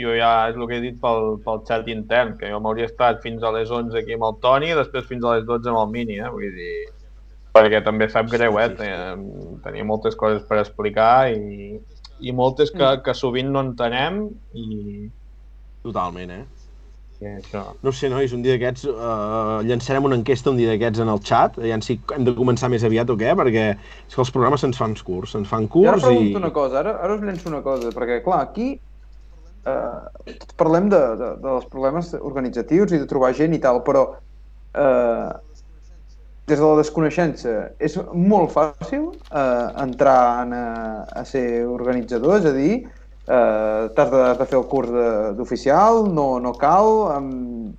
jo 0.00 0.12
ja 0.14 0.32
és 0.50 0.56
el 0.56 0.68
que 0.70 0.76
he 0.78 0.82
dit 0.84 1.00
pel, 1.02 1.34
pel 1.44 1.62
xat 1.66 1.88
intern, 1.90 2.36
que 2.38 2.48
jo 2.52 2.60
m'hauria 2.62 2.86
estat 2.86 3.18
fins 3.24 3.42
a 3.42 3.50
les 3.56 3.70
11 3.74 3.98
aquí 3.98 4.14
amb 4.14 4.28
el 4.28 4.36
Toni 4.44 4.70
i 4.70 4.76
després 4.78 5.08
fins 5.08 5.24
a 5.26 5.34
les 5.36 5.44
12 5.48 5.68
amb 5.72 5.80
el 5.82 5.90
Mini, 5.96 6.20
eh? 6.22 6.30
Vull 6.30 6.54
dir, 6.54 6.76
perquè 7.54 7.82
també 7.84 8.08
sap 8.10 8.30
greu, 8.30 8.56
eh? 8.62 8.68
Sí, 8.70 8.76
sí, 8.78 8.84
sí. 8.84 8.92
Ten- 8.92 9.58
Tenia 9.66 9.84
moltes 9.84 10.14
coses 10.18 10.46
per 10.46 10.60
explicar 10.62 11.28
i, 11.34 11.80
i 12.22 12.32
moltes 12.32 12.70
que, 12.70 12.94
que 13.04 13.14
sovint 13.18 13.50
no 13.50 13.60
entenem 13.66 14.28
i, 14.54 15.10
Totalment, 15.84 16.30
eh? 16.30 16.44
I 17.30 17.36
això. 17.40 17.62
No 17.84 17.92
sé, 17.94 18.10
nois, 18.12 18.32
un 18.36 18.42
dia 18.44 18.56
d'aquests 18.56 18.86
uh, 18.90 19.60
llançarem 19.66 20.08
una 20.08 20.18
enquesta 20.20 20.52
un 20.52 20.58
dia 20.60 20.72
d'aquests 20.72 21.04
en 21.04 21.12
el 21.12 21.22
xat, 21.24 21.58
ja 21.64 21.78
si 21.84 21.98
hem 22.16 22.26
de 22.26 22.34
començar 22.36 22.70
més 22.72 22.84
aviat 22.86 23.10
o 23.12 23.18
què, 23.20 23.34
perquè 23.38 23.68
és 23.74 24.16
que 24.16 24.22
els 24.24 24.32
programes 24.34 24.64
se'ns 24.64 24.80
fan 24.80 24.96
curts, 25.06 25.34
se'ns 25.36 25.50
fan 25.50 25.68
I 25.68 25.86
ara 25.86 25.96
curts 25.96 26.08
pregunto 26.08 26.38
i... 26.38 26.42
una 26.42 26.52
cosa, 26.56 26.80
ara, 26.82 26.98
ara 27.04 27.16
us 27.16 27.24
llenço 27.24 27.50
una 27.52 27.62
cosa, 27.64 27.92
perquè, 27.96 28.20
clar, 28.26 28.42
aquí 28.48 28.74
eh, 28.74 30.36
parlem 30.60 30.90
de, 30.92 31.02
de, 31.20 31.32
dels 31.44 31.66
problemes 31.72 32.12
organitzatius 32.20 32.94
i 32.94 33.02
de 33.02 33.10
trobar 33.10 33.34
gent 33.36 33.56
i 33.56 33.62
tal, 33.62 33.82
però 33.86 34.06
eh, 34.74 35.32
des 36.44 36.60
de 36.60 36.66
la 36.66 36.76
desconeixença 36.76 37.54
és 37.80 37.96
molt 38.12 38.52
fàcil 38.52 39.08
eh, 39.14 39.68
entrar 39.86 40.18
en, 40.44 40.52
a, 40.52 40.66
a 41.22 41.24
ser 41.28 41.64
organitzador, 41.64 42.42
és 42.42 42.50
a 42.50 42.54
dir, 42.56 42.74
eh, 43.28 43.88
t'has 43.96 44.12
de, 44.12 44.26
de 44.40 44.46
fer 44.50 44.58
el 44.60 44.68
curs 44.70 44.92
d'oficial, 45.38 46.04
no, 46.12 46.28
no 46.42 46.54
cal, 46.60 46.92
amb, 47.14 47.74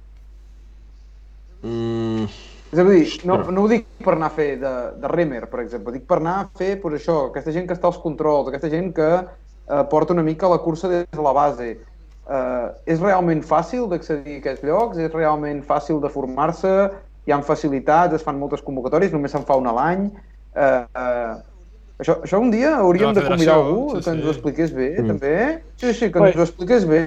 Mm, 1.65 2.25
és 2.71 2.79
a 2.79 2.83
dir, 2.85 3.05
no, 3.25 3.39
no 3.49 3.63
ho 3.63 3.69
dic 3.71 3.87
per 4.05 4.13
anar 4.13 4.29
a 4.29 4.35
fer 4.35 4.51
de, 4.61 4.73
de 5.01 5.09
remer, 5.09 5.45
per 5.49 5.63
exemple, 5.63 5.93
dic 5.95 6.05
per 6.09 6.19
anar 6.19 6.35
a 6.37 6.45
fer 6.59 6.75
pues, 6.81 6.99
això, 6.99 7.15
aquesta 7.31 7.53
gent 7.55 7.65
que 7.69 7.73
està 7.77 7.89
als 7.89 7.97
controls, 8.03 8.51
aquesta 8.51 8.69
gent 8.69 8.91
que 8.93 9.09
eh, 9.15 9.83
porta 9.89 10.13
una 10.13 10.25
mica 10.25 10.51
la 10.51 10.61
cursa 10.61 10.91
des 10.91 11.07
de 11.09 11.25
la 11.25 11.33
base. 11.33 11.71
Eh, 12.25 12.67
és 12.93 13.01
realment 13.01 13.41
fàcil 13.45 13.89
d'accedir 13.89 14.37
a 14.37 14.43
aquests 14.43 14.67
llocs? 14.67 15.01
És 15.01 15.13
realment 15.13 15.63
fàcil 15.65 16.01
de 16.03 16.13
formar-se? 16.13 16.75
Hi 17.25 17.33
ha 17.33 17.41
facilitats, 17.41 18.13
es 18.13 18.25
fan 18.25 18.37
moltes 18.37 18.61
convocatòries, 18.65 19.13
només 19.13 19.33
se'n 19.33 19.47
fa 19.49 19.57
una 19.57 19.73
a 19.73 19.77
l'any. 19.79 20.05
Eh, 20.53 20.83
eh, 20.85 21.33
això, 21.99 22.17
això 22.23 22.39
un 22.41 22.51
dia 22.51 22.77
hauríem 22.77 23.13
De 23.13 23.21
de 23.21 23.27
convidar 23.27 23.55
algú 23.55 23.89
sí, 23.95 24.03
que 24.03 24.09
ens 24.11 24.21
sí. 24.21 24.27
ho 24.27 24.31
expliqués 24.31 24.73
bé, 24.75 24.89
Mm. 25.01 25.07
també. 25.07 25.61
Sí, 25.77 25.93
sí, 25.93 26.11
que 26.11 26.19
ens 26.19 26.35
ho 26.35 26.41
expliqués 26.43 26.85
bé, 26.87 27.05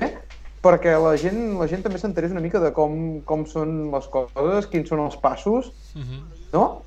perquè 0.62 0.96
la 1.00 1.16
gent, 1.16 1.58
la 1.58 1.68
gent 1.68 1.82
també 1.82 1.98
s'enterés 1.98 2.30
una 2.32 2.40
mica 2.40 2.58
de 2.60 2.72
com, 2.72 3.20
com 3.24 3.46
són 3.46 3.90
les 3.92 4.06
coses, 4.08 4.66
quins 4.66 4.88
són 4.88 5.00
els 5.00 5.16
passos, 5.16 5.72
Mhm. 5.94 6.22
no? 6.52 6.82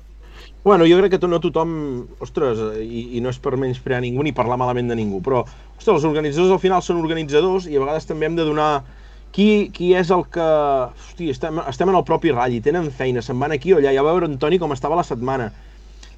Bueno, 0.64 0.84
jo 0.86 0.96
crec 0.98 1.18
que 1.18 1.26
no 1.26 1.40
tothom, 1.40 2.06
ostres, 2.20 2.58
i, 2.80 3.16
i 3.18 3.20
no 3.20 3.30
és 3.30 3.38
per 3.38 3.56
menysprear 3.56 4.00
ningú 4.00 4.22
ni 4.22 4.30
parlar 4.32 4.56
malament 4.56 4.88
de 4.88 4.94
ningú, 4.94 5.20
però, 5.20 5.40
ostres, 5.76 5.96
els 5.96 6.04
organitzadors 6.04 6.52
al 6.52 6.60
final 6.60 6.82
són 6.82 6.98
organitzadors 7.02 7.66
i 7.66 7.76
a 7.76 7.80
vegades 7.80 8.06
també 8.06 8.26
hem 8.26 8.36
de 8.36 8.44
donar 8.44 8.84
qui, 9.32 9.70
qui 9.72 9.94
és 9.94 10.10
el 10.10 10.22
que... 10.30 10.40
Hosti, 10.40 11.30
estem, 11.30 11.58
estem 11.66 11.88
en 11.88 11.96
el 11.96 12.04
propi 12.04 12.30
ratll 12.30 12.54
i 12.54 12.60
tenen 12.60 12.90
feina, 12.92 13.22
se'n 13.22 13.38
van 13.40 13.50
aquí 13.50 13.72
o 13.72 13.78
allà, 13.78 13.92
ja 13.92 14.02
va 14.04 14.12
veure 14.12 14.26
en 14.26 14.38
Toni 14.38 14.58
com 14.60 14.70
estava 14.72 14.94
la 14.94 15.02
setmana. 15.02 15.50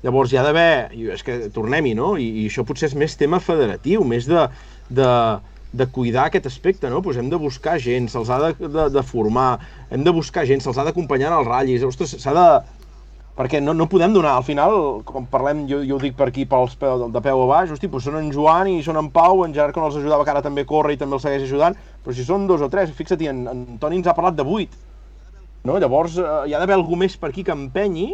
Llavors 0.04 0.32
hi 0.32 0.36
ha 0.36 0.44
d'haver, 0.44 0.92
és 1.14 1.24
que 1.24 1.38
tornem-hi, 1.54 1.94
no? 1.96 2.14
I, 2.20 2.28
I 2.42 2.46
això 2.50 2.66
potser 2.68 2.90
és 2.90 2.96
més 3.00 3.16
tema 3.16 3.40
federatiu, 3.40 4.04
més 4.04 4.28
de, 4.28 4.42
de, 4.92 5.10
de 5.72 5.86
cuidar 5.94 6.28
aquest 6.28 6.46
aspecte, 6.50 6.90
no? 6.92 7.00
Pues 7.02 7.16
hem 7.16 7.30
de 7.32 7.40
buscar 7.40 7.78
gent, 7.80 8.10
se'ls 8.12 8.28
ha 8.28 8.38
de, 8.42 8.68
de, 8.68 8.88
de 8.92 9.04
formar, 9.06 9.54
hem 9.90 10.04
de 10.04 10.12
buscar 10.12 10.44
gent, 10.50 10.60
se'ls 10.60 10.78
ha 10.78 10.84
d'acompanyar 10.86 11.32
en 11.32 11.38
els 11.38 11.48
ratllis, 11.48 11.86
ostres, 11.88 12.12
s'ha 12.20 12.34
de, 12.36 12.44
perquè 13.38 13.62
no, 13.64 13.72
no 13.74 13.88
podem 13.90 14.12
donar, 14.14 14.36
al 14.38 14.44
final, 14.46 14.76
com 15.08 15.24
parlem, 15.30 15.64
jo, 15.70 15.80
jo 15.88 15.96
ho 15.96 16.02
dic 16.02 16.14
per 16.18 16.28
aquí 16.28 16.44
pels 16.50 16.76
peu, 16.78 17.08
de 17.10 17.22
peu 17.24 17.42
a 17.42 17.48
baix, 17.50 17.72
hosti, 17.74 17.90
doncs 17.90 18.06
són 18.06 18.20
en 18.20 18.28
Joan 18.34 18.70
i 18.70 18.76
són 18.86 19.00
en 19.00 19.08
Pau, 19.14 19.42
en 19.46 19.56
Gerard 19.56 19.74
que 19.74 19.82
no 19.82 19.88
els 19.88 19.98
ajudava, 19.98 20.26
que 20.26 20.34
ara 20.36 20.44
també 20.44 20.66
corre 20.68 20.94
i 20.94 21.00
també 21.00 21.18
els 21.18 21.26
segueix 21.26 21.48
ajudant, 21.48 21.80
però 22.04 22.14
si 22.14 22.28
són 22.28 22.46
dos 22.50 22.62
o 22.62 22.68
tres, 22.70 22.92
fixa't, 22.94 23.24
en, 23.32 23.42
en 23.50 23.64
Toni 23.82 23.98
ens 24.02 24.12
ha 24.12 24.14
parlat 24.14 24.36
de 24.38 24.46
vuit, 24.46 24.76
no? 25.64 25.80
Llavors 25.82 26.20
eh, 26.20 26.30
hi 26.50 26.54
ha 26.54 26.60
d'haver 26.62 26.76
algú 26.78 27.00
més 27.00 27.16
per 27.18 27.32
aquí 27.32 27.42
que 27.42 27.56
empenyi 27.56 28.12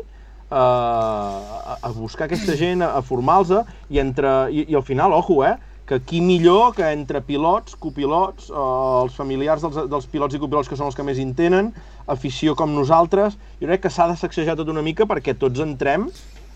a, 0.51 1.79
a 1.81 1.91
buscar 1.95 2.27
aquesta 2.27 2.57
gent, 2.59 2.83
a, 2.83 2.93
a 2.99 3.03
formar-los 3.07 3.67
i, 3.89 4.01
entre, 4.03 4.51
i, 4.51 4.67
i 4.69 4.79
al 4.79 4.87
final, 4.87 5.15
ojo, 5.17 5.41
eh, 5.47 5.57
que 5.91 5.99
qui 6.07 6.21
millor 6.23 6.75
que 6.77 6.87
entre 6.93 7.23
pilots, 7.27 7.75
copilots, 7.75 8.51
eh, 8.51 8.65
els 9.03 9.17
familiars 9.19 9.65
dels, 9.65 9.79
dels 9.91 10.11
pilots 10.11 10.37
i 10.37 10.43
copilots 10.43 10.71
que 10.71 10.79
són 10.79 10.91
els 10.91 10.99
que 10.99 11.07
més 11.07 11.19
en 11.23 11.33
tenen, 11.39 11.73
afició 12.11 12.55
com 12.59 12.75
nosaltres, 12.75 13.39
jo 13.63 13.71
crec 13.71 13.87
que 13.87 13.95
s'ha 13.95 14.11
de 14.11 14.19
sacsejar 14.19 14.59
tot 14.59 14.71
una 14.71 14.85
mica 14.87 15.07
perquè 15.11 15.35
tots 15.39 15.63
entrem 15.63 16.11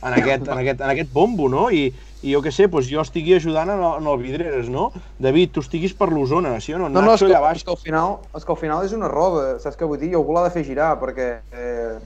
en 0.05 0.13
aquest, 0.13 0.47
en 0.47 0.59
aquest, 0.59 0.83
en 0.85 0.91
aquest 0.93 1.11
bombo, 1.13 1.49
no? 1.49 1.67
I, 1.73 1.89
i 2.25 2.33
jo 2.33 2.41
què 2.45 2.53
sé, 2.55 2.69
doncs 2.71 2.89
jo 2.93 3.03
estigui 3.03 3.35
ajudant 3.37 3.73
en 3.73 3.81
el, 3.81 3.99
en 4.03 4.11
el 4.13 4.21
Vidreres, 4.21 4.69
no? 4.73 4.91
David, 5.23 5.55
tu 5.55 5.65
estiguis 5.65 5.97
per 5.97 6.11
l'Osona, 6.13 6.55
sí 6.61 6.77
o 6.77 6.81
no? 6.81 6.91
No, 6.93 7.03
no, 7.03 7.17
és 7.17 7.25
que, 7.25 7.31
allà 7.31 7.43
baix. 7.43 7.63
és 7.63 7.67
que, 7.67 7.75
al 7.75 7.83
final, 7.83 8.19
és 8.37 8.47
que 8.47 8.55
al 8.55 8.61
final 8.61 8.87
és 8.87 8.95
una 8.97 9.11
roda, 9.13 9.59
saps 9.65 9.81
què 9.81 9.89
vull 9.89 10.01
dir? 10.01 10.13
I 10.13 10.19
algú 10.21 10.37
l'ha 10.37 10.47
de 10.47 10.55
fer 10.55 10.65
girar, 10.69 10.95
perquè 11.01 11.29
eh, 11.57 11.99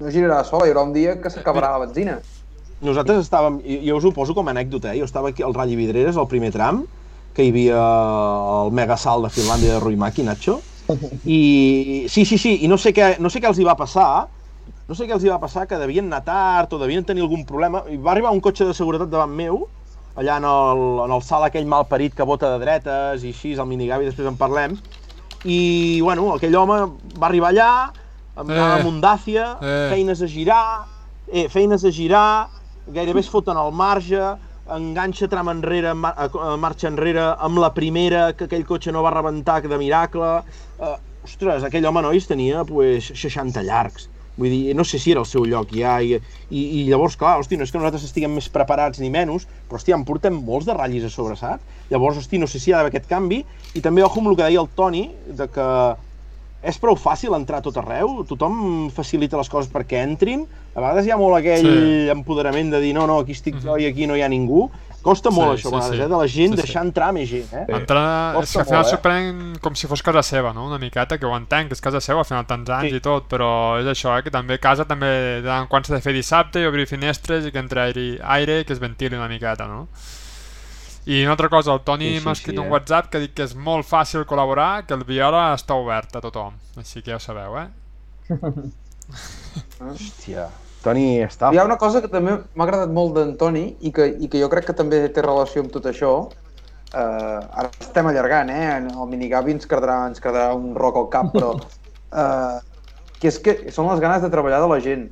no 0.00 0.10
girarà 0.12 0.42
sola, 0.48 0.66
hi 0.66 0.72
haurà 0.72 0.86
un 0.88 0.94
dia 0.96 1.18
que 1.20 1.30
s'acabarà 1.32 1.74
la 1.74 1.84
benzina. 1.84 2.18
Nosaltres 2.80 3.26
estàvem, 3.26 3.60
jo 3.84 3.98
us 3.98 4.06
ho 4.08 4.12
poso 4.16 4.34
com 4.36 4.48
a 4.48 4.54
anècdota, 4.54 4.94
eh? 4.94 5.00
jo 5.02 5.08
estava 5.08 5.28
aquí 5.30 5.44
al 5.44 5.54
Rally 5.54 5.76
Vidreres, 5.76 6.16
al 6.16 6.28
primer 6.30 6.48
tram, 6.54 6.86
que 7.36 7.44
hi 7.44 7.52
havia 7.52 7.80
el 8.64 8.72
mega 8.74 8.96
salt 8.96 9.28
de 9.28 9.32
Finlàndia 9.34 9.76
de 9.76 9.80
Ruimaki, 9.84 10.24
Nacho, 10.24 10.58
i 11.28 12.06
sí, 12.08 12.24
sí, 12.24 12.38
sí, 12.40 12.56
i 12.64 12.70
no 12.72 12.80
sé 12.80 12.94
què, 12.96 13.18
no 13.20 13.30
sé 13.30 13.42
què 13.42 13.50
els 13.50 13.60
hi 13.60 13.68
va 13.68 13.76
passar, 13.78 14.26
no 14.88 14.96
sé 14.96 15.04
què 15.06 15.14
els 15.14 15.26
hi 15.26 15.30
va 15.30 15.38
passar, 15.42 15.66
que 15.68 15.78
devien 15.78 16.08
anar 16.08 16.24
tard 16.24 16.72
o 16.72 16.80
devien 16.80 17.04
tenir 17.06 17.22
algun 17.26 17.44
problema, 17.46 17.84
i 17.92 18.00
va 18.00 18.14
arribar 18.14 18.32
un 18.32 18.40
cotxe 18.42 18.64
de 18.66 18.74
seguretat 18.74 19.12
davant 19.12 19.36
meu, 19.36 19.66
allà 20.16 20.40
en 20.40 20.48
el, 20.48 20.82
en 21.04 21.12
el 21.14 21.22
salt 21.22 21.46
aquell 21.46 21.68
mal 21.68 21.84
parit 21.86 22.16
que 22.16 22.26
bota 22.26 22.48
de 22.54 22.64
dretes 22.64 23.22
i 23.22 23.34
així, 23.36 23.52
el 23.52 23.68
minigavi, 23.68 24.08
després 24.08 24.32
en 24.32 24.40
parlem, 24.40 24.80
i, 25.44 26.00
bueno, 26.00 26.32
aquell 26.34 26.56
home 26.56 26.80
va 27.20 27.28
arribar 27.28 27.52
allà, 27.52 27.70
amb, 28.40 28.50
Eh. 28.50 28.56
eh. 28.56 28.70
amb 28.78 28.88
un 28.88 29.00
Dacia, 29.00 29.56
Eh. 29.60 29.90
feines 29.92 30.22
a 30.22 30.28
girar, 30.28 30.86
eh, 31.32 31.48
feines 31.48 31.84
a 31.84 31.92
girar, 31.92 32.48
gairebé 32.88 33.20
es 33.20 33.28
foten 33.30 33.56
al 33.56 33.72
marge, 33.72 34.20
enganxa 34.70 35.28
tram 35.28 35.48
enrere, 35.50 35.94
mar 35.94 36.14
eh, 36.18 36.56
marxa 36.56 36.88
enrere 36.88 37.34
amb 37.38 37.58
la 37.58 37.72
primera, 37.74 38.32
que 38.32 38.44
aquell 38.46 38.64
cotxe 38.66 38.92
no 38.92 39.02
va 39.02 39.10
rebentar 39.10 39.60
de 39.62 39.78
miracle. 39.78 40.42
Uh, 40.80 40.96
ostres, 41.24 41.64
aquell 41.64 41.84
home, 41.86 42.00
nois, 42.02 42.26
tenia 42.26 42.64
pues, 42.64 43.10
60 43.14 43.62
llargs. 43.62 44.08
Vull 44.38 44.48
dir, 44.48 44.74
no 44.74 44.84
sé 44.84 44.98
si 44.98 45.10
era 45.10 45.20
el 45.20 45.26
seu 45.26 45.44
lloc 45.44 45.68
ja, 45.74 45.98
i, 46.00 46.14
i, 46.48 46.60
i 46.80 46.84
llavors, 46.88 47.16
clar, 47.18 47.34
hosti, 47.42 47.58
no 47.58 47.66
és 47.66 47.72
que 47.72 47.76
nosaltres 47.76 48.06
estiguem 48.06 48.32
més 48.32 48.48
preparats 48.48 49.02
ni 49.02 49.10
menys, 49.12 49.44
però, 49.68 49.76
hòstia, 49.76 49.98
en 49.98 50.04
portem 50.08 50.38
molts 50.46 50.64
de 50.66 50.72
ratllis 50.72 51.04
a 51.04 51.10
sobre, 51.12 51.36
saps? 51.36 51.60
Llavors, 51.90 52.16
hosti, 52.22 52.38
no 52.38 52.46
sé 52.48 52.58
si 52.62 52.70
hi 52.70 52.72
ha 52.72 52.78
d'haver 52.78 52.94
aquest 52.94 53.10
canvi, 53.10 53.42
i 53.74 53.82
també, 53.84 54.02
ojo 54.06 54.22
amb 54.22 54.30
el 54.30 54.36
que 54.38 54.46
deia 54.46 54.62
el 54.62 54.70
Toni, 54.78 55.10
de 55.26 55.48
que 55.52 55.66
és 56.62 56.76
prou 56.78 56.96
fàcil 56.96 57.32
entrar 57.34 57.58
a 57.58 57.62
tot 57.64 57.76
arreu, 57.80 58.24
tothom 58.28 58.90
facilita 58.92 59.36
les 59.40 59.48
coses 59.48 59.70
perquè 59.72 60.02
entrin, 60.04 60.46
a 60.74 60.80
vegades 60.80 61.06
hi 61.06 61.10
ha 61.10 61.16
molt 61.16 61.38
aquell 61.38 61.64
Sí. 61.64 62.10
empoderament 62.12 62.70
de 62.70 62.80
dir 62.80 62.92
no, 62.94 63.06
no, 63.06 63.18
aquí 63.20 63.32
estic 63.32 63.56
jo 63.64 63.78
i 63.80 63.86
aquí 63.88 64.06
no 64.06 64.14
hi 64.16 64.22
ha 64.22 64.28
ningú, 64.28 64.68
costa 65.02 65.30
molt 65.32 65.56
Sí, 65.58 65.62
això, 65.64 65.70
sí, 65.70 65.74
a 65.74 65.78
vegades, 65.78 65.96
sí. 65.96 66.02
eh, 66.04 66.08
de 66.08 66.16
la 66.20 66.26
gent 66.28 66.52
Sí, 66.52 66.56
sí. 66.58 66.62
deixar 66.62 66.84
entrar 66.84 67.08
més 67.16 67.28
gent, 67.30 67.48
eh? 67.56 67.64
Entrar, 67.80 68.36
és 68.42 68.52
que 68.52 68.60
al 68.60 68.66
final 68.66 68.84
eh? 68.92 68.98
prenen 69.00 69.56
com 69.64 69.74
si 69.74 69.86
fos 69.88 70.02
casa 70.04 70.22
seva, 70.22 70.52
no? 70.52 70.66
Una 70.68 70.78
miqueta, 70.78 71.16
que 71.18 71.24
ho 71.26 71.32
entenc, 71.34 71.68
que 71.72 71.74
és 71.74 71.80
casa 71.80 72.00
seva, 72.04 72.20
al 72.20 72.28
final 72.28 72.44
tants 72.46 72.68
anys 72.70 72.90
Sí. 72.92 72.96
i 72.96 73.00
tot, 73.00 73.24
però 73.32 73.80
és 73.80 73.86
això, 73.88 74.18
eh? 74.18 74.22
que 74.22 74.30
també 74.30 74.58
casa 74.60 74.84
també 74.84 75.40
quant 75.70 75.82
s'ha 75.88 75.94
de 75.96 76.02
fer 76.04 76.12
dissabte 76.12 76.60
i 76.60 76.66
obrir 76.66 76.86
finestres 76.86 77.46
i 77.46 77.50
que 77.50 77.58
entri 77.58 77.80
aire, 77.80 78.18
aire 78.22 78.64
que 78.66 78.72
es 78.74 78.78
ventili 78.78 79.16
una 79.16 79.28
miqueta, 79.28 79.66
no? 79.66 79.88
I 81.06 81.22
una 81.24 81.32
altra 81.32 81.48
cosa, 81.48 81.72
el 81.72 81.80
Toni 81.80 82.10
Sí, 82.10 82.18
sí, 82.18 82.24
m'ha 82.24 82.32
escrit 82.36 82.56
sí, 82.56 82.60
un 82.60 82.66
eh? 82.68 82.72
WhatsApp 82.74 83.08
que 83.12 83.22
dic 83.22 83.36
que 83.38 83.46
és 83.48 83.54
molt 83.56 83.88
fàcil 83.88 84.26
col·laborar, 84.28 84.84
que 84.86 84.96
el 84.96 85.04
Viola 85.08 85.50
està 85.56 85.78
obert 85.80 86.16
a 86.16 86.20
tothom, 86.24 86.58
així 86.76 87.00
que 87.00 87.14
ja 87.14 87.20
ho 87.20 87.22
sabeu, 87.24 87.56
eh? 87.60 87.68
Hòstia, 89.80 90.50
Toni 90.84 91.06
està... 91.24 91.50
Hi 91.52 91.60
ha 91.60 91.66
una 91.68 91.78
cosa 91.80 92.02
que 92.04 92.10
també 92.12 92.36
m'ha 92.36 92.66
agradat 92.66 92.92
molt 92.92 93.16
d'en 93.16 93.34
Toni 93.40 93.64
i 93.80 93.92
que, 93.96 94.06
i 94.20 94.28
que 94.32 94.40
jo 94.40 94.48
crec 94.52 94.70
que 94.70 94.76
també 94.76 95.02
té 95.08 95.24
relació 95.24 95.64
amb 95.64 95.72
tot 95.74 95.88
això. 95.90 96.14
Uh, 96.90 97.38
ara 97.62 97.68
estem 97.78 98.08
allargant, 98.10 98.50
eh? 98.50 98.66
El 98.80 99.08
minigavi 99.10 99.54
ens 99.56 99.68
quedarà, 99.70 100.02
ens 100.10 100.22
quedarà 100.22 100.52
un 100.58 100.74
roc 100.76 101.00
al 101.00 101.08
cap, 101.12 101.32
però... 101.36 101.54
Uh, 102.10 102.58
que 103.20 103.28
és 103.28 103.38
que 103.44 103.54
són 103.74 103.90
les 103.90 104.00
ganes 104.00 104.22
de 104.24 104.30
treballar 104.32 104.62
de 104.62 104.70
la 104.70 104.78
gent. 104.80 105.08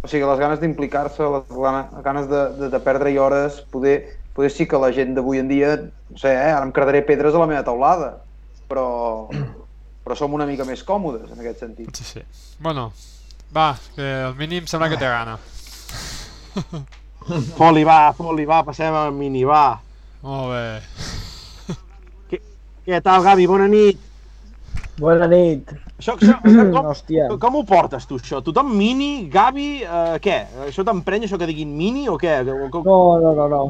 O 0.00 0.08
sigui, 0.08 0.24
les 0.24 0.40
ganes 0.40 0.60
d'implicar-se, 0.62 1.26
les 1.34 1.50
ganes, 1.52 1.92
ganes 2.04 2.28
de, 2.30 2.42
de, 2.56 2.70
de 2.72 2.80
perdre-hi 2.80 3.18
hores, 3.20 3.60
poder, 3.72 3.96
poder 4.38 4.54
sí 4.54 4.68
que 4.70 4.78
la 4.78 4.92
gent 4.94 5.16
d'avui 5.16 5.40
en 5.42 5.48
dia, 5.50 5.72
no 5.74 6.14
sé, 6.16 6.30
eh, 6.30 6.52
ara 6.54 6.62
em 6.62 6.70
quedaré 6.70 7.00
pedres 7.02 7.34
a 7.34 7.40
la 7.42 7.48
meva 7.50 7.64
taulada, 7.66 8.22
però, 8.70 9.26
però 10.06 10.14
som 10.14 10.30
una 10.36 10.46
mica 10.46 10.62
més 10.68 10.84
còmodes 10.86 11.32
en 11.34 11.40
aquest 11.42 11.58
sentit. 11.64 11.90
Sí, 11.98 12.04
sí. 12.06 12.22
Bueno, 12.62 12.92
va, 13.50 13.72
que 13.96 14.06
el 14.28 14.36
mínim 14.38 14.68
sembla 14.70 14.86
que 14.92 15.00
té 15.00 15.08
gana. 15.10 15.34
Foli, 17.58 17.82
va, 17.84 18.14
foli, 18.16 18.46
va, 18.48 18.62
passem 18.64 18.94
al 18.94 19.10
mini, 19.12 19.42
va. 19.44 19.80
Molt 20.22 20.54
bé. 20.54 20.80
Què 22.86 23.02
tal, 23.04 23.20
Gavi? 23.26 23.44
Bona 23.50 23.66
nit. 23.68 23.98
Bona 25.02 25.26
nit. 25.28 25.74
Això, 25.98 26.14
això, 26.14 26.38
com, 26.46 26.86
Hòstia. 26.94 27.26
com 27.42 27.58
ho 27.58 27.64
portes, 27.66 28.06
tu, 28.06 28.22
això? 28.22 28.38
Tothom 28.46 28.70
mini, 28.78 29.26
Gavi, 29.34 29.82
eh, 29.82 30.16
què? 30.22 30.38
Això 30.70 30.86
t'emprenya, 30.86 31.26
això 31.26 31.34
que 31.42 31.50
diguin 31.50 31.74
mini, 31.74 32.06
o 32.08 32.14
què? 32.22 32.38
Com... 32.70 32.86
No, 32.86 33.18
no, 33.26 33.34
no, 33.34 33.50
no. 33.50 33.66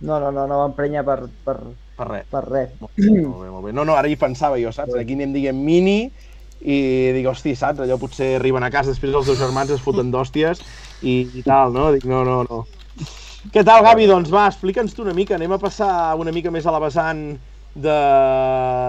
No, 0.00 0.18
no, 0.18 0.30
no, 0.32 0.46
no 0.48 0.58
m'emprenya 0.62 1.04
per, 1.04 1.18
per, 1.44 1.56
Per 2.00 2.08
res. 2.08 2.26
per 2.32 2.42
res. 2.46 2.72
Molt 2.80 2.96
bé, 2.96 3.20
molt 3.20 3.42
bé, 3.44 3.50
molt 3.52 3.64
bé. 3.68 3.72
No, 3.76 3.84
no, 3.84 3.96
ara 4.00 4.08
hi 4.08 4.16
pensava 4.20 4.58
jo, 4.60 4.72
saps? 4.72 4.96
Aquí 4.96 5.16
anem 5.18 5.34
dient 5.36 5.60
mini 5.60 5.98
i 6.60 6.78
dic, 7.16 7.28
hosti, 7.28 7.54
saps? 7.56 7.82
Allò 7.84 7.98
potser 8.00 8.34
arriben 8.38 8.64
a 8.64 8.72
casa, 8.72 8.94
després 8.94 9.14
els 9.14 9.28
dos 9.28 9.38
germans 9.40 9.72
es 9.76 9.84
foten 9.84 10.10
d'hòsties 10.12 10.62
i, 11.04 11.20
i 11.40 11.44
tal, 11.44 11.74
no? 11.76 11.90
Dic, 11.92 12.08
no, 12.08 12.24
no, 12.24 12.42
no. 12.48 12.62
Què 13.52 13.64
tal, 13.64 13.84
Gavi? 13.84 14.08
Doncs 14.08 14.32
va, 14.32 14.46
explica'ns 14.50 14.96
tu 14.96 15.04
una 15.04 15.16
mica. 15.16 15.36
Anem 15.36 15.52
a 15.56 15.60
passar 15.60 15.92
una 16.20 16.32
mica 16.32 16.52
més 16.52 16.66
a 16.68 16.74
la 16.74 16.80
vessant 16.82 17.22
de, 17.74 17.96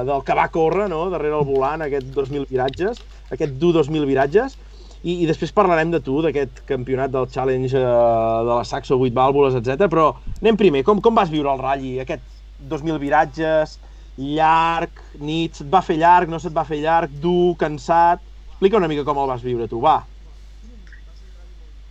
del 0.08 0.24
que 0.28 0.36
va 0.36 0.50
córrer, 0.52 0.88
no?, 0.92 1.06
darrere 1.14 1.38
el 1.38 1.48
volant, 1.48 1.84
aquest 1.86 2.10
2.000 2.16 2.48
viratges, 2.50 3.04
aquest 3.32 3.56
dur 3.62 3.76
2.000 3.78 4.08
viratges, 4.10 4.58
i, 5.02 5.22
i 5.24 5.28
després 5.30 5.54
parlarem 5.56 5.92
de 5.94 6.02
tu, 6.04 6.20
d'aquest 6.22 6.62
campionat 6.70 7.14
del 7.14 7.30
Challenge 7.34 7.72
eh, 7.78 7.82
de 7.82 8.52
la 8.52 8.66
Saxo 8.68 9.00
8 9.00 9.16
vàlvules, 9.18 9.58
etc. 9.58 9.88
Però 9.90 10.12
anem 10.42 10.60
primer, 10.60 10.84
com, 10.88 11.02
com 11.02 11.18
vas 11.18 11.32
viure 11.34 11.50
el 11.50 11.62
ratll, 11.62 12.04
aquest 12.04 12.28
2.000 12.70 13.02
viratges, 13.02 13.80
llarg, 14.22 15.02
nit, 15.18 15.58
se't 15.58 15.72
va 15.74 15.82
fer 15.86 15.98
llarg, 15.98 16.30
no 16.30 16.40
se't 16.42 16.56
va 16.56 16.68
fer 16.68 16.82
llarg, 16.84 17.14
dur, 17.24 17.56
cansat... 17.62 18.28
Explica 18.62 18.78
una 18.78 18.90
mica 18.92 19.02
com 19.02 19.18
el 19.18 19.26
vas 19.26 19.42
viure 19.42 19.66
tu, 19.66 19.80
va. 19.82 20.04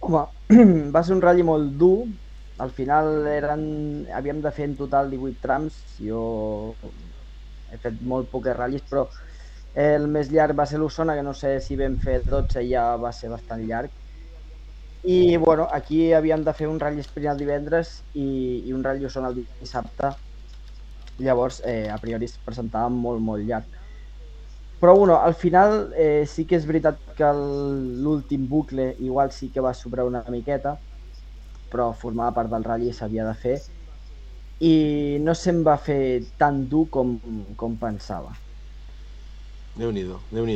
Home, 0.07 0.21
va 0.95 1.03
ser 1.03 1.17
un 1.17 1.23
ratll 1.25 1.43
molt 1.49 1.73
dur. 1.81 2.05
Al 2.63 2.71
final 2.77 3.27
eren, 3.27 3.65
havíem 4.15 4.39
de 4.45 4.53
fer 4.55 4.69
en 4.69 4.77
total 4.79 5.11
18 5.11 5.43
trams. 5.43 5.81
Jo 5.99 6.21
he 7.73 7.79
fet 7.83 7.99
molt 8.07 8.31
poques 8.31 8.55
ratllis, 8.55 8.85
però 8.87 9.09
el 9.75 10.07
més 10.09 10.31
llarg 10.33 10.57
va 10.59 10.67
ser 10.67 10.79
l'Osona, 10.79 11.15
que 11.15 11.23
no 11.23 11.35
sé 11.35 11.59
si 11.61 11.77
vam 11.79 11.97
fer 12.03 12.21
12, 12.27 12.63
ja 12.69 12.97
va 12.97 13.13
ser 13.13 13.31
bastant 13.31 13.63
llarg. 13.67 13.93
I 15.03 15.37
bueno, 15.37 15.69
aquí 15.73 16.13
havíem 16.13 16.43
de 16.45 16.53
fer 16.53 16.69
un 16.69 16.81
ratll 16.81 17.01
sprint 17.01 17.31
el 17.33 17.39
divendres 17.39 17.93
i, 18.13 18.67
i 18.67 18.73
un 18.77 18.83
ratll 18.85 19.07
Osona 19.09 19.31
el 19.31 19.47
dissabte. 19.61 20.11
Llavors, 21.21 21.63
eh, 21.65 21.89
a 21.89 21.99
priori 22.01 22.29
es 22.29 22.37
presentava 22.45 22.89
molt, 22.93 23.23
molt 23.23 23.47
llarg. 23.47 23.81
Però 24.81 24.95
bueno, 24.97 25.19
al 25.21 25.35
final 25.35 25.93
eh, 25.97 26.25
sí 26.27 26.47
que 26.49 26.57
és 26.57 26.67
veritat 26.67 27.01
que 27.17 27.33
l'últim 27.37 28.47
bucle 28.49 28.95
igual 28.99 29.31
sí 29.33 29.51
que 29.53 29.61
va 29.61 29.75
sobrar 29.77 30.07
una 30.09 30.25
miqueta, 30.33 30.79
però 31.71 31.91
formava 31.93 32.33
part 32.39 32.51
del 32.53 32.65
ratll 32.65 32.89
i 32.89 32.95
s'havia 32.97 33.27
de 33.29 33.35
fer. 33.43 33.59
I 34.65 34.75
no 35.25 35.35
se'm 35.37 35.61
va 35.65 35.77
fer 35.81 36.01
tan 36.41 36.65
dur 36.69 36.87
com, 36.93 37.19
com 37.61 37.77
pensava. 37.81 38.33
Déu 39.79 39.93
nhi 39.95 40.03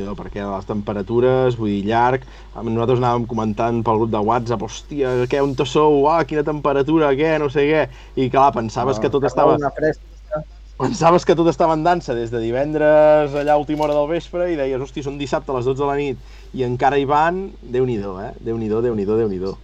déu 0.03 0.17
perquè 0.19 0.43
les 0.43 0.67
temperatures, 0.67 1.55
vull 1.57 1.71
dir, 1.71 1.85
llarg, 1.87 2.25
nosaltres 2.57 2.99
anàvem 2.99 3.27
comentant 3.31 3.79
pel 3.87 4.01
grup 4.03 4.11
de 4.11 4.21
WhatsApp, 4.27 4.65
hòstia, 4.67 5.13
què, 5.31 5.41
on 5.41 5.55
te 5.55 5.65
sou, 5.69 6.09
ah, 6.11 6.25
quina 6.27 6.43
temperatura, 6.45 7.13
què, 7.17 7.37
no 7.39 7.47
sé 7.53 7.65
què, 7.69 7.85
i 8.21 8.27
clar, 8.33 8.51
pensaves 8.57 8.99
que 8.99 9.11
tot 9.13 9.25
estava, 9.25 9.55
Una 9.61 9.71
fresca. 9.71 10.43
pensaves 10.77 11.25
que 11.25 11.37
tot 11.39 11.47
estava 11.49 11.77
en 11.79 11.85
dansa 11.87 12.17
des 12.19 12.33
de 12.35 12.41
divendres 12.43 13.33
allà 13.39 13.55
a 13.55 13.63
última 13.63 13.85
hora 13.87 13.95
del 13.95 14.11
vespre 14.11 14.51
i 14.53 14.59
deies, 14.59 14.83
hosti, 14.83 15.07
són 15.07 15.17
dissabte 15.17 15.55
a 15.55 15.61
les 15.61 15.65
12 15.71 15.79
de 15.85 15.87
la 15.87 15.97
nit 15.97 16.19
i 16.53 16.67
encara 16.67 16.99
hi 16.99 17.07
van, 17.07 17.53
Déu-n'hi-do, 17.63 18.19
eh, 18.21 18.33
Déu-n'hi-do, 18.43 18.83
Déu-n'hi-do, 18.83 19.17
Déu-n'hi-do. 19.23 19.55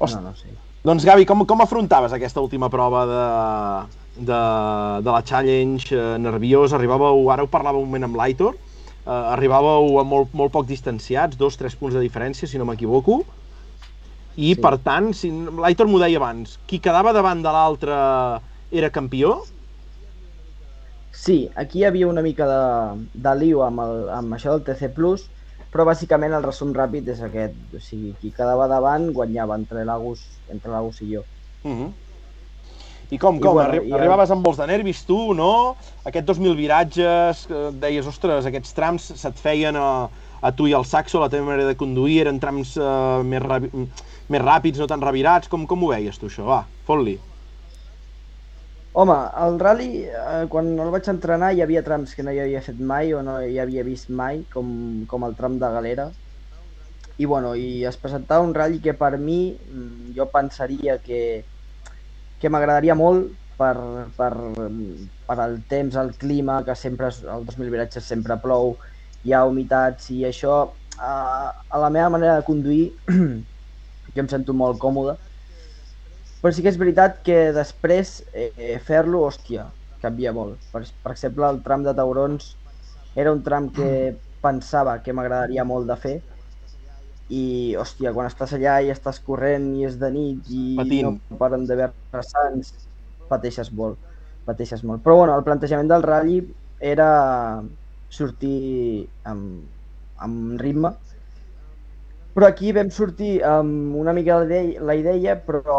Hosti, 0.00 0.16
No, 0.16 0.30
no 0.30 0.34
sé. 0.34 0.48
Doncs 0.82 1.04
Gavi, 1.04 1.26
com, 1.28 1.44
com 1.44 1.60
afrontaves 1.60 2.14
aquesta 2.16 2.40
última 2.40 2.70
prova 2.72 3.04
de, 3.04 3.24
de, 4.20 4.40
de 5.04 5.10
la 5.10 5.22
Challenge 5.26 5.96
eh, 5.96 6.18
nerviós? 6.22 6.74
Arribàveu, 6.76 7.26
ara 7.32 7.44
ho 7.46 7.50
parlàveu 7.50 7.82
un 7.82 7.90
moment 7.90 8.08
amb 8.08 8.18
l'Aitor, 8.20 8.56
eh, 8.56 9.10
arribàveu 9.10 9.98
a 10.00 10.04
molt, 10.04 10.34
molt 10.36 10.52
poc 10.54 10.68
distanciats, 10.68 11.38
dos, 11.40 11.58
tres 11.60 11.76
punts 11.76 11.96
de 11.96 12.02
diferència, 12.04 12.48
si 12.48 12.60
no 12.60 12.68
m'equivoco, 12.68 13.22
i 14.36 14.54
Sí. 14.54 14.60
per 14.62 14.78
tant, 14.78 15.12
si, 15.16 15.30
l'Aitor 15.32 15.88
m'ho 15.90 15.98
deia 15.98 16.20
abans, 16.20 16.58
qui 16.66 16.78
quedava 16.78 17.12
davant 17.12 17.42
de 17.42 17.50
l'altre 17.50 17.96
era 18.70 18.90
campió? 18.94 19.40
Sí, 21.12 21.50
aquí 21.56 21.80
hi 21.80 21.84
havia 21.84 22.08
una 22.08 22.22
mica 22.22 22.46
de, 22.46 22.62
de 23.14 23.34
lío 23.36 23.64
amb, 23.66 23.82
el, 23.82 24.08
amb 24.14 24.36
això 24.36 24.54
del 24.54 24.62
TC+, 24.64 24.92
però 25.70 25.84
bàsicament 25.86 26.32
el 26.34 26.46
resum 26.46 26.72
ràpid 26.74 27.08
és 27.12 27.20
aquest, 27.22 27.58
o 27.74 27.80
sigui, 27.82 28.14
qui 28.20 28.30
quedava 28.34 28.66
davant 28.70 29.10
guanyava 29.14 29.58
entre 29.58 29.84
l'Agus 29.86 30.22
entre 30.50 30.72
l'Agus 30.72 31.02
i 31.02 31.10
jo. 31.14 31.24
Uh 31.62 31.70
-huh. 31.70 31.90
I 33.10 33.18
com, 33.18 33.40
I 33.40 33.40
com? 33.42 33.56
bueno, 33.56 33.62
Arri 33.62 33.80
i- 33.90 33.94
Arribaves 33.96 34.30
amb 34.30 34.44
vols 34.46 34.58
de 34.60 34.66
nervis 34.70 35.00
tu, 35.08 35.18
no? 35.34 35.76
Aquests 36.06 36.28
2.000 36.28 36.54
viratges, 36.58 37.46
eh, 37.50 37.70
deies, 37.84 38.06
ostres, 38.06 38.46
aquests 38.46 38.76
trams 38.76 39.08
se't 39.22 39.40
feien 39.42 39.76
a, 39.76 39.88
a 40.40 40.52
tu 40.54 40.68
i 40.70 40.74
al 40.78 40.86
saxo, 40.86 41.18
la 41.22 41.28
teva 41.32 41.48
manera 41.48 41.66
de 41.72 41.76
conduir, 41.80 42.20
eren 42.26 42.38
trams 42.44 42.76
eh, 42.78 42.92
més, 43.32 43.42
rabi- 43.42 43.72
més 44.30 44.44
ràpids, 44.46 44.78
no 44.78 44.86
tan 44.86 45.02
revirats, 45.02 45.50
com, 45.50 45.66
com 45.66 45.82
ho 45.84 45.90
veies 45.94 46.22
tu 46.22 46.30
això? 46.30 46.46
Va, 46.46 46.62
fot-li. 46.86 47.18
Home, 49.00 49.14
el 49.44 49.58
rally, 49.62 49.88
eh, 50.04 50.46
quan 50.52 50.70
el 50.84 50.90
vaig 50.94 51.08
entrenar 51.12 51.50
hi 51.54 51.62
havia 51.64 51.82
trams 51.88 52.14
que 52.18 52.24
no 52.26 52.32
hi 52.34 52.40
havia 52.44 52.62
fet 52.68 52.80
mai 52.92 53.12
o 53.14 53.22
no 53.26 53.36
hi 53.46 53.58
havia 53.64 53.84
vist 53.86 54.10
mai, 54.22 54.42
com, 54.56 54.72
com 55.12 55.26
el 55.28 55.36
tram 55.42 55.58
de 55.62 55.70
Galera. 55.78 56.08
I 57.22 57.26
bueno, 57.32 57.52
i 57.54 57.84
es 57.90 57.98
presentava 58.02 58.44
un 58.46 58.54
rally 58.56 58.80
que 58.86 58.94
per 59.02 59.12
mi, 59.18 59.38
mm, 59.54 60.12
jo 60.16 60.26
pensaria 60.34 60.98
que, 61.04 61.20
que 62.40 62.50
m'agradaria 62.52 62.96
molt 62.96 63.28
per, 63.60 63.74
per, 64.16 64.30
per 65.28 65.38
el 65.44 65.58
temps, 65.68 65.96
el 66.00 66.14
clima, 66.20 66.62
que 66.64 66.76
sempre, 66.78 67.10
el 67.12 67.44
2000 67.48 67.72
viratges 67.74 68.06
sempre 68.08 68.38
plou, 68.40 68.76
hi 69.24 69.34
ha 69.36 69.44
humitats 69.48 70.08
i 70.14 70.22
això, 70.28 70.62
a, 70.96 71.12
a 71.68 71.82
la 71.82 71.90
meva 71.92 72.08
manera 72.16 72.38
de 72.38 72.46
conduir, 72.46 72.86
jo 74.14 74.24
em 74.24 74.30
sento 74.32 74.56
molt 74.56 74.80
còmode, 74.80 75.18
però 76.40 76.54
sí 76.56 76.64
que 76.64 76.72
és 76.72 76.80
veritat 76.80 77.20
que 77.26 77.50
després 77.52 78.16
eh, 78.32 78.48
eh, 78.56 78.78
fer-lo, 78.80 79.26
hòstia, 79.28 79.68
canvia 80.00 80.32
molt. 80.32 80.56
Per, 80.72 80.82
per 81.04 81.12
exemple, 81.12 81.44
el 81.52 81.60
tram 81.66 81.84
de 81.84 81.92
Taurons 81.96 82.54
era 83.20 83.32
un 83.36 83.42
tram 83.44 83.68
que 83.76 83.90
pensava 84.40 84.96
que 85.04 85.12
m'agradaria 85.12 85.66
molt 85.68 85.90
de 85.90 85.98
fer 86.00 86.16
i, 87.30 87.42
hòstia, 87.78 88.12
quan 88.14 88.26
estàs 88.26 88.54
allà 88.56 88.80
i 88.82 88.90
estàs 88.90 89.20
corrent 89.22 89.68
i 89.78 89.86
és 89.86 89.98
de 90.00 90.10
nit 90.10 90.48
i 90.50 90.62
Patint. 90.78 91.20
no 91.30 91.38
paren 91.38 91.66
d'haver 91.68 91.90
ressants, 92.12 92.72
pateixes 93.30 93.70
molt, 93.72 94.00
pateixes 94.48 94.82
molt. 94.82 95.04
Però 95.04 95.20
bueno, 95.20 95.36
el 95.38 95.46
plantejament 95.46 95.90
del 95.90 96.02
rally 96.06 96.40
era 96.80 97.10
sortir 98.10 99.06
amb, 99.30 99.62
amb 100.18 100.58
ritme, 100.60 100.90
però 102.34 102.48
aquí 102.50 102.72
vam 102.74 102.90
sortir 102.94 103.38
amb 103.46 103.94
una 104.00 104.14
mica 104.16 104.40
la 104.42 104.94
idea 104.98 105.36
però 105.46 105.78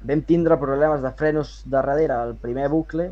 vam 0.00 0.22
tindre 0.26 0.58
problemes 0.58 1.02
de 1.02 1.12
frenos 1.18 1.60
de 1.64 1.74
darrere 1.76 2.16
al 2.16 2.34
primer 2.40 2.68
bucle 2.72 3.10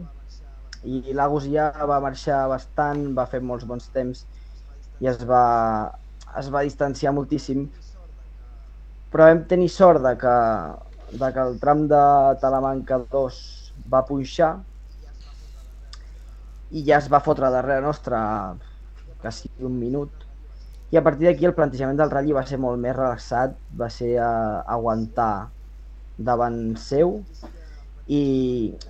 i 0.84 1.14
l'Agus 1.14 1.46
ja 1.50 1.70
va 1.86 2.00
marxar 2.00 2.46
bastant, 2.50 3.08
va 3.14 3.26
fer 3.26 3.40
molts 3.42 3.66
bons 3.66 3.88
temps 3.94 4.24
i 5.02 5.08
es 5.10 5.22
va, 5.26 5.90
es 6.38 6.50
va 6.54 6.64
distanciar 6.66 7.14
moltíssim. 7.16 7.66
Però 9.12 9.28
vam 9.28 9.44
tenir 9.50 9.70
sort 9.72 10.02
de 10.04 10.14
que, 10.20 10.36
de 11.20 11.30
que 11.34 11.44
el 11.44 11.58
tram 11.62 11.86
de 11.90 12.02
Talamanca 12.42 13.00
2 13.12 13.42
va 13.92 14.04
punxar 14.08 14.52
i 16.70 16.82
ja 16.84 16.98
es 16.98 17.08
va 17.08 17.22
fotre 17.24 17.48
darrere 17.50 17.84
nostra 17.84 18.20
quasi 19.22 19.48
un 19.64 19.78
minut. 19.80 20.10
I 20.92 20.96
a 20.96 21.04
partir 21.04 21.28
d'aquí 21.28 21.48
el 21.48 21.56
plantejament 21.56 21.98
del 22.00 22.12
ratll 22.12 22.36
va 22.36 22.44
ser 22.48 22.58
molt 22.60 22.80
més 22.80 22.96
relaxat, 22.96 23.56
va 23.76 23.88
ser 23.92 24.14
a, 24.24 24.30
aguantar 24.76 25.48
davant 26.18 26.76
seu 26.80 27.18
i, 28.08 28.22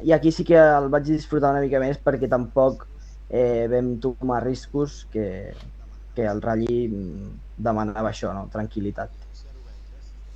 i 0.06 0.12
aquí 0.14 0.30
sí 0.32 0.46
que 0.46 0.58
el 0.58 0.86
vaig 0.92 1.08
disfrutar 1.10 1.50
una 1.52 1.64
mica 1.64 1.80
més 1.82 1.98
perquè 2.00 2.30
tampoc 2.30 2.86
eh, 3.28 3.66
vam 3.70 3.96
tomar 4.00 4.40
riscos 4.44 5.02
que, 5.12 5.26
que 6.18 6.26
el 6.26 6.42
ratll 6.42 6.66
mm, 6.66 7.32
demanava 7.62 8.10
això, 8.10 8.34
no? 8.34 8.48
tranquil·litat. 8.50 9.14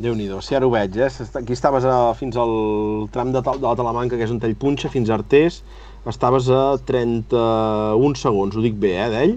Déu-n'hi-do, 0.03 0.39
si 0.43 0.57
ara 0.57 0.67
ho 0.67 0.71
veig, 0.73 0.97
eh? 0.97 1.11
Aquí 1.39 1.55
estaves 1.55 1.85
a, 1.87 1.97
fins 2.19 2.39
al 2.41 2.53
tram 3.15 3.33
de, 3.35 3.43
de 3.43 3.67
la 3.67 3.75
Talamanca, 3.79 4.19
que 4.19 4.27
és 4.27 4.33
un 4.35 4.41
tall 4.43 4.55
punxa, 4.59 4.91
fins 4.91 5.11
a 5.11 5.19
Artés, 5.19 5.61
estaves 6.11 6.49
a 6.51 6.63
31 6.89 8.19
segons, 8.19 8.57
ho 8.57 8.65
dic 8.65 8.79
bé, 8.83 8.97
eh, 9.05 9.11
d'ell? 9.13 9.37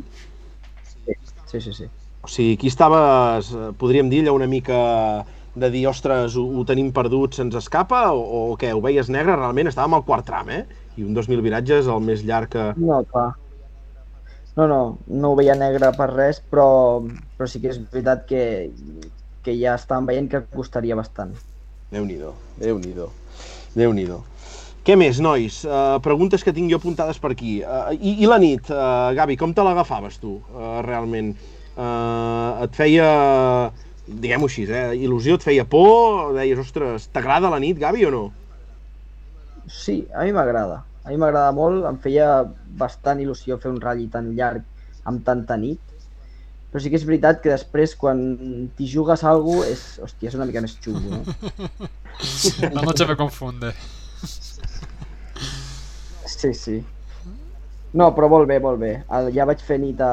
Sí, 1.52 1.60
sí, 1.60 1.74
sí. 1.74 1.90
O 2.26 2.30
sigui, 2.32 2.56
aquí 2.58 2.72
estaves, 2.72 3.52
eh, 3.54 3.72
podríem 3.78 4.10
dir, 4.10 4.24
allò 4.24 4.38
una 4.40 4.50
mica 4.50 4.80
de 5.56 5.70
dir, 5.74 5.86
ostres, 5.92 6.38
ho, 6.38 6.46
ho 6.46 6.66
tenim 6.68 6.92
perdut, 6.96 7.38
se'ns 7.38 7.58
escapa, 7.62 8.08
o, 8.14 8.54
o 8.54 8.60
què, 8.62 8.74
ho 8.74 8.82
veies 8.86 9.12
negre? 9.14 9.38
Realment 9.38 9.70
estàvem 9.72 9.98
al 9.98 10.06
quart 10.08 10.26
tram, 10.30 10.50
eh? 10.54 10.64
I 10.96 11.06
un 11.06 11.18
2.000 11.18 11.46
viratges, 11.46 11.90
el 11.92 12.06
més 12.06 12.26
llarg 12.26 12.54
que... 12.56 12.70
No, 12.82 13.04
clar. 13.12 13.34
No, 14.56 14.68
no, 14.72 14.80
no 15.08 15.34
ho 15.34 15.36
veia 15.36 15.56
negre 15.60 15.90
per 15.98 16.08
res, 16.14 16.40
però, 16.52 17.02
però 17.36 17.48
sí 17.52 17.60
que 17.60 17.74
és 17.74 17.82
veritat 17.92 18.24
que, 18.30 18.44
que 19.44 19.56
ja 19.60 19.76
estàvem 19.76 20.08
veient 20.12 20.30
que 20.32 20.46
costaria 20.54 20.96
bastant. 20.96 21.34
Déu-n'hi-do, 21.92 22.32
Déu-n'hi-do, 22.62 23.10
Déu-n'hi-do. 23.76 24.22
Què 24.86 24.96
més, 25.02 25.20
nois? 25.20 25.60
Uh, 25.66 25.98
preguntes 26.06 26.44
que 26.46 26.54
tinc 26.54 26.70
jo 26.72 26.80
apuntades 26.80 27.20
per 27.20 27.34
aquí. 27.34 27.58
Uh, 27.66 27.92
i, 27.98 28.20
I 28.22 28.30
la 28.30 28.38
nit, 28.40 28.70
uh, 28.70 29.12
Gavi, 29.18 29.36
com 29.42 29.52
te 29.52 29.66
l'agafaves 29.66 30.20
tu, 30.22 30.38
uh, 30.54 30.80
realment? 30.86 31.34
Uh, 31.76 32.64
et 32.64 32.78
feia, 32.78 33.08
diguem-ho 34.08 34.48
així, 34.48 34.68
eh, 34.70 34.94
il·lusió, 35.02 35.36
et 35.36 35.44
feia 35.44 35.66
por? 35.68 36.36
Deies, 36.38 36.62
ostres, 36.62 37.10
t'agrada 37.12 37.52
la 37.52 37.60
nit, 37.60 37.82
Gavi, 37.82 38.06
o 38.08 38.14
no? 38.14 38.26
Sí, 39.68 40.04
a 40.14 40.24
mi 40.24 40.36
m'agrada. 40.38 40.84
A 41.06 41.12
mi 41.12 41.18
m'agrada 41.22 41.52
molt, 41.54 41.86
em 41.86 41.98
feia 42.02 42.30
bastant 42.82 43.20
il·lusió 43.22 43.60
fer 43.62 43.70
un 43.72 43.82
ratll 43.82 44.08
tan 44.14 44.32
llarg 44.38 44.64
amb 45.06 45.22
tanta 45.26 45.58
nit. 45.62 45.82
Però 46.72 46.82
sí 46.82 46.90
que 46.92 46.98
és 47.00 47.06
veritat 47.08 47.40
que 47.44 47.52
després, 47.54 47.94
quan 47.96 48.18
t'hi 48.76 48.88
jugues 48.90 49.22
a 49.24 49.30
algú, 49.32 49.60
és, 49.64 49.84
hòstia, 50.04 50.32
és 50.32 50.36
una 50.36 50.48
mica 50.50 50.64
més 50.66 50.74
xungo, 50.82 51.22
no? 51.22 51.90
La 52.76 52.82
noche 52.84 53.06
me 53.08 53.16
confunde. 53.16 53.72
Sí, 56.26 56.52
sí. 56.54 56.82
No, 57.96 58.10
però 58.18 58.28
molt 58.28 58.50
bé, 58.50 58.58
molt 58.60 58.82
bé. 58.82 58.92
El, 59.16 59.30
ja 59.38 59.46
vaig 59.48 59.62
fer 59.64 59.78
nit 59.80 60.02
a... 60.04 60.12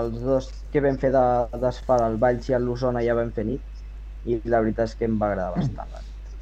Els 0.00 0.16
dos 0.24 0.48
que 0.72 0.82
vam 0.82 0.96
fer 0.98 1.12
de- 1.14 1.60
d'asfalt, 1.62 2.02
el 2.08 2.16
Valls 2.22 2.48
i 2.50 2.56
el 2.58 2.64
Lusona, 2.66 3.04
ja 3.06 3.14
vam 3.18 3.30
fer 3.36 3.44
nit. 3.46 3.84
I 4.26 4.40
la 4.50 4.64
veritat 4.64 4.90
és 4.90 4.96
que 4.98 5.06
em 5.06 5.14
va 5.20 5.30
agradar 5.30 5.54
bastant. 5.54 5.94
la 5.94 6.00
nit. 6.02 6.34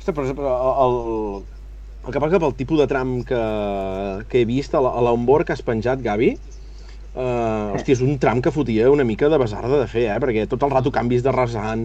Ostres, 0.00 0.16
per 0.16 0.24
exemple, 0.24 0.50
el, 0.86 0.96
el 2.02 2.10
que 2.10 2.22
passa 2.22 2.40
pel 2.42 2.56
tipus 2.58 2.80
de 2.82 2.88
tram 2.90 3.20
que, 3.26 3.42
que 4.28 4.42
he 4.42 4.48
vist 4.48 4.74
a 4.74 4.82
l'onboard 4.82 5.46
que 5.46 5.54
has 5.54 5.62
penjat, 5.66 6.02
Gavi, 6.02 6.34
Uh, 7.12 7.74
hòstia, 7.76 7.92
és 7.92 8.00
un 8.00 8.14
tram 8.16 8.38
que 8.40 8.48
fotia 8.48 8.86
una 8.88 9.04
mica 9.04 9.28
de 9.28 9.36
besarda 9.36 9.76
de 9.76 9.84
fer, 9.84 10.06
eh? 10.08 10.14
perquè 10.16 10.46
tot 10.48 10.62
el 10.64 10.70
rato 10.72 10.88
canvis 10.88 11.20
de 11.20 11.34
rasant, 11.34 11.82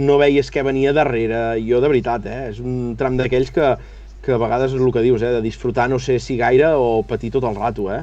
no 0.00 0.16
veies 0.16 0.48
què 0.48 0.62
venia 0.64 0.94
darrere, 0.96 1.40
jo 1.60 1.82
de 1.84 1.90
veritat, 1.92 2.24
eh? 2.24 2.46
és 2.48 2.62
un 2.64 2.94
tram 2.96 3.18
d'aquells 3.18 3.52
que, 3.52 3.66
que 4.24 4.32
a 4.32 4.38
vegades 4.40 4.72
és 4.72 4.80
el 4.80 4.94
que 4.96 5.02
dius, 5.04 5.20
eh? 5.20 5.34
de 5.36 5.42
disfrutar 5.44 5.90
no 5.92 5.98
sé 6.00 6.16
si 6.16 6.38
gaire 6.40 6.72
o 6.80 7.02
patir 7.04 7.28
tot 7.34 7.44
el 7.44 7.60
rato, 7.60 7.90
eh? 7.92 8.00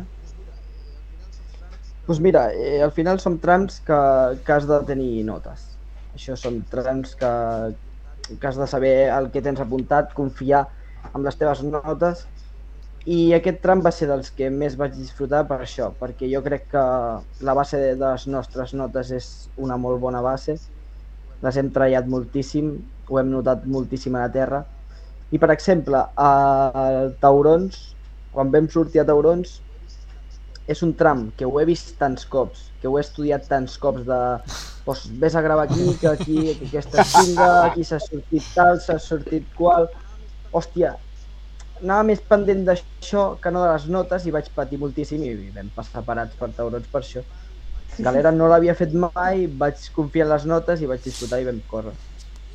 Doncs 2.05 2.21
mira, 2.21 2.45
eh, 2.53 2.77
al 2.85 2.93
final 2.93 3.17
són 3.25 3.41
trams 3.41 3.81
que, 3.87 3.99
que 4.45 4.53
has 4.59 4.69
de 4.69 4.77
tenir 4.85 5.25
notes. 5.25 5.65
Això 6.13 6.37
són 6.37 6.61
trams 6.69 7.17
que, 7.17 7.31
que 8.37 8.51
has 8.51 8.61
de 8.61 8.69
saber 8.69 8.95
el 9.17 9.33
que 9.33 9.41
tens 9.41 9.65
apuntat, 9.65 10.13
confiar 10.13 10.67
amb 11.13 11.25
les 11.25 11.37
teves 11.39 11.63
notes 11.65 12.25
i 13.07 13.33
aquest 13.35 13.61
tram 13.63 13.81
va 13.83 13.91
ser 13.95 14.09
dels 14.09 14.31
que 14.35 14.49
més 14.51 14.75
vaig 14.79 14.95
disfrutar 14.97 15.45
per 15.47 15.61
això, 15.63 15.91
perquè 15.99 16.27
jo 16.27 16.41
crec 16.43 16.65
que 16.73 16.81
la 17.47 17.53
base 17.55 17.79
de 17.79 17.93
les 18.01 18.25
nostres 18.27 18.73
notes 18.75 19.11
és 19.15 19.27
una 19.63 19.77
molt 19.79 20.01
bona 20.03 20.19
base, 20.25 20.57
les 21.43 21.59
hem 21.59 21.69
treballat 21.71 22.09
moltíssim, 22.11 22.73
ho 23.07 23.19
hem 23.21 23.29
notat 23.31 23.63
moltíssim 23.63 24.17
a 24.17 24.25
la 24.25 24.33
terra, 24.33 24.65
i 25.31 25.39
per 25.39 25.49
exemple, 25.53 26.01
a 26.15 26.31
Taurons, 27.23 27.79
quan 28.35 28.51
vam 28.51 28.67
sortir 28.71 29.01
a 29.01 29.07
Taurons, 29.07 29.61
és 30.67 30.83
un 30.83 30.91
tram 30.99 31.29
que 31.39 31.47
ho 31.47 31.61
he 31.61 31.65
vist 31.67 31.93
tants 32.01 32.27
cops, 32.27 32.65
que 32.81 32.89
ho 32.91 32.97
he 32.97 33.03
estudiat 33.05 33.47
tants 33.47 33.77
cops 33.79 34.03
de 34.07 34.19
pues, 34.83 35.05
vés 35.21 35.35
a 35.35 35.41
gravar 35.41 35.69
aquí, 35.69 35.95
que 36.01 36.07
aquí, 36.11 36.41
que 36.59 36.67
aquesta 36.67 37.07
xinga, 37.07 37.47
aquí 37.69 37.87
s'ha 37.87 38.01
sortit 38.03 38.51
tal, 38.55 38.83
s'ha 38.83 38.99
sortit 38.99 39.47
qual... 39.55 39.87
Hòstia, 40.55 40.95
anava 41.81 42.03
més 42.09 42.21
pendent 42.27 42.63
d'això 42.67 43.25
que 43.41 43.51
no 43.53 43.63
de 43.65 43.71
les 43.73 43.87
notes 43.93 44.25
i 44.25 44.31
vaig 44.33 44.47
patir 44.55 44.79
moltíssim 44.81 45.23
i 45.23 45.33
vam 45.55 45.69
passar 45.75 46.03
parats 46.07 46.35
per 46.39 46.49
taurons 46.57 46.87
per 46.91 47.01
això. 47.03 47.23
Galera 47.97 48.31
no 48.31 48.47
l'havia 48.49 48.75
fet 48.77 48.93
mai, 48.93 49.47
vaig 49.47 49.87
confiar 49.95 50.27
en 50.27 50.33
les 50.35 50.45
notes 50.45 50.81
i 50.81 50.89
vaig 50.89 51.01
disfrutar 51.03 51.39
i 51.41 51.45
vam 51.47 51.59
córrer. 51.69 51.93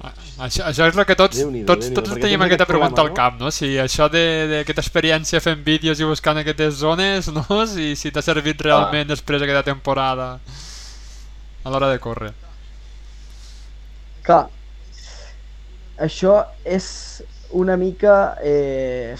Això, 0.03 0.65
això 0.67 0.87
és 0.89 0.97
el 0.99 1.05
que 1.07 1.15
tots, 1.15 1.39
tots, 1.67 1.89
tots 1.95 2.15
tenim 2.19 2.41
aquesta 2.43 2.65
aquest 2.65 2.71
pregunta 2.73 3.03
al 3.05 3.13
cap, 3.15 3.37
no? 3.39 3.51
Si 3.55 3.77
això 3.79 4.09
de- 4.11 4.49
d'aquesta 4.51 4.83
experiència 4.83 5.41
fent 5.41 5.63
vídeos 5.63 6.01
i 6.01 6.05
buscant 6.09 6.39
aquestes 6.39 6.75
zones, 6.81 7.29
no? 7.31 7.45
Si, 7.75 7.95
si 7.95 8.11
t'ha 8.11 8.23
servit 8.23 8.61
realment 8.67 9.07
després 9.13 9.43
aquesta 9.43 9.63
temporada 9.63 10.39
a 11.63 11.71
l'hora 11.71 11.91
de 11.93 12.01
córrer. 12.03 12.33
Clar, 14.27 14.49
això 15.99 16.35
és 16.65 17.23
una 17.53 17.77
mica... 17.77 18.37
Eh, 18.43 19.17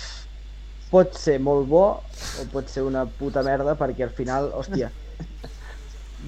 pot 0.93 1.15
ser 1.17 1.39
molt 1.41 1.65
bo 1.71 1.85
o 1.97 2.43
pot 2.53 2.69
ser 2.69 2.83
una 2.85 3.07
puta 3.09 3.41
merda 3.47 3.73
perquè 3.81 4.05
al 4.05 4.13
final, 4.13 4.51
hòstia, 4.53 4.91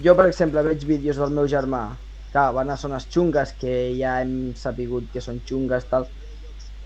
jo, 0.00 0.14
per 0.16 0.24
exemple, 0.30 0.62
veig 0.64 0.86
vídeos 0.88 1.20
del 1.20 1.34
meu 1.36 1.44
germà 1.50 1.82
que 2.32 2.44
van 2.56 2.72
a 2.72 2.76
zones 2.80 3.04
xungues, 3.12 3.52
que 3.60 3.74
ja 3.98 4.16
hem 4.22 4.54
sapigut 4.58 5.10
que 5.12 5.20
són 5.22 5.42
xungues, 5.46 5.84
tal. 5.90 6.08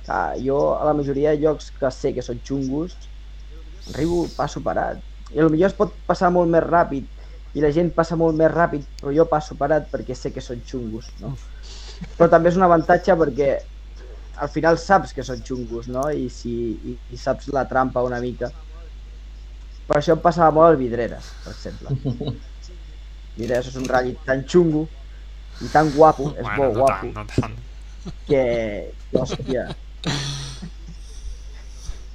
Clar, 0.04 0.34
jo, 0.42 0.58
a 0.74 0.82
la 0.84 0.96
majoria 0.98 1.32
de 1.32 1.40
llocs 1.44 1.70
que 1.78 1.92
sé 1.94 2.12
que 2.16 2.24
són 2.24 2.42
xungos, 2.44 2.98
arribo, 3.94 4.26
passo 4.36 4.60
parat. 4.66 5.00
I 5.30 5.40
potser 5.40 5.70
es 5.70 5.78
pot 5.78 5.94
passar 6.08 6.32
molt 6.34 6.52
més 6.52 6.66
ràpid, 6.66 7.08
i 7.56 7.64
la 7.64 7.72
gent 7.72 7.94
passa 7.96 8.18
molt 8.20 8.36
més 8.36 8.52
ràpid, 8.52 8.84
però 9.00 9.14
jo 9.14 9.28
passo 9.30 9.56
parat 9.56 9.88
perquè 9.92 10.18
sé 10.18 10.34
que 10.34 10.44
són 10.44 10.60
xungos, 10.66 11.14
no? 11.22 11.32
Però 12.18 12.28
també 12.28 12.52
és 12.52 12.58
un 12.60 12.66
avantatge 12.66 13.16
perquè 13.22 13.54
al 14.44 14.50
final 14.52 14.78
saps 14.80 15.14
que 15.16 15.24
són 15.26 15.42
xungos, 15.46 15.88
no? 15.92 16.06
I, 16.10 16.28
si, 16.32 16.52
i, 16.92 16.96
i 17.14 17.20
saps 17.20 17.50
la 17.54 17.64
trampa 17.70 18.04
una 18.06 18.20
mica. 18.24 18.50
Per 19.88 19.96
això 19.98 20.14
em 20.16 20.22
passava 20.24 20.52
molt 20.54 20.72
al 20.74 20.78
Vidreres, 20.80 21.30
per 21.44 21.54
exemple. 21.54 21.94
Vidreres 23.38 23.70
és 23.72 23.78
un 23.80 23.88
ratll 23.88 24.14
tan 24.26 24.44
xungo 24.48 24.84
i 25.64 25.70
tan 25.74 25.90
guapo, 25.94 26.30
és 26.36 26.44
Bueno, 26.44 26.58
molt 26.62 26.74
no 26.74 26.80
guapo, 26.82 27.12
tant, 27.12 27.14
no 27.14 27.26
tant. 27.34 27.56
que, 28.28 28.42
que, 29.10 29.18
hòstia, 29.22 29.66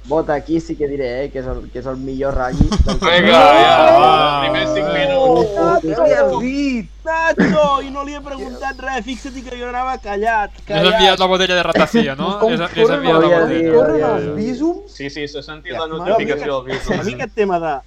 Vota 0.06 0.34
aquí 0.34 0.60
sí 0.60 0.76
que 0.76 0.86
diré, 0.86 1.24
eh, 1.24 1.30
que 1.32 1.38
és 1.40 1.46
el, 1.48 1.62
que 1.72 1.78
és 1.80 1.86
el 1.88 1.96
millor 1.96 2.34
ratlli 2.36 2.66
del 2.68 2.98
Vinga, 3.00 3.38
ja, 3.56 3.76
Ah. 3.96 4.42
primers 4.44 4.74
5 4.74 4.90
Oh, 5.16 5.38
minuts. 5.40 5.54
Nacho, 5.56 6.04
li 6.04 6.12
has 6.12 6.40
dit! 6.42 6.90
Nacho! 7.04 7.64
I 7.82 7.90
no 7.90 8.04
li 8.04 8.12
he 8.14 8.20
preguntat 8.20 8.78
res, 8.84 9.04
fixa't 9.06 9.38
que 9.46 9.56
jo 9.56 9.70
anava 9.70 9.96
callat, 10.04 10.50
Has 10.58 10.66
callat. 10.68 10.92
enviat 10.92 11.18
la 11.18 11.26
botella 11.26 11.54
de 11.56 11.62
ratafia, 11.62 12.14
no? 12.16 12.38
Com 12.38 12.52
Has, 12.52 12.60
has 12.60 12.74
corren 12.74 12.98
enviat 13.00 13.14
la 13.22 13.40
botella. 13.40 13.72
Corren 13.72 14.04
els 14.10 14.36
bísums? 14.36 14.92
Sí, 14.92 15.08
sí, 15.08 15.26
s'ha 15.26 15.42
sentit 15.42 15.72
Ja. 15.72 15.86
la 15.86 15.88
notificació 15.96 16.62
del 16.62 17.00
A 17.00 17.02
mi 17.02 17.14
aquest 17.14 17.34
tema 17.34 17.58
de... 17.60 17.66
A 17.74 17.82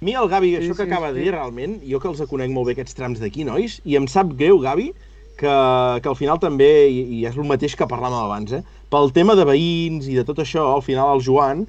mi 0.00 0.12
el 0.14 0.28
Gavi, 0.28 0.50
Sí, 0.56 0.62
això 0.62 0.76
que 0.76 0.84
sí, 0.84 0.90
acaba 0.92 1.08
sí. 1.08 1.14
de 1.14 1.20
dir, 1.22 1.32
realment, 1.32 1.80
jo 1.82 1.98
que 1.98 2.06
els 2.08 2.20
conec 2.30 2.50
molt 2.50 2.66
bé 2.68 2.72
aquests 2.78 2.94
trams 2.94 3.18
d'aquí, 3.18 3.42
nois, 3.44 3.80
i 3.84 3.96
em 3.96 4.06
sap 4.06 4.28
greu, 4.36 4.60
Gavi, 4.60 4.92
que, 5.38 5.56
que 6.02 6.10
al 6.10 6.18
final 6.18 6.40
també, 6.42 6.70
i, 6.88 7.02
i 7.18 7.24
és 7.28 7.36
el 7.36 7.48
mateix 7.48 7.76
que 7.78 7.88
parlàvem 7.88 8.18
abans, 8.22 8.54
eh? 8.56 8.62
pel 8.92 9.10
tema 9.14 9.34
de 9.38 9.46
veïns 9.48 10.06
i 10.10 10.16
de 10.16 10.24
tot 10.26 10.38
això, 10.42 10.68
al 10.74 10.84
final 10.86 11.16
el 11.16 11.24
Joan, 11.24 11.64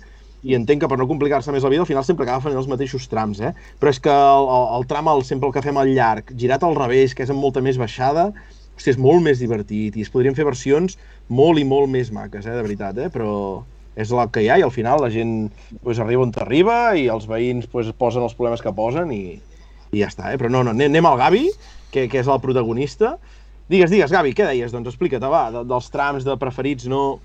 i 0.48 0.54
entenc 0.56 0.84
que 0.84 0.90
per 0.90 1.00
no 1.00 1.08
complicar-se 1.10 1.52
més 1.52 1.66
la 1.66 1.72
vida, 1.74 1.84
al 1.84 1.90
final 1.90 2.06
sempre 2.06 2.28
acaba 2.28 2.44
fent 2.44 2.56
els 2.56 2.70
mateixos 2.70 3.08
trams, 3.12 3.42
eh? 3.42 3.54
Però 3.82 3.92
és 3.92 4.00
que 4.00 4.14
el, 4.14 4.50
el, 4.58 4.68
el 4.78 4.86
tram, 4.90 5.10
el, 5.12 5.24
sempre 5.26 5.50
el 5.50 5.56
que 5.56 5.64
fem 5.66 5.80
al 5.82 5.90
llarg, 5.92 6.30
girat 6.40 6.64
al 6.64 6.78
revés, 6.78 7.16
que 7.18 7.26
és 7.26 7.34
amb 7.34 7.42
molta 7.42 7.64
més 7.66 7.80
baixada, 7.82 8.30
hòstia, 8.78 8.94
és 8.94 9.02
molt 9.02 9.26
més 9.26 9.42
divertit 9.42 9.98
i 9.98 10.06
es 10.06 10.12
podrien 10.14 10.38
fer 10.38 10.46
versions 10.46 10.96
molt 11.28 11.60
i 11.60 11.66
molt 11.68 11.90
més 11.92 12.14
maques, 12.14 12.46
eh? 12.46 12.54
De 12.54 12.64
veritat, 12.64 13.02
eh? 13.02 13.10
Però 13.14 13.34
és 13.98 14.12
el 14.14 14.22
que 14.30 14.44
hi 14.46 14.52
ha 14.54 14.60
i 14.62 14.66
al 14.66 14.72
final 14.72 15.02
la 15.02 15.10
gent 15.10 15.50
pues, 15.82 15.98
arriba 16.00 16.22
on 16.22 16.32
arriba 16.38 16.78
i 16.96 17.08
els 17.10 17.26
veïns 17.28 17.66
pues, 17.72 17.90
posen 17.98 18.22
els 18.22 18.38
problemes 18.38 18.62
que 18.62 18.76
posen 18.78 19.12
i, 19.12 19.40
i 19.92 20.04
ja 20.04 20.12
està, 20.12 20.30
eh? 20.32 20.38
Però 20.38 20.54
no, 20.54 20.62
no, 20.64 20.76
anem 20.78 21.10
al 21.10 21.18
Gavi, 21.18 21.48
que, 21.92 22.06
que 22.12 22.22
és 22.22 22.30
el 22.30 22.44
protagonista. 22.44 23.16
Digues, 23.68 23.92
digues, 23.92 24.12
Gavi, 24.12 24.32
què 24.32 24.46
deies? 24.48 24.72
Doncs 24.72 24.94
explica't, 24.94 25.24
va, 25.28 25.48
de, 25.52 25.64
dels 25.68 25.90
trams 25.92 26.24
de 26.28 26.38
preferits, 26.40 26.88
no... 26.88 27.20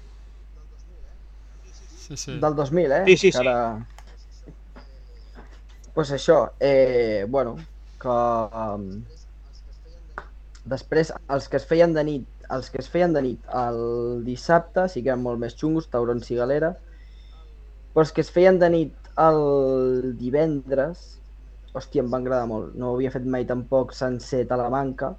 Sí, 2.03 2.17
sí. 2.17 2.39
del 2.43 2.57
2000, 2.59 2.95
eh? 2.99 3.03
Sí, 3.07 3.17
sí, 3.17 3.31
sí. 3.31 3.39
Encara... 3.39 3.87
Pues 5.95 6.11
això, 6.11 6.39
eh, 6.59 7.27
bueno, 7.29 7.55
que 8.03 8.17
um, 8.65 8.87
després 10.73 11.13
els 11.31 11.49
que 11.53 11.61
es 11.61 11.67
feien 11.69 11.95
de 11.95 12.05
nit, 12.09 12.29
els 12.53 12.71
que 12.73 12.81
es 12.83 12.89
feien 12.91 13.13
de 13.15 13.23
nit 13.25 13.55
el 13.63 14.25
dissabte 14.27 14.89
sí 14.89 15.03
que 15.03 15.13
eren 15.13 15.23
molt 15.23 15.41
més 15.43 15.55
xungos, 15.59 15.91
taurons 15.93 16.31
i 16.33 16.39
galera, 16.41 16.73
però 17.93 18.07
els 18.07 18.13
que 18.17 18.25
es 18.25 18.33
feien 18.33 18.59
de 18.59 18.71
nit 18.73 19.13
el 19.21 20.15
divendres, 20.19 21.05
hòstia, 21.77 22.03
em 22.03 22.11
va 22.13 22.19
agradar 22.23 22.49
molt. 22.49 22.73
No 22.75 22.95
havia 22.97 23.13
fet 23.13 23.29
mai 23.29 23.45
tampoc 23.49 23.93
sencer 23.97 24.47
Talamanca, 24.49 25.13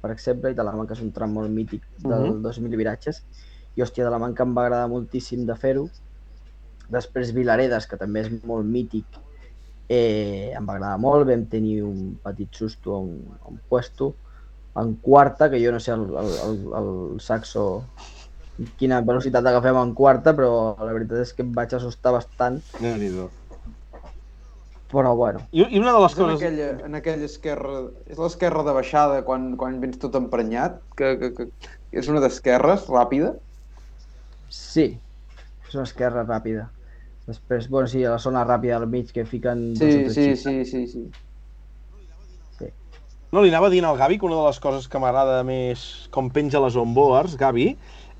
per 0.00 0.10
exemple, 0.14 0.50
i 0.52 0.56
Talamanca 0.58 0.94
és 0.94 1.02
un 1.04 1.12
tram 1.12 1.32
molt 1.32 1.50
mític 1.50 1.86
del 1.98 2.28
Mhm. 2.30 2.42
2000 2.42 2.76
viratges, 2.76 3.22
i 3.76 3.82
hòstia, 3.82 4.04
Talamanca 4.04 4.44
em 4.44 4.54
va 4.54 4.66
agradar 4.66 4.88
moltíssim 4.88 5.46
de 5.46 5.56
fer-ho. 5.56 5.88
Després 6.88 7.32
Vilaredes, 7.36 7.86
que 7.86 7.96
també 8.00 8.20
és 8.20 8.30
molt 8.44 8.64
mític, 8.66 9.04
eh, 9.88 10.52
em 10.56 10.66
va 10.66 10.74
agradar 10.74 10.98
molt, 10.98 11.26
vam 11.28 11.44
tenir 11.46 11.82
un 11.82 12.18
petit 12.24 12.48
susto 12.54 12.94
a 12.94 13.00
un, 13.00 13.38
a 13.42 13.48
un 13.48 13.60
puesto, 13.68 14.14
en 14.76 14.94
quarta, 14.96 15.50
que 15.50 15.60
jo 15.64 15.72
no 15.72 15.80
sé 15.80 15.92
el, 15.92 16.04
el, 16.22 16.32
el, 16.46 16.58
el 16.80 17.20
saxo 17.20 17.82
quina 18.78 19.00
velocitat 19.06 19.46
agafem 19.46 19.76
en 19.82 19.92
quarta, 19.94 20.34
però 20.34 20.76
la 20.78 20.92
veritat 20.92 21.18
és 21.26 21.32
que 21.34 21.42
em 21.46 21.52
vaig 21.54 21.74
assustar 21.74 22.12
bastant, 22.12 22.60
déu 22.80 22.96
nhi 22.96 23.12
però 24.88 25.14
bueno, 25.16 25.42
I, 25.52 25.66
I 25.68 25.78
una 25.82 25.92
de 25.92 26.00
les 26.00 26.12
És 26.14 26.18
en 26.18 26.24
coses... 26.24 26.38
aquella, 26.40 26.68
en 26.86 26.94
aquella 26.96 27.26
esquerra... 27.28 27.82
És 28.08 28.18
l'esquerra 28.20 28.62
de 28.64 28.72
baixada 28.76 29.20
quan, 29.26 29.50
quan 29.60 29.76
vens 29.82 30.00
tot 30.00 30.16
emprenyat? 30.16 30.80
Que, 30.96 31.12
que, 31.20 31.30
que 31.36 31.48
és 31.92 32.08
una 32.08 32.22
d'esquerres, 32.24 32.88
ràpida? 32.88 33.34
sí, 34.48 34.94
és 35.68 35.74
una 35.76 35.84
esquerra 35.84 36.22
ràpida. 36.24 36.70
Després, 37.28 37.66
bueno, 37.68 37.88
sí, 37.92 38.00
a 38.08 38.14
la 38.14 38.18
zona 38.22 38.46
ràpida 38.48 38.78
al 38.78 38.86
mig 38.88 39.10
que 39.12 39.26
fiquen... 39.28 39.74
Sí, 39.76 39.90
sí, 40.08 40.30
xics. 40.32 40.42
sí, 40.46 40.64
sí, 40.64 40.86
sí. 40.88 41.08
No, 43.28 43.42
li 43.44 43.50
anava 43.52 43.68
dient 43.68 43.84
al 43.84 43.98
Gavi 44.00 44.16
que 44.16 44.24
una 44.24 44.38
de 44.38 44.44
les 44.46 44.56
coses 44.64 44.86
que 44.88 44.96
m'agrada 45.02 45.42
més 45.44 45.82
com 46.14 46.30
penja 46.32 46.62
les 46.64 46.78
onboards, 46.80 47.34
Gavi, 47.36 47.74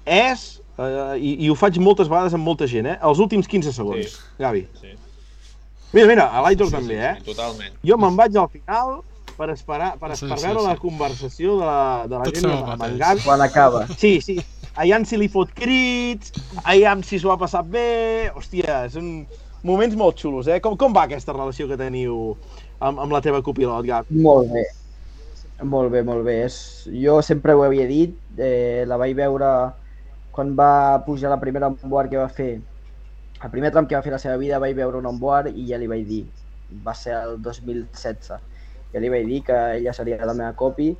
és, 0.04 0.42
eh, 0.76 1.14
i, 1.16 1.30
i 1.46 1.48
ho 1.48 1.54
faig 1.56 1.78
moltes 1.80 2.10
vegades 2.12 2.36
amb 2.36 2.44
molta 2.44 2.68
gent, 2.68 2.90
eh, 2.92 2.98
els 3.08 3.22
últims 3.24 3.48
15 3.48 3.72
segons, 3.72 4.18
Sí. 4.18 4.26
Gavi. 4.44 4.66
Sí. 4.82 4.92
Mira, 5.92 6.06
mira, 6.06 6.26
a 6.28 6.42
l'Aitor 6.44 6.68
Sí, 6.68 6.74
també, 6.76 6.96
sí, 6.96 7.00
eh? 7.00 7.14
sí, 7.18 7.24
totalment. 7.30 7.78
Jo 7.86 7.96
me'n 8.00 8.16
vaig 8.18 8.36
al 8.36 8.48
final 8.52 8.98
per 9.38 9.48
esperar, 9.54 9.94
per 10.00 10.10
Sí, 10.12 10.18
esperar 10.18 10.38
sí, 10.38 10.46
veure 10.46 10.60
sí. 10.60 10.66
la 10.66 10.76
conversació 10.82 11.58
de 11.60 11.66
la, 11.66 11.82
de 12.10 12.16
la 12.18 12.24
Tot 12.28 12.36
gent 12.36 12.52
amb, 12.52 12.82
en 12.84 12.96
Gavi. 13.00 13.24
Quan 13.24 13.44
acaba. 13.44 13.86
Sí, 13.96 14.18
sí. 14.20 14.38
Aviam 14.78 15.04
si 15.08 15.16
li 15.18 15.26
fot 15.32 15.50
crits, 15.56 16.32
aviam 16.62 17.02
si 17.02 17.18
s'ho 17.18 17.32
ha 17.32 17.38
passat 17.40 17.66
bé... 17.66 18.30
Hòstia, 18.36 18.84
són 18.92 19.26
moments 19.66 19.96
molt 19.98 20.20
xulos, 20.20 20.46
eh? 20.46 20.60
Com, 20.62 20.76
com 20.78 20.94
va 20.94 21.06
aquesta 21.08 21.32
relació 21.34 21.66
que 21.70 21.78
teniu 21.80 22.36
amb, 22.78 23.00
amb 23.00 23.14
la 23.14 23.22
teva 23.24 23.40
copilot, 23.42 23.86
Gavi? 23.88 24.20
Molt 24.22 24.52
bé. 24.52 24.66
Molt 25.66 25.90
bé, 25.90 26.04
molt 26.06 26.22
bé. 26.26 26.44
És... 26.46 26.58
Jo 27.02 27.18
sempre 27.26 27.56
ho 27.56 27.64
havia 27.66 27.88
dit, 27.90 28.14
eh, 28.38 28.84
la 28.86 28.98
vaig 29.00 29.16
veure 29.18 29.48
quan 30.34 30.52
va 30.54 31.02
pujar 31.06 31.32
la 31.32 31.40
primera 31.42 31.72
onboard 31.72 32.12
que 32.12 32.20
va 32.20 32.28
fer. 32.30 32.60
El 33.44 33.50
primer 33.54 33.70
tram 33.74 33.86
que 33.86 33.96
va 33.96 34.02
fer 34.02 34.12
la 34.14 34.20
seva 34.22 34.36
vida 34.40 34.58
vaig 34.62 34.76
veure 34.76 34.98
un 34.98 35.06
onboard 35.10 35.54
i 35.54 35.66
ja 35.68 35.78
li 35.78 35.88
vaig 35.90 36.04
dir, 36.08 36.24
va 36.84 36.94
ser 36.98 37.14
el 37.18 37.36
2016. 37.42 38.38
Ja 38.92 39.02
li 39.02 39.10
vaig 39.12 39.26
dir 39.28 39.42
que 39.46 39.58
ella 39.78 39.94
seria 39.94 40.26
la 40.26 40.34
meva 40.34 40.54
copi. 40.58 40.90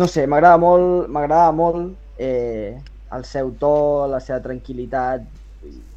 No 0.00 0.06
sé, 0.10 0.26
m'agrada 0.26 0.58
molt, 0.58 1.08
m'agrada 1.08 1.52
molt 1.52 2.18
eh, 2.18 2.78
el 3.16 3.26
seu 3.26 3.54
to, 3.62 3.74
la 4.10 4.20
seva 4.22 4.40
tranquil·litat 4.42 5.26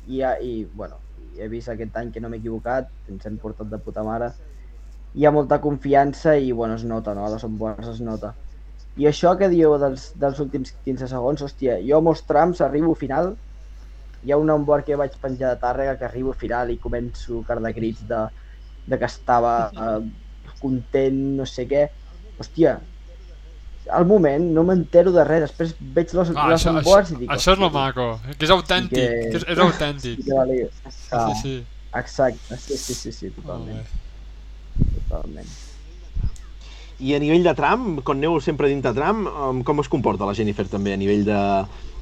i, 0.07 0.21
i, 0.21 0.53
bueno, 0.73 1.01
he 1.37 1.49
vist 1.49 1.69
aquest 1.73 1.97
any 1.97 2.09
que 2.13 2.21
no 2.21 2.29
m'he 2.29 2.41
equivocat, 2.41 2.89
ens 3.09 3.29
hem 3.29 3.37
portat 3.41 3.69
de 3.69 3.81
puta 3.81 4.05
mare 4.05 4.33
hi 5.13 5.25
ha 5.25 5.31
molta 5.31 5.59
confiança 5.61 6.35
i 6.37 6.51
bueno, 6.51 6.75
es 6.75 6.83
nota, 6.89 7.13
no? 7.13 7.27
Les 7.29 7.43
onboards 7.45 7.89
es 7.91 8.01
nota. 8.01 8.33
I 8.97 9.07
això 9.09 9.33
que 9.37 9.49
dieu 9.49 9.75
dels, 9.81 10.09
dels 10.21 10.39
últims 10.41 10.73
15 10.85 11.09
segons, 11.09 11.43
hòstia, 11.45 11.77
jo 11.85 11.99
a 11.99 12.05
molts 12.05 12.23
trams 12.29 12.61
arribo 12.65 12.93
al 12.93 12.99
final, 12.99 13.33
hi 14.23 14.31
ha 14.31 14.37
un 14.39 14.49
onboard 14.53 14.85
que 14.87 14.95
vaig 14.99 15.15
penjar 15.21 15.53
de 15.53 15.59
Tàrrega 15.61 15.97
que 15.99 16.05
arribo 16.07 16.31
al 16.33 16.39
final 16.39 16.71
i 16.71 16.79
començo 16.79 17.41
a 17.41 17.47
cardar 17.49 17.73
crits 17.75 18.05
de, 18.07 18.21
de 18.87 18.99
que 18.99 19.05
estava 19.09 19.53
eh, 19.73 20.01
content, 20.59 21.19
no 21.39 21.45
sé 21.49 21.67
què. 21.67 21.85
Hòstia, 22.39 22.77
al 23.91 24.05
moment 24.07 24.45
no 24.55 24.63
m'entero 24.63 25.11
de 25.11 25.25
res, 25.27 25.43
després 25.47 25.75
veig 25.79 26.13
les, 26.15 26.29
Ah, 26.35 26.47
les 26.49 26.55
això, 26.55 26.71
això, 26.71 26.79
onboards 26.79 27.11
i 27.11 27.19
dic... 27.19 27.29
això 27.35 27.53
és 27.55 27.59
lo 27.59 27.67
"Hòstia, 27.67 27.79
maco, 27.81 28.07
que 28.37 28.45
és 28.47 28.53
autèntic, 28.55 28.95
que- 28.95 29.29
que 29.31 29.37
és, 29.41 29.45
és 29.55 29.59
autèntic. 29.67 30.15
sí 30.19 30.23
que 30.23 30.39
valia". 30.39 30.69
Ah, 31.11 31.27
Sí, 31.27 31.41
sí. 31.41 31.55
Exacte, 31.95 32.57
sí, 32.57 32.77
sí, 32.77 32.93
sí, 32.95 33.11
sí, 33.11 33.29
totalment, 33.35 33.83
totalment. 34.95 35.51
I 37.03 37.13
a 37.15 37.19
nivell 37.19 37.43
de 37.45 37.53
tram, 37.57 37.99
quan 38.05 38.17
aneu 38.21 38.39
sempre 38.41 38.69
dintre 38.71 38.93
tram, 38.95 39.25
com 39.67 39.81
es 39.83 39.89
comporta 39.91 40.25
la 40.29 40.33
Jennifer 40.37 40.65
també 40.71 40.93
a 40.93 40.97
nivell 40.97 41.25
de... 41.27 41.39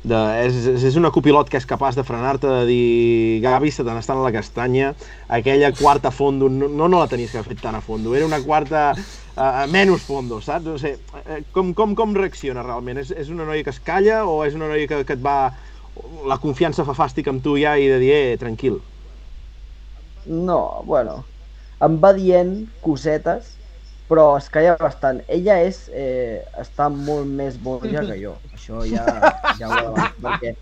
de 0.04 0.18
és, 0.48 0.56
és- 0.68 0.96
una 0.98 1.12
copilot 1.14 1.50
que 1.50 1.58
és 1.62 1.66
capaç 1.70 1.96
de 1.96 2.04
frenar-te, 2.04 2.48
de 2.48 2.66
dir 2.66 3.42
Gavi, 3.44 3.72
se 3.72 3.84
te 3.86 3.94
n'està 3.94 4.16
a 4.16 4.24
la 4.24 4.32
castanya, 4.34 4.96
aquella 5.28 5.72
quarta 5.78 6.12
fondo, 6.12 6.50
no, 6.50 6.70
no, 6.70 6.88
la 7.00 7.08
tenies 7.08 7.32
que 7.32 7.38
haver 7.38 7.54
fet 7.54 7.62
tan 7.62 7.76
a 7.76 7.82
fondo, 7.82 8.16
era 8.16 8.26
una 8.26 8.42
quarta 8.42 8.96
uh, 8.98 9.68
menys 9.70 10.02
fondo, 10.04 10.42
saps? 10.42 10.66
No 10.66 10.78
sé, 10.82 10.96
eh, 11.26 11.44
com, 11.52 11.74
com, 11.78 11.94
com 11.96 12.16
reacciona 12.18 12.64
realment? 12.66 12.98
És, 13.04 13.12
és 13.14 13.30
una 13.30 13.46
noia 13.46 13.64
que 13.64 13.74
es 13.76 13.80
calla 13.82 14.24
o 14.26 14.42
és 14.46 14.56
una 14.58 14.68
noia 14.74 14.88
que, 14.88 15.04
que 15.06 15.20
et 15.20 15.24
va... 15.26 15.38
La 16.32 16.38
confiança 16.40 16.86
fa 16.88 16.94
fàstic 16.96 17.28
amb 17.28 17.42
tu 17.44 17.58
ja 17.60 17.74
i 17.78 17.90
de 17.92 17.98
dir, 18.00 18.12
eh, 18.16 18.38
tranquil. 18.40 18.80
No, 20.50 20.58
bueno, 20.86 21.16
em 21.88 21.98
va 22.04 22.12
dient 22.18 22.52
cosetes, 22.88 23.56
però 24.12 24.26
es 24.38 24.50
calla 24.54 24.76
bastant. 24.82 25.22
Ella 25.38 25.58
és, 25.68 25.82
eh, 26.04 26.44
està 26.64 26.90
molt 26.94 27.28
més 27.42 27.58
boja 27.70 28.04
que 28.10 28.18
jo, 28.22 28.36
això 28.62 28.86
ja, 28.86 29.06
ja 29.58 29.68
ho 29.74 29.82
davant, 29.90 30.14
perquè 30.22 30.54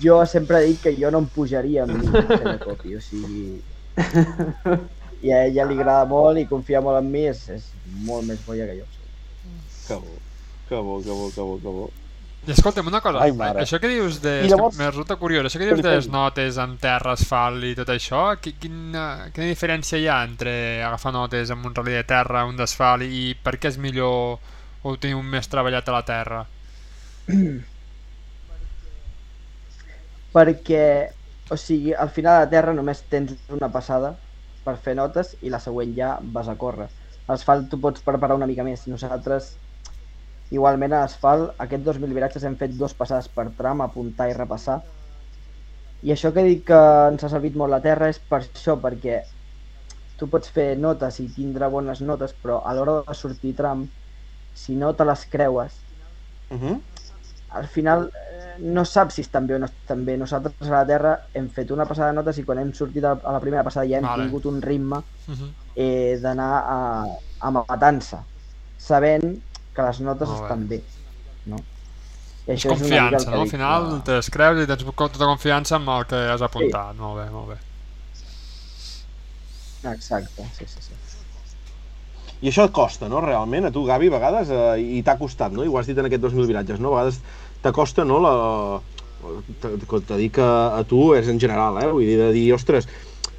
jo 0.00 0.22
sempre 0.24 0.62
he 0.62 0.70
dit 0.72 0.80
que 0.80 0.94
jo 0.96 1.10
no 1.12 1.20
em 1.20 1.26
pujaria 1.28 1.84
amb 1.84 1.98
mi 2.00 2.08
de 2.08 2.58
copi, 2.64 2.96
o 2.96 3.00
sigui... 3.04 3.60
i 5.22 5.32
a 5.36 5.42
ella 5.44 5.66
li 5.68 5.76
agrada 5.76 6.06
molt 6.08 6.38
i 6.40 6.46
confia 6.48 6.80
molt 6.80 6.96
en 7.02 7.10
mi, 7.12 7.26
és, 7.28 7.42
és 7.52 7.66
molt 8.06 8.24
més 8.24 8.40
boia 8.46 8.64
que 8.70 8.78
jo. 8.78 8.86
Que 9.86 9.96
bo, 10.00 10.14
que 10.70 10.76
bo, 10.80 11.00
que 11.04 11.10
bo, 11.10 11.26
que 11.34 11.40
bo, 11.44 11.56
que 11.60 11.74
bo. 11.80 11.88
I 12.48 12.54
escolta'm, 12.54 12.86
una 12.88 13.02
cosa, 13.04 13.20
Ai, 13.20 13.34
mare. 13.36 13.60
això 13.60 13.76
que 13.82 13.88
dius 13.90 14.22
de... 14.24 14.46
I 14.46 14.48
llavors- 14.48 14.78
Me 14.80 14.86
resulta 14.88 15.18
curiós, 15.20 15.44
això 15.44 15.58
que 15.60 15.66
dius 15.68 15.82
de 15.84 15.90
les 15.92 16.06
notes 16.08 16.56
en 16.62 16.78
terra, 16.80 17.12
asfalt 17.12 17.66
i 17.68 17.74
tot 17.76 17.90
això, 17.92 18.22
qui- 18.40 18.54
quina, 18.62 19.26
quina 19.34 19.50
diferència 19.50 20.00
hi 20.00 20.06
ha 20.08 20.22
entre 20.24 20.54
agafar 20.86 21.12
notes 21.12 21.52
amb 21.52 21.68
un 21.68 21.74
rally 21.76 21.98
de 21.98 22.06
terra, 22.08 22.46
un 22.48 22.56
d'asfalt, 22.56 23.04
i 23.04 23.34
per 23.44 23.58
què 23.60 23.68
és 23.68 23.76
millor 23.76 24.38
o 24.88 24.94
teniu 24.96 25.20
més 25.20 25.50
treballat 25.52 25.90
a 25.92 25.98
la 25.98 26.02
terra? 26.08 26.40
Perquè, 30.36 30.84
o 31.50 31.56
sigui, 31.56 31.92
al 31.94 32.10
final 32.16 32.42
a 32.42 32.50
terra 32.54 32.74
només 32.76 33.02
tens 33.14 33.34
una 33.56 33.70
passada 33.76 34.12
per 34.66 34.76
fer 34.84 34.94
notes 34.98 35.32
i 35.40 35.50
la 35.54 35.60
següent 35.64 35.94
ja 35.96 36.10
vas 36.36 36.48
a 36.52 36.56
córrer. 36.62 36.88
A 37.26 37.34
l'asfalt 37.34 37.68
tu 37.72 37.80
pots 37.82 38.04
preparar 38.06 38.36
una 38.38 38.48
mica 38.50 38.66
més. 38.66 38.86
Nosaltres, 38.92 39.50
igualment 40.56 40.94
a 40.94 41.02
l'asfalt, 41.04 41.54
aquests 41.66 41.86
2.000 41.88 42.14
viratges 42.18 42.46
hem 42.46 42.56
fet 42.62 42.76
dues 42.78 42.94
passades 43.02 43.28
per 43.38 43.48
tram, 43.58 43.82
apuntar 43.86 44.30
i 44.30 44.36
repassar. 44.38 44.80
I 46.08 46.12
això 46.14 46.30
que 46.36 46.44
dic 46.46 46.62
que 46.70 46.78
ens 47.10 47.24
ha 47.26 47.30
servit 47.32 47.56
molt 47.60 47.74
la 47.74 47.82
terra 47.86 48.08
és 48.12 48.20
per 48.32 48.40
això, 48.42 48.76
perquè 48.84 49.20
tu 50.20 50.28
pots 50.34 50.52
fer 50.56 50.66
notes 50.84 51.18
i 51.24 51.26
tindre 51.38 51.68
bones 51.74 52.02
notes, 52.10 52.34
però 52.42 52.60
a 52.70 52.74
l'hora 52.76 52.96
de 53.08 53.16
sortir 53.20 53.54
tram, 53.60 53.84
si 54.62 54.76
no 54.82 54.94
te 54.96 55.06
les 55.12 55.26
creues, 55.36 55.80
Uh 56.54 56.58
-huh. 56.60 56.76
Al 57.52 57.66
final 57.68 58.10
eh, 58.14 58.54
no 58.60 58.84
saps 58.84 59.14
si 59.14 59.22
estan 59.22 59.46
bé 59.46 59.54
o 59.56 59.58
no 59.58 59.66
estan 59.66 60.04
bé. 60.04 60.16
Nosaltres 60.16 60.68
a 60.68 60.74
la 60.74 60.86
Terra 60.86 61.12
hem 61.34 61.48
fet 61.50 61.70
una 61.70 61.84
passada 61.86 62.08
de 62.10 62.16
notes 62.20 62.38
i 62.38 62.44
quan 62.44 62.58
hem 62.58 62.72
sortit 62.74 63.04
a 63.04 63.14
la 63.16 63.40
primera 63.40 63.64
passada 63.64 63.86
ja 63.88 63.98
hem 63.98 64.04
Vale. 64.06 64.24
tingut 64.24 64.46
un 64.46 64.60
ritme 64.62 64.96
Uh 65.28 65.34
-huh. 65.34 65.50
eh, 65.76 66.18
d'anar 66.20 66.64
a, 66.66 67.04
a 67.40 67.50
matant-se, 67.50 68.16
sabent 68.78 69.40
que 69.74 69.82
les 69.82 70.00
notes 70.00 70.28
Molt 70.28 70.40
bé. 70.40 70.44
estan 70.46 70.68
bé. 70.68 70.82
No? 71.46 71.56
I 72.46 72.52
És 72.52 72.64
això 72.64 72.72
és 72.72 72.80
una 72.80 72.80
confiança, 72.80 73.24
que 73.30 73.36
no? 73.36 73.42
Al 73.42 73.48
final 73.48 73.88
que- 73.98 74.04
te 74.04 74.12
les 74.12 74.30
creus 74.30 74.62
i 74.62 74.66
tens 74.66 74.84
tota 74.84 75.24
confiança 75.26 75.76
amb 75.76 75.88
el 75.88 76.06
que 76.06 76.16
has 76.16 76.42
apuntat. 76.42 76.94
Molt 76.96 77.16
bé, 77.24 77.30
molt 77.30 77.48
bé. 77.48 77.56
Exacte, 79.82 80.44
sí, 80.58 80.64
sí, 80.66 80.78
sí. 80.80 80.92
I 82.40 82.48
això 82.48 82.64
et 82.64 82.72
costa, 82.72 83.08
no, 83.12 83.20
realment? 83.20 83.66
A 83.68 83.72
tu, 83.74 83.82
Gavi, 83.84 84.08
a 84.08 84.14
vegades, 84.16 84.48
eh, 84.48 84.80
i 84.98 85.02
t'ha 85.04 85.18
costat, 85.20 85.52
no? 85.52 85.64
I 85.64 85.68
ho 85.68 85.76
has 85.76 85.90
dit 85.90 85.98
en 85.98 86.08
aquests 86.08 86.24
2.000 86.24 86.48
viratges, 86.48 86.80
no? 86.80 86.94
A 86.94 87.02
vegades 87.02 87.20
t'acosta, 87.62 88.06
no, 88.08 88.20
la... 88.24 88.32
Te 89.60 90.16
dic 90.16 90.38
que 90.38 90.46
a 90.46 90.80
tu 90.88 91.10
és 91.12 91.28
en 91.28 91.36
general, 91.42 91.76
eh? 91.82 91.90
Vull 91.92 92.06
dir, 92.08 92.16
de 92.16 92.30
dir, 92.32 92.46
ostres, 92.56 92.88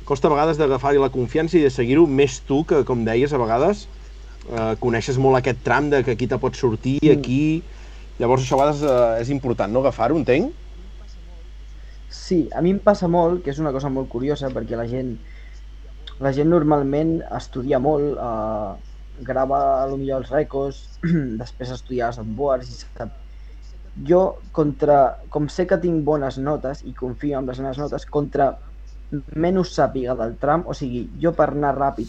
costa 0.06 0.30
a 0.30 0.34
vegades 0.36 0.60
d'agafar-hi 0.62 1.02
la 1.02 1.10
confiança 1.10 1.58
i 1.58 1.64
de 1.66 1.72
seguir-ho 1.74 2.06
més 2.06 2.44
tu, 2.46 2.62
que, 2.70 2.84
com 2.86 3.02
deies, 3.08 3.34
a 3.34 3.42
vegades 3.42 3.88
eh, 4.52 4.76
coneixes 4.84 5.18
molt 5.18 5.40
aquest 5.40 5.64
tram 5.66 5.90
de 5.90 6.04
que 6.06 6.14
aquí 6.14 6.30
te 6.30 6.38
pot 6.42 6.58
sortir, 6.60 7.00
Mm. 7.02 7.18
aquí... 7.18 7.44
Llavors 8.22 8.44
això 8.44 8.54
a 8.54 8.60
vegades 8.60 8.84
eh, 8.86 9.22
és 9.24 9.30
important, 9.34 9.72
no, 9.74 9.82
agafar-ho, 9.82 10.20
entenc? 10.20 10.52
Sí, 12.12 12.44
a 12.54 12.62
mi 12.62 12.76
em 12.76 12.78
passa 12.84 13.08
molt, 13.10 13.42
que 13.42 13.50
és 13.50 13.58
una 13.58 13.72
cosa 13.74 13.90
molt 13.90 14.12
curiosa, 14.12 14.52
perquè 14.54 14.78
la 14.78 14.86
gent, 14.86 15.16
la 16.22 16.30
gent 16.36 16.52
normalment 16.52 17.16
estudia 17.34 17.80
molt, 17.82 18.20
eh, 18.22 18.91
grava 19.28 19.60
potser 19.90 20.16
els 20.18 20.32
rècords, 20.34 20.82
després 21.42 21.76
estudia 21.78 22.10
les 22.12 22.22
onboards 22.22 22.70
i 22.70 22.80
sap... 22.80 23.18
Jo, 24.08 24.38
contra, 24.56 25.18
com 25.30 25.50
sé 25.52 25.66
que 25.68 25.78
tinc 25.78 26.06
bones 26.08 26.38
notes 26.40 26.80
i 26.88 26.94
confio 26.96 27.40
en 27.40 27.50
les 27.50 27.60
meves 27.60 27.80
notes, 27.82 28.06
contra 28.08 28.54
menys 29.36 29.74
sàpiga 29.76 30.16
del 30.16 30.38
tram, 30.40 30.64
o 30.64 30.74
sigui, 30.74 31.04
jo 31.20 31.34
per 31.36 31.50
anar 31.52 31.74
ràpid, 31.76 32.08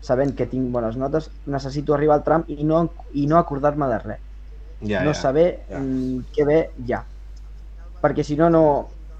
sabent 0.00 0.32
que 0.38 0.46
tinc 0.48 0.70
bones 0.72 0.96
notes, 0.96 1.28
necessito 1.46 1.94
arribar 1.94 2.16
al 2.16 2.24
tram 2.24 2.46
i 2.48 2.64
no, 2.64 2.86
i 3.12 3.26
no 3.28 3.36
acordar-me 3.36 3.90
de 3.90 3.98
res 4.06 4.24
Ja, 4.80 5.02
no 5.02 5.10
ja. 5.10 5.20
saber 5.20 5.48
ja. 5.68 5.80
mm, 5.80 6.30
què 6.34 6.46
ve 6.46 6.58
ja. 6.86 7.02
Perquè 8.02 8.24
si 8.24 8.38
no, 8.38 8.48
no... 8.50 8.62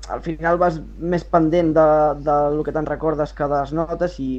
Al 0.09 0.23
final 0.24 0.56
vas 0.56 0.78
més 0.97 1.27
pendent 1.28 1.74
de, 1.77 1.85
de 2.24 2.36
lo 2.55 2.62
que 2.65 2.73
te'n 2.73 2.86
recordes 2.89 3.35
que 3.36 3.44
de 3.51 3.59
les 3.59 3.74
notes 3.77 4.15
i, 4.24 4.39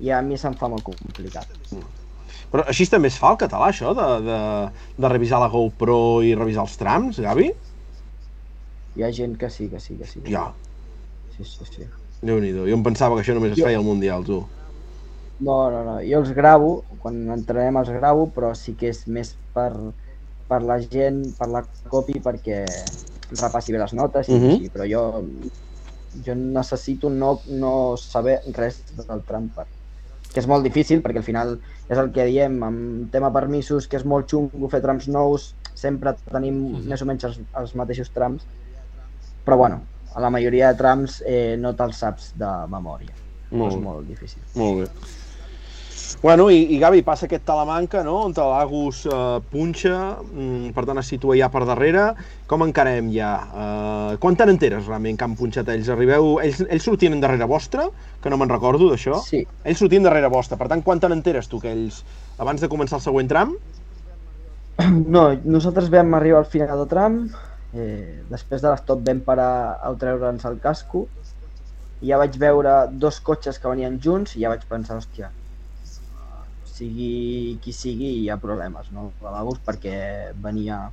i 0.00 0.14
a 0.14 0.22
mi 0.24 0.38
se'm 0.40 0.56
fa 0.56 0.70
molt 0.72 0.86
complicat. 0.86 1.50
Però 2.54 2.64
així 2.70 2.86
també 2.90 3.10
es 3.12 3.18
fa 3.20 3.32
el 3.34 3.38
català, 3.42 3.68
això, 3.72 3.92
de, 3.98 4.08
de, 4.28 4.38
de 5.04 5.10
revisar 5.14 5.40
la 5.42 5.50
GoPro 5.54 5.98
i 6.26 6.34
revisar 6.38 6.64
els 6.68 6.76
trams, 6.80 7.20
Gavi? 7.28 7.50
Hi 8.98 9.04
ha 9.04 9.10
gent 9.18 9.36
que 9.42 9.50
sí, 9.50 9.68
que 9.70 9.80
sí, 9.86 9.98
que 10.00 10.06
sí. 10.12 10.22
Ja, 10.34 10.44
Sí, 11.36 11.44
sí, 11.44 11.64
sí. 11.72 11.86
déu-n'hi-do. 12.30 12.66
Jo 12.70 12.76
em 12.78 12.84
pensava 12.86 13.16
que 13.18 13.24
això 13.26 13.34
només 13.38 13.56
es 13.56 13.60
Jo- 13.60 13.66
feia 13.68 13.80
al 13.82 13.86
Mundial, 13.88 14.24
tu. 14.30 14.40
No, 15.48 15.56
no, 15.74 15.80
no. 15.88 15.94
Jo 16.08 16.20
els 16.22 16.32
gravo, 16.38 16.70
quan 17.02 17.16
entrenem 17.36 17.76
els 17.80 17.90
gravo, 17.96 18.28
però 18.36 18.52
sí 18.56 18.76
que 18.80 18.90
és 18.94 19.02
més 19.16 19.32
per, 19.56 19.70
per 20.48 20.60
la 20.70 20.78
gent, 20.80 21.20
per 21.40 21.48
la 21.50 21.64
copy, 21.94 22.20
perquè 22.28 22.60
repassi 23.42 23.74
bé 23.74 23.80
les 23.82 23.94
notes, 24.00 24.30
i 24.32 24.38
Mhm. 24.38 24.46
així, 24.46 24.70
però 24.70 24.86
jo, 24.94 25.02
jo 26.26 26.34
necessito 26.38 27.10
no, 27.10 27.30
no 27.46 27.72
saber 28.00 28.38
res 28.58 28.82
del 28.94 29.24
tram 29.28 29.50
per, 29.56 29.66
que 30.34 30.40
és 30.42 30.48
molt 30.50 30.64
difícil 30.66 31.00
perquè 31.02 31.22
al 31.22 31.26
final 31.26 31.54
és 31.88 31.98
el 32.00 32.10
que 32.12 32.24
diem 32.26 32.58
amb 32.66 33.10
tema 33.14 33.30
permisos 33.32 33.86
que 33.88 33.96
és 34.00 34.04
molt 34.04 34.28
xungo 34.30 34.68
fer 34.72 34.82
trams 34.82 35.06
nous 35.08 35.52
sempre 35.74 36.14
tenim 36.30 36.54
Mhm. 36.74 36.88
més 36.90 37.02
o 37.02 37.06
menys 37.06 37.24
els, 37.24 37.40
els 37.56 37.74
mateixos 37.74 38.10
trams 38.10 38.44
però 39.46 39.56
bueno, 39.60 39.82
a 40.14 40.20
la 40.20 40.30
majoria 40.30 40.72
de 40.72 40.78
trams 40.78 41.22
eh, 41.26 41.56
no 41.58 41.74
te'ls 41.74 41.96
saps 41.98 42.32
de 42.38 42.50
memòria 42.68 43.14
Molt 43.50 43.72
és 43.72 43.78
bé. 43.78 43.84
molt 43.84 44.06
difícil 44.08 44.42
Molt 44.56 44.80
bé. 44.82 44.88
Bueno, 46.24 46.46
i, 46.48 46.62
i 46.72 46.78
Gavi, 46.80 47.02
passa 47.04 47.26
aquest 47.26 47.44
Talamanca, 47.44 48.00
no?, 48.06 48.14
on 48.28 48.32
l'Agus 48.36 49.02
eh, 49.06 49.18
punxa, 49.50 49.96
mm, 50.24 50.72
per 50.76 50.86
tant 50.88 51.02
es 51.02 51.10
situa 51.12 51.36
ja 51.36 51.50
per 51.52 51.66
darrere. 51.68 52.06
Com 52.48 52.64
encarem 52.64 53.10
ja? 53.12 53.32
Eh, 53.44 54.16
quan 54.22 54.38
te 54.38 54.46
n'enteres 54.48 54.88
realment 54.88 55.20
que 55.20 55.28
han 55.28 55.36
punxat 55.36 55.68
ells? 55.74 55.92
Arribeu... 55.92 56.38
Ells, 56.44 56.64
ells 56.64 56.88
sortien 56.88 57.20
darrere 57.20 57.48
vostre, 57.50 57.90
que 58.24 58.32
no 58.32 58.40
me'n 58.40 58.52
recordo 58.52 58.88
d'això. 58.90 59.20
sí, 59.20 59.44
Ells 59.64 59.84
sortien 59.84 60.04
darrere 60.06 60.32
vostre, 60.32 60.56
per 60.60 60.70
tant, 60.72 60.82
quan 60.86 61.00
te 61.02 61.12
n'enteres 61.12 61.50
tu 61.52 61.60
que 61.60 61.72
ells, 61.72 62.02
abans 62.40 62.64
de 62.64 62.72
començar 62.72 63.00
el 63.02 63.04
següent 63.04 63.28
tram, 63.30 63.56
No, 65.14 65.28
nosaltres 65.44 65.90
vam 65.92 66.16
arribar 66.18 66.40
al 66.42 66.50
final 66.50 66.80
de 66.82 66.86
tram, 66.90 67.18
eh, 67.74 68.22
després 68.30 68.62
de 68.64 68.70
l'estop 68.72 69.04
vam 69.06 69.20
parar 69.26 69.52
a 69.82 69.92
treure'ns 70.00 70.46
el 70.50 70.58
casco 70.62 71.04
i 72.02 72.10
ja 72.10 72.18
vaig 72.20 72.36
veure 72.40 72.74
dos 73.04 73.20
cotxes 73.28 73.60
que 73.60 73.70
venien 73.70 74.00
junts 74.02 74.34
i 74.36 74.42
ja 74.42 74.50
vaig 74.52 74.66
pensar, 74.68 74.98
hòstia, 74.98 75.30
sigui 76.74 77.58
qui 77.62 77.72
sigui 77.72 78.10
hi 78.20 78.28
ha 78.30 78.40
problemes, 78.42 78.90
no? 78.94 79.10
L'Agus 79.22 79.60
perquè 79.66 79.96
venia... 80.42 80.84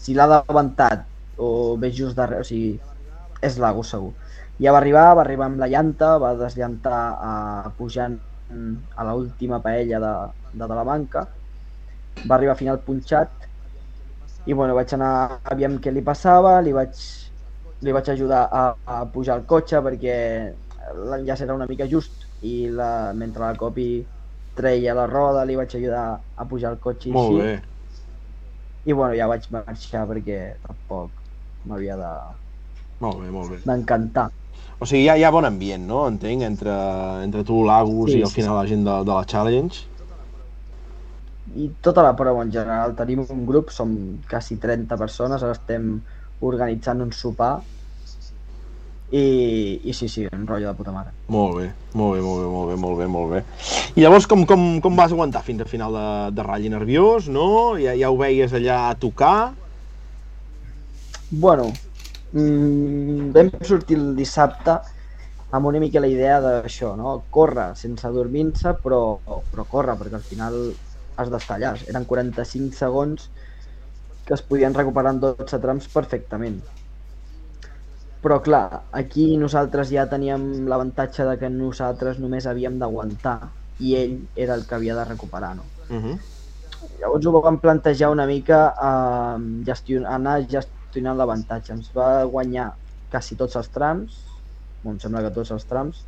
Si 0.00 0.14
l'ha 0.16 0.26
davantat 0.30 1.04
o 1.36 1.76
ve 1.80 1.90
just 1.92 2.16
darrere, 2.16 2.40
o 2.40 2.48
sigui, 2.48 2.78
és 3.44 3.58
l'Agus 3.60 3.92
segur. 3.92 4.14
Ja 4.60 4.72
va 4.72 4.80
arribar, 4.80 5.10
va 5.16 5.24
arribar 5.24 5.48
amb 5.48 5.60
la 5.60 5.68
llanta, 5.72 6.14
va 6.20 6.34
desllantar 6.36 7.00
a, 7.16 7.34
pujant 7.76 8.16
a 8.50 9.04
l'última 9.08 9.60
paella 9.64 10.00
de, 10.02 10.14
de 10.56 10.68
Talamanca, 10.72 11.26
va 12.24 12.36
arribar 12.36 12.56
a 12.56 12.58
final 12.58 12.80
punxat 12.84 13.48
i 14.48 14.56
bueno, 14.56 14.74
vaig 14.74 14.92
anar 14.96 15.40
aviam 15.52 15.76
què 15.80 15.92
li 15.92 16.02
passava, 16.04 16.58
li 16.64 16.72
vaig, 16.76 16.96
li 17.84 17.94
vaig 17.94 18.08
ajudar 18.12 18.46
a, 18.48 18.62
a 18.84 19.02
pujar 19.12 19.38
el 19.38 19.46
cotxe 19.48 19.80
perquè 19.84 20.16
l'enllaç 20.96 21.44
era 21.44 21.56
una 21.56 21.68
mica 21.70 21.86
just 21.88 22.26
i 22.42 22.68
la, 22.72 23.12
mentre 23.16 23.44
la 23.44 23.56
copi 23.60 23.90
treia 24.60 24.94
la 24.98 25.06
roda 25.10 25.44
li 25.48 25.56
vaig 25.60 25.74
ajudar 25.80 26.04
a 26.36 26.48
pujar 26.52 26.72
el 26.74 26.78
cotxe 26.86 27.10
i 27.10 27.12
molt 27.16 27.32
així 27.32 27.40
bé. 27.42 27.54
i 28.90 28.92
bueno, 28.96 29.14
ja 29.18 29.26
vaig 29.30 29.48
marxar 29.54 30.04
perquè 30.10 30.38
tampoc 30.66 31.10
m'havia 31.68 31.96
de- 32.00 32.36
Molt 33.00 33.20
bé, 33.22 33.30
molt 33.32 33.50
bé. 33.54 33.58
d'encantar. 33.64 34.28
O 34.80 34.86
sigui, 34.88 35.02
hi 35.04 35.08
ha, 35.12 35.14
hi 35.20 35.24
ha 35.24 35.30
bon 35.32 35.44
ambient, 35.48 35.84
no? 35.88 36.02
Entenc, 36.08 36.42
entre, 36.42 36.74
entre 37.24 37.44
tu, 37.48 37.62
l'Agus 37.68 38.10
Sí, 38.12 38.18
i 38.18 38.22
al 38.26 38.28
sí, 38.32 38.40
final 38.40 38.56
la 38.60 38.66
gent 38.68 38.84
de, 38.84 38.96
de 39.08 39.12
la 39.14 39.24
Challenge. 39.32 39.86
I 41.56 41.68
tota 41.82 42.02
la 42.06 42.12
prova 42.16 42.42
en 42.46 42.52
general, 42.54 42.94
tenim 42.98 43.24
un 43.24 43.44
grup, 43.48 43.70
som 43.74 43.92
quasi 44.30 44.56
30 44.62 44.96
persones, 45.00 45.42
ara 45.42 45.56
estem 45.56 45.88
organitzant 46.50 47.00
un 47.04 47.12
sopar 47.12 47.52
i, 49.10 49.80
i 49.84 49.92
sí, 49.92 50.08
sí, 50.08 50.26
un 50.30 50.46
rotllo 50.46 50.70
de 50.70 50.76
puta 50.78 50.92
mare. 50.94 51.10
Molt 51.34 51.56
bé, 51.58 51.66
molt 51.98 52.14
bé, 52.14 52.20
molt 52.22 52.42
bé, 52.42 52.50
molt 52.50 52.70
bé, 52.70 52.76
molt 52.78 53.00
bé, 53.00 53.08
molt 53.10 53.32
bé. 53.34 53.40
I 53.98 54.04
llavors 54.04 54.28
com, 54.30 54.44
com, 54.46 54.66
com 54.84 54.98
vas 54.98 55.10
aguantar 55.10 55.42
fins 55.46 55.64
al 55.64 55.70
final 55.70 55.96
de, 55.98 56.06
de 56.36 56.46
ratll 56.46 56.70
nerviós, 56.70 57.26
no? 57.32 57.48
Ja, 57.80 57.96
ja 57.98 58.12
ho 58.12 58.18
veies 58.20 58.54
allà 58.54 58.84
a 58.88 58.94
tocar? 59.02 59.50
Bueno, 61.30 61.68
mm, 62.32 63.30
vam 63.34 63.52
sortir 63.66 63.98
el 63.98 64.14
dissabte 64.18 64.78
amb 65.50 65.66
una 65.66 65.82
mica 65.82 66.02
la 66.02 66.10
idea 66.10 66.38
d'això, 66.42 66.94
no? 66.98 67.16
Córrer 67.34 67.72
sense 67.78 68.10
dormir-se, 68.14 68.76
però, 68.82 69.02
però 69.50 69.66
córrer, 69.66 69.98
perquè 69.98 70.20
al 70.20 70.26
final 70.26 70.60
has 71.18 71.30
d'estar 71.34 71.58
allà. 71.58 71.74
Eren 71.90 72.06
45 72.06 72.78
segons 72.78 73.26
que 74.26 74.36
es 74.38 74.42
podien 74.46 74.74
recuperar 74.76 75.16
en 75.16 75.24
12 75.24 75.58
trams 75.58 75.90
perfectament. 75.90 76.60
Però 78.20 78.36
clar, 78.44 78.82
aquí 78.92 79.36
nosaltres 79.40 79.88
ja 79.94 80.04
teníem 80.08 80.66
l'avantatge 80.68 81.24
de 81.24 81.38
que 81.40 81.48
nosaltres 81.48 82.18
només 82.20 82.46
havíem 82.46 82.76
d'aguantar 82.80 83.38
i 83.80 83.94
ell 83.96 84.18
era 84.36 84.58
el 84.58 84.66
que 84.68 84.76
havia 84.76 84.96
de 84.98 85.06
recuperar, 85.08 85.54
no? 85.56 85.64
Uh 85.88 85.96
-huh. 85.96 86.18
Llavors 87.00 87.26
ho 87.26 87.40
vam 87.40 87.58
plantejar 87.58 88.10
una 88.12 88.26
mica 88.26 88.74
eh, 88.88 89.64
gestion 89.64 90.04
anar 90.06 90.42
gestionant 90.42 91.16
l'avantatge. 91.16 91.72
Ens 91.72 91.90
va 91.96 92.24
guanyar 92.24 92.74
quasi 93.10 93.36
tots 93.36 93.56
els 93.56 93.68
trams, 93.68 94.20
em 94.84 94.98
sembla 95.00 95.22
que 95.22 95.34
tots 95.34 95.50
els 95.50 95.64
trams, 95.64 96.04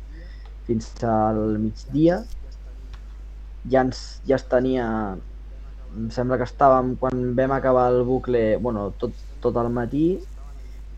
fins 0.67 0.89
al 1.03 1.57
migdia. 1.59 2.23
Ja 3.69 3.81
ens, 3.81 4.21
ja 4.27 4.35
es 4.35 4.43
tenia... 4.43 5.17
Em 5.93 6.09
sembla 6.09 6.37
que 6.37 6.47
estàvem, 6.49 6.95
quan 6.97 7.35
vam 7.37 7.51
acabar 7.51 7.91
el 7.91 8.03
bucle, 8.03 8.57
bueno, 8.57 8.91
tot, 8.97 9.13
tot 9.41 9.55
el 9.61 9.69
matí, 9.69 10.19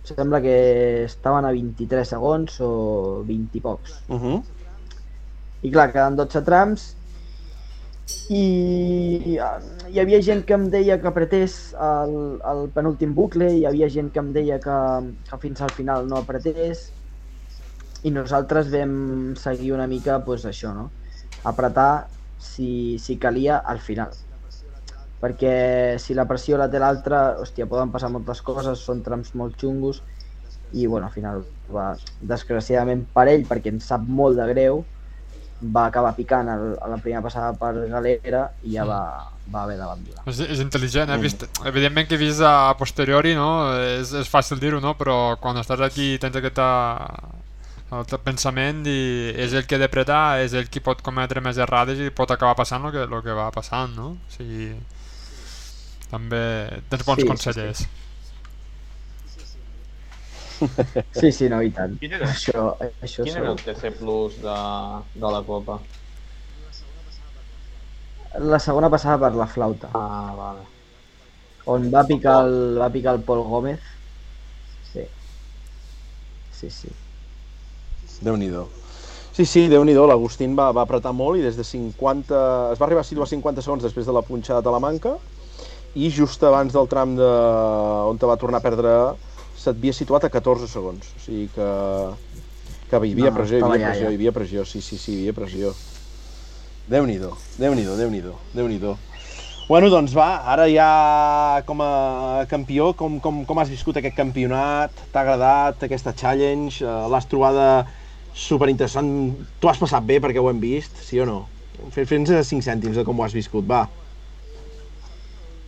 sembla 0.07 0.41
que 0.41 0.57
estaven 1.06 1.45
a 1.45 1.53
23 1.56 2.07
segons 2.15 2.60
o 2.61 3.23
20 3.27 3.57
i 3.57 3.61
pocs. 3.61 4.02
Uh 4.10 4.19
-huh. 4.19 4.44
I 5.61 5.72
clar, 5.72 5.91
queden 5.91 6.15
12 6.15 6.41
trams 6.45 6.95
i 8.30 9.38
hi 9.90 9.99
havia 9.99 10.22
gent 10.22 10.44
que 10.45 10.53
em 10.53 10.69
deia 10.69 10.99
que 11.02 11.07
apretés 11.07 11.73
el, 11.73 12.40
el 12.52 12.69
penúltim 12.76 13.15
bucle, 13.15 13.49
hi 13.49 13.65
havia 13.65 13.90
gent 13.90 14.11
que 14.11 14.19
em 14.19 14.32
deia 14.34 14.60
que, 14.60 14.77
que 15.30 15.38
fins 15.41 15.61
al 15.61 15.72
final 15.72 16.07
no 16.07 16.18
apretés 16.18 16.91
i 18.03 18.11
nosaltres 18.11 18.69
vam 18.69 19.34
seguir 19.36 19.73
una 19.73 19.88
mica 19.88 20.19
pues, 20.26 20.45
això, 20.45 20.73
no? 20.73 20.91
apretar 21.44 22.07
si, 22.38 22.99
si 22.99 23.18
calia 23.18 23.57
al 23.57 23.80
final 23.80 24.11
perquè 25.22 25.96
si 26.02 26.16
la 26.18 26.28
pressió 26.30 26.58
la 26.60 26.70
té 26.72 26.82
l'altra, 26.82 27.38
hòstia, 27.42 27.70
poden 27.70 27.94
passar 27.94 28.12
moltes 28.14 28.42
coses, 28.46 28.82
són 28.84 29.04
trams 29.06 29.34
molt 29.36 29.58
xungos 29.62 30.02
i 30.74 30.88
bueno, 30.88 31.08
al 31.08 31.14
final 31.14 31.46
va, 31.72 31.94
desgraciadament 32.22 33.06
per 33.14 33.30
ell, 33.32 33.46
perquè 33.48 33.72
ens 33.74 33.88
sap 33.92 34.04
molt 34.08 34.38
de 34.40 34.48
greu, 34.52 34.84
va 35.62 35.86
acabar 35.88 36.16
picant 36.18 36.50
el, 36.52 36.74
a 36.82 36.90
la 36.92 37.00
primera 37.00 37.24
passada 37.24 37.54
per 37.58 37.88
Galera 37.88 38.50
i 38.64 38.76
ja 38.76 38.84
va, 38.88 39.00
va 39.52 39.64
haver 39.64 39.78
d'abandonar. 39.80 40.26
És, 40.32 40.42
és 40.44 40.62
intel·ligent, 40.64 41.14
eh? 41.14 41.20
Vist, 41.22 41.46
evidentment 41.66 42.10
que 42.10 42.20
vist 42.20 42.44
a 42.44 42.74
posteriori, 42.80 43.36
no? 43.38 43.50
És, 43.96 44.12
és 44.20 44.32
fàcil 44.32 44.60
dir-ho, 44.62 44.82
no? 44.84 44.96
Però 45.00 45.38
quan 45.42 45.62
estàs 45.62 45.82
aquí 45.86 46.16
tens 46.22 46.38
aquest 46.42 46.60
el 47.96 48.20
pensament 48.26 48.82
i 48.90 49.32
és 49.40 49.54
el 49.54 49.68
que 49.70 49.78
ha 49.78 49.80
d'apretar, 49.80 50.42
és 50.44 50.56
el 50.58 50.68
qui 50.74 50.82
pot 50.84 51.02
cometre 51.06 51.44
més 51.46 51.60
errades 51.62 52.02
i 52.02 52.12
pot 52.12 52.32
acabar 52.34 52.58
passant 52.58 52.84
el 52.84 52.92
que, 52.96 53.06
el 53.06 53.24
que 53.24 53.38
va 53.38 53.52
passant, 53.56 53.94
no? 53.96 54.16
O 54.18 54.34
sigui, 54.34 54.74
també 56.16 56.42
tens 56.94 57.06
bons 57.12 57.24
Sí, 57.24 57.30
sí, 57.34 57.34
consellers. 57.34 57.80
sí. 57.80 57.90
Sí, 61.12 61.32
sí, 61.38 61.50
no, 61.50 61.62
i 61.64 61.72
tant. 61.78 61.96
Quin 62.00 62.14
era, 62.20 62.30
Això, 62.32 62.64
això 63.08 63.26
quin 63.26 63.38
era 63.42 63.54
el. 63.56 63.60
TC 63.66 63.92
Plus 64.00 64.40
de, 64.46 64.56
de 65.26 65.34
la 65.38 65.44
Copa? 65.52 65.80
La 68.52 68.60
segona 68.66 68.92
passada 68.96 69.18
per 69.26 69.32
la 69.42 69.48
flauta, 69.56 69.92
Ah, 70.00 70.36
vale. 70.42 70.68
on 71.74 71.88
va 71.96 72.04
picar 72.12 72.36
el, 72.46 72.56
va 72.84 72.90
picar 72.96 73.16
el 73.20 73.24
Pol 73.32 73.44
Gómez. 73.54 73.92
Sí. 74.92 75.06
Sí, 76.50 76.70
sí. 76.72 76.90
Déu-n'hi-do. 78.28 78.64
Sí, 79.36 79.44
sí, 79.46 79.66
déu 79.72 79.84
nhi 79.84 79.94
l'Agustín 79.96 80.54
va, 80.56 80.70
va 80.76 80.86
apretar 80.88 81.12
molt 81.14 81.40
i 81.40 81.44
des 81.44 81.58
de 81.60 81.66
50... 81.68 82.38
Es 82.74 82.80
va 82.82 82.86
arribar 82.88 83.04
a 83.04 83.08
situar 83.10 83.28
50 83.28 83.64
segons 83.66 83.84
després 83.84 84.08
de 84.08 84.14
la 84.16 84.24
punxada 84.24 84.62
de 84.62 84.68
Talamanca 84.70 85.16
i 85.96 86.10
just 86.12 86.44
abans 86.44 86.74
del 86.76 86.88
tram 86.92 87.16
de... 87.16 87.28
on 88.12 88.18
te 88.20 88.28
va 88.28 88.36
tornar 88.38 88.60
a 88.60 88.66
perdre 88.66 88.92
s'havia 89.58 89.94
situat 89.96 90.26
a 90.28 90.30
14 90.30 90.68
segons. 90.70 91.08
O 91.16 91.22
sigui 91.24 91.48
que, 91.56 91.68
que 92.92 93.00
hi 93.08 93.14
havia 93.16 93.32
No, 93.32 93.38
pressió, 93.40 93.58
hi 93.60 93.64
havia 93.64 93.88
pressió, 93.88 94.06
ja. 94.06 94.12
hi 94.12 94.20
havia 94.20 94.34
pressió, 94.36 94.66
sí, 94.68 94.82
sí, 94.84 94.98
sí, 95.02 95.14
hi 95.16 95.22
havia 95.24 95.34
pressió. 95.40 95.72
Déu-n'hi-do, 96.92 97.32
Déu-n'hi-do, 97.58 97.96
Déu-n'hi-do, 97.98 98.34
Déu-n'hi-do. 98.54 98.96
Bueno, 99.66 99.88
doncs 99.90 100.14
va, 100.14 100.28
ara 100.54 100.68
ja 100.70 101.64
com 101.66 101.80
a 101.82 102.46
campió, 102.52 102.92
com, 102.94 103.16
com, 103.24 103.40
com 103.50 103.58
has 103.64 103.72
viscut 103.74 103.98
aquest 103.98 104.14
campionat? 104.20 104.94
T'ha 105.10 105.24
agradat 105.24 105.82
aquesta 105.88 106.14
challenge? 106.14 106.84
Eh, 106.86 107.08
L'has 107.10 107.26
trobada 107.32 107.88
superinteressant? 108.38 109.10
Tu 109.58 109.72
has 109.72 109.82
passat 109.82 110.06
bé 110.06 110.20
perquè 110.22 110.38
ho 110.44 110.52
hem 110.52 110.60
vist, 110.62 110.94
sí 111.08 111.18
o 111.24 111.26
no? 111.26 111.40
Fe- 111.96 112.06
Fes-nos 112.06 112.46
5 112.52 112.62
cèntims 112.68 113.00
de 113.00 113.04
com 113.08 113.18
ho 113.20 113.26
has 113.26 113.34
viscut, 113.34 113.66
va. 113.66 113.88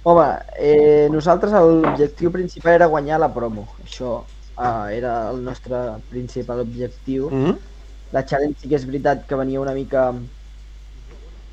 Home, 0.07 0.25
eh, 0.55 1.09
nosaltres 1.11 1.51
l'objectiu 1.51 2.31
principal 2.31 2.77
era 2.77 2.87
guanyar 2.87 3.17
la 3.19 3.27
promo. 3.35 3.65
Això 3.83 4.21
eh, 4.55 4.95
era 4.95 5.15
el 5.33 5.41
nostre 5.43 5.81
principal 6.07 6.61
objectiu. 6.63 7.27
Mm 7.29 7.43
-hmm. 7.43 7.57
La 8.15 8.23
challenge 8.23 8.61
sí 8.61 8.69
que 8.69 8.75
és 8.79 8.85
veritat 8.85 9.25
que 9.27 9.35
venia 9.35 9.59
una 9.59 9.73
mica 9.73 10.13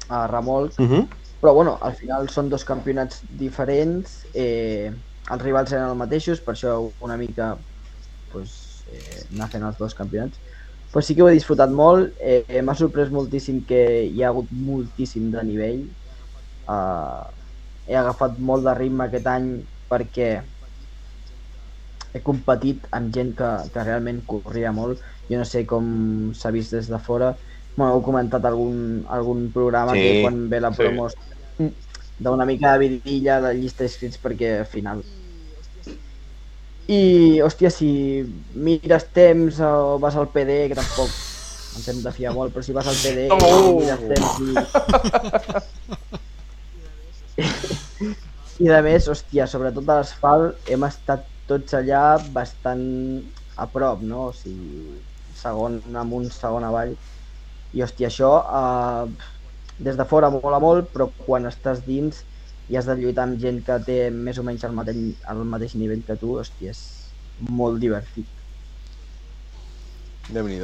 a 0.09 0.27
remolc, 0.29 0.79
Mm 0.79 0.89
-hmm. 0.89 1.09
però 1.41 1.55
bueno, 1.55 1.79
al 1.81 1.95
final 1.95 2.29
són 2.29 2.49
dos 2.49 2.65
campionats 2.65 3.23
diferents, 3.29 4.25
eh, 4.35 4.93
els 5.31 5.43
rivals 5.43 5.73
eren 5.73 5.89
els 5.89 5.99
mateixos, 5.99 6.41
per 6.41 6.55
això 6.55 6.93
una 7.01 7.17
mica 7.17 7.59
pues, 8.33 8.85
eh, 8.87 9.27
anar 9.35 9.51
fent 9.51 9.65
els 9.65 9.79
dos 9.79 9.95
campionats. 9.95 10.39
Però 10.93 11.01
sí 11.03 11.15
que 11.15 11.23
ho 11.23 11.29
he 11.29 11.33
disfrutat 11.33 11.71
molt, 11.71 12.15
eh, 12.21 12.63
m'ha 12.63 12.75
sorprès 12.75 13.11
moltíssim 13.11 13.65
que 13.67 14.05
hi 14.05 14.23
ha 14.23 14.29
hagut 14.29 14.49
moltíssim 14.51 15.31
de 15.33 15.43
nivell. 15.43 15.89
Eh, 16.69 17.44
he 17.89 17.97
agafat 17.97 18.39
molt 18.39 18.65
de 18.67 18.75
ritme 18.79 19.07
aquest 19.07 19.27
any 19.31 19.49
perquè 19.91 20.29
he 22.15 22.23
competit 22.23 22.87
amb 22.95 23.11
gent 23.15 23.35
que, 23.39 23.51
que 23.75 23.85
realment 23.85 24.23
corria 24.29 24.73
molt. 24.73 25.03
Jo 25.31 25.41
no 25.41 25.49
sé 25.49 25.65
com 25.67 25.87
s'ha 26.37 26.53
vist 26.55 26.77
des 26.77 26.89
de 26.93 27.01
fora. 27.03 27.35
Bueno, 27.75 27.97
heu 27.97 28.05
comentat 28.07 28.45
algun, 28.47 29.03
algun 29.11 29.49
programa 29.55 29.97
Sí, 29.97 30.03
que 30.05 30.23
quan 30.23 30.45
ve 30.51 30.61
la 30.63 30.71
sí. 30.71 30.83
promo 30.83 31.09
d'una 32.23 32.47
mica 32.47 32.77
de 32.77 32.85
vidilla 32.85 33.41
la 33.43 33.51
llista 33.57 33.83
d'inscrits 33.83 34.21
perquè 34.23 34.61
al 34.61 34.69
final 34.71 35.03
i, 36.87 37.41
hòstia, 37.41 37.71
si 37.73 37.89
mires 38.55 39.07
temps 39.17 39.61
o 39.65 39.99
vas 40.03 40.17
al 40.21 40.29
PD, 40.29 40.69
que 40.69 40.77
tampoc 40.77 41.09
ens 41.75 41.89
hem 41.89 42.03
de 42.05 42.13
fiar 42.13 42.35
molt, 42.37 42.53
però 42.53 42.63
si 42.63 42.77
vas 42.77 42.91
al 42.91 42.99
PD 43.01 43.31
Oh! 43.33 43.81
i 43.81 43.87
mires 43.87 44.03
temps 44.13 44.33
i... 44.45 46.21
I 48.65 48.69
de 48.71 48.81
més, 48.87 49.09
hòstia, 49.11 49.47
sobretot 49.51 49.89
a 49.91 49.99
l'asfalt 50.01 50.71
hem 50.71 50.87
estat 50.87 51.27
tots 51.51 51.77
allà 51.77 52.05
bastant 52.37 52.85
a 53.61 53.67
prop, 53.71 54.03
no? 54.07 54.29
O 54.31 54.35
sigui, 54.37 55.01
segon 55.35 55.81
amunt, 56.01 56.31
segon 56.33 56.67
avall. 56.69 56.95
I 57.75 57.83
hòstia, 57.85 58.11
això 58.11 58.31
eh, 58.61 59.33
des 59.89 59.99
de 59.99 60.07
fora 60.11 60.31
mola 60.31 60.61
molt, 60.63 60.93
però 60.95 61.11
quan 61.27 61.51
estàs 61.51 61.83
dins 61.89 62.23
i 62.71 62.79
has 62.79 62.87
de 62.89 62.97
lluitar 62.97 63.27
amb 63.29 63.41
gent 63.41 63.61
que 63.67 63.81
té 63.89 63.99
més 64.15 64.39
o 64.41 64.47
menys 64.47 64.65
el 64.65 64.77
mateix, 64.79 65.01
el 65.33 65.45
mateix 65.51 65.75
nivell 65.81 66.05
que 66.07 66.17
tu, 66.21 66.39
hòstia, 66.41 66.73
és 66.73 66.83
molt 67.51 67.83
divertit. 67.83 68.31
déu 70.35 70.49
nhi 70.49 70.63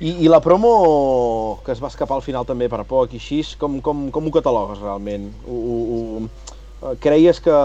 I, 0.00 0.12
I 0.22 0.28
la 0.30 0.38
promo 0.38 1.58
que 1.66 1.72
es 1.74 1.80
va 1.82 1.90
escapar 1.90 2.20
al 2.20 2.22
final 2.22 2.46
també 2.46 2.68
per 2.70 2.84
poc 2.86 3.16
i 3.16 3.18
així, 3.18 3.40
com, 3.58 3.80
com, 3.82 4.04
com 4.14 4.28
ho 4.28 4.32
catalogues 4.34 4.78
realment? 4.78 5.26
Ho, 5.42 5.56
ho, 5.58 5.78
ho, 5.90 6.92
creies 7.02 7.40
que, 7.42 7.56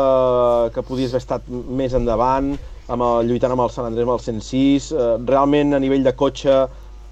que 0.74 0.86
podies 0.88 1.14
haver 1.14 1.22
estat 1.22 1.50
més 1.50 1.94
endavant, 1.94 2.56
amb 2.90 3.06
el, 3.06 3.30
lluitant 3.30 3.54
amb 3.54 3.68
el 3.68 3.74
Sant 3.74 3.86
Andrés 3.86 4.08
amb 4.08 4.16
el 4.16 4.24
106? 4.26 4.90
Eh, 4.90 5.12
realment, 5.30 5.78
a 5.78 5.82
nivell 5.84 6.06
de 6.06 6.16
cotxe, 6.18 6.58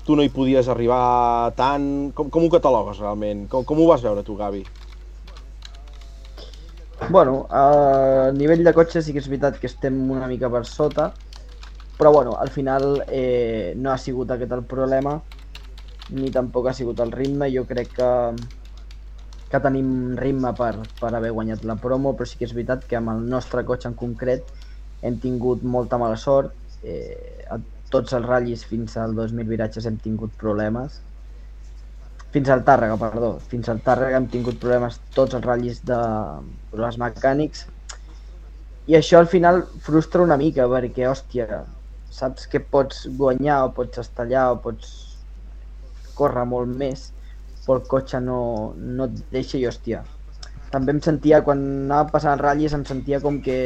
tu 0.07 0.17
no 0.17 0.25
hi 0.25 0.33
podies 0.33 0.71
arribar 0.73 1.53
tant? 1.57 1.85
Com, 2.17 2.33
com 2.33 2.47
ho 2.47 2.53
catalogues 2.57 3.01
realment? 3.03 3.45
Com, 3.51 3.67
com 3.67 3.81
ho 3.83 3.89
vas 3.93 4.01
veure 4.01 4.25
tu, 4.25 4.39
Gavi? 4.41 4.65
Bueno, 7.09 7.43
a 7.49 8.31
nivell 8.33 8.65
de 8.65 8.73
cotxe 8.73 9.05
sí 9.05 9.13
que 9.13 9.21
és 9.21 9.29
veritat 9.29 9.61
que 9.61 9.69
estem 9.69 10.01
una 10.09 10.25
mica 10.29 10.49
per 10.49 10.65
sota, 10.69 11.11
però 12.01 12.11
bueno, 12.11 12.35
al 12.39 12.49
final 12.49 13.03
eh, 13.09 13.75
no 13.77 13.91
ha 13.91 13.97
sigut 13.99 14.31
aquest 14.33 14.51
el 14.55 14.63
problema, 14.65 15.19
ni 16.09 16.31
tampoc 16.33 16.65
ha 16.65 16.73
sigut 16.73 16.99
el 17.03 17.11
ritme. 17.13 17.51
Jo 17.53 17.61
crec 17.69 17.91
que, 17.93 18.07
que 19.51 19.59
tenim 19.61 20.15
ritme 20.17 20.49
per, 20.57 20.71
per 20.97 21.11
haver 21.13 21.29
guanyat 21.29 21.67
la 21.69 21.75
promo, 21.83 22.15
però 22.17 22.25
sí 22.25 22.39
que 22.39 22.47
és 22.47 22.55
veritat 22.57 22.87
que 22.89 22.97
amb 22.97 23.11
el 23.13 23.19
nostre 23.29 23.61
cotxe 23.67 23.85
en 23.91 23.93
concret 23.99 24.49
hem 25.05 25.19
tingut 25.21 25.61
molta 25.61 25.99
mala 26.01 26.15
sort. 26.17 26.55
Eh, 26.81 27.45
a 27.53 27.59
tots 27.93 28.15
els 28.17 28.25
ratllis 28.25 28.63
fins 28.65 28.97
al 28.97 29.13
2.000 29.19 29.45
viratges 29.51 29.85
hem 29.85 29.99
tingut 30.01 30.33
problemes. 30.41 30.95
Fins 32.33 32.49
al 32.49 32.63
Tàrrega, 32.65 32.95
perdó. 32.97 33.35
Fins 33.51 33.69
al 33.69 33.83
Tàrrega 33.85 34.17
hem 34.17 34.25
tingut 34.33 34.57
problemes 34.63 34.97
tots 35.13 35.37
els 35.37 35.45
ratllis 35.45 35.83
de 35.85 35.99
problemes 36.71 36.97
mecànics. 37.03 37.61
I 38.89 38.97
això 38.97 39.21
al 39.21 39.29
final 39.29 39.61
frustra 39.85 40.25
una 40.25 40.39
mica, 40.41 40.65
perquè, 40.65 41.05
hòstia, 41.11 41.61
saps 42.11 42.47
que 42.51 42.59
pots 42.59 43.05
guanyar 43.17 43.61
o 43.65 43.73
pots 43.75 44.01
estar 44.03 44.27
allà 44.27 44.49
o 44.51 44.61
pots 44.63 44.93
córrer 46.17 46.45
molt 46.45 46.71
més, 46.81 47.09
però 47.65 47.79
el 47.79 47.85
cotxe 47.89 48.19
no, 48.23 48.39
no 48.75 49.07
et 49.07 49.21
deixa 49.31 49.57
i, 49.57 49.67
hòstia, 49.69 50.03
també 50.71 50.95
em 50.95 51.01
sentia, 51.03 51.41
quan 51.45 51.61
anava 51.85 52.09
passant 52.13 52.39
ratllis, 52.39 52.75
em 52.75 52.83
sentia 52.87 53.19
com 53.23 53.39
que 53.43 53.57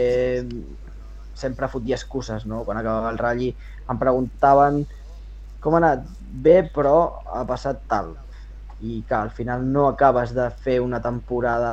sempre 1.36 1.70
fotia 1.70 1.98
excuses, 2.00 2.46
no? 2.50 2.64
Quan 2.66 2.80
acabava 2.80 3.12
el 3.12 3.20
ratll 3.22 3.50
em 3.52 4.00
preguntaven 4.02 4.86
com 5.62 5.76
ha 5.76 5.82
anat? 5.82 6.06
Bé, 6.46 6.60
però 6.74 6.96
ha 7.34 7.44
passat 7.50 7.84
tal. 7.90 8.14
I 8.86 9.00
que 9.08 9.16
al 9.18 9.32
final 9.34 9.64
no 9.66 9.88
acabes 9.90 10.34
de 10.36 10.50
fer 10.66 10.80
una 10.84 11.00
temporada 11.02 11.72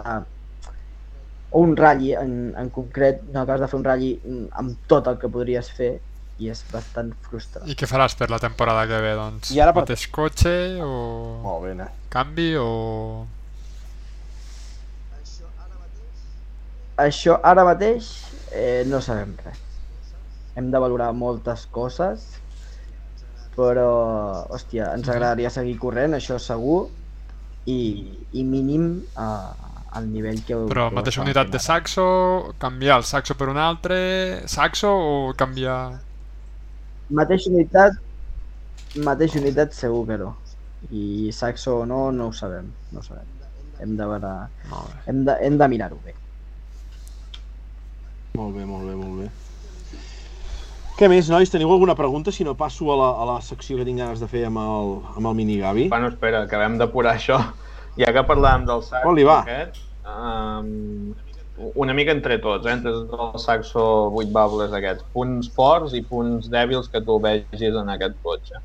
o 1.50 1.60
un 1.60 1.76
ratll 1.76 2.06
en, 2.16 2.32
en 2.56 2.70
concret, 2.72 3.20
no 3.34 3.42
acabes 3.42 3.64
de 3.64 3.68
fer 3.68 3.80
un 3.80 3.86
ratll 3.88 4.38
amb 4.62 4.88
tot 4.88 5.10
el 5.12 5.18
que 5.20 5.32
podries 5.32 5.68
fer 5.76 5.92
i 6.42 6.48
és 6.52 6.62
bastant 6.72 7.12
frustrant. 7.26 7.68
I 7.70 7.76
què 7.78 7.86
faràs 7.90 8.16
per 8.18 8.28
la 8.32 8.38
temporada 8.42 8.84
que 8.90 8.98
ve, 9.04 9.12
doncs? 9.18 9.52
I 9.54 9.60
ara 9.64 9.74
per- 9.76 9.84
Mateix 9.86 10.06
cotxe 10.14 10.54
o 10.82 10.92
Molt 11.44 11.64
bé, 11.68 11.74
eh? 11.84 11.88
canvi 12.12 12.48
o... 12.60 12.68
Això 17.02 17.38
ara 17.42 17.64
mateix 17.66 18.08
eh, 18.52 18.82
no 18.86 19.00
sabem 19.02 19.32
res. 19.44 19.60
Hem 20.58 20.68
de 20.70 20.80
valorar 20.82 21.10
moltes 21.16 21.64
coses, 21.72 22.26
però, 23.56 23.86
hòstia, 24.52 24.90
ens 24.96 25.08
agradaria 25.08 25.50
seguir 25.50 25.78
corrent, 25.80 26.12
això 26.18 26.36
segur, 26.40 26.82
i, 27.68 27.78
i 28.36 28.44
mínim 28.44 28.86
eh, 29.16 29.70
al 29.96 30.08
nivell 30.12 30.42
que... 30.44 30.58
Però 30.68 30.90
que 30.90 30.98
mateixa 31.00 31.24
unitat 31.24 31.50
de 31.52 31.60
saxo, 31.62 32.04
canviar 32.60 33.00
el 33.00 33.08
saxo 33.08 33.36
per 33.40 33.48
un 33.52 33.60
altre 33.60 33.98
saxo 34.48 34.92
o 34.92 35.12
canviar... 35.36 35.80
Mateixa 37.12 37.50
unitat, 37.52 37.98
mateixa 39.08 39.40
unitat 39.40 39.76
segur 39.76 40.06
que 40.08 40.18
no. 40.20 40.32
I 40.90 41.30
saxo 41.36 41.82
o 41.82 41.86
no, 41.86 42.06
no 42.10 42.30
ho 42.30 42.32
sabem, 42.32 42.72
no 42.92 43.00
ho 43.00 43.06
sabem. 43.06 43.28
Hem 43.82 43.96
de, 43.98 44.06
veure, 44.06 44.32
hem 45.10 45.24
de, 45.26 45.36
hem 45.44 45.56
de 45.58 45.68
mirar-ho 45.68 45.98
bé. 46.04 46.14
Molt 48.38 48.56
bé, 48.56 48.64
molt 48.64 48.88
bé, 48.88 48.94
molt 48.96 49.22
bé. 49.22 49.30
Què 50.96 51.08
més, 51.10 51.28
nois? 51.32 51.50
Teniu 51.50 51.72
alguna 51.74 51.96
pregunta? 51.98 52.32
Si 52.32 52.44
no, 52.46 52.54
passo 52.56 52.88
a 52.92 52.96
la, 53.00 53.08
a 53.22 53.26
la 53.28 53.36
secció 53.44 53.78
que 53.78 53.86
tinc 53.88 54.00
ganes 54.00 54.22
de 54.22 54.28
fer 54.30 54.44
amb 54.48 54.60
el, 54.62 54.94
amb 55.16 55.28
el 55.32 55.36
mini 55.36 55.58
Gavi. 55.60 55.88
Bueno, 55.92 56.12
espera, 56.12 56.44
acabem 56.46 56.78
d'apurar 56.80 57.16
això. 57.18 57.40
Ja 57.98 58.12
que 58.14 58.22
parlàvem 58.24 58.64
del 58.68 58.84
saxo 58.86 59.10
On 59.10 59.16
li 59.18 59.24
va? 59.28 59.42
aquest, 59.42 59.82
um, 60.08 61.12
una 61.56 61.94
mica 61.94 62.12
entre 62.12 62.38
tots, 62.38 62.66
eh? 62.66 62.72
entre 62.72 62.92
el 62.92 63.38
saxo 63.38 63.82
8 64.10 64.32
baules 64.32 64.72
aquests. 64.72 65.04
Punts 65.12 65.50
forts 65.56 65.94
i 65.94 66.02
punts 66.08 66.48
dèbils 66.52 66.88
que 66.92 67.02
tu 67.04 67.18
vegis 67.20 67.80
en 67.80 67.90
aquest 67.92 68.16
cotxe. 68.24 68.60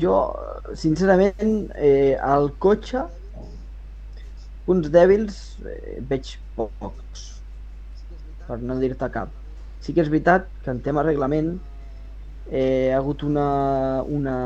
Jo, 0.00 0.16
sincerament, 0.80 1.68
eh, 1.76 2.16
al 2.16 2.48
cotxe, 2.58 3.02
punts 4.64 4.88
dèbils 4.88 5.40
eh, 5.68 5.98
veig 6.08 6.30
pocs, 6.56 7.24
per 8.46 8.58
no 8.64 8.78
dir-te 8.80 9.10
cap. 9.12 9.28
Sí 9.84 9.92
que 9.92 10.00
és 10.00 10.08
veritat 10.08 10.48
que 10.64 10.72
en 10.72 10.80
tema 10.80 11.04
reglament 11.04 11.58
eh, 12.50 12.92
ha 12.92 12.98
hagut 12.98 13.24
una, 13.26 14.02
una 14.04 14.36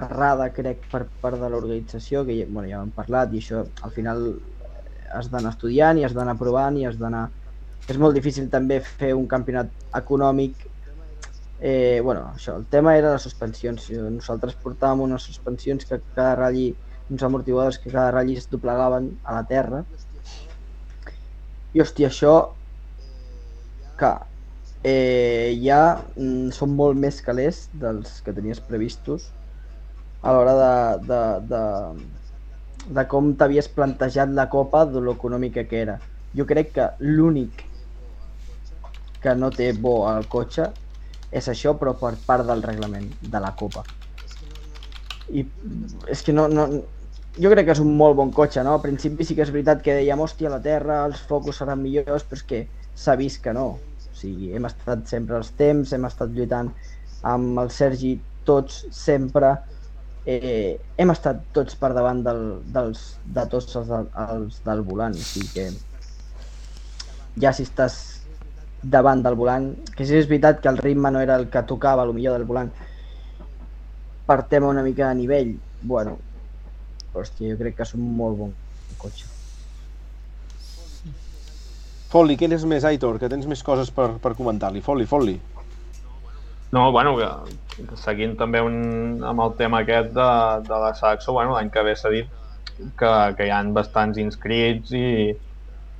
errada, 0.00 0.50
crec, 0.54 0.86
per 0.92 1.06
part 1.22 1.40
de 1.40 1.50
l'organització, 1.50 2.24
que 2.28 2.44
bueno, 2.46 2.68
ja 2.70 2.82
hem 2.82 2.94
parlat, 2.94 3.34
i 3.34 3.42
això 3.42 3.64
al 3.82 3.94
final 3.96 4.24
has 5.14 5.30
d'anar 5.32 5.54
estudiant 5.54 5.98
i 5.98 6.04
has 6.06 6.16
d'anar 6.16 6.38
provant 6.40 6.76
i 6.78 6.86
has 6.88 6.98
d'anar... 7.00 7.28
És 7.88 7.96
molt 7.96 8.12
difícil 8.14 8.50
també 8.52 8.82
fer 8.84 9.14
un 9.16 9.24
campionat 9.30 9.70
econòmic 9.96 10.66
Eh, 11.60 12.00
bueno, 12.04 12.32
això, 12.36 12.54
el 12.56 12.66
tema 12.70 12.96
era 12.96 13.12
les 13.12 13.24
suspensions. 13.26 13.88
Eh, 13.90 13.98
Nosaltres 13.98 14.54
portàvem 14.62 15.02
unes 15.08 15.24
suspensions 15.26 15.88
que 15.88 16.00
cada 16.14 16.36
ratlli, 16.38 16.68
uns 17.10 17.24
amortiguadors 17.26 17.80
que 17.82 17.90
cada 17.90 18.12
ratlli 18.14 18.36
es 18.38 18.46
doblegaven 18.52 19.10
a 19.24 19.34
la 19.34 19.44
terra. 19.48 19.82
I 21.74 21.82
hòstia, 21.82 22.12
això 22.12 22.34
que 23.98 24.12
eh, 24.88 25.58
ja 25.62 25.80
mm, 26.16 26.48
són 26.56 26.74
molt 26.78 26.98
més 27.00 27.20
calés 27.24 27.66
dels 27.82 28.18
que 28.24 28.34
tenies 28.36 28.60
previstos 28.64 29.28
a 30.22 30.34
l'hora 30.34 30.54
de, 30.58 30.74
de, 31.10 31.22
de, 31.52 31.62
de 32.98 33.06
com 33.12 33.32
t'havies 33.38 33.70
plantejat 33.76 34.34
la 34.34 34.48
copa 34.50 34.84
de 34.88 35.02
lo 35.04 35.14
econòmica 35.18 35.66
que 35.70 35.82
era. 35.84 35.98
Jo 36.36 36.46
crec 36.48 36.74
que 36.74 36.90
l'únic 37.04 37.64
que 39.22 39.34
no 39.34 39.50
té 39.54 39.72
bo 39.74 40.00
al 40.08 40.26
cotxe 40.30 40.68
és 41.30 41.48
això, 41.52 41.74
però 41.78 41.94
per 42.00 42.14
part 42.26 42.46
del 42.48 42.62
reglament 42.64 43.08
de 43.20 43.40
la 43.42 43.52
Copa. 43.56 43.84
I 45.28 45.44
és 46.08 46.22
que 46.24 46.32
no, 46.32 46.46
no... 46.48 46.68
Jo 47.38 47.50
crec 47.52 47.68
que 47.68 47.74
és 47.76 47.82
un 47.82 47.92
molt 47.98 48.16
bon 48.18 48.32
cotxe, 48.34 48.64
no? 48.66 48.78
Al 48.78 48.82
principi 48.82 49.26
sí 49.26 49.36
que 49.36 49.44
és 49.44 49.52
veritat 49.54 49.82
que 49.84 49.94
dèiem, 49.94 50.22
hòstia, 50.24 50.50
la 50.50 50.62
Terra, 50.64 51.02
els 51.06 51.20
focus 51.28 51.60
seran 51.60 51.82
millors, 51.82 52.24
però 52.26 52.40
és 52.40 52.46
que 52.48 52.62
s'ha 52.98 53.14
vist 53.20 53.42
que 53.44 53.52
no. 53.54 53.68
Sigui, 54.18 54.52
hem 54.56 54.66
estat 54.66 55.06
sempre 55.10 55.36
als 55.38 55.52
temps, 55.58 55.92
hem 55.94 56.06
estat 56.08 56.32
lluitant 56.34 56.72
amb 57.32 57.60
el 57.62 57.70
Sergi 57.74 58.16
tots 58.48 58.80
sempre, 58.94 59.52
eh, 60.26 60.78
hem 60.96 61.12
estat 61.14 61.44
tots 61.56 61.76
per 61.78 61.92
davant 61.96 62.22
del, 62.26 62.42
dels, 62.74 63.04
de 63.38 63.44
tots 63.52 63.76
els, 63.80 63.92
els 64.24 64.60
del 64.66 64.84
volant, 64.88 65.14
o 65.14 65.28
sigui 65.30 65.50
que 65.54 65.68
ja 67.42 67.52
si 67.54 67.66
estàs 67.68 67.98
davant 68.82 69.22
del 69.22 69.38
volant, 69.38 69.70
que 69.94 70.06
sí 70.06 70.18
és 70.18 70.28
veritat 70.30 70.62
que 70.62 70.70
el 70.72 70.78
ritme 70.82 71.12
no 71.14 71.22
era 71.22 71.38
el 71.38 71.48
que 71.52 71.64
tocava, 71.72 72.06
el 72.06 72.14
millor 72.16 72.38
del 72.38 72.46
volant, 72.48 72.70
per 74.28 74.42
tema 74.50 74.74
una 74.74 74.84
mica 74.86 75.08
de 75.08 75.22
nivell, 75.22 75.56
bueno, 75.80 76.18
hòstia, 77.14 77.54
jo 77.54 77.58
crec 77.62 77.78
que 77.78 77.88
és 77.88 77.98
un 77.98 78.06
molt 78.22 78.38
bon 78.42 78.54
cotxe. 78.98 79.37
Fot-li, 82.08 82.36
què 82.40 82.48
és 82.56 82.64
més, 82.64 82.84
Aitor? 82.88 83.18
Que 83.20 83.28
tens 83.28 83.46
més 83.50 83.62
coses 83.62 83.90
per, 83.92 84.08
per 84.22 84.32
comentar-li. 84.38 84.80
Fot-li, 84.84 85.04
fot-li. 85.08 85.36
No, 86.72 86.86
bueno, 86.92 87.14
que, 87.16 87.28
seguint 88.00 88.34
també 88.40 88.60
un, 88.64 88.78
amb 89.24 89.40
el 89.44 89.54
tema 89.60 89.82
aquest 89.84 90.10
de, 90.16 90.30
de 90.68 90.80
la 90.84 90.92
Saxo, 90.96 91.32
bueno, 91.36 91.54
l'any 91.56 91.70
que 91.72 91.84
ve 91.86 91.94
s'ha 91.96 92.12
dit 92.12 92.28
que, 93.00 93.12
que 93.38 93.46
hi 93.48 93.52
han 93.52 93.72
bastants 93.76 94.20
inscrits 94.20 94.92
i, 94.96 95.08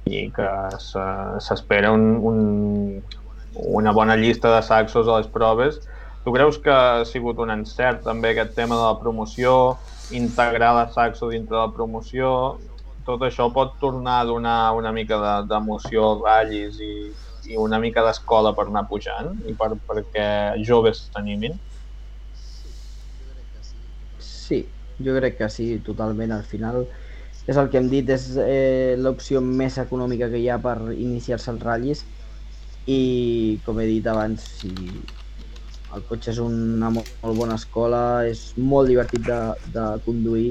i 0.09 0.25
que 0.37 0.49
se- 0.85 1.41
s'espera 1.45 1.93
un, 1.97 2.05
un, 2.31 2.41
una 3.81 3.93
bona 3.97 4.17
llista 4.17 4.53
de 4.55 4.61
saxos 4.63 5.09
a 5.09 5.19
les 5.21 5.29
proves. 5.33 5.81
Tu 6.25 6.33
creus 6.37 6.59
que 6.61 6.71
ha 6.73 7.05
sigut 7.09 7.41
un 7.41 7.53
encert 7.55 8.05
també 8.05 8.35
aquest 8.35 8.53
tema 8.57 8.77
de 8.77 8.85
la 8.85 8.99
promoció, 9.01 9.55
integrar 10.13 10.75
la 10.77 10.87
saxo 10.93 11.29
dintre 11.33 11.57
de 11.57 11.63
la 11.65 11.73
promoció, 11.73 12.31
tot 13.09 13.23
això 13.27 13.47
pot 13.57 13.77
tornar 13.85 14.19
a 14.23 14.27
donar 14.31 14.59
una 14.79 14.93
mica 14.99 15.19
de- 15.25 15.47
d'emoció 15.51 16.05
als 16.11 16.23
ratllis 16.27 16.81
i, 16.91 16.93
i 17.53 17.57
una 17.67 17.79
mica 17.85 18.05
d'escola 18.07 18.55
per 18.59 18.67
anar 18.69 18.85
pujant 18.93 19.33
i 19.51 19.55
per, 19.61 19.71
perquè 19.89 20.29
joves 20.71 21.07
s'animin? 21.09 21.57
Sí, 24.19 24.59
jo 25.05 25.15
crec 25.19 25.37
que 25.39 25.49
sí, 25.53 25.67
totalment. 25.87 26.33
Al 26.35 26.45
final 26.45 26.85
és 27.49 27.57
el 27.61 27.69
que 27.73 27.79
hem 27.81 27.89
dit, 27.93 28.09
és 28.11 28.25
eh, 28.43 28.95
l'opció 28.99 29.41
més 29.45 29.79
econòmica 29.83 30.29
que 30.33 30.41
hi 30.43 30.49
ha 30.53 30.59
per 30.65 30.77
iniciar-se 30.95 31.53
als 31.53 31.63
ratllis 31.65 32.05
i, 32.87 33.61
com 33.67 33.79
he 33.81 33.87
dit 33.89 34.07
abans, 34.11 34.45
si 34.61 34.73
el 35.97 36.03
cotxe 36.09 36.33
és 36.35 36.41
una 36.45 36.91
molt, 36.93 37.09
molt 37.25 37.37
bona 37.39 37.57
escola, 37.61 38.03
és 38.29 38.43
molt 38.59 38.91
divertit 38.93 39.25
de, 39.29 39.39
de 39.77 39.87
conduir 40.05 40.51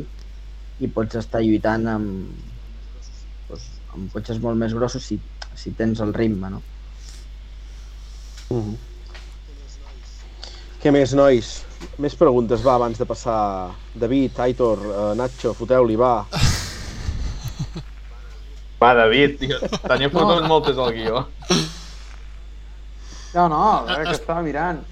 i 0.80 0.88
pots 0.88 1.18
estar 1.20 1.41
lluitant 1.41 1.88
amb, 1.90 2.30
doncs, 3.49 3.70
amb 3.94 4.12
cotxes 4.14 4.41
molt 4.44 4.60
més 4.60 4.76
grossos 4.78 5.06
si, 5.10 5.20
si 5.58 5.74
tens 5.78 6.02
el 6.06 6.14
ritme, 6.14 6.49
no? 6.49 6.62
Uh 8.49 8.64
-huh. 8.64 8.78
Què 10.82 10.91
més, 10.91 11.14
nois? 11.14 11.66
Més 11.98 12.16
preguntes, 12.16 12.62
va, 12.66 12.76
abans 12.76 12.98
de 12.98 13.06
passar... 13.06 13.72
David, 13.95 14.40
Aitor, 14.40 14.78
uh, 14.78 15.16
Nacho, 15.18 15.54
foteu-li, 15.54 15.95
va. 15.95 16.26
Va, 18.82 18.94
David, 18.94 19.40
tio, 19.40 19.58
tenia 19.88 20.10
fotut 20.10 20.41
No. 20.44 20.48
moltes 20.48 20.78
al 20.78 20.94
guió. 20.94 21.26
No, 23.34 23.48
no, 23.49 23.58
a 23.58 23.82
veure, 23.86 24.04
que 24.04 24.12
estava 24.12 24.44
mirant. 24.45 24.84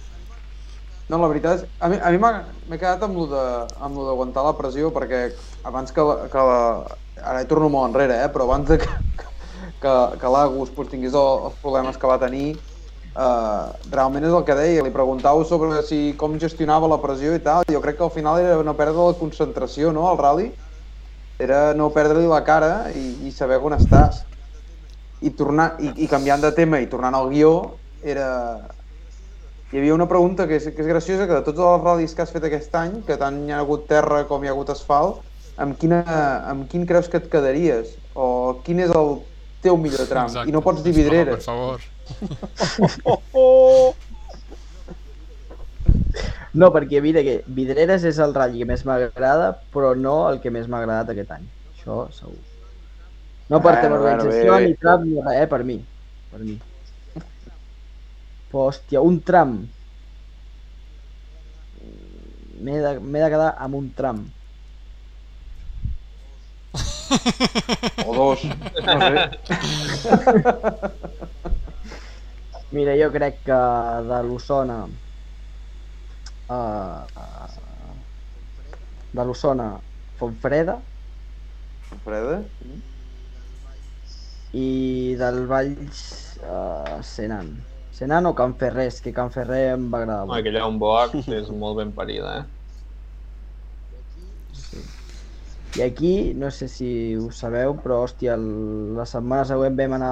No, 1.10 1.20
la 1.22 1.28
veritat 1.30 1.60
és... 1.60 1.66
A 1.86 1.90
mi, 1.92 2.00
m'he 2.20 2.78
quedat 2.82 3.04
amb 3.06 3.18
lo 3.20 3.26
de- 3.30 3.66
amb 3.86 3.98
lo 3.98 4.08
d'aguantar 4.08 4.44
la 4.46 4.56
pressió, 4.58 4.90
perquè 4.94 5.28
abans 5.70 5.94
que 5.94 6.06
la, 6.06 6.16
que 6.34 6.46
la... 6.50 6.60
Ara 7.22 7.44
hi 7.44 7.50
torno 7.50 7.70
molt 7.70 7.92
enrere, 7.92 8.18
eh? 8.26 8.30
però 8.34 8.48
abans 8.48 8.68
de 8.72 8.80
que, 8.82 8.90
que, 9.84 9.94
que 10.22 10.32
l'Agus 10.34 10.74
pues, 10.76 10.90
tingués 10.92 11.14
el, 11.16 11.46
els 11.50 11.60
problemes 11.62 12.00
que 12.02 12.10
va 12.10 12.18
tenir, 12.20 12.58
eh, 13.14 13.66
realment 13.94 14.26
és 14.28 14.34
el 14.36 14.44
que 14.48 14.58
deia, 14.58 14.84
li 14.84 14.92
preguntau 14.92 15.46
sobre 15.48 15.80
si 15.88 16.00
com 16.20 16.36
gestionava 16.42 16.90
la 16.92 17.00
pressió 17.04 17.36
i 17.38 17.44
tal, 17.46 17.64
jo 17.72 17.82
crec 17.86 18.02
que 18.02 18.08
al 18.08 18.14
final 18.18 18.42
era 18.42 18.58
no 18.66 18.76
perdre 18.76 19.06
la 19.12 19.20
concentració, 19.22 19.94
no?, 19.96 20.10
al 20.10 20.20
rally. 20.20 20.50
Era 21.40 21.74
no 21.76 21.90
perdre-li 21.92 22.28
la 22.32 22.44
cara 22.48 22.88
i, 22.96 23.28
i 23.28 23.32
saber 23.36 23.60
on 23.60 23.76
estàs. 23.76 24.24
I, 25.22 25.32
tornar, 25.36 25.74
i, 25.84 25.92
i 26.04 26.08
canviant 26.12 26.44
de 26.44 26.52
tema 26.56 26.80
i 26.84 26.88
tornant 26.92 27.16
al 27.18 27.30
guió, 27.32 27.52
era, 28.04 28.28
hi 29.76 29.80
havia 29.82 29.94
una 29.98 30.08
pregunta 30.08 30.46
que 30.48 30.56
és, 30.56 30.66
que 30.72 30.82
és 30.84 30.88
graciosa, 30.88 31.26
que 31.28 31.36
de 31.36 31.44
tots 31.44 31.60
els 31.60 31.84
ral·lis 31.84 32.14
que 32.16 32.24
has 32.24 32.32
fet 32.32 32.46
aquest 32.48 32.76
any, 32.80 33.02
que 33.08 33.18
tant 33.20 33.42
hi 33.44 33.52
ha 33.52 33.60
hagut 33.60 33.86
terra 33.90 34.22
com 34.30 34.44
hi 34.44 34.48
ha 34.48 34.54
hagut 34.56 34.72
asfalt, 34.72 35.20
amb, 35.60 35.76
quina, 35.82 36.00
amb 36.48 36.70
quin 36.72 36.86
creus 36.88 37.10
que 37.12 37.20
et 37.20 37.28
quedaries? 37.32 37.92
O 38.16 38.62
quin 38.64 38.80
és 38.86 38.94
el 38.96 39.18
té 39.64 39.74
un 39.74 39.82
millor 39.84 40.08
tram. 40.08 40.30
Exacte. 40.32 40.48
I 40.50 40.56
no 40.56 40.62
pots 40.64 40.84
dir 40.86 40.94
Per 40.96 41.02
vidreres. 41.04 41.46
favor. 41.46 41.84
Oh, 43.04 43.20
oh. 43.42 43.96
No, 46.56 46.70
perquè 46.72 47.02
mira 47.04 47.20
que 47.26 47.42
Vidreres 47.52 48.06
és 48.08 48.20
el 48.24 48.32
ratll 48.38 48.56
que 48.62 48.68
més 48.70 48.86
m'agrada, 48.88 49.50
però 49.74 49.90
no 50.00 50.30
el 50.30 50.38
que 50.40 50.54
més 50.56 50.70
m'ha 50.72 50.80
agradat 50.86 51.12
aquest 51.12 51.34
any. 51.36 51.50
Això 51.74 52.06
segur. 52.16 52.38
No 53.50 53.60
per 53.60 53.74
Bueno, 53.74 53.82
tema 53.82 53.98
bueno, 53.98 54.06
organització, 54.24 54.54
bé, 54.54 54.62
bé. 54.62 54.70
ni 54.70 54.78
tram, 54.80 55.04
ni 55.10 55.20
res, 55.20 55.42
eh, 55.42 55.48
per 55.52 55.64
mi. 55.68 55.76
Per 56.32 56.40
mi. 56.40 56.56
Però, 58.56 58.70
hòstia, 58.72 59.02
un 59.04 59.18
tram. 59.20 59.50
M'he 62.64 62.76
de, 62.80 62.92
de 63.04 63.28
quedar 63.34 63.50
amb 63.66 63.76
un 63.82 63.90
tram. 63.98 64.22
O 68.06 68.16
dos. 68.16 68.46
No 68.86 68.96
sé. 69.02 69.26
Mira, 72.72 72.96
jo 73.02 73.12
crec 73.18 73.44
que 73.50 73.60
de 74.08 74.22
l'Osona... 74.30 74.80
Uh, 76.48 76.56
uh, 76.56 78.00
de 79.20 79.28
l'Osona, 79.28 79.70
Fontfreda, 80.16 80.80
Freda? 82.08 82.40
i 84.56 84.68
del 85.20 85.44
Valls 85.52 86.04
uh, 86.40 87.02
Senan. 87.04 87.58
Senan 87.96 88.26
o 88.28 88.34
Can 88.36 88.56
Ferrés, 88.60 89.00
que 89.02 89.14
Can 89.16 89.32
Ferrer 89.32 89.74
em 89.76 89.86
va 89.92 90.02
agradar 90.04 90.26
molt. 90.28 90.38
aquella 90.40 90.66
on 90.68 90.80
box 90.82 91.30
és 91.32 91.48
molt 91.64 91.78
ben 91.80 91.94
parida, 91.96 92.42
eh? 92.42 92.46
I 95.76 95.82
aquí, 95.84 96.34
no 96.36 96.50
sé 96.56 96.68
si 96.72 96.90
ho 97.20 97.30
sabeu, 97.36 97.74
però 97.84 98.02
hòstia, 98.06 98.36
el, 98.40 98.46
la 98.96 99.06
setmana 99.08 99.44
següent 99.48 99.76
vam 99.80 99.96
anar 99.98 100.12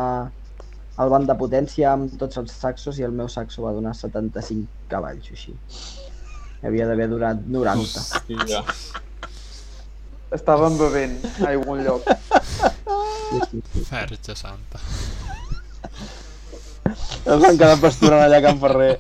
al 1.00 1.10
banc 1.12 1.28
de 1.30 1.36
potència 1.40 1.94
amb 1.94 2.18
tots 2.20 2.40
els 2.42 2.52
saxos 2.64 3.00
i 3.00 3.06
el 3.08 3.16
meu 3.16 3.30
saxo 3.32 3.64
va 3.64 3.72
donar 3.76 3.94
75 3.96 4.68
cavalls 4.92 5.30
o 5.32 5.38
així. 5.38 5.56
Havia 6.64 6.88
d'haver 6.88 7.08
donat 7.12 7.48
90. 7.48 8.04
Hòstia. 8.04 8.64
Estaven 10.36 10.78
bevent 10.80 11.16
a 11.46 11.50
algun 11.54 11.84
lloc. 11.88 12.08
Sí, 12.08 13.40
sí, 13.50 13.64
sí. 13.72 13.86
Verge 13.90 14.36
santa. 14.36 14.80
Es 17.24 17.40
van 17.40 17.56
quedar 17.56 17.76
pasturant 17.80 18.26
allà 18.26 18.40
a 18.42 18.44
Can 18.44 18.58
Ferrer. 18.60 18.94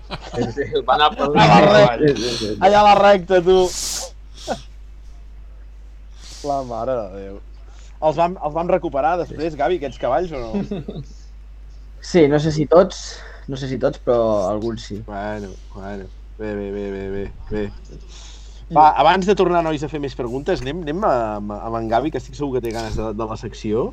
Sí, 0.55 0.67
va 0.87 0.95
anar 0.95 1.09
per 1.17 1.27
A 1.27 1.47
la 1.49 1.57
recta. 1.65 1.97
Sí, 1.99 2.13
sí, 2.21 2.35
sí. 2.39 2.51
Allà 2.63 2.79
a 2.79 2.85
la 2.87 2.93
recta, 2.99 3.41
tu. 3.43 3.57
La 6.47 6.61
mare 6.67 6.95
de 6.99 7.07
Déu. 7.17 7.35
Els 8.03 8.17
vam, 8.19 8.33
els 8.43 8.55
vam 8.55 8.71
recuperar 8.71 9.13
després, 9.19 9.55
Gavi, 9.59 9.77
aquests 9.79 9.99
cavalls, 9.99 10.31
o 10.35 10.39
no? 10.39 11.03
Sí, 12.03 12.25
no 12.27 12.39
sé 12.43 12.51
si 12.51 12.65
tots, 12.67 12.97
no 13.47 13.55
sé 13.59 13.69
si 13.71 13.77
tots, 13.79 14.01
però 14.03 14.49
alguns 14.49 14.83
sí. 14.89 14.97
Bueno, 15.07 15.53
bueno. 15.75 16.09
Bé, 16.39 16.51
bé, 16.57 16.67
bé, 16.73 16.89
bé, 16.91 17.03
bé, 17.13 17.23
bé. 17.51 17.63
Va, 18.75 18.89
abans 18.99 19.27
de 19.27 19.35
tornar, 19.39 19.61
nois, 19.63 19.83
a 19.83 19.91
fer 19.91 20.01
més 20.03 20.15
preguntes, 20.19 20.63
anem, 20.63 20.81
anem 20.83 21.03
a, 21.07 21.13
amb 21.39 21.79
en 21.79 21.87
Gavi, 21.91 22.11
que 22.11 22.19
estic 22.19 22.35
segur 22.35 22.57
que 22.57 22.63
té 22.65 22.73
ganes 22.75 22.97
de, 22.99 23.11
de 23.15 23.27
la 23.29 23.37
secció, 23.39 23.91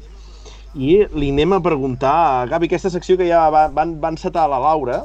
i 0.75 1.01
li 1.11 1.31
anem 1.33 1.57
a 1.57 1.63
preguntar 1.63 2.13
a 2.15 2.45
Gavi 2.51 2.69
aquesta 2.71 2.93
secció 2.95 3.17
que 3.19 3.27
ja 3.27 3.49
va, 3.51 3.67
van, 3.75 3.97
van 4.03 4.19
setar 4.21 4.45
a 4.47 4.51
la 4.53 4.61
Laura, 4.63 5.01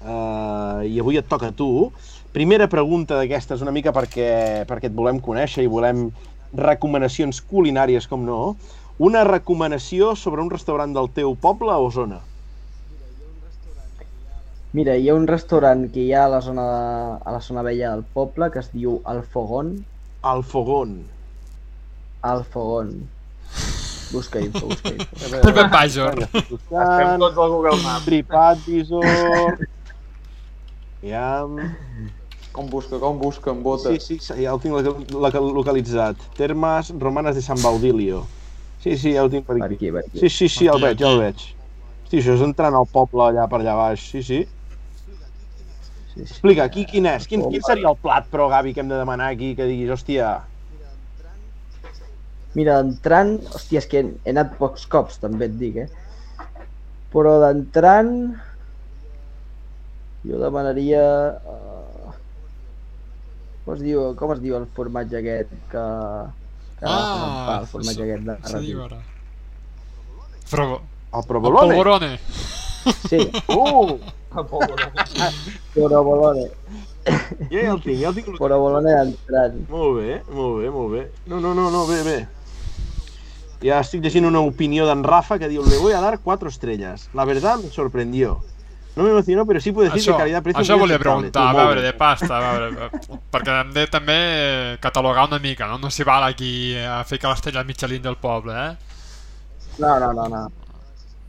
uh, 0.00 0.80
i 0.86 0.96
avui 1.00 1.20
et 1.20 1.28
toca 1.28 1.50
a 1.52 1.56
tu. 1.56 1.90
Primera 2.32 2.68
pregunta 2.68 3.18
d'aquestes, 3.18 3.62
una 3.64 3.72
mica 3.72 3.92
perquè, 3.96 4.64
perquè 4.68 4.88
et 4.88 4.96
volem 4.96 5.20
conèixer 5.20 5.64
i 5.64 5.72
volem 5.72 6.08
recomanacions 6.56 7.42
culinàries, 7.50 8.08
com 8.08 8.24
no. 8.24 8.56
Una 8.98 9.24
recomanació 9.28 10.14
sobre 10.16 10.40
un 10.40 10.50
restaurant 10.52 10.92
del 10.96 11.10
teu 11.12 11.36
poble 11.36 11.72
o 11.72 11.90
zona? 11.92 12.22
Mira, 14.76 14.96
hi 14.96 15.08
ha 15.08 15.16
un 15.16 15.26
restaurant 15.28 15.86
que 15.92 16.02
hi 16.04 16.12
ha 16.12 16.26
a 16.26 16.30
la 16.32 16.40
zona, 16.44 16.64
de, 16.68 17.18
a 17.24 17.32
la 17.32 17.42
zona 17.44 17.64
vella 17.64 17.92
del 17.94 18.04
poble 18.16 18.50
que 18.52 18.60
es 18.60 18.72
diu 18.72 19.00
El 19.08 19.22
Fogón. 19.24 19.76
El 20.32 20.44
Fogón. 20.44 20.98
El 22.24 22.44
Fogón. 22.52 22.96
Busca 24.12 24.38
info, 24.40 24.66
busca 24.70 24.92
info. 24.94 25.40
TripAdvisor. 25.46 26.20
Estem 26.22 27.18
tots 27.18 27.38
al 27.38 27.50
Google 27.50 27.80
Maps. 27.82 28.04
TripAdvisor. 28.06 29.58
Iam... 31.10 31.58
Com 32.56 32.70
busca, 32.72 32.96
com 32.98 33.18
busca, 33.20 33.50
en 33.52 33.58
bota. 33.62 33.90
Sí, 34.00 34.16
sí, 34.16 34.32
ja 34.40 34.54
el 34.54 34.60
tinc 34.62 34.72
loca- 34.72 35.18
loca- 35.20 35.42
localitzat. 35.58 36.22
Termes 36.38 36.88
romanes 36.98 37.36
de 37.36 37.42
San 37.44 37.60
Baudilio. 37.60 38.22
Sí, 38.80 38.96
sí, 38.96 39.12
ja 39.12 39.24
ho 39.26 39.28
tinc 39.28 39.44
per 39.44 39.58
Per 39.58 39.66
aquí. 39.66 39.74
aquí, 39.76 39.90
per 39.92 40.04
aquí. 40.06 40.18
Sí, 40.22 40.30
sí, 40.30 40.48
sí, 40.48 40.64
el 40.64 40.78
Aquí, 40.78 40.84
veig, 40.86 40.98
ja 41.02 41.10
el 41.10 41.20
veig. 41.20 41.44
Hosti, 42.06 42.22
això 42.22 42.36
és 42.38 42.44
entrant 42.46 42.78
al 42.78 42.86
poble 42.88 43.26
allà 43.26 43.44
per 43.50 43.60
allà 43.60 43.74
baix. 43.76 44.06
Sí, 44.14 44.22
sí. 44.22 44.40
Sí, 45.04 45.12
sí. 46.14 46.24
Explica, 46.24 46.64
aquí 46.64 46.86
quin 46.88 47.10
és? 47.12 47.26
Quin, 47.28 47.44
quin 47.50 47.60
seria 47.66 47.90
el 47.92 47.98
plat, 48.00 48.30
però, 48.32 48.48
Gavi, 48.48 48.72
que 48.72 48.80
hem 48.80 48.88
de 48.88 48.96
demanar 49.02 49.28
aquí, 49.34 49.52
que 49.58 49.68
diguis, 49.68 49.92
hòstia... 49.92 50.36
Mira, 52.56 52.78
d'entrant, 52.80 53.34
hòstia, 53.52 53.82
és 53.82 53.86
que 53.90 54.00
he 54.24 54.32
anat 54.32 54.54
pocs 54.56 54.86
cops, 54.88 55.18
també 55.20 55.44
et 55.50 55.56
dic, 55.60 55.76
eh? 55.84 55.88
Però 57.12 57.36
d'entrant, 57.44 58.12
jo 60.26 60.40
demanaria... 60.42 61.04
Uh... 61.44 62.14
Com 63.66 63.74
es 63.74 63.80
diu, 63.82 64.02
com 64.14 64.30
es 64.30 64.40
diu 64.40 64.54
el 64.60 64.66
formatge 64.76 65.18
aquest 65.18 65.52
que... 65.72 65.84
que 66.78 66.86
Ah, 66.86 67.56
el 67.60 67.66
formatge 67.66 68.04
aquest 68.04 68.28
de 68.28 68.36
se 68.46 68.60
diu 68.62 68.78
ratll? 68.84 69.00
ara. 69.00 69.02
Provo. 70.50 70.76
El 71.12 71.18
El 71.18 71.26
provolone? 71.26 72.12
Sí, 73.10 73.18
Uh! 73.50 73.98
provolone. 75.74 76.46
Jo 77.50 77.58
ja 77.58 77.72
el 77.72 77.80
tinc, 77.82 77.98
ja 78.00 78.08
el 78.12 78.14
tinc. 78.20 78.30
Provolone 78.38 78.92
d'entrant. 78.94 79.58
Molt 79.72 79.98
bé, 79.98 80.20
molt 80.30 80.60
bé, 80.60 80.70
molt 80.74 80.92
bé. 80.94 81.02
No, 81.26 81.40
no, 81.42 81.54
no, 81.58 81.66
no, 81.74 81.82
bé, 81.90 81.98
bé. 82.06 82.16
Ya 83.60 83.80
estoy 83.80 84.00
leyendo 84.00 84.28
una 84.28 84.40
opinión 84.40 85.02
de 85.02 85.08
Rafa 85.08 85.38
que 85.38 85.48
diu, 85.48 85.64
le 85.64 85.78
voy 85.78 85.92
a 85.92 86.00
dar 86.00 86.18
cuatro 86.20 86.48
estrellas. 86.48 87.08
La 87.14 87.24
verdad 87.24 87.58
me 87.58 87.70
sorprendió. 87.70 88.42
No 88.96 89.02
me 89.02 89.10
emocionó, 89.10 89.44
pero 89.44 89.60
sí 89.60 89.72
puedo 89.72 89.90
decir 89.90 90.00
Això, 90.00 90.16
que 90.16 90.22
calidad-precio 90.22 90.62
això 90.62 90.78
volia 90.80 90.96
preguntar, 90.98 91.42
a 91.50 91.52
veure, 91.52 91.82
de 91.84 91.92
pasta, 91.92 92.30
a 92.32 92.40
veure, 92.40 92.86
eh, 92.86 93.18
perquè 93.30 93.56
hem 93.60 93.74
de 93.74 93.82
també 93.92 94.16
catalogar 94.80 95.26
una 95.28 95.38
mica, 95.38 95.66
no? 95.68 95.76
No 95.76 95.90
s'hi 95.92 96.06
val 96.08 96.24
aquí 96.24 96.72
a 96.80 97.02
ficar 97.04 97.28
l'estrella 97.28 97.64
Michelin 97.68 98.00
del 98.00 98.16
poble, 98.16 98.54
eh? 98.56 98.70
No, 99.84 99.98
no, 100.00 100.14
no, 100.16 100.24
no. 100.32 100.42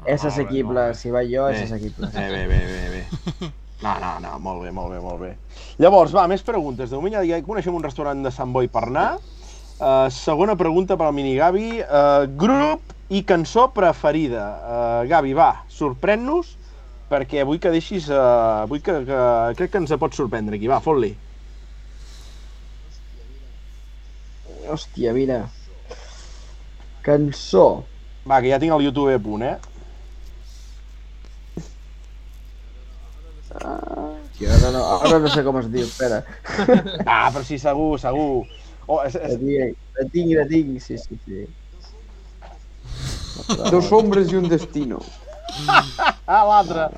És 0.05 0.23
Molt 0.23 0.23
bé, 0.23 0.27
assequible, 0.29 0.85
bé. 0.87 0.95
si 0.95 1.11
vaig 1.11 1.27
jo 1.33 1.49
és 1.49 1.57
Bé. 1.59 1.63
assequible. 1.65 2.07
Bé, 2.13 2.29
bé, 2.31 2.47
bé, 2.47 2.59
bé, 2.71 2.89
bé. 2.95 3.51
No, 3.83 3.99
no, 3.99 4.13
no, 4.23 4.39
molt 4.39 4.63
bé, 4.63 4.71
molt 4.71 4.93
bé, 4.93 4.99
molt 5.03 5.19
bé. 5.25 5.33
Llavors, 5.83 6.15
va, 6.15 6.23
més 6.31 6.47
preguntes. 6.47 6.89
De 6.89 6.95
moment 6.95 7.19
ja, 7.19 7.41
coneixem 7.43 7.75
un 7.75 7.83
restaurant 7.83 8.23
de 8.23 8.31
Sant 8.31 8.53
Boi 8.55 8.71
per 8.71 8.85
anar. 8.87 9.17
Uh, 9.77 10.09
segona 10.09 10.55
pregunta 10.57 10.95
per 10.97 11.05
al 11.05 11.13
mini 11.13 11.35
Gavi. 11.37 11.67
Uh, 11.81 12.25
grup 12.39 12.95
i 13.13 13.21
cançó 13.23 13.67
preferida. 13.75 14.45
Uh, 14.57 15.03
Gavi, 15.09 15.35
va, 15.37 15.51
sorprèn-nos, 15.69 16.55
perquè 17.11 17.45
vull 17.45 17.61
que 17.61 17.71
deixis... 17.73 18.09
Uh, 18.09 18.65
vull 18.71 18.81
que, 18.81 18.95
que, 19.05 19.21
crec 19.59 19.75
que 19.75 19.81
ens 19.83 19.93
pot 20.01 20.17
sorprendre 20.17 20.57
aquí. 20.57 20.69
Va, 20.71 20.81
fot-li. 20.81 21.13
Hòstia, 24.67 25.13
mira. 25.13 25.43
Cançó. 27.05 27.67
Va, 28.27 28.41
que 28.41 28.49
ja 28.49 28.59
tinc 28.59 28.73
el 28.73 28.89
YouTube 28.89 29.13
a 29.13 29.21
punt, 29.21 29.45
eh? 29.45 29.55
Hòstia, 33.53 34.57
ara 34.57 34.73
no, 34.73 34.81
ara 34.97 35.21
no 35.21 35.29
sé 35.31 35.45
com 35.45 35.61
es 35.61 35.69
diu, 35.69 35.85
espera. 35.85 36.23
Ah, 37.05 37.29
però 37.29 37.45
sí, 37.45 37.61
segur, 37.61 37.93
segur. 38.01 38.47
Oh, 38.87 39.01
és, 39.03 39.15
La 39.19 39.27
és, 39.27 39.37
tinc, 39.41 39.77
la 39.99 40.05
tinc, 40.13 40.33
la 40.37 40.45
tinc, 40.47 40.81
sí, 40.81 40.97
sí, 40.97 41.17
sí. 41.25 41.45
Dos 43.71 43.91
ombres 43.93 44.31
i 44.31 44.39
un 44.39 44.47
destino. 44.51 45.01
Ah, 46.27 46.41
l'altre. 46.43 46.89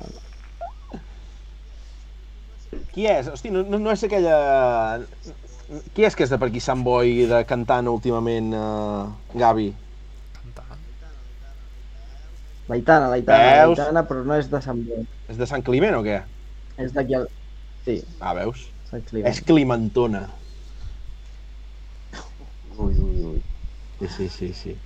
Qui 2.90 3.04
és? 3.06 3.28
Hosti, 3.30 3.50
no, 3.54 3.62
no, 3.62 3.78
no 3.78 3.92
és 3.94 4.02
aquella... 4.06 4.36
Qui 5.94 6.02
és 6.06 6.16
que 6.18 6.24
és 6.26 6.32
de 6.32 6.38
per 6.42 6.48
aquí 6.50 6.58
Sant 6.62 6.82
Boi 6.82 7.28
de 7.30 7.38
cantant 7.46 7.86
últimament, 7.92 8.48
uh, 8.58 9.04
Gavi? 9.38 9.68
Cantant. 10.34 10.82
L'aitana, 12.72 13.06
l'aitana, 13.12 13.52
Veus? 13.60 13.78
l'aitana, 13.78 14.02
però 14.10 14.24
no 14.26 14.38
és 14.42 14.50
de 14.50 14.60
Sant 14.66 14.82
Boi. 14.88 15.06
És 15.30 15.38
de 15.38 15.46
Sant 15.46 15.62
Climent 15.66 15.94
o 16.00 16.02
què? 16.06 16.18
És 16.82 16.90
d'aquí 16.96 17.14
al... 17.20 17.28
Sí, 17.86 18.00
Ah, 18.18 18.34
veus? 18.38 18.66
Sant 18.90 19.06
Climent. 19.06 19.30
És 19.30 19.38
Climentona. 19.46 20.24
Ui, 22.80 22.94
ui, 22.96 23.24
ui. 23.30 23.42
Sí, 24.00 24.08
sí, 24.16 24.28
sí, 24.28 24.52
sí. 24.54 24.76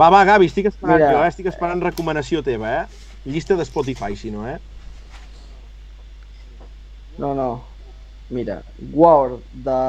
Va, 0.00 0.08
va, 0.10 0.24
Gavi, 0.26 0.48
estic 0.50 0.66
esperant 0.70 0.98
Mira. 0.98 1.10
jo, 1.12 1.22
eh? 1.22 1.30
Estic 1.30 1.48
esperant 1.50 1.82
recomanació 1.84 2.42
teva, 2.42 2.70
eh? 2.80 3.02
Llista 3.28 3.56
de 3.56 3.66
Spotify, 3.68 4.16
si 4.16 4.32
no, 4.32 4.46
eh? 4.48 4.56
No, 7.18 7.34
no. 7.34 7.50
Mira, 8.30 8.62
War 8.92 9.36
de... 9.52 9.80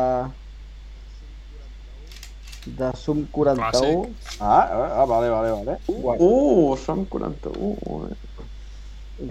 de 2.65 2.91
Sum 2.97 3.25
41. 3.31 4.11
Ah, 4.39 4.67
ah, 5.01 5.05
vale, 5.05 5.29
vale, 5.29 5.51
vale. 5.51 5.77
Guard. 5.87 6.19
Uh, 6.19 6.75
som 6.77 7.05
41. 7.05 8.11
eh. 8.11 8.45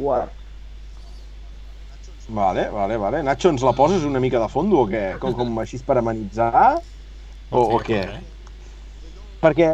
Guard. 0.00 0.32
Vale, 2.28 2.70
vale, 2.70 2.96
vale. 2.96 3.22
Nacho, 3.22 3.50
ens 3.52 3.62
la 3.62 3.74
poses 3.76 4.02
una 4.08 4.20
mica 4.20 4.40
de 4.40 4.48
fondo 4.48 4.80
o 4.80 4.88
què? 4.88 5.18
Com, 5.20 5.36
com 5.36 5.58
així 5.60 5.78
per 5.84 5.98
amenitzar? 6.00 6.80
O, 7.54 7.62
o 7.76 7.80
què? 7.86 8.02
Perquè 9.44 9.70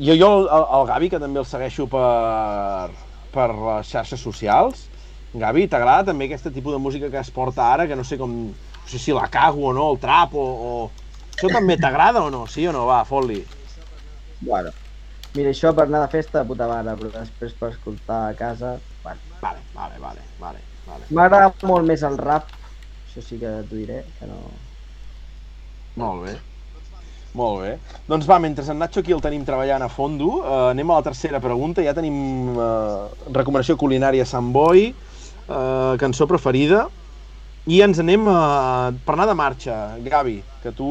jo, 0.00 0.14
jo 0.16 0.30
el, 0.40 0.48
el 0.78 0.86
Gavi, 0.88 1.10
que 1.12 1.20
també 1.22 1.40
el 1.42 1.48
segueixo 1.48 1.86
per, 1.92 2.90
per 3.34 3.48
les 3.52 3.92
xarxes 3.92 4.24
socials, 4.24 4.88
Gavi, 5.32 5.68
t'agrada 5.70 6.10
també 6.10 6.28
aquest 6.28 6.50
tipus 6.52 6.74
de 6.76 6.82
música 6.82 7.10
que 7.12 7.20
es 7.22 7.30
porta 7.32 7.70
ara, 7.72 7.88
que 7.88 7.96
no 7.96 8.04
sé 8.04 8.18
com... 8.20 8.36
No 8.82 8.90
sé 8.90 8.98
si 8.98 9.12
la 9.14 9.28
cago 9.30 9.68
o 9.70 9.72
no, 9.72 9.86
el 9.94 10.00
trap 10.02 10.34
o... 10.34 10.42
o... 10.42 10.72
Això 11.32 11.48
també 11.54 11.78
t'agrada 11.80 12.24
o 12.26 12.30
no? 12.34 12.42
Sí 12.50 12.66
o 12.68 12.72
no? 12.74 12.82
Va, 12.90 13.04
fot-li. 13.08 13.38
Bueno. 14.42 14.72
Mira, 15.32 15.52
això 15.54 15.70
per 15.72 15.86
anar 15.86 16.02
de 16.02 16.10
festa, 16.12 16.42
de 16.42 16.50
puta 16.50 16.66
mare, 16.68 16.92
però 16.98 17.12
després 17.14 17.54
per 17.56 17.70
escoltar 17.72 18.18
a 18.26 18.36
casa... 18.36 18.74
Bueno. 19.06 19.22
Vale, 19.40 19.62
vale, 19.72 20.02
vale, 20.02 20.26
vale, 20.42 20.60
vale. 20.90 21.08
M'agrada 21.14 21.54
molt 21.70 21.88
més 21.88 22.04
el 22.04 22.18
rap, 22.20 22.50
això 23.06 23.24
sí 23.24 23.40
que 23.40 23.54
t'ho 23.70 23.80
diré, 23.80 24.02
que 24.18 24.28
no... 24.28 24.42
Molt 26.02 26.26
bé. 26.26 26.40
Molt 27.32 27.62
bé. 27.62 27.70
Doncs 28.12 28.26
va, 28.28 28.36
mentre 28.44 28.64
en 28.68 28.76
Nacho 28.82 29.00
aquí 29.00 29.14
el 29.16 29.22
tenim 29.24 29.44
treballant 29.48 29.82
a 29.84 29.88
fondo, 29.88 30.42
eh, 30.42 30.56
anem 30.72 30.90
a 30.90 30.98
la 30.98 31.06
tercera 31.06 31.40
pregunta. 31.40 31.84
Ja 31.84 31.94
tenim 31.96 32.52
eh, 32.52 33.30
recomanació 33.32 33.78
culinària 33.80 34.26
Sant 34.28 34.50
Boi, 34.52 34.90
eh, 34.92 35.94
cançó 36.02 36.28
preferida, 36.28 36.84
i 37.64 37.80
ens 37.80 38.02
anem 38.02 38.28
a, 38.28 38.92
per 39.06 39.14
anar 39.16 39.28
de 39.30 39.36
marxa, 39.38 39.78
Gavi, 40.04 40.42
que 40.60 40.74
tu 40.76 40.90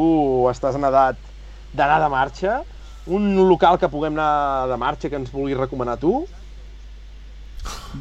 estàs 0.50 0.78
en 0.80 0.88
edat 0.90 1.20
d'anar 1.78 2.00
de 2.02 2.10
marxa. 2.10 2.62
Un 3.06 3.36
local 3.50 3.78
que 3.78 3.90
puguem 3.92 4.18
anar 4.18 4.68
de 4.72 4.78
marxa 4.82 5.10
que 5.10 5.20
ens 5.22 5.34
vulguis 5.34 5.60
recomanar 5.60 6.00
tu? 6.02 6.24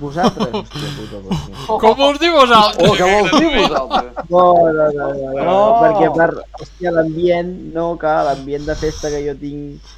Vosaltres? 0.01 0.55
Hòstia 0.55 0.91
puta, 0.97 1.21
hòstia. 1.27 1.79
Com 1.83 2.03
us 2.07 2.19
diu 2.23 2.35
vosaltres? 2.37 2.87
Oh, 2.87 2.97
què 2.97 3.09
vols 3.11 3.33
dir 3.35 3.51
vosaltres? 3.57 4.11
No, 4.31 4.45
no, 4.57 4.73
no, 4.73 4.89
no, 4.97 5.09
no, 5.19 5.45
no, 5.45 5.57
perquè 5.83 6.11
per, 6.17 6.29
hòstia, 6.61 6.93
l'ambient, 6.97 7.51
no, 7.75 7.87
que 8.01 8.15
l'ambient 8.29 8.69
de 8.69 8.77
festa 8.79 9.11
que 9.13 9.23
jo 9.27 9.35
tinc 9.41 9.97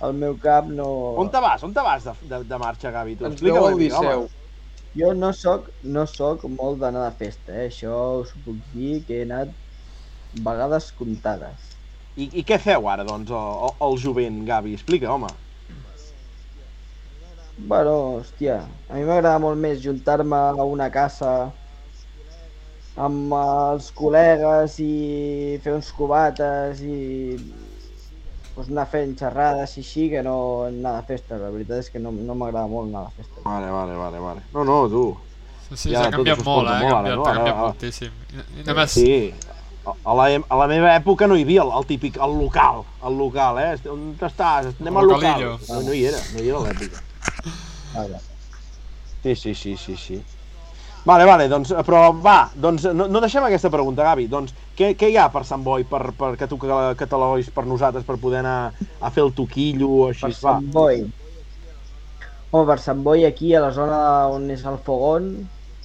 al 0.00 0.16
meu 0.18 0.34
cap 0.42 0.66
no... 0.70 0.88
On 1.20 1.30
te 1.30 1.42
vas? 1.42 1.62
On 1.66 1.74
te 1.74 1.84
vas 1.84 2.06
de, 2.06 2.14
de, 2.30 2.42
de 2.48 2.58
marxa, 2.62 2.90
Gavi? 2.94 3.16
Tu 3.18 3.26
Ens 3.26 3.36
explica 3.36 3.60
veu 3.60 3.68
el. 3.70 3.78
Liceu. 3.84 4.26
Jo 4.96 5.12
no 5.12 5.30
soc, 5.36 5.68
no 5.84 6.06
soc 6.08 6.46
molt 6.48 6.80
d'anar 6.80 7.04
de 7.10 7.16
festa, 7.20 7.52
eh? 7.52 7.68
això 7.68 7.96
us 8.22 8.32
ho 8.32 8.42
puc 8.46 8.60
dir, 8.72 9.02
que 9.06 9.20
he 9.20 9.26
anat 9.26 9.52
vegades 10.46 10.88
comptades. 10.96 11.74
I, 12.16 12.30
I 12.40 12.44
què 12.48 12.56
feu 12.62 12.88
ara, 12.88 13.04
doncs, 13.04 13.30
al, 13.34 13.74
al 13.84 13.98
jovent, 14.00 14.40
Gavi? 14.48 14.72
Explica, 14.78 15.10
home. 15.12 15.28
Bueno, 17.58 18.18
hòstia, 18.20 18.58
a 18.90 18.94
mi 18.98 19.04
m'agrada 19.08 19.38
molt 19.40 19.56
més 19.58 19.78
juntar-me 19.80 20.36
a 20.36 20.64
una 20.68 20.90
casa 20.92 21.30
amb 23.00 23.32
els 23.36 23.88
col·legues 23.96 24.76
i 24.84 25.56
fer 25.64 25.72
uns 25.76 25.88
cubates 25.96 26.82
i 26.84 27.36
pues, 28.54 28.68
anar 28.68 28.84
fent 28.92 29.14
xerrades 29.20 29.74
i 29.76 29.82
així 29.84 30.06
que 30.12 30.22
no 30.24 30.36
anar 30.68 30.98
de 31.00 31.06
festa. 31.14 31.40
La 31.40 31.50
veritat 31.52 31.80
és 31.84 31.90
que 31.92 32.00
no, 32.02 32.12
no 32.12 32.36
m'agrada 32.36 32.68
molt 32.68 32.92
anar 32.92 33.06
de 33.08 33.22
festa. 33.22 33.40
Vale, 33.48 33.72
vale, 33.72 33.96
vale, 34.00 34.20
vale. 34.28 34.44
No, 34.52 34.64
no, 34.64 34.78
tu. 34.92 35.06
Sí, 35.70 35.76
sí, 35.76 35.90
Ja, 35.96 36.04
s'ha 36.04 36.12
canviat 36.14 36.44
molt, 36.46 36.68
eh? 36.70 36.78
molt 36.78 36.84
Ha 36.84 36.86
ara, 36.86 36.94
canviat, 36.96 37.16
no? 37.16 37.24
Ara- 37.24 37.34
canviat 37.34 37.54
ara- 37.56 37.66
moltíssim. 37.70 38.12
I- 38.36 38.60
i 38.60 38.66
Només, 38.68 38.90
Sí. 39.00 39.34
A 40.04 40.14
la, 40.18 40.24
a 40.50 40.56
la 40.58 40.64
meva 40.66 40.88
època 40.98 41.28
no 41.30 41.36
hi 41.38 41.44
havia 41.44 41.62
el, 41.62 41.68
el 41.78 41.84
típic, 41.86 42.16
el 42.18 42.32
local, 42.40 42.80
el 43.06 43.16
local, 43.20 43.58
eh? 43.62 43.76
On 43.88 44.16
estàs? 44.18 44.72
Anem 44.80 44.96
al 44.98 45.06
local. 45.06 45.44
No, 45.68 45.76
no 45.86 45.92
hi 45.94 46.00
era, 46.08 46.18
no 46.34 46.42
hi 46.42 46.48
era 46.50 46.58
a 46.58 46.62
l'època. 46.64 47.02
Sí, 49.22 49.34
sí, 49.34 49.54
sí, 49.54 49.76
sí, 49.76 49.96
sí. 49.96 50.22
Vale, 51.06 51.24
vale, 51.24 51.46
doncs, 51.46 51.70
però 51.86 52.08
va, 52.18 52.48
doncs 52.58 52.88
no, 52.90 53.04
no 53.06 53.20
deixem 53.22 53.44
aquesta 53.46 53.70
pregunta, 53.70 54.02
Gavi. 54.02 54.24
Doncs, 54.30 54.54
què, 54.78 54.88
què 54.98 55.12
hi 55.12 55.18
ha 55.18 55.28
per 55.30 55.44
Sant 55.46 55.62
Boi, 55.62 55.84
per, 55.86 56.00
per 56.18 56.32
que 56.38 56.48
tu 56.50 56.58
cataloguis 56.58 57.50
per 57.54 57.62
nosaltres, 57.66 58.02
per 58.06 58.16
poder 58.22 58.40
anar 58.40 58.72
a 58.74 59.10
fer 59.14 59.22
el 59.22 59.30
toquillo 59.36 59.86
o 59.86 60.08
així, 60.08 60.26
Per 60.26 60.32
va. 60.34 60.56
Sant 60.56 60.66
Boi. 60.74 61.04
Home, 62.50 62.64
per 62.72 62.78
Sant 62.82 63.04
Boi 63.06 63.22
aquí 63.28 63.54
a 63.54 63.62
la 63.62 63.70
zona 63.74 64.00
on 64.34 64.50
és 64.50 64.66
el 64.66 64.80
fogón, 64.82 65.30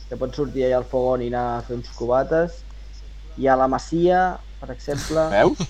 que 0.09 0.18
pots 0.18 0.41
sortir 0.41 0.65
allà 0.65 0.81
al 0.81 0.89
fogón 0.89 1.22
i 1.22 1.30
anar 1.30 1.45
a 1.59 1.61
fer 1.68 1.77
uns 1.77 1.93
cubates. 1.97 2.57
I 3.38 3.45
a 3.47 3.59
la 3.61 3.69
Masia, 3.69 4.23
per 4.59 4.73
exemple. 4.73 5.27
Veus? 5.34 5.61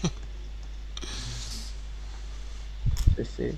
Sí, 3.18 3.28
sí. 3.36 3.52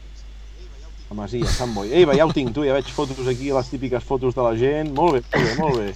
La 1.14 1.22
Masia, 1.22 1.46
Sant 1.46 1.76
Boi. 1.76 1.92
Ei, 1.94 2.08
va, 2.10 2.16
ja 2.18 2.26
ho 2.26 2.32
tinc, 2.34 2.50
tu, 2.56 2.64
ja 2.66 2.74
veig 2.74 2.88
fotos 2.90 3.28
aquí, 3.30 3.52
les 3.54 3.68
típiques 3.70 4.02
fotos 4.02 4.34
de 4.34 4.42
la 4.42 4.56
gent. 4.58 4.88
Molt 4.98 5.14
bé, 5.14 5.20
molt 5.30 5.46
bé, 5.46 5.52
molt 5.60 5.76
bé. 5.78 5.92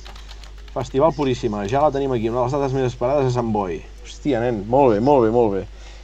Festival 0.76 1.16
Puríssima, 1.18 1.64
ja 1.66 1.82
la 1.82 1.90
tenim 1.96 2.14
aquí, 2.14 2.28
una 2.30 2.44
de 2.44 2.46
les 2.46 2.54
dates 2.54 2.76
més 2.78 2.86
esperades 2.92 3.32
a 3.32 3.34
Sant 3.34 3.50
Boi. 3.56 3.80
Hòstia, 4.06 4.44
nen, 4.44 4.60
molt 4.70 4.94
bé, 4.94 5.00
molt 5.02 5.26
bé, 5.26 5.32
molt 5.34 5.56
bé. 5.56 5.64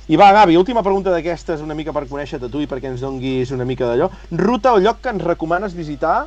I 0.09 0.17
va, 0.17 0.31
Gavi, 0.33 0.57
última 0.57 0.81
pregunta 0.81 1.13
d'aquestes, 1.13 1.61
una 1.61 1.77
mica 1.77 1.93
per 1.93 2.07
conèixer-te 2.09 2.49
tu 2.49 2.63
i 2.63 2.71
perquè 2.71 2.89
ens 2.89 3.05
donguis 3.05 3.53
una 3.53 3.69
mica 3.69 3.85
d'allò. 3.91 4.09
Ruta 4.33 4.73
o 4.73 4.81
lloc 4.81 5.05
que 5.05 5.13
ens 5.13 5.27
recomanes 5.29 5.77
visitar 5.77 6.23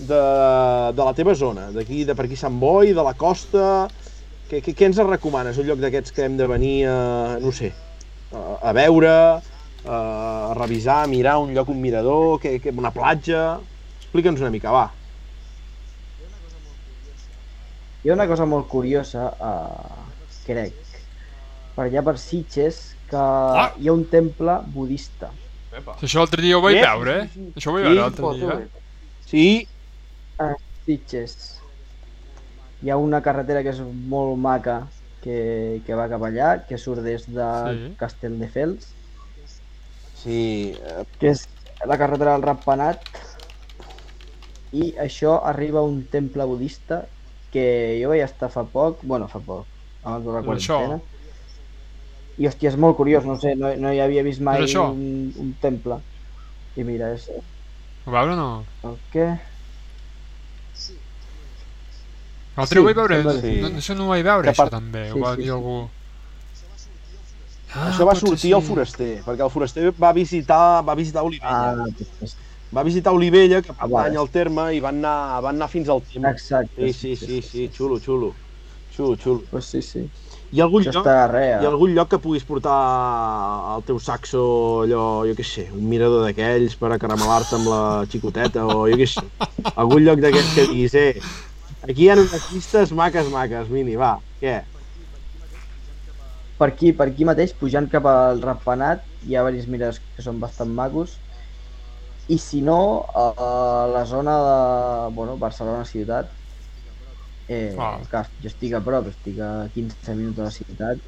de, 0.00 0.22
de 0.90 1.06
la 1.06 1.14
teva 1.14 1.38
zona, 1.38 1.70
d'aquí, 1.70 2.02
de 2.02 2.18
per 2.18 2.26
aquí 2.26 2.40
Sant 2.40 2.58
Boi, 2.58 2.90
de 2.98 3.06
la 3.06 3.14
costa... 3.14 3.86
Què, 4.50 4.58
què, 4.58 4.74
què 4.74 4.90
ens 4.90 4.98
recomanes? 5.06 5.56
Un 5.62 5.70
lloc 5.70 5.78
d'aquests 5.86 6.12
que 6.12 6.26
hem 6.26 6.34
de 6.36 6.50
venir 6.50 6.76
a, 6.90 6.98
no 7.40 7.54
sé, 7.54 7.70
a, 8.34 8.42
a 8.58 8.74
veure, 8.76 9.14
a, 9.84 10.50
a 10.50 10.54
revisar, 10.58 11.02
a 11.04 11.06
mirar 11.10 11.38
un 11.38 11.54
lloc, 11.54 11.68
un 11.68 11.80
mirador, 11.80 12.38
que, 12.40 12.58
que, 12.60 12.70
una 12.70 12.92
platja... 12.94 13.44
Explica'ns 14.00 14.40
una 14.44 14.50
mica, 14.54 14.70
va. 14.70 14.84
Hi 18.04 18.10
ha 18.10 18.14
una 18.14 18.26
cosa 18.28 18.44
molt 18.46 18.68
curiosa, 18.70 19.24
uh, 19.40 20.04
crec, 20.46 20.74
per 21.74 21.86
allà 21.88 22.02
per 22.06 22.16
Sitges, 22.20 22.80
que 23.10 23.18
Ah! 23.20 23.70
hi 23.80 23.88
ha 23.88 23.94
un 23.96 24.04
temple 24.12 24.58
budista. 24.76 25.32
això 25.74 26.20
l'altre 26.20 26.42
dia 26.44 26.58
ho 26.58 26.62
vaig 26.62 26.80
veure, 26.84 27.14
eh? 27.22 27.28
sí, 27.32 27.40
sí. 27.40 27.52
Això 27.56 27.70
ho 27.72 27.76
vaig 27.78 27.84
Sí, 27.84 27.88
veure 27.88 28.00
l'altre 28.00 28.34
dia. 28.38 28.58
eh? 28.60 28.84
Sí, 29.32 29.46
Sitges. 30.84 31.36
Hi 32.84 32.90
ha 32.92 32.96
una 33.00 33.20
carretera 33.24 33.62
que 33.64 33.72
és 33.72 33.80
molt 34.14 34.36
maca, 34.46 34.76
que, 35.24 35.36
que 35.86 35.96
va 35.98 36.08
cap 36.12 36.26
allà, 36.28 36.50
que 36.68 36.78
surt 36.80 37.02
des 37.06 37.24
de 37.38 37.48
Sí. 37.70 37.94
Castelldefels, 38.02 38.90
sí, 40.24 40.38
eh, 40.72 41.04
que 41.20 41.32
és 41.34 41.44
la 41.92 41.98
carretera 42.00 42.34
del 42.36 42.46
Ratpenat, 42.48 43.04
i 44.78 44.86
això 45.04 45.30
arriba 45.50 45.80
a 45.82 45.88
un 45.90 46.02
temple 46.14 46.46
budista 46.50 46.98
que 47.54 47.64
jo 48.02 48.10
vaig 48.12 48.24
estar 48.26 48.50
fa 48.56 48.64
poc, 48.76 49.04
bueno, 49.14 49.30
fa 49.36 49.40
poc, 49.50 49.66
abans 50.02 50.26
de 50.28 50.36
la 50.36 50.42
això. 50.54 50.78
quarantena, 50.78 51.00
i 52.42 52.48
hòstia, 52.48 52.70
és 52.72 52.76
molt 52.84 52.96
curiós, 52.98 53.26
no 53.30 53.36
sé, 53.44 53.52
no, 53.62 53.70
no 53.84 53.92
hi 53.94 54.00
havia 54.04 54.24
vist 54.26 54.42
mai 54.50 54.66
això. 54.66 54.84
un, 54.84 55.02
un 55.46 55.52
temple. 55.66 56.00
I 56.82 56.86
mira, 56.90 57.12
és 57.18 57.28
Ho 58.06 58.14
va 58.14 58.22
veure 58.28 58.36
o 58.36 58.40
no? 58.42 58.48
el 58.90 58.98
què? 59.14 59.26
L'altre 62.58 62.80
ho 62.82 62.84
vaig 62.86 62.96
veure, 62.98 63.18
sí. 63.34 63.52
no, 63.64 63.70
això 63.80 63.96
no 63.98 64.06
ho 64.06 64.12
vaig 64.12 64.24
veure, 64.28 64.48
Que 64.48 64.52
això 64.54 64.66
també, 64.76 65.04
Sí, 65.12 65.18
ho 65.18 65.20
va 65.24 65.32
sí, 65.34 65.42
dir 65.42 65.50
sí. 65.50 65.56
algú. 65.58 65.76
Ah, 67.74 67.90
això 67.90 68.06
va 68.06 68.14
sortir 68.14 68.54
al 68.54 68.62
sí. 68.62 68.68
foraster, 68.68 69.12
perquè 69.26 69.42
el 69.44 69.50
foraster 69.50 69.92
va 70.00 70.12
visitar, 70.14 70.82
va 70.86 70.94
visitar 70.94 71.22
Olivella. 71.26 71.84
Ah, 71.84 72.26
Va 72.74 72.82
visitar 72.82 73.12
Olivella, 73.14 73.60
que 73.62 73.70
Ah, 73.70 73.86
pertany 73.86 73.92
vale. 73.92 74.18
al 74.18 74.28
terme, 74.30 74.62
i 74.74 74.80
van 74.80 74.96
anar, 74.98 75.40
van 75.42 75.54
anar 75.54 75.68
fins 75.68 75.88
al 75.88 76.00
temple. 76.02 76.30
exacte. 76.30 76.92
Sí, 76.92 76.92
sí, 76.92 77.16
sí, 77.16 77.42
sí, 77.42 77.68
xulo, 77.76 78.00
xulo. 78.00 78.32
Xulo, 78.96 79.16
xulo. 79.16 79.42
Pues 79.50 79.64
sí, 79.66 79.80
sí. 79.82 80.08
Hi 80.50 80.60
ha 80.60 80.64
algun 80.64 80.82
Això 80.82 80.92
lloc, 80.92 81.06
està 81.06 81.30
res. 81.30 81.62
hi 81.62 81.66
ha 81.66 81.68
algun 81.68 81.94
lloc 81.94 82.08
que 82.10 82.18
puguis 82.18 82.42
portar 82.44 82.74
al 83.74 83.82
teu 83.86 83.98
saxo, 83.98 84.82
allò, 84.84 85.24
jo 85.28 85.34
què 85.38 85.44
sé, 85.46 85.68
un 85.74 85.86
mirador 85.88 86.24
d'aquells 86.26 86.74
per 86.78 86.92
acaramelar-te 86.94 87.54
amb 87.58 87.66
la 87.70 87.80
xicoteta, 88.10 88.66
o 88.66 88.88
jo 88.90 88.96
què 89.00 89.06
sé, 89.06 89.22
algun 89.74 90.02
lloc 90.04 90.18
d'aquells 90.22 90.54
que 90.54 90.66
diguis, 90.68 90.94
eh, 90.94 91.20
aquí 91.82 92.04
hi 92.04 92.10
ha 92.10 92.14
unes 92.18 92.50
vistes 92.52 92.92
maques, 92.92 93.30
maques, 93.30 93.68
Mini, 93.68 93.94
va, 93.96 94.16
què? 94.40 94.62
Per 96.64 96.70
aquí, 96.72 96.94
per 96.96 97.10
aquí 97.10 97.26
mateix, 97.28 97.50
pujant 97.60 97.84
cap 97.92 98.06
al 98.08 98.38
Ratpenat, 98.40 99.02
hi 99.28 99.34
ha 99.36 99.42
diversos 99.44 99.68
miradors 99.68 99.98
que 100.00 100.22
són 100.24 100.38
bastant 100.40 100.70
macos. 100.72 101.18
I 102.32 102.38
si 102.40 102.62
no, 102.64 103.04
a 103.12 103.84
la 103.92 104.04
zona 104.08 104.36
de 104.46 104.54
bueno, 105.12 105.34
Barcelona 105.36 105.84
ciutat, 105.84 106.30
eh, 107.48 107.76
Ah. 107.76 108.00
clar, 108.08 108.30
jo 108.40 108.48
estic 108.48 108.72
a 108.72 108.80
prop, 108.80 109.12
estic 109.12 109.42
a 109.44 109.68
15 109.74 110.14
minuts 110.16 110.38
de 110.38 110.42
la 110.42 110.54
ciutat, 110.56 111.04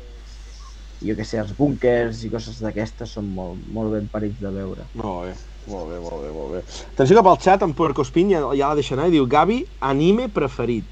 i 1.01 1.09
jo 1.09 1.17
que 1.17 1.25
sé, 1.25 1.41
els 1.41 1.57
búnkers 1.57 2.23
i 2.25 2.29
coses 2.37 2.61
d'aquestes 2.61 3.17
són 3.17 3.33
molt, 3.33 3.65
molt 3.67 3.97
ben 3.97 4.13
parits 4.13 4.39
de 4.39 4.53
veure. 4.53 4.85
Molt 4.93 5.25
bé, 5.25 5.35
molt 5.73 5.89
bé, 5.89 5.99
molt 6.05 6.23
bé, 6.23 6.33
molt 6.37 6.53
bé. 6.53 6.65
Atenció 6.93 7.17
cap 7.17 7.33
al 7.33 7.41
xat, 7.41 7.65
en 7.65 7.73
Puerco 7.73 8.05
Espín 8.05 8.29
ja, 8.29 8.45
ja 8.53 8.69
la 8.69 8.75
deixa 8.75 8.93
anar 8.93 9.09
i 9.09 9.17
diu 9.17 9.25
Gavi, 9.27 9.63
anime 9.81 10.29
preferit. 10.29 10.85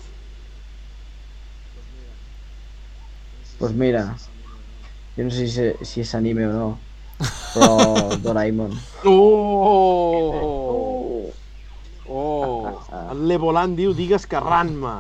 Doncs 3.45 3.59
pues 3.59 3.73
mira, 3.73 4.17
jo 5.17 5.25
no 5.25 5.31
sé 5.31 5.47
si, 5.47 5.65
si 5.87 6.01
és 6.03 6.15
anime 6.19 6.47
o 6.49 6.53
no, 6.53 6.69
però 7.55 7.69
Doraemon. 8.25 8.73
Oh! 9.07 10.45
Oh! 12.09 12.73
En 13.11 13.29
Levolant 13.31 13.77
diu, 13.79 13.95
digues 13.95 14.27
que 14.27 14.41
Ranma. 14.43 14.97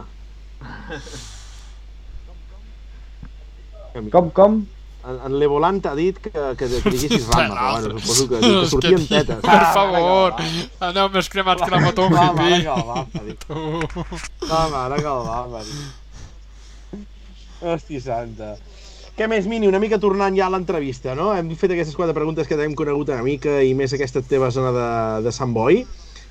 Com, 4.10 4.30
com? 4.34 4.62
En, 5.04 5.18
en 5.28 5.34
Levolant 5.38 5.80
t'ha 5.84 5.92
dit 5.98 6.16
que, 6.18 6.30
que, 6.30 6.66
que 6.68 6.90
diguessis 6.94 7.26
Ranma, 7.28 7.54
però 7.54 7.72
bueno, 7.74 7.98
suposo 7.98 8.28
que, 8.30 8.38
que 8.44 8.68
sortien 8.70 9.02
tetes. 9.10 9.42
Per 9.44 9.64
favor, 9.76 10.38
aneu 10.88 11.10
més 11.16 11.28
cremats 11.32 11.62
que 11.66 11.72
la 11.74 11.82
moto 11.84 12.06
un 12.06 12.14
que 12.14 12.22
el 12.22 12.38
va, 12.38 13.02
va 13.02 13.22
dir. 13.26 13.36
Home, 13.50 14.78
ara 14.84 14.96
que 15.02 15.10
el 15.10 15.22
va, 15.28 15.40
va 15.56 15.60
dir. 15.66 15.82
Hòstia 17.64 18.00
santa. 18.06 18.54
Què 19.14 19.28
més, 19.30 19.44
Mini? 19.46 19.68
Una 19.70 19.78
mica 19.78 20.00
tornant 20.02 20.34
ja 20.34 20.48
a 20.48 20.50
l'entrevista, 20.50 21.12
no? 21.14 21.28
Hem 21.38 21.52
fet 21.54 21.70
aquestes 21.70 21.94
quatre 21.94 22.16
preguntes 22.16 22.48
que 22.50 22.56
t'hem 22.58 22.72
conegut 22.74 23.12
una 23.12 23.22
mica 23.22 23.60
i 23.62 23.70
més 23.78 23.92
aquesta 23.94 24.24
teva 24.26 24.48
zona 24.50 24.72
de, 24.74 24.88
de 25.28 25.32
Sant 25.36 25.52
Boi. 25.54 25.84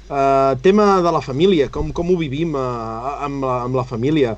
Uh, 0.04 0.60
tema 0.66 0.98
de 1.00 1.14
la 1.16 1.22
família, 1.24 1.70
com, 1.72 1.94
com 1.96 2.12
ho 2.12 2.18
vivim 2.20 2.58
uh, 2.60 3.14
amb, 3.24 3.46
la, 3.48 3.62
amb 3.70 3.80
la 3.80 3.86
família? 3.88 4.34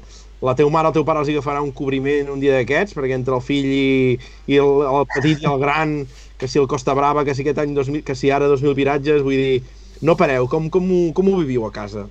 La 0.46 0.54
teu 0.54 0.70
mare 0.70 0.92
el 0.92 0.94
teu 0.94 1.08
pare 1.08 1.24
els 1.24 1.32
agafarà 1.34 1.64
un 1.66 1.74
cobriment 1.74 2.30
un 2.36 2.44
dia 2.44 2.60
d'aquests, 2.60 2.94
perquè 2.94 3.18
entre 3.18 3.34
el 3.34 3.42
fill 3.42 3.66
i, 3.66 3.90
i 4.54 4.62
el, 4.62 4.86
el 4.92 5.10
petit 5.16 5.42
i 5.42 5.50
el 5.50 5.58
gran, 5.66 5.98
que 6.38 6.46
si 6.46 6.62
el 6.62 6.70
Costa 6.70 6.94
Brava, 6.94 7.26
que 7.26 7.34
si 7.34 7.42
aquest 7.42 7.66
any 7.66 7.74
2000, 7.74 8.06
que 8.06 8.14
si 8.14 8.30
ara 8.30 8.52
2.000 8.54 8.78
viratges, 8.78 9.26
vull 9.26 9.42
dir, 9.42 9.60
no 10.06 10.14
pareu, 10.22 10.46
com, 10.52 10.70
com, 10.70 10.86
ho, 10.86 11.04
com 11.18 11.34
ho 11.34 11.42
viviu 11.42 11.66
a 11.66 11.74
casa? 11.74 12.06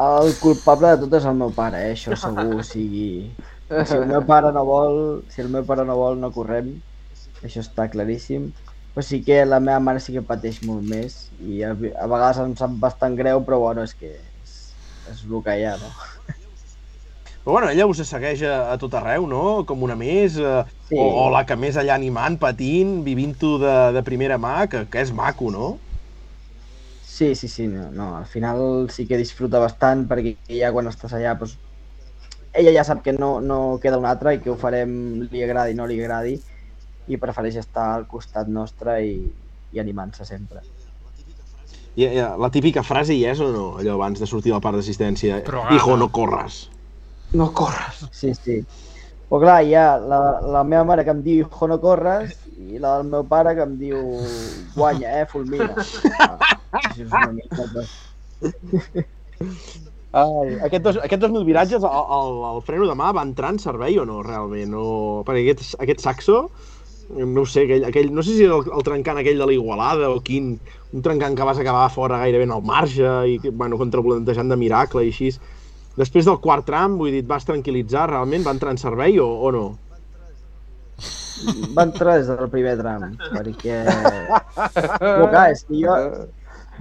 El 0.00 0.32
culpable 0.40 0.94
de 0.94 1.04
tot 1.04 1.20
és 1.20 1.28
el 1.28 1.36
meu 1.36 1.52
pare, 1.52 1.90
eh? 1.90 1.96
això 1.98 2.16
segur, 2.16 2.54
o 2.56 2.64
sigui... 2.64 3.26
Si 3.88 3.96
el 3.96 4.04
meu 4.10 4.22
pare 4.28 4.50
no 4.56 4.62
vol, 4.68 4.96
si 5.32 5.40
el 5.42 5.48
meu 5.54 5.64
pare 5.68 5.84
no 5.88 5.96
vol, 5.98 6.18
no 6.22 6.30
correm, 6.34 6.72
això 7.46 7.62
està 7.64 7.86
claríssim. 7.92 8.50
Però 8.94 9.04
sí 9.06 9.20
que 9.26 9.38
la 9.46 9.60
meva 9.64 9.80
mare 9.86 10.02
sí 10.04 10.14
que 10.16 10.24
pateix 10.26 10.60
molt 10.70 10.84
més 10.92 11.18
i 11.38 11.62
a, 11.66 11.72
a 11.74 12.08
vegades 12.10 12.40
em 12.44 12.56
sap 12.58 12.74
bastant 12.86 13.16
greu, 13.20 13.44
però 13.46 13.60
bueno, 13.64 13.86
és 13.88 13.94
que 13.96 14.10
és, 14.16 14.56
és 15.14 15.22
el 15.28 15.42
que 15.46 15.56
hi 15.60 15.66
ha, 15.70 15.76
no? 15.84 15.94
Però 17.44 17.52
bueno, 17.54 17.68
ella 17.72 17.86
us 17.90 17.98
segueix 18.10 18.42
a, 18.50 18.52
a 18.72 18.76
tot 18.84 18.94
arreu, 19.00 19.26
no? 19.32 19.42
Com 19.70 19.84
una 19.86 19.96
més, 20.02 20.38
eh, 20.52 20.62
Sí. 20.88 20.96
o, 21.02 21.06
o 21.24 21.26
la 21.34 21.42
que 21.50 21.56
més 21.64 21.76
allà 21.82 21.96
animant, 22.00 22.38
patint, 22.46 22.94
vivint-ho 23.10 23.52
de, 23.66 23.76
de 23.98 24.04
primera 24.10 24.40
mà, 24.46 24.56
que, 24.72 24.84
que 24.96 25.04
és 25.06 25.12
maco, 25.22 25.52
no? 25.58 25.70
Sí, 27.02 27.34
sí, 27.34 27.48
sí, 27.48 27.66
no, 27.66 27.90
no, 27.90 28.16
al 28.16 28.26
final 28.26 28.88
sí 28.90 29.06
que 29.08 29.16
disfruta 29.18 29.58
bastant 29.62 30.04
perquè 30.10 30.34
ja 30.60 30.70
quan 30.74 30.88
estàs 30.90 31.14
allà, 31.16 31.32
doncs, 31.40 31.56
ella 32.52 32.72
ja 32.74 32.84
sap 32.84 33.02
que 33.04 33.12
no, 33.12 33.38
no 33.40 33.78
queda 33.82 33.98
un 33.98 34.06
altre 34.08 34.34
i 34.34 34.40
que 34.42 34.50
ho 34.50 34.56
farem 34.58 34.92
li 35.30 35.44
agradi 35.44 35.76
o 35.76 35.80
no 35.80 35.86
li 35.86 36.00
agradi 36.00 36.34
i 37.10 37.18
prefereix 37.18 37.56
estar 37.62 37.86
al 37.94 38.06
costat 38.10 38.50
nostre 38.50 38.98
i, 39.06 39.16
i 39.72 39.80
animant-se 39.82 40.26
sempre. 40.26 40.62
I, 41.96 42.06
i, 42.06 42.20
la 42.20 42.50
típica 42.54 42.82
frase 42.86 43.14
hi 43.14 43.24
és 43.26 43.40
o 43.42 43.50
no? 43.54 43.64
Allò 43.80 43.96
abans 43.96 44.20
de 44.22 44.28
sortir 44.30 44.52
del 44.54 44.62
parc 44.62 44.78
d'assistència. 44.78 45.40
Però, 45.46 45.66
Hijo, 45.74 45.96
no 45.98 46.10
corres. 46.14 46.68
No 47.34 47.50
corres. 47.54 48.04
Sí, 48.14 48.32
sí. 48.34 48.60
Però 49.30 49.40
clar, 49.44 49.60
hi 49.62 49.74
ha 49.78 49.94
la, 50.02 50.20
la 50.56 50.64
meva 50.66 50.82
mare 50.88 51.04
que 51.06 51.12
em 51.14 51.20
diu 51.22 51.44
hijo 51.44 51.68
no 51.70 51.78
corres 51.82 52.32
i 52.58 52.80
la 52.82 52.96
del 52.98 53.12
meu 53.12 53.22
pare 53.30 53.54
que 53.54 53.62
em 53.62 53.76
diu 53.78 54.00
guanya, 54.74 55.20
eh, 55.20 55.26
fulmina. 55.30 55.70
Ah, 56.18 56.34
això 56.82 57.06
és 57.06 57.14
una 57.14 57.30
mica... 57.38 57.62
Ai, 60.10 60.56
aquest, 60.66 60.82
dos, 60.82 60.96
aquest 61.04 61.22
2.000 61.22 61.44
viratges, 61.46 61.84
el, 61.86 62.00
el, 62.16 62.38
el 62.48 62.62
freno 62.66 62.88
de 62.88 62.96
mà 62.98 63.12
va 63.14 63.22
entrar 63.22 63.52
en 63.54 63.60
servei 63.62 63.98
o 64.02 64.06
no, 64.08 64.20
realment? 64.26 64.72
No... 64.74 64.84
Perquè 65.26 65.44
aquest, 65.44 65.76
aquest 65.84 66.02
saxo, 66.02 66.40
no 67.14 67.44
sé, 67.46 67.62
aquell, 67.66 67.86
aquell, 67.86 68.10
no 68.14 68.24
sé 68.26 68.34
si 68.34 68.46
era 68.46 68.58
el, 68.58 68.66
el 68.74 68.86
trencant 68.86 69.20
aquell 69.20 69.38
de 69.38 69.46
l'Igualada 69.46 70.10
o 70.10 70.18
quin, 70.26 70.56
un 70.90 71.04
trencant 71.06 71.38
que 71.38 71.46
vas 71.46 71.60
acabar 71.62 71.86
fora 71.94 72.18
gairebé 72.24 72.48
en 72.48 72.56
el 72.56 72.66
marge 72.66 73.12
i, 73.30 73.38
bueno, 73.50 73.78
contravolantejant 73.78 74.50
de 74.50 74.58
miracle 74.58 75.06
i 75.06 75.12
així. 75.14 75.30
Després 75.98 76.26
del 76.26 76.40
quart 76.42 76.66
tram, 76.66 76.98
vull 76.98 77.14
dir, 77.14 77.22
vas 77.30 77.46
tranquil·litzar, 77.46 78.08
realment? 78.10 78.42
Va 78.46 78.56
entrar 78.56 78.74
en 78.74 78.82
servei 78.82 79.18
o, 79.22 79.26
o 79.26 79.54
no? 79.54 79.64
Va 81.76 81.86
entrar 81.86 82.18
des 82.18 82.28
del 82.28 82.50
primer 82.52 82.74
tram, 82.82 83.14
perquè... 83.30 83.78
Però 84.98 85.30
clar, 85.30 85.46
és 85.54 85.62
que 85.68 85.78
jo, 85.80 85.96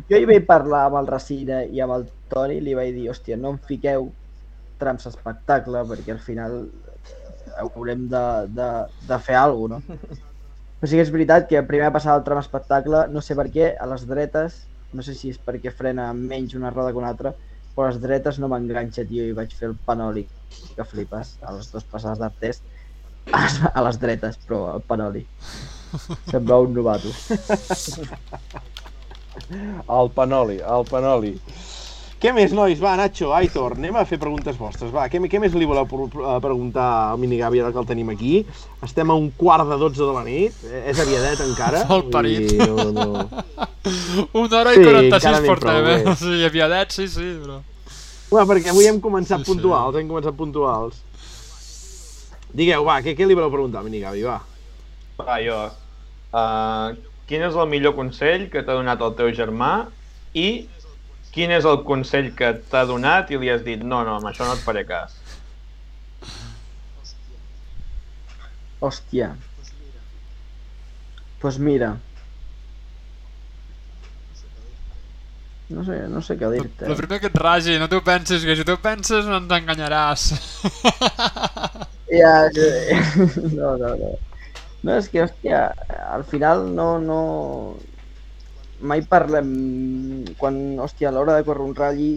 jo 0.09 0.19
hi 0.19 0.27
vaig 0.29 0.47
parlar 0.47 0.85
amb 0.87 0.99
el 1.01 1.09
Racina 1.09 1.63
i 1.65 1.81
amb 1.83 1.95
el 1.97 2.07
Toni 2.31 2.59
li 2.63 2.75
vaig 2.77 2.93
dir, 2.95 3.09
hòstia, 3.11 3.37
no 3.37 3.55
em 3.55 3.59
fiqueu 3.67 4.09
trams 4.79 5.07
espectacle 5.09 5.83
perquè 5.89 6.15
al 6.15 6.23
final 6.23 6.59
haurem 7.59 8.07
de, 8.11 8.23
de, 8.55 8.69
de 9.09 9.19
fer 9.25 9.37
alguna 9.39 9.81
cosa, 9.85 9.99
no? 9.99 10.25
Però 10.79 10.87
sí 10.87 10.95
que 10.95 11.03
és 11.03 11.11
veritat 11.11 11.47
que 11.49 11.59
primer 11.67 11.89
passava 11.91 12.21
el 12.21 12.23
tram 12.23 12.39
espectacle, 12.39 13.01
no 13.11 13.19
sé 13.19 13.35
per 13.35 13.49
què, 13.51 13.73
a 13.75 13.87
les 13.91 14.05
dretes, 14.07 14.61
no 14.95 15.03
sé 15.03 15.11
si 15.17 15.33
és 15.33 15.39
perquè 15.43 15.73
frena 15.75 16.05
menys 16.15 16.55
una 16.55 16.71
roda 16.71 16.93
que 16.93 17.01
una 17.01 17.09
altra, 17.11 17.33
però 17.75 17.89
a 17.89 17.89
les 17.89 17.99
dretes 17.99 18.39
no 18.39 18.47
m'enganxa, 18.47 19.03
tio, 19.09 19.25
i 19.27 19.35
vaig 19.35 19.51
fer 19.57 19.67
el 19.73 19.75
panoli 19.89 20.23
que 20.77 20.85
flipes 20.87 21.35
a 21.43 21.51
les 21.57 21.67
dues 21.73 21.83
passades 21.91 22.39
test 22.39 22.63
a 23.33 23.43
les, 23.43 23.59
a 23.75 23.83
les 23.89 23.99
dretes, 23.99 24.39
però 24.47 24.61
el 24.77 24.85
panoli. 24.87 25.25
Sembla 26.29 26.61
un 26.63 26.73
novato. 26.79 27.11
El 29.51 30.11
panoli, 30.15 30.59
el 30.61 30.85
panoli. 30.89 31.33
Què 32.19 32.33
més, 32.35 32.51
nois? 32.51 32.75
Va, 32.83 32.97
Nacho, 32.99 33.29
Aitor, 33.31 33.77
anem 33.77 33.95
a 33.95 34.01
fer 34.05 34.17
preguntes 34.19 34.57
vostres. 34.59 34.89
Va, 34.91 35.05
què, 35.07 35.21
què 35.31 35.39
més 35.39 35.53
li 35.55 35.63
voleu 35.65 35.85
pre- 35.87 36.33
preguntar 36.43 36.87
al 37.13 37.21
Minigavi 37.21 37.61
ara 37.63 37.71
que 37.71 37.79
el 37.79 37.87
tenim 37.87 38.09
aquí? 38.11 38.41
Estem 38.83 39.07
a 39.09 39.15
un 39.15 39.29
quart 39.39 39.63
de 39.69 39.77
12 39.79 40.01
de 40.03 40.15
la 40.17 40.23
nit. 40.27 40.57
Eh, 40.67 40.81
És 40.91 40.99
aviadet 40.99 41.39
encara. 41.47 41.85
Sol 41.87 42.03
parit. 42.11 42.49
Dir, 42.51 42.67
No, 42.67 42.89
no. 42.91 43.07
Una 44.43 44.59
hora 44.59 44.73
Sí, 44.75 44.81
i 44.81 44.89
46 44.89 45.15
encara 45.15 45.39
n'hi 45.39 45.47
portem, 45.47 45.79
eh? 45.79 45.97
bé. 46.03 46.15
Sí, 46.19 46.43
aviadet, 46.49 46.91
sí, 46.91 47.07
sí, 47.07 47.29
però... 47.45 47.61
Va, 48.35 48.43
perquè 48.51 48.69
avui 48.75 48.85
hem 48.91 48.99
començat 49.01 49.39
Sí, 49.39 49.45
sí. 49.47 49.53
puntuals, 49.53 49.95
hem 49.97 50.11
començat 50.11 50.35
puntuals. 50.37 50.99
Digueu, 52.51 52.83
va, 52.83 52.99
què, 53.05 53.15
què 53.17 53.25
li 53.29 53.37
voleu 53.37 53.49
preguntar, 53.53 53.81
Minigavi, 53.87 54.27
va? 54.27 54.41
Va, 55.23 55.39
jo. 55.41 55.55
Uh, 56.35 56.99
quin 57.29 57.45
és 57.45 57.55
el 57.55 57.69
millor 57.69 57.93
consell 57.97 58.47
que 58.49 58.63
t'ha 58.65 58.75
donat 58.79 59.01
el 59.05 59.15
teu 59.17 59.29
germà 59.37 59.73
i 60.33 60.47
quin 61.33 61.53
és 61.53 61.65
el 61.69 61.83
consell 61.85 62.31
que 62.37 62.55
t'ha 62.71 62.85
donat 62.89 63.29
i 63.29 63.37
li 63.37 63.51
has 63.53 63.61
dit 63.65 63.83
no, 63.85 64.01
no, 64.07 64.17
amb 64.17 64.31
això 64.31 64.47
no 64.47 64.55
et 64.57 64.63
faré 64.65 64.83
cas. 64.89 65.13
Hòstia. 68.81 69.33
Pues 71.39 71.59
mira. 71.59 71.97
No 75.69 75.83
sé, 75.85 75.99
no 76.09 76.23
sé 76.25 76.33
què 76.39 76.49
dir-te. 76.49 76.87
El 76.89 76.97
primer 76.97 77.19
que 77.21 77.29
et 77.29 77.37
ragi, 77.37 77.75
no 77.77 77.85
t'ho 77.91 77.99
pensis, 78.01 78.41
que 78.41 78.55
si 78.57 78.65
t'ho 78.65 78.79
penses 78.81 79.29
no 79.29 79.37
t'enganyaràs. 79.51 80.25
Ja, 82.09 82.33
ja, 82.55 82.71
no, 83.59 83.75
no, 83.77 83.93
no. 84.01 84.15
No, 84.87 84.95
és 84.95 85.09
que, 85.11 85.23
hòstia, 85.25 85.63
al 86.15 86.23
final 86.27 86.69
no, 86.75 86.87
no... 87.03 87.19
Mai 88.91 89.03
parlem... 89.11 89.49
Quan, 90.39 90.59
hòstia, 90.79 91.09
a 91.09 91.15
l'hora 91.15 91.35
de 91.37 91.45
córrer 91.47 91.65
un 91.67 91.75
ratlli... 91.75 92.11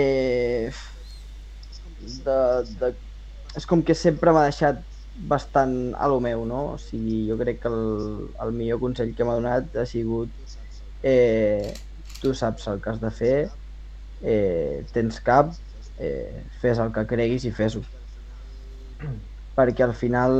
Eh... 0.00 0.70
De, 2.26 2.38
de... 2.80 2.92
És 3.58 3.66
com 3.66 3.82
que 3.82 3.96
sempre 3.98 4.32
m'ha 4.32 4.46
deixat 4.46 4.84
bastant 5.32 5.74
a 5.98 6.06
lo 6.08 6.20
meu, 6.22 6.44
no? 6.46 6.60
O 6.76 6.78
sigui, 6.80 7.24
jo 7.28 7.36
crec 7.40 7.58
que 7.64 7.72
el, 7.72 8.28
el 8.44 8.54
millor 8.56 8.78
consell 8.84 9.10
que 9.16 9.26
m'ha 9.26 9.34
donat 9.40 9.74
ha 9.82 9.86
sigut 9.90 10.30
eh, 11.02 11.74
tu 12.22 12.32
saps 12.38 12.68
el 12.70 12.78
que 12.84 12.92
has 12.92 13.02
de 13.02 13.10
fer, 13.10 13.34
eh, 14.22 14.86
tens 14.94 15.18
cap, 15.26 15.50
eh, 15.98 16.46
fes 16.62 16.78
el 16.78 16.94
que 16.94 17.04
creguis 17.10 17.48
i 17.48 17.52
fes-ho 17.56 17.82
perquè 19.58 19.84
al 19.84 19.94
final 19.96 20.34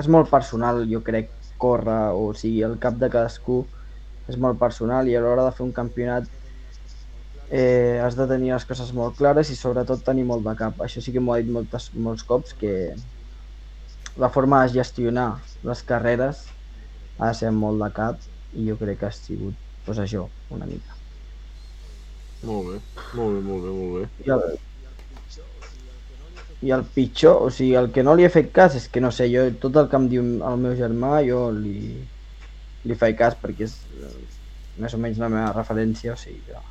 és 0.00 0.08
molt 0.12 0.30
personal, 0.30 0.82
jo 0.90 1.00
crec, 1.04 1.30
córrer, 1.60 2.12
o 2.12 2.32
sigui, 2.36 2.62
el 2.66 2.76
cap 2.82 2.98
de 3.00 3.08
cadascú 3.12 3.62
és 4.30 4.36
molt 4.42 4.58
personal 4.60 5.08
i 5.08 5.14
a 5.16 5.22
l'hora 5.22 5.46
de 5.46 5.54
fer 5.56 5.64
un 5.64 5.72
campionat 5.72 6.26
eh, 7.50 8.00
has 8.02 8.16
de 8.18 8.26
tenir 8.26 8.52
les 8.52 8.66
coses 8.66 8.92
molt 8.92 9.16
clares 9.18 9.50
i 9.50 9.56
sobretot 9.58 10.02
tenir 10.04 10.26
molt 10.26 10.44
de 10.46 10.54
cap. 10.58 10.80
Això 10.82 11.02
sí 11.02 11.14
que 11.14 11.22
m'ho 11.22 11.34
ha 11.34 11.40
dit 11.42 11.52
moltes, 11.52 11.90
molts 11.94 12.26
cops, 12.26 12.54
que 12.58 12.72
la 14.16 14.30
forma 14.32 14.62
de 14.64 14.74
gestionar 14.78 15.28
les 15.66 15.82
carreres 15.86 16.44
ha 17.18 17.30
de 17.30 17.34
ser 17.38 17.52
molt 17.54 17.82
de 17.82 17.90
cap 17.96 18.20
i 18.52 18.68
jo 18.68 18.76
crec 18.80 19.00
que 19.00 19.10
ha 19.10 19.14
sigut 19.14 19.56
pues, 19.86 20.00
això, 20.02 20.26
una 20.50 20.66
mica. 20.66 20.96
Molt 22.46 22.70
bé, 22.70 22.80
molt 23.16 23.36
bé, 23.36 23.42
molt 23.46 23.64
bé, 23.64 23.76
molt 23.76 23.94
bé. 23.96 24.08
I 24.26 24.34
I 26.64 26.72
el 26.72 26.86
pitjor, 26.88 27.42
o 27.44 27.50
sigui, 27.52 27.74
el 27.76 27.90
que 27.92 28.04
no 28.06 28.14
li 28.16 28.24
he 28.24 28.32
fet 28.32 28.48
cas 28.54 28.76
és 28.78 28.86
que 28.88 29.02
no 29.04 29.10
sé, 29.12 29.28
jo 29.32 29.44
tot 29.60 29.76
el 29.76 29.90
que 29.92 29.98
em 30.00 30.06
diu 30.08 30.22
el 30.24 30.62
meu 30.62 30.76
germà 30.78 31.18
jo 31.26 31.50
li, 31.52 31.92
li 32.88 32.96
faig 32.96 33.18
cas 33.18 33.36
perquè 33.42 33.66
és 33.68 33.76
més 34.80 34.94
o 34.96 35.00
menys 35.00 35.20
la 35.20 35.28
meva 35.32 35.52
referència, 35.56 36.14
o 36.14 36.20
sigui 36.20 36.40
que... 36.48 36.62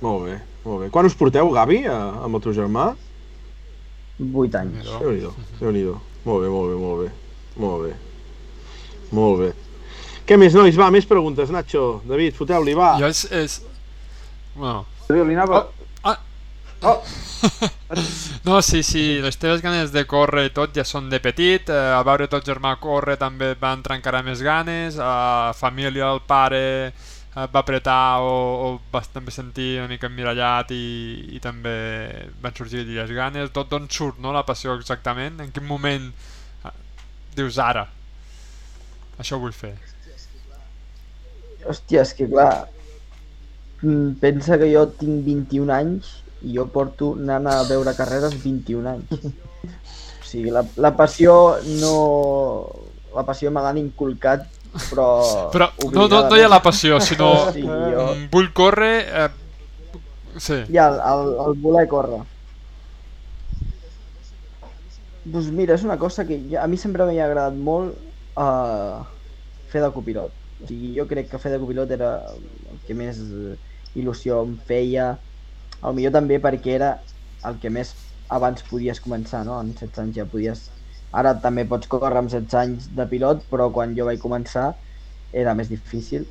Molt 0.00 0.24
bé, 0.28 0.36
molt 0.64 0.84
bé. 0.84 0.90
Quan 0.94 1.08
us 1.08 1.16
porteu, 1.18 1.50
Gavi, 1.54 1.82
a, 1.90 1.96
amb 2.24 2.38
el 2.38 2.44
teu 2.46 2.54
germà? 2.56 2.92
8 4.20 4.60
anys. 4.60 4.86
Déu-n'hi-do, 5.00 5.32
déu 5.60 5.74
nhi 5.74 5.84
déu 5.88 5.98
Molt 6.24 6.44
bé, 6.44 6.48
molt 6.52 6.68
bé, 6.68 6.76
molt 6.76 7.02
bé. 7.02 7.10
Molt 7.60 7.84
bé. 7.86 7.92
Molt 9.16 9.38
bé. 9.40 9.50
Què 10.28 10.36
més, 10.38 10.54
nois? 10.54 10.76
Va, 10.76 10.90
més 10.92 11.08
preguntes, 11.08 11.48
Nacho. 11.50 12.02
David, 12.06 12.36
foteu-li, 12.36 12.74
va. 12.76 12.92
Jo 13.00 13.08
és... 13.08 13.24
és... 13.32 13.56
Bueno, 14.54 14.84
Li 15.10 15.22
anava... 15.34 15.62
ah, 15.64 15.79
Oh, 16.82 17.02
No, 18.44 18.62
sí, 18.62 18.82
sí, 18.82 19.20
les 19.20 19.36
teves 19.38 19.62
ganes 19.62 19.92
de 19.92 20.04
córrer 20.08 20.46
i 20.48 20.52
tot 20.54 20.74
ja 20.76 20.84
són 20.86 21.10
de 21.12 21.20
petit, 21.20 21.68
eh, 21.68 21.92
a 21.92 22.00
veure 22.06 22.28
tot 22.30 22.46
germà 22.46 22.76
córrer 22.80 23.16
també 23.20 23.52
et 23.54 23.60
van 23.60 23.82
trencar 23.84 24.22
més 24.24 24.42
ganes, 24.44 24.96
a 24.96 25.52
família, 25.56 26.08
el 26.14 26.22
pare 26.26 26.92
et 27.30 27.52
va 27.54 27.60
apretar 27.60 28.20
o, 28.26 28.32
o 28.66 28.68
vas 28.90 29.06
també 29.12 29.30
sentir 29.30 29.78
una 29.78 29.88
mica 29.90 30.08
emmirallat 30.10 30.72
i, 30.74 31.36
i 31.36 31.40
també 31.42 31.74
van 32.42 32.56
sorgir 32.56 32.82
les 32.88 33.12
ganes, 33.14 33.52
tot 33.54 33.70
d'on 33.70 33.86
surt 33.88 34.18
no, 34.18 34.32
la 34.34 34.44
passió 34.46 34.74
exactament, 34.74 35.38
en 35.40 35.52
quin 35.54 35.66
moment 35.66 36.10
eh, 36.64 36.74
dius 37.36 37.60
ara, 37.62 37.86
això 39.18 39.36
ho 39.36 39.44
vull 39.44 39.54
fer. 39.54 39.76
Hòstia, 41.60 42.02
és 42.02 42.16
que 42.16 42.26
clar, 42.26 42.66
mm, 43.82 44.18
pensa 44.24 44.58
que 44.58 44.72
jo 44.72 44.88
tinc 44.98 45.22
21 45.28 45.76
anys 45.76 46.16
i 46.42 46.54
jo 46.56 46.66
porto 46.72 47.12
anant 47.18 47.48
a 47.50 47.60
veure 47.68 47.94
carreres 47.96 48.36
21 48.42 48.88
anys. 48.94 49.26
O 50.20 50.24
sigui, 50.24 50.52
la, 50.54 50.64
la 50.76 50.94
passió 50.96 51.34
no... 51.80 51.94
La 53.10 53.24
passió 53.26 53.50
me 53.50 53.62
l'han 53.64 53.80
inculcat, 53.80 54.44
però... 54.88 55.06
Però 55.50 55.66
no, 55.90 56.06
no, 56.06 56.20
no 56.30 56.36
hi 56.38 56.44
ha 56.46 56.50
la 56.50 56.62
passió, 56.62 57.00
sinó 57.02 57.30
Sí, 57.56 57.64
jo... 57.66 58.04
mm, 58.06 58.28
vull 58.30 58.52
córrer... 58.54 58.96
Eh, 59.22 59.30
sí, 60.38 60.60
Hi 60.70 60.78
ha 60.78 60.86
el, 60.92 61.00
el, 61.12 61.32
el 61.46 61.56
voler 61.64 61.88
córrer. 61.90 62.20
Doncs 65.24 65.50
mira, 65.52 65.74
és 65.74 65.82
una 65.84 65.98
cosa 66.00 66.24
que 66.24 66.38
ja, 66.48 66.62
a 66.62 66.68
mi 66.70 66.78
sempre 66.80 67.04
m'ha 67.04 67.18
agradat 67.26 67.58
molt 67.58 67.98
uh, 68.40 69.02
fer 69.72 69.82
de 69.84 69.90
copilot. 69.94 70.38
O 70.60 70.68
sigui, 70.68 70.94
jo 70.96 71.06
crec 71.10 71.28
que 71.32 71.40
fer 71.42 71.52
de 71.52 71.58
copilot 71.60 71.90
era 71.96 72.14
el 72.30 72.78
que 72.86 72.96
més 72.96 73.18
eh, 73.24 73.56
il·lusió 73.98 74.40
em 74.44 74.54
feia, 74.68 75.12
al 75.80 75.96
millor 75.96 76.12
també 76.16 76.38
perquè 76.42 76.76
era 76.76 76.90
el 77.48 77.58
que 77.62 77.72
més 77.72 77.94
abans 78.30 78.62
podies 78.68 79.00
començar, 79.02 79.42
no? 79.48 79.58
En 79.60 79.72
16 79.74 80.04
anys 80.04 80.20
ja 80.20 80.28
podies... 80.28 80.68
Ara 81.20 81.32
també 81.42 81.64
pots 81.66 81.88
córrer 81.90 82.20
amb 82.20 82.30
16 82.30 82.54
anys 82.60 82.84
de 82.94 83.06
pilot, 83.10 83.40
però 83.50 83.64
quan 83.74 83.96
jo 83.96 84.04
vaig 84.06 84.20
començar 84.22 84.68
era 85.42 85.56
més 85.58 85.70
difícil. 85.72 86.28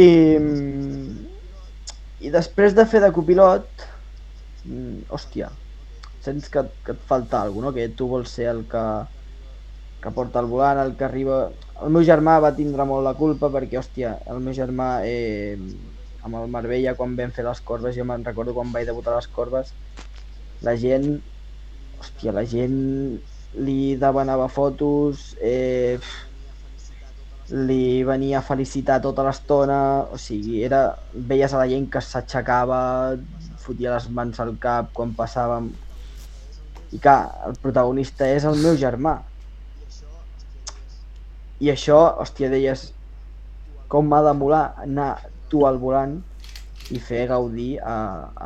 I, 0.00 0.08
i 2.24 2.32
després 2.32 2.76
de 2.78 2.86
fer 2.88 3.02
de 3.04 3.10
copilot, 3.12 3.84
mm, 4.64 5.04
hòstia, 5.18 5.50
sents 6.24 6.48
que, 6.54 6.64
que 6.86 6.96
et 6.96 7.04
falta 7.10 7.42
alguna 7.42 7.68
no? 7.68 7.74
Que 7.76 7.88
tu 7.98 8.08
vols 8.08 8.32
ser 8.38 8.48
el 8.54 8.64
que, 8.72 8.84
que 10.02 10.14
porta 10.16 10.40
el 10.40 10.50
volant, 10.54 10.80
el 10.86 10.96
que 10.96 11.06
arriba... 11.08 11.38
El 11.84 11.92
meu 11.94 12.02
germà 12.06 12.38
va 12.42 12.54
tindre 12.56 12.88
molt 12.88 13.04
la 13.06 13.14
culpa 13.18 13.52
perquè, 13.54 13.78
hòstia, 13.82 14.16
el 14.32 14.40
meu 14.44 14.56
germà 14.56 14.88
eh, 15.06 15.58
amb 16.28 16.38
el 16.42 16.52
Marbella 16.52 16.94
quan 16.98 17.16
vam 17.18 17.32
fer 17.34 17.44
les 17.46 17.60
corbes, 17.64 17.96
jo 17.96 18.04
me'n 18.06 18.24
recordo 18.26 18.54
quan 18.56 18.72
vaig 18.74 18.86
debutar 18.88 19.16
les 19.16 19.28
corbes, 19.32 19.72
la 20.62 20.74
gent, 20.76 21.10
hòstia, 21.98 22.34
la 22.36 22.44
gent 22.46 22.78
li 23.64 23.96
demanava 24.00 24.48
fotos, 24.52 25.32
eh, 25.40 25.98
li 27.50 28.04
venia 28.04 28.40
a 28.40 28.44
felicitar 28.44 28.98
tota 29.00 29.24
l'estona, 29.24 29.78
o 30.12 30.18
sigui, 30.20 30.60
era, 30.64 30.82
veies 31.14 31.54
a 31.54 31.62
la 31.62 31.68
gent 31.70 31.88
que 31.92 32.02
s'aixecava, 32.04 32.80
fotia 33.64 33.94
les 33.94 34.08
mans 34.12 34.40
al 34.44 34.52
cap 34.60 34.92
quan 34.96 35.16
passàvem, 35.16 35.72
i 36.92 37.00
clar, 37.00 37.22
el 37.48 37.56
protagonista 37.62 38.28
és 38.28 38.44
el 38.48 38.60
meu 38.60 38.76
germà. 38.80 39.18
I 41.64 41.72
això, 41.72 41.98
hòstia, 42.22 42.52
deies, 42.52 42.90
com 43.92 44.06
m'ha 44.08 44.20
de 44.24 44.34
molar 44.36 44.62
anar 44.84 45.10
tu 45.52 45.64
al 45.68 45.78
volant 45.82 46.16
i 46.88 47.00
fer 47.04 47.26
gaudir 47.30 47.70
a, 47.84 47.96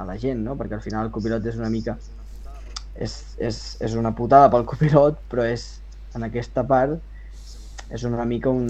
a 0.01 0.05
la 0.09 0.17
gent, 0.25 0.43
no? 0.47 0.57
Perquè 0.59 0.79
al 0.79 0.85
final 0.87 1.07
el 1.09 1.15
copilot 1.15 1.47
és 1.53 1.59
una 1.61 1.71
mica... 1.73 1.99
És, 3.07 3.13
és, 3.49 3.59
és 3.89 3.95
una 3.97 4.13
putada 4.19 4.51
pel 4.53 4.67
copilot, 4.69 5.23
però 5.33 5.47
és, 5.49 5.65
en 6.17 6.27
aquesta 6.29 6.65
part, 6.69 6.99
és 7.97 8.05
una 8.09 8.25
mica 8.29 8.51
un, 8.51 8.69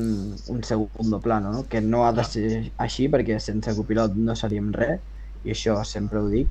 un 0.54 0.62
segundo 0.66 1.20
plano, 1.26 1.52
no? 1.54 1.64
Que 1.70 1.80
no 1.84 2.04
ha 2.06 2.12
de 2.16 2.24
ser 2.26 2.46
així, 2.86 3.08
perquè 3.12 3.38
sense 3.42 3.74
copilot 3.78 4.16
no 4.28 4.36
seríem 4.38 4.70
res, 4.76 5.00
i 5.46 5.54
això 5.54 5.78
sempre 5.88 6.22
ho 6.22 6.30
dic. 6.32 6.50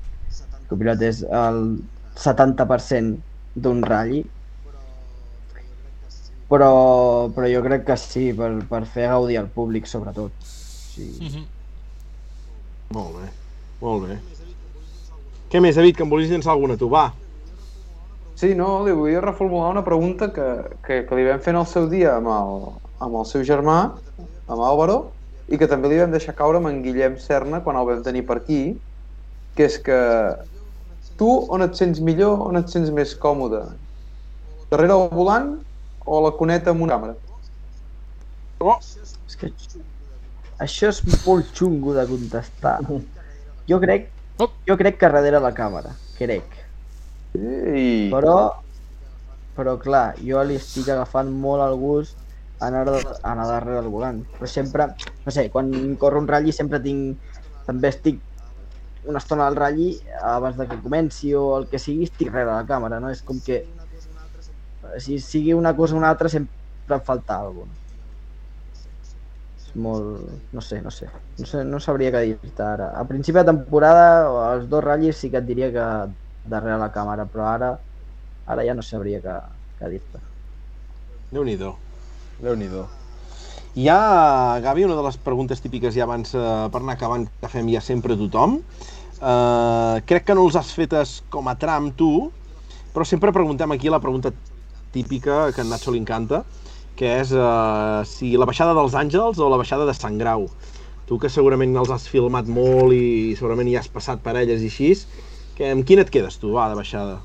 El 0.60 0.68
copilot 0.74 1.04
és 1.08 1.22
el 1.44 1.62
70% 2.26 3.16
d'un 3.66 3.82
ratll, 3.88 4.22
però, 6.52 6.68
però 7.34 7.48
jo 7.48 7.62
crec 7.64 7.86
que 7.88 7.96
sí, 8.00 8.24
per, 8.36 8.50
per 8.70 8.82
fer 8.94 9.08
gaudir 9.12 9.38
al 9.40 9.50
públic 9.54 9.88
sobretot. 9.88 10.36
Sí. 10.92 11.08
Mhm. 11.20 11.44
Molt 12.92 13.16
bé, 13.16 13.28
molt 13.80 14.06
bé. 14.08 14.18
Què 15.52 15.60
més, 15.60 15.76
David, 15.76 15.96
que 15.96 16.04
em 16.04 16.12
volies 16.12 16.30
llançar 16.32 16.52
alguna 16.52 16.76
tu? 16.80 16.88
Va. 16.92 17.06
Sí, 18.40 18.54
no, 18.58 18.68
li 18.84 18.92
volia 18.96 19.20
reformular 19.22 19.70
una 19.70 19.84
pregunta 19.86 20.30
que, 20.34 20.46
que, 20.84 21.02
que 21.08 21.18
li 21.18 21.26
vam 21.28 21.42
fer 21.44 21.52
en 21.54 21.60
el 21.60 21.68
seu 21.70 21.88
dia 21.90 22.16
amb 22.18 22.30
el, 22.32 22.62
amb 23.04 23.18
el 23.20 23.26
seu 23.28 23.44
germà, 23.46 23.76
amb 24.18 24.56
Álvaro, 24.56 24.96
i 25.52 25.58
que 25.60 25.68
també 25.70 25.90
li 25.92 26.00
vam 26.00 26.12
deixar 26.14 26.34
caure 26.38 26.60
amb 26.60 26.70
en 26.70 26.80
Guillem 26.84 27.18
Serna 27.20 27.60
quan 27.64 27.78
el 27.78 27.88
vam 27.88 28.02
tenir 28.04 28.24
per 28.28 28.40
aquí, 28.40 28.62
que 29.56 29.68
és 29.68 29.78
que 29.84 30.00
tu 31.20 31.30
on 31.52 31.64
et 31.64 31.76
sents 31.78 32.00
millor, 32.00 32.40
on 32.48 32.60
et 32.60 32.72
sents 32.72 32.92
més 32.96 33.14
còmode? 33.20 33.62
Darrere 34.72 34.96
el 34.96 35.08
volant 35.12 35.52
o 36.06 36.18
a 36.18 36.24
la 36.26 36.32
cuneta 36.38 36.72
amb 36.72 36.88
una 36.88 36.96
càmera? 36.96 37.18
Oh, 38.62 38.78
És 38.80 39.36
que 39.38 39.50
això 40.64 40.90
és 40.92 41.02
molt 41.26 41.52
xungo 41.56 41.94
de 41.96 42.06
contestar. 42.08 42.78
Jo 43.68 43.78
crec, 43.82 44.10
Oh. 44.40 44.48
jo 44.66 44.74
crec 44.80 44.96
que 44.98 45.08
darrere 45.12 45.38
la 45.42 45.52
càmera, 45.54 45.92
crec. 46.16 46.54
I... 47.36 48.08
Però, 48.10 48.36
però 49.56 49.76
clar, 49.80 50.16
jo 50.24 50.40
li 50.46 50.56
estic 50.58 50.88
agafant 50.90 51.30
molt 51.44 51.62
el 51.66 51.76
gust 51.78 52.16
a 52.58 52.70
anar, 52.70 52.86
a 52.96 53.32
anar 53.34 53.46
darrere 53.50 53.80
del 53.80 53.90
volant. 53.92 54.22
Però 54.38 54.48
sempre, 54.50 54.88
no 55.26 55.34
sé, 55.34 55.48
quan 55.52 55.70
corro 56.00 56.22
un 56.22 56.28
ratlli 56.30 56.54
sempre 56.56 56.80
tinc, 56.82 57.36
també 57.68 57.92
estic 57.92 58.18
una 59.06 59.20
estona 59.22 59.46
al 59.50 59.58
ratlli 59.58 59.92
abans 60.22 60.56
de 60.58 60.66
que 60.70 60.80
comenci 60.82 61.34
o 61.34 61.44
el 61.58 61.68
que 61.70 61.80
sigui, 61.82 62.08
estic 62.08 62.32
darrere 62.32 62.56
la 62.56 62.66
càmera, 62.66 62.98
no? 63.02 63.12
És 63.12 63.22
com 63.26 63.38
que 63.44 63.62
si 65.02 65.20
sigui 65.22 65.54
una 65.54 65.76
cosa 65.76 65.94
o 65.94 66.00
una 66.00 66.10
altra 66.10 66.32
sempre 66.32 66.98
em 66.98 67.06
falta 67.06 67.38
alguna 67.38 67.70
cosa. 67.70 67.81
Molt... 69.74 70.28
no 70.52 70.60
sé, 70.60 70.82
no 70.84 70.90
sé. 70.90 71.08
No, 71.38 71.46
sé, 71.48 71.62
no 71.64 71.80
sabria 71.80 72.12
què 72.12 72.24
dir-te 72.28 72.64
ara. 72.66 72.90
A 72.98 73.04
principi 73.08 73.38
de 73.40 73.48
temporada, 73.48 74.04
els 74.52 74.68
dos 74.68 74.84
ratllis 74.84 75.22
sí 75.22 75.30
que 75.32 75.40
et 75.40 75.48
diria 75.48 75.70
que 75.72 75.86
darrere 76.52 76.78
la 76.80 76.90
càmera, 76.92 77.24
però 77.30 77.48
ara 77.48 77.72
ara 78.52 78.64
ja 78.66 78.74
no 78.74 78.82
sabria 78.84 79.20
què, 79.22 79.36
què 79.78 79.92
dir-te. 79.94 80.20
Déu-n'hi-do. 81.32 81.72
Déu-n'hi-do. 82.42 82.84
Hi 83.80 83.88
ha, 83.88 84.00
Gavi, 84.60 84.84
una 84.84 84.98
de 84.98 85.04
les 85.06 85.16
preguntes 85.24 85.62
típiques 85.64 85.94
ja 85.96 86.04
abans 86.04 86.34
eh, 86.36 86.46
per 86.72 86.82
anar 86.82 86.98
acabant 86.98 87.24
que 87.40 87.48
fem 87.48 87.70
ja 87.72 87.80
sempre 87.80 88.12
a 88.12 88.20
tothom. 88.20 88.58
Eh, 89.22 89.96
crec 90.10 90.26
que 90.28 90.36
no 90.36 90.44
els 90.48 90.58
has 90.60 90.74
fetes 90.76 91.20
com 91.32 91.48
a 91.48 91.56
tram 91.56 91.88
tu, 91.96 92.10
però 92.92 93.06
sempre 93.08 93.32
preguntem 93.32 93.72
aquí 93.72 93.88
la 93.88 94.02
pregunta 94.02 94.34
típica 94.92 95.46
que 95.54 95.62
a 95.62 95.64
en 95.64 95.72
Nacho 95.72 95.94
li 95.94 96.02
encanta, 96.02 96.42
que 96.98 97.08
és 97.22 97.32
eh, 97.32 98.02
si 98.12 98.32
la 98.40 98.48
baixada 98.50 98.74
dels 98.78 98.94
Àngels 99.02 99.40
o 99.42 99.50
la 99.52 99.60
baixada 99.62 99.86
de 99.88 99.94
Sant 99.98 100.18
Grau. 100.22 100.48
Tu 101.08 101.18
que 101.22 101.30
segurament 101.32 101.74
els 101.82 101.90
has 101.94 102.06
filmat 102.12 102.48
molt 102.58 102.94
i 102.96 103.34
segurament 103.40 103.68
hi 103.72 103.76
has 103.80 103.90
passat 103.98 104.22
per 104.26 104.36
elles 104.42 104.62
i 104.64 104.70
així, 104.72 104.90
que, 105.56 105.72
amb 105.74 105.86
quina 105.88 106.06
et 106.06 106.12
quedes 106.14 106.38
tu, 106.42 106.52
va, 106.58 106.68
de 106.72 106.78
baixada? 106.80 107.18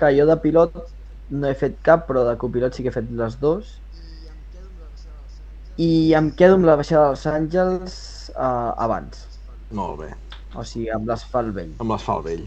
Que 0.00 0.08
jo 0.16 0.24
de 0.30 0.34
pilot 0.46 0.74
no 1.42 1.50
he 1.50 1.54
fet 1.62 1.78
cap, 1.90 2.04
però 2.10 2.26
de 2.30 2.36
copilot 2.44 2.74
sí 2.80 2.86
que 2.88 2.92
he 2.94 2.98
fet 2.98 3.14
les 3.22 3.38
dos. 3.46 3.72
I 5.84 5.86
em 6.18 6.26
quedo 6.40 6.58
amb 6.58 6.68
la 6.68 6.76
baixada 6.80 7.08
dels 7.08 7.24
Àngels 7.32 7.96
eh, 8.34 8.70
abans, 8.86 9.24
Molt 9.78 9.98
bé. 10.02 10.10
o 10.60 10.64
sigui, 10.72 10.90
amb 10.98 11.08
l'asfalt 11.10 11.54
vell. 11.60 11.74
Amb 11.84 11.90
l'asfalt 11.94 12.24
vell. 12.28 12.46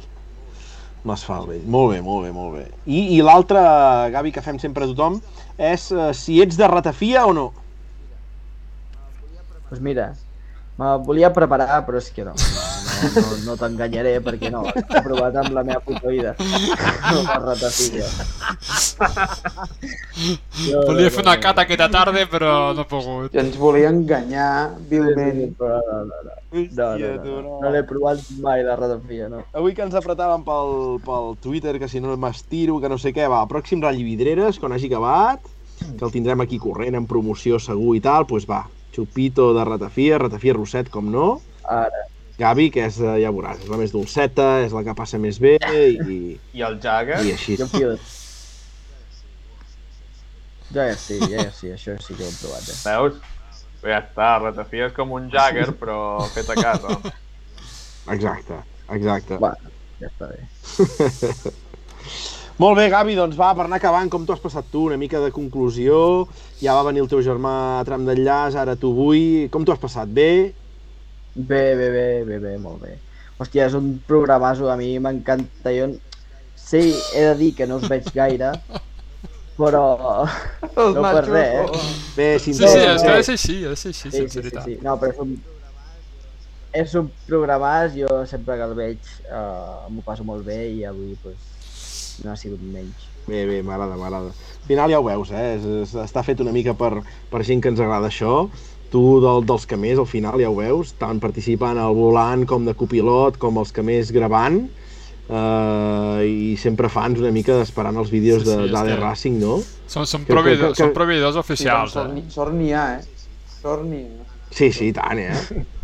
Amb 1.04 1.12
l'asfalt 1.12 1.50
vell. 1.52 1.64
Molt 1.68 1.92
bé, 1.92 1.98
molt 2.02 2.24
bé, 2.24 2.30
molt 2.32 2.54
bé. 2.56 2.62
I, 2.88 3.18
i 3.18 3.22
l'altre, 3.24 3.60
Gavi, 4.14 4.32
que 4.32 4.44
fem 4.46 4.56
sempre 4.62 4.86
a 4.86 4.92
tothom, 4.94 5.18
és 5.60 5.90
eh, 5.92 6.12
si 6.16 6.40
ets 6.40 6.56
de 6.60 6.70
ratafia 6.72 7.26
o 7.28 7.34
no. 7.36 7.50
Doncs 9.34 9.68
pues 9.68 9.84
mira, 9.84 10.14
me 10.80 10.96
volia 11.04 11.34
preparar, 11.36 11.82
però 11.84 12.00
és 12.00 12.08
que 12.16 12.24
no. 12.24 12.38
No, 13.04 13.24
no, 13.44 13.56
t'enganyaré 13.60 14.14
perquè 14.24 14.50
no, 14.54 14.64
he 14.72 15.02
provat 15.04 15.36
amb 15.42 15.52
la 15.56 15.64
meva 15.68 15.82
puta 15.84 16.12
vida. 16.12 16.34
No 16.40 17.24
la 17.26 17.38
ratafilla. 17.44 18.08
Jo, 20.64 20.84
Volia 20.88 21.12
fer 21.12 21.24
una 21.26 21.36
cata 21.42 21.66
aquesta 21.66 21.90
tarda, 21.92 22.24
però 22.32 22.54
no 22.76 22.86
he 22.86 22.90
pogut. 22.90 23.36
Ens 23.40 23.58
volia 23.60 23.92
enganyar 23.92 24.50
vilment. 24.92 25.56
Però 25.60 25.80
no, 25.90 26.00
no, 26.10 26.22
no. 26.30 26.38
No, 26.54 26.90
no, 27.02 27.08
no, 27.18 27.38
no, 27.42 27.56
no 27.64 27.72
l'he 27.74 27.82
provat 27.90 28.22
mai 28.44 28.62
la 28.66 28.78
ratafilla, 28.78 29.28
no. 29.32 29.42
Avui 29.58 29.74
que 29.74 29.82
ens 29.86 29.96
apretàvem 29.98 30.46
pel, 30.46 30.76
pel 31.06 31.34
Twitter, 31.42 31.80
que 31.82 31.90
si 31.90 32.02
no 32.04 32.14
m'estiro, 32.20 32.78
que 32.82 32.92
no 32.92 33.00
sé 33.02 33.14
què, 33.16 33.26
va, 33.32 33.42
pròxim 33.50 33.82
ratll 33.82 34.06
Vidreres, 34.06 34.62
quan 34.62 34.76
hagi 34.76 34.92
acabat, 34.92 35.50
que 35.82 36.06
el 36.06 36.14
tindrem 36.14 36.46
aquí 36.46 36.62
corrent 36.62 37.00
en 37.00 37.10
promoció 37.10 37.58
segur 37.60 37.96
i 37.98 38.04
tal, 38.06 38.28
doncs 38.30 38.46
va, 38.50 38.64
Xupito 38.94 39.50
de 39.58 39.66
Ratafia, 39.66 40.22
Ratafia 40.22 40.54
Rosset, 40.54 40.94
com 40.94 41.10
no, 41.10 41.40
Ara, 41.64 42.06
Gavi, 42.40 42.70
que 42.74 42.88
és, 42.88 42.98
eh, 42.98 43.20
ja 43.22 43.32
veuràs, 43.34 43.60
és 43.62 43.70
la 43.70 43.78
més 43.78 43.92
dolceta, 43.94 44.48
és 44.66 44.74
la 44.74 44.82
que 44.86 44.96
passa 44.98 45.20
més 45.22 45.38
bé 45.42 45.58
i, 45.62 46.18
I 46.58 46.66
el 46.66 46.80
Jagger? 46.82 47.22
i 47.26 47.36
així. 47.36 47.58
jo 47.62 47.68
fio... 47.70 47.94
Jo 50.74 50.88
ja 50.90 50.96
sí, 50.98 51.20
ja, 51.30 51.44
ja 51.44 51.52
sí, 51.54 51.70
això 51.70 51.94
sí 52.02 52.16
que 52.18 52.26
ho 52.26 52.30
hem 52.32 52.40
provat, 52.40 52.66
eh? 52.72 52.80
Veus? 52.88 53.20
Ja 53.84 54.00
està, 54.00 54.30
Ratafia 54.42 54.88
és 54.90 54.96
com 54.96 55.12
un 55.14 55.28
Jagger, 55.30 55.70
però 55.82 56.00
fet 56.34 56.50
a 56.50 56.58
casa. 56.58 56.98
Exacte, 58.16 58.64
exacte. 58.96 59.38
Va, 59.44 59.54
ja 60.02 60.10
està 60.10 60.32
bé. 60.32 61.54
Molt 62.62 62.78
bé, 62.78 62.88
Gavi, 62.94 63.16
doncs 63.18 63.38
va, 63.38 63.52
per 63.58 63.68
anar 63.68 63.78
acabant, 63.80 64.10
com 64.14 64.26
t'ho 64.26 64.34
has 64.36 64.42
passat 64.42 64.66
tu? 64.74 64.88
Una 64.90 64.98
mica 64.98 65.22
de 65.22 65.32
conclusió, 65.34 66.26
ja 66.62 66.76
va 66.78 66.86
venir 66.90 67.02
el 67.02 67.10
teu 67.12 67.22
germà 67.26 67.54
a 67.80 67.86
tram 67.86 68.06
d'enllaç, 68.06 68.58
ara 68.62 68.76
tu 68.80 68.92
vull, 68.98 69.48
com 69.54 69.66
t'ho 69.66 69.74
has 69.74 69.82
passat? 69.82 70.10
Bé? 70.10 70.54
Bé, 71.36 71.76
bé, 71.76 71.90
bé, 71.90 72.08
bé, 72.28 72.40
bé, 72.40 72.58
molt 72.62 72.84
bé. 72.86 72.98
Hòstia, 73.42 73.66
és 73.66 73.76
un 73.78 73.96
programazo, 74.08 74.70
a 74.70 74.78
mi 74.78 74.92
m'encanta. 75.02 75.74
Jo 75.74 75.90
sí, 76.56 76.94
he 77.16 77.24
de 77.26 77.36
dir 77.40 77.54
que 77.58 77.68
no 77.68 77.80
us 77.82 77.88
veig 77.90 78.10
gaire, 78.14 78.52
però 79.60 79.86
Els 80.26 80.96
no 80.96 81.02
per 81.02 81.24
res, 81.26 81.56
eh? 81.58 81.66
oh. 81.66 81.88
Bé, 82.18 82.30
Sí, 82.40 82.54
sí, 82.54 82.64
és 82.64 83.02
que 83.02 83.18
ser 83.26 83.38
així, 83.38 83.58
ser 83.76 83.94
així, 83.94 84.12
Sí, 84.14 84.28
sí, 84.30 84.46
sí, 84.46 84.54
sí. 84.54 84.78
No, 84.86 84.96
però 85.02 85.14
és 85.14 85.24
un, 85.26 85.34
és 86.84 86.94
un 87.02 87.10
programàs, 87.28 87.98
jo 87.98 88.22
sempre 88.30 88.58
que 88.60 88.70
el 88.70 88.78
veig 88.78 89.10
uh, 89.30 89.90
m'ho 89.90 90.06
passo 90.06 90.26
molt 90.26 90.46
bé 90.46 90.60
i 90.74 90.86
avui 90.90 91.18
pues, 91.22 92.22
no 92.24 92.34
ha 92.34 92.38
sigut 92.38 92.62
menys. 92.62 93.10
Bé, 93.28 93.46
bé, 93.48 93.62
m'agrada, 93.64 93.96
m'agrada. 93.96 94.34
Al 94.34 94.68
final 94.68 94.92
ja 94.92 95.00
ho 95.00 95.06
veus, 95.06 95.32
eh? 95.32 95.44
És, 95.56 95.68
és, 95.84 95.94
està 96.04 96.24
fet 96.26 96.42
una 96.44 96.54
mica 96.56 96.74
per, 96.78 96.98
per 97.32 97.44
gent 97.48 97.62
que 97.64 97.72
ens 97.72 97.82
agrada 97.82 98.10
això. 98.12 98.50
Tu, 98.94 99.02
del, 99.24 99.42
dels 99.50 99.64
que 99.66 99.78
més, 99.82 99.98
al 99.98 100.06
final, 100.06 100.38
ja 100.44 100.52
ho 100.52 100.56
veus, 100.60 100.92
tant 101.02 101.18
participant 101.24 101.80
al 101.82 101.96
volant 101.98 102.44
com 102.46 102.66
de 102.68 102.76
copilot, 102.78 103.40
com 103.42 103.58
els 103.58 103.72
que 103.74 103.82
més 103.82 104.12
gravant, 104.14 104.60
eh, 105.34 106.26
i 106.30 106.52
sempre 106.62 106.90
fans 106.94 107.18
una 107.24 107.32
mica 107.34 107.56
esperant 107.64 107.98
els 107.98 108.12
vídeos 108.14 108.44
Sí, 108.46 108.52
sí, 108.52 108.70
d'AD 108.70 108.92
que- 108.92 109.00
Racing, 109.02 109.40
no? 109.42 109.56
Són, 109.88 110.06
són, 110.06 110.26
Que- 110.26 110.34
proveïdors, 110.36 110.76
que- 110.76 110.78
que- 110.78 110.84
són 110.84 110.94
proveïdors 110.94 111.34
Sí, 111.34 111.40
oficials, 111.40 111.92
sort, 111.96 112.12
eh? 112.12 112.14
ni- 112.20 112.30
sort 112.30 112.54
n'hi 112.54 112.72
ha, 112.74 113.00
eh? 113.00 113.02
Sort 113.62 113.84
n'hi 113.86 114.04
ha. 114.04 114.30
Sí, 114.54 114.72
sí, 114.72 114.90
i 114.90 114.94
tant, 114.94 115.18
eh? 115.18 115.34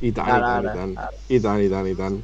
I 0.01 0.11
tant, 0.11 0.27
i 0.27 0.31
Ara, 0.31 0.47
tant, 0.47 0.63
i 0.63 0.67
tant. 0.77 0.97
ara. 0.97 1.09
I 1.29 1.39
tant, 1.39 1.61
i 1.65 1.69
tant, 1.69 1.87
i 1.87 1.95
tant. 1.95 2.19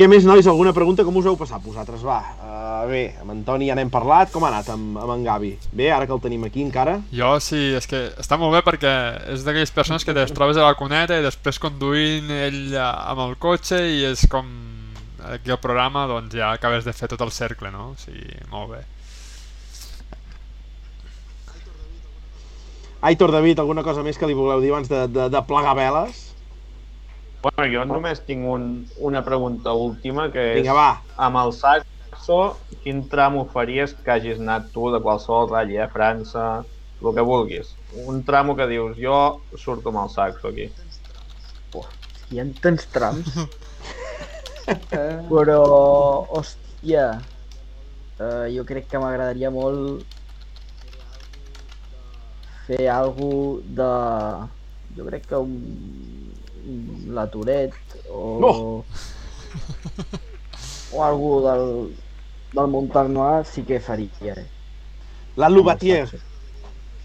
Què 0.00 0.06
més, 0.08 0.24
nois? 0.24 0.46
Alguna 0.48 0.70
pregunta? 0.72 1.04
Com 1.04 1.18
us 1.20 1.26
heu 1.28 1.34
passat 1.36 1.60
vosaltres? 1.60 2.00
Va, 2.00 2.22
uh, 2.40 2.86
bé, 2.88 3.02
amb 3.20 3.34
en 3.34 3.42
Toni 3.44 3.66
ja 3.68 3.74
n'hem 3.76 3.90
parlat. 3.92 4.30
Com 4.32 4.46
ha 4.46 4.48
anat 4.48 4.70
amb, 4.72 4.94
amb 4.96 5.12
en 5.12 5.26
Gavi? 5.26 5.50
Bé, 5.76 5.90
ara 5.92 6.06
que 6.08 6.14
el 6.16 6.22
tenim 6.24 6.46
aquí 6.48 6.62
encara? 6.64 6.94
Jo 7.12 7.34
sí, 7.44 7.58
és 7.76 7.84
que 7.84 8.00
està 8.16 8.38
molt 8.40 8.56
bé 8.56 8.62
perquè 8.64 8.92
és 9.34 9.44
d'aquelles 9.44 9.74
persones 9.76 10.08
que 10.08 10.14
es 10.22 10.32
trobes 10.32 10.56
a 10.56 10.64
la 10.64 10.78
cuneta 10.78 11.18
i 11.20 11.26
després 11.26 11.60
conduint 11.60 12.32
ell 12.32 12.72
eh, 12.72 12.80
amb 12.80 13.26
el 13.26 13.36
cotxe 13.44 13.82
i 13.90 14.00
és 14.08 14.24
com 14.32 14.48
aquí 15.34 15.52
al 15.52 15.60
programa 15.60 16.06
doncs 16.08 16.32
ja 16.32 16.48
acabes 16.56 16.88
de 16.88 16.96
fer 16.96 17.10
tot 17.12 17.20
el 17.20 17.34
cercle, 17.36 17.68
no? 17.68 17.90
O 17.92 18.00
sigui, 18.00 18.40
molt 18.48 18.72
bé. 18.72 18.82
Aitor 23.12 23.36
David, 23.36 23.60
alguna 23.60 23.84
cosa 23.84 24.00
més 24.00 24.16
que 24.16 24.24
li 24.24 24.40
voleu 24.40 24.64
dir 24.64 24.72
abans 24.72 24.88
de, 24.88 25.04
de, 25.12 25.28
de 25.28 25.44
plegar 25.44 25.76
veles? 25.76 26.29
Bueno, 27.40 27.66
jo 27.72 27.84
només 27.88 28.20
tinc 28.26 28.44
un, 28.44 28.66
una 29.00 29.22
pregunta 29.24 29.72
última, 29.72 30.28
que 30.32 30.42
és... 30.50 30.58
Vinga, 30.60 30.74
va. 30.76 30.90
Amb 31.24 31.40
el 31.40 31.54
saxo, 31.56 32.40
quin 32.84 33.00
tram 33.08 33.38
ho 33.40 33.46
faries 33.54 33.94
que 33.96 34.12
hagis 34.12 34.42
anat 34.42 34.68
tu 34.74 34.90
de 34.92 35.00
qualsevol 35.00 35.48
ratll, 35.48 35.72
eh? 35.78 35.88
França, 35.94 36.44
el 37.00 37.16
que 37.16 37.24
vulguis. 37.24 37.72
Un 38.04 38.20
tramo 38.28 38.56
que 38.58 38.68
dius, 38.68 38.98
jo 39.00 39.40
surto 39.56 39.88
amb 39.88 40.02
el 40.04 40.12
saxo 40.12 40.52
aquí. 40.52 40.68
Hi 42.30 42.38
ha 42.38 42.46
tants 42.62 42.86
trams, 42.92 43.32
Eh? 44.70 45.16
però, 45.26 45.62
hòstia, 46.30 47.06
uh, 48.20 48.46
jo 48.54 48.62
crec 48.68 48.86
que 48.92 49.00
m'agradaria 49.02 49.50
molt 49.50 50.04
fer 52.68 52.86
algú 52.92 53.32
de... 53.64 53.90
Jo 54.94 55.06
crec 55.08 55.26
que 55.30 55.40
un 55.42 55.56
la 57.16 57.26
Toret 57.30 57.76
o... 58.08 58.38
No. 58.42 58.52
o 60.94 61.04
algú 61.04 61.36
del, 61.44 61.66
del 62.54 62.72
Montagnois 62.72 63.48
sí 63.48 63.62
que 63.62 63.80
faria. 63.80 64.34
Eh? 64.34 64.46
La 65.36 65.48
Loubatier, 65.48 66.08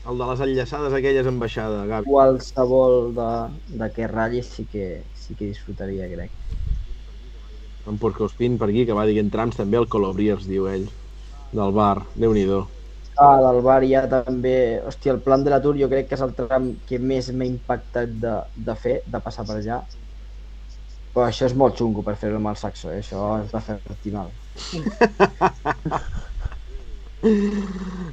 Amb 0.05 0.13
el 0.13 0.19
de 0.21 0.25
les 0.29 0.41
enllaçades 0.45 0.93
aquelles 0.93 1.25
en 1.25 1.39
baixada, 1.41 1.85
Gavi. 1.89 2.05
Qualsevol 2.05 3.13
de, 3.17 3.29
d'aquest 3.79 4.11
ratll 4.11 4.43
sí 4.45 4.67
que, 4.69 5.01
sí 5.17 5.33
que 5.33 5.47
disfrutaria, 5.49 6.05
crec. 6.11 6.29
En 7.89 7.97
Porcospin 8.01 8.59
per 8.61 8.69
aquí, 8.69 8.85
que 8.85 8.97
va 8.97 9.07
dient 9.09 9.31
trams, 9.33 9.57
també 9.57 9.79
el 9.81 9.89
Colobriers, 9.89 10.45
diu 10.49 10.67
ell, 10.69 10.85
del 11.53 11.73
bar. 11.73 12.03
déu 12.21 12.37
nhi 12.37 12.45
Ah, 13.17 13.37
del 13.39 13.61
bar 13.63 13.81
hi 13.87 13.93
ha 13.95 14.03
també... 14.11 14.55
Hòstia, 14.83 15.13
el 15.15 15.21
plan 15.23 15.43
de 15.45 15.51
la 15.53 15.61
Tour 15.63 15.77
jo 15.79 15.87
crec 15.91 16.09
que 16.09 16.17
és 16.17 16.23
el 16.25 16.33
tram 16.35 16.73
que 16.89 16.99
més 16.99 17.29
m'ha 17.31 17.47
impactat 17.47 18.09
de, 18.23 18.33
de 18.67 18.75
fer, 18.75 18.97
de 19.07 19.21
passar 19.23 19.45
per 19.47 19.55
allà. 19.61 19.79
Però 21.15 21.23
això 21.29 21.47
és 21.47 21.55
molt 21.55 21.77
xungo 21.79 22.03
per 22.03 22.17
fer-ho 22.19 22.35
amb 22.41 22.51
el 22.51 22.57
saxo, 22.59 22.91
eh? 22.91 22.99
això 22.99 23.37
és 23.39 23.53
de 23.53 23.61
fer 23.63 23.77
mal. 24.11 24.29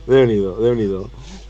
déu 0.06 0.24
nhi 0.26 0.38
déu 0.38 1.02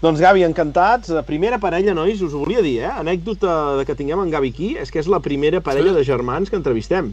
Doncs 0.03 0.19
Gavi, 0.19 0.43
encantats. 0.43 1.13
La 1.15 1.23
primera 1.23 1.61
parella, 1.63 1.95
nois, 1.95 2.23
us 2.25 2.33
ho 2.35 2.41
volia 2.43 2.63
dir, 2.65 2.81
eh? 2.83 2.91
Anècdota 3.05 3.77
de 3.79 3.85
que 3.87 3.95
tinguem 3.95 4.25
en 4.25 4.33
Gavi 4.33 4.51
aquí, 4.51 4.73
és 4.81 4.91
que 4.91 4.99
és 4.99 5.07
la 5.13 5.21
primera 5.23 5.61
parella 5.61 5.93
Sí. 5.93 5.99
de 6.01 6.05
germans 6.09 6.51
que 6.51 6.57
entrevistem. 6.57 7.13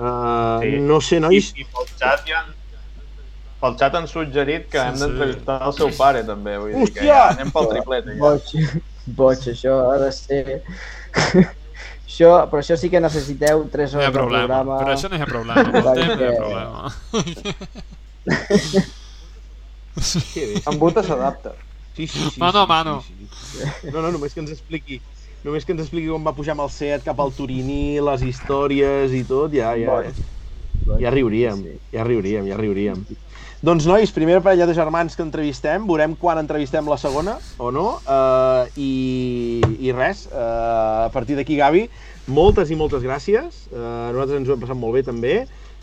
Uh, 0.00 0.60
Sí. 0.60 0.80
No 0.80 1.00
sé, 1.00 1.20
nois, 1.20 1.52
I, 1.54 1.62
i 1.62 1.64
pel 1.64 1.86
xat 1.96 2.26
ja 2.28 2.42
han, 2.42 2.52
pel 3.60 3.74
xat 3.80 3.94
han 3.98 4.06
suggerit 4.08 4.68
que 4.72 4.78
Sí, 4.80 4.86
hem 4.88 4.96
sí. 4.96 5.02
d'entrevistar 5.04 5.58
el 5.66 5.72
seu 5.76 5.90
pare, 5.98 6.22
també. 6.24 6.56
Vull 6.58 6.72
dir 6.84 6.92
que 6.96 7.04
ja 7.06 7.22
anem 7.34 7.50
pel 7.54 7.68
triplet. 7.74 8.04
Ja. 8.06 8.18
Boig, 8.22 8.44
boig, 9.20 9.40
això 9.54 9.74
ha 9.92 9.96
de 10.04 10.10
ser... 10.16 10.62
això, 12.10 12.30
però 12.50 12.58
això 12.62 12.76
sí 12.80 12.90
que 12.92 13.00
necessiteu 13.00 13.64
3 13.72 13.94
No 13.94 14.00
hi 14.00 14.04
ha 14.04 14.08
hores 14.08 14.14
de 14.14 14.18
problema, 14.18 14.62
programa. 14.64 14.78
per 14.84 14.94
això 14.96 15.08
no 15.10 15.16
hi 15.16 15.22
ha 15.22 15.30
problema, 15.30 15.60
amb 15.60 15.74
el 15.76 15.82
temps 16.00 16.14
no 16.16 16.22
hi 16.22 16.28
ha 16.28 16.36
problema. 16.40 16.78
En 20.66 20.78
Buta 20.78 21.02
s'adapta. 21.02 21.52
Sí, 21.96 22.06
sí, 22.06 22.18
sí. 22.30 22.40
Mano 22.40 22.60
a 22.60 22.64
sí, 22.64 22.68
mano. 22.68 23.02
Sí, 23.06 23.14
sí. 23.82 23.90
No, 23.92 24.00
no, 24.00 24.10
només 24.14 24.32
que 24.34 24.40
ens 24.40 24.52
expliqui 24.54 25.00
només 25.44 25.64
que 25.64 25.72
ens 25.74 25.82
expliqui 25.82 26.08
com 26.12 26.24
va 26.26 26.32
pujar 26.36 26.52
amb 26.54 26.62
el 26.66 26.70
Seat 26.72 27.02
cap 27.06 27.18
al 27.20 27.32
Turiní, 27.32 27.96
les 28.04 28.22
històries 28.22 29.12
i 29.16 29.22
tot, 29.24 29.52
ja, 29.56 29.72
ja. 29.80 29.94
Boig. 29.96 30.20
ja 31.00 31.10
riuríem, 31.12 31.62
Sí. 31.64 31.74
ja 31.96 32.04
riuríem, 32.04 32.46
ja 32.50 32.56
riuríem. 32.60 33.04
Doncs, 33.60 33.84
nois, 33.84 34.08
primera 34.08 34.40
parella 34.40 34.64
de 34.64 34.72
germans 34.72 35.12
que 35.12 35.20
entrevistem, 35.20 35.82
veurem 35.84 36.14
quan 36.16 36.38
entrevistem 36.40 36.86
la 36.88 36.96
segona, 36.96 37.34
o 37.60 37.68
no, 37.68 37.98
uh, 38.08 38.64
i, 38.80 39.60
i 39.84 39.92
res, 39.92 40.22
uh, 40.32 41.04
a 41.04 41.10
partir 41.12 41.36
d'aquí, 41.36 41.58
Gavi, 41.60 41.82
moltes 42.32 42.72
i 42.72 42.78
moltes 42.80 43.04
gràcies, 43.04 43.66
uh, 43.74 44.08
nosaltres 44.14 44.38
ens 44.38 44.48
ho 44.48 44.56
hem 44.56 44.64
passat 44.64 44.80
molt 44.80 44.96
bé 44.96 45.04
també, 45.04 45.36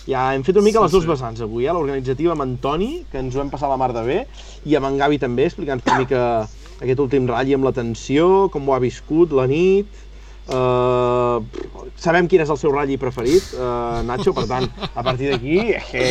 ja 0.09 0.25
hem 0.33 0.47
fet 0.47 0.57
una 0.57 0.65
mica 0.65 0.81
Sí, 0.81 0.87
les 0.87 0.97
dues 0.97 1.05
sí. 1.05 1.11
vessants 1.13 1.45
avui, 1.45 1.69
eh? 1.69 1.77
l'organitzativa 1.77 2.33
amb 2.33 2.47
en 2.47 2.57
Toni, 2.65 2.91
que 3.11 3.21
ens 3.21 3.37
ho 3.37 3.45
hem 3.45 3.53
passat 3.53 3.69
la 3.69 3.77
mar 3.77 3.93
de 3.93 4.07
bé, 4.09 4.19
i 4.65 4.73
amb 4.81 4.89
en 4.89 4.97
Gavi 4.97 5.21
també, 5.21 5.45
explicant 5.45 5.85
una 5.85 6.01
mica 6.01 6.25
aquest 6.81 7.05
últim 7.05 7.29
ratll 7.29 7.59
amb 7.59 7.69
l'atenció, 7.69 8.47
com 8.49 8.65
ho 8.65 8.73
ha 8.73 8.81
viscut 8.81 9.37
la 9.37 9.45
nit, 9.53 10.03
Uh, 10.47 11.43
sabem 11.99 12.23
quin 12.31 12.39
és 12.39 12.47
el 12.47 12.55
seu 12.55 12.71
ratll 12.71 12.95
preferit, 13.01 13.49
uh, 13.59 13.99
Nacho, 14.07 14.31
per 14.31 14.45
tant, 14.47 14.69
a 14.87 15.03
partir 15.03 15.33
d'aquí, 15.33 15.57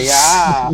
ja 0.04 0.68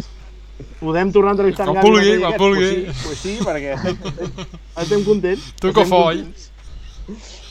podem 0.81 1.13
tornar 1.13 1.33
a 1.33 1.37
entrevistar 1.37 1.67
en 1.69 1.75
Quan 1.75 1.83
Gavi 1.83 1.91
vulgui, 1.91 2.17
quan 2.23 2.39
vulgui. 2.39 2.71
Pues 2.87 2.97
sí, 2.97 3.05
pues 3.07 3.19
sí, 3.19 3.35
perquè 3.45 3.77
estem, 4.83 5.05
contents. 5.05 5.53
Tu 5.61 5.73
cofoi. 5.73 6.23
contents. 6.23 6.49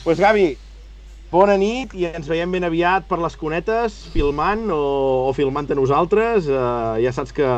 Pues 0.02 0.18
Gavi, 0.20 0.48
bona 1.32 1.56
nit 1.60 1.94
i 1.94 2.08
ens 2.10 2.26
veiem 2.28 2.50
ben 2.52 2.66
aviat 2.68 3.06
per 3.08 3.20
les 3.22 3.36
cunetes, 3.40 4.00
filmant 4.12 4.66
o, 4.74 4.82
o 5.28 5.32
filmant 5.36 5.70
a 5.70 5.78
nosaltres. 5.78 6.50
Uh, 6.50 6.98
ja 7.04 7.12
saps 7.14 7.32
que, 7.36 7.48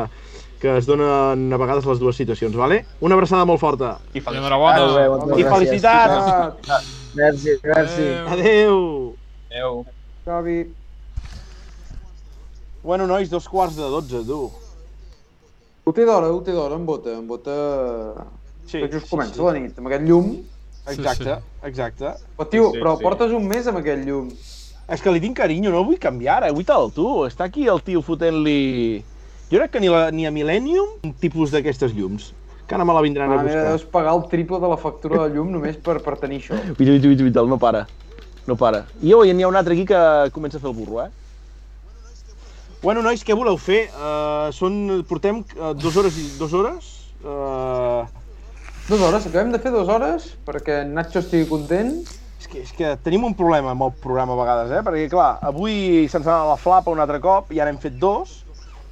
que 0.61 0.77
es 0.79 0.87
donen 0.89 1.49
a 1.51 1.59
vegades 1.61 1.87
les 1.89 1.99
dues 1.99 2.19
situacions, 2.19 2.55
vale? 2.55 2.83
Una 3.01 3.17
abraçada 3.17 3.45
molt 3.45 3.63
forta. 3.63 3.97
I 4.13 4.21
felicitats. 4.21 4.55
Molt 4.55 4.95
bé, 4.95 5.41
I 5.41 5.43
gràcies. 5.43 5.53
felicitats! 5.57 6.93
Merci, 7.15 7.59
merci. 7.63 8.07
Adéu. 8.27 8.33
Adeu! 8.35 8.79
Adéu. 9.51 9.85
Gavi. 10.25 10.65
Bueno, 12.83 13.07
nois, 13.07 13.29
dos 13.29 13.47
quarts 13.47 13.75
de 13.77 13.87
dotze, 13.89 14.23
tu. 14.25 14.51
Ho 15.85 15.93
té 15.93 16.05
d'hora, 16.05 16.31
ho 16.33 16.41
té 16.41 16.51
d'hora, 16.55 16.75
en 16.79 16.85
Bota. 16.87 17.13
En 17.13 17.27
Bota... 17.29 17.55
Sí, 18.65 18.79
que 18.81 18.87
just 18.89 19.05
sí, 19.05 19.11
comença 19.11 19.35
sí. 19.37 19.43
la 19.45 19.51
nit, 19.53 19.75
amb 19.77 19.87
aquest 19.91 20.05
llum. 20.07 20.31
Exacte, 20.89 21.35
exacte. 21.69 22.13
Però, 22.37 22.47
tio, 22.49 22.69
Sí, 22.71 22.77
sí, 22.77 22.81
però 22.81 22.95
sí. 22.97 23.03
portes 23.05 23.33
un 23.37 23.45
mes 23.49 23.67
amb 23.69 23.77
aquest 23.83 24.01
llum. 24.07 24.31
És 24.89 25.01
que 25.01 25.13
li 25.13 25.21
tinc 25.21 25.37
carinyo, 25.37 25.69
no 25.73 25.83
el 25.83 25.85
vull 25.85 25.99
canviar 26.01 26.39
ara, 26.39 26.49
vull 26.53 26.65
te'l 26.65 26.89
tu. 26.93 27.05
Està 27.29 27.45
aquí 27.49 27.67
el 27.69 27.81
tio 27.85 28.01
fotent-li... 28.05 29.03
Jo 29.51 29.59
crec 29.61 29.75
que 29.75 29.81
ni, 29.83 29.89
la, 29.93 30.07
ni 30.09 30.25
a 30.25 30.31
Millennium 30.33 30.95
un 31.05 31.13
tipus 31.21 31.53
d'aquestes 31.53 31.93
llums. 31.93 32.31
que 32.65 32.73
ara 32.73 32.81
me 32.85 32.93
la 32.97 33.01
vindran 33.05 33.29
a 33.29 33.35
Ah, 33.35 33.43
mira, 33.45 33.53
buscar. 33.61 33.69
deus 33.75 33.83
pagar 33.93 34.15
el 34.17 34.23
triple 34.29 34.57
de 34.59 34.67
la 34.71 34.77
factura 34.81 35.27
de 35.27 35.35
llum 35.35 35.51
només 35.53 35.77
per, 35.77 35.99
per 36.01 36.15
tenir 36.17 36.39
això. 36.41 36.57
Uita, 36.57 36.91
uita, 36.95 37.07
uita, 37.11 37.23
uita, 37.27 37.43
no 37.45 37.59
para. 37.61 37.83
No 38.47 38.55
para. 38.57 38.87
I 39.05 39.13
oi, 39.13 39.33
n'hi 39.37 39.45
ha 39.45 39.47
un 39.51 39.55
altre 39.59 39.77
aquí 39.77 39.85
que 39.85 39.99
comença 40.33 40.57
a 40.57 40.61
fer 40.63 40.71
el 40.71 40.73
burro, 40.73 41.03
eh? 41.05 41.11
Bueno, 42.85 43.01
nois, 43.01 43.23
què 43.25 43.33
voleu 43.33 43.55
fer? 43.57 43.87
Uh, 43.97 44.51
són, 44.53 44.75
portem 45.09 45.39
uh, 45.55 45.71
dues 45.73 45.95
hores 45.97 46.19
i 46.21 46.25
dues 46.37 46.51
hores? 46.53 46.89
Uh, 47.25 48.05
Dues 48.85 49.01
hores, 49.01 49.25
acabem 49.25 49.49
de 49.49 49.57
fer 49.63 49.71
dues 49.73 49.89
hores 49.89 50.27
perquè 50.45 50.83
Nacho 50.85 51.17
estigui 51.23 51.47
content. 51.49 51.95
és, 52.37 52.45
que, 52.45 52.61
és 52.61 52.75
que 52.77 52.91
tenim 53.01 53.25
un 53.25 53.33
problema 53.33 53.73
amb 53.73 53.87
el 53.87 53.95
programa 54.03 54.35
a 54.35 54.37
vegades, 54.37 54.75
eh? 54.77 54.83
Perquè, 54.85 55.07
clar, 55.09 55.31
avui 55.49 56.05
se'ns 56.13 56.29
anar 56.29 56.45
la 56.51 56.59
flapa 56.61 56.93
un 56.93 57.01
altre 57.01 57.17
cop 57.25 57.49
i 57.57 57.63
ara 57.63 57.73
hem 57.73 57.81
fet 57.81 57.97
dos, 57.97 58.37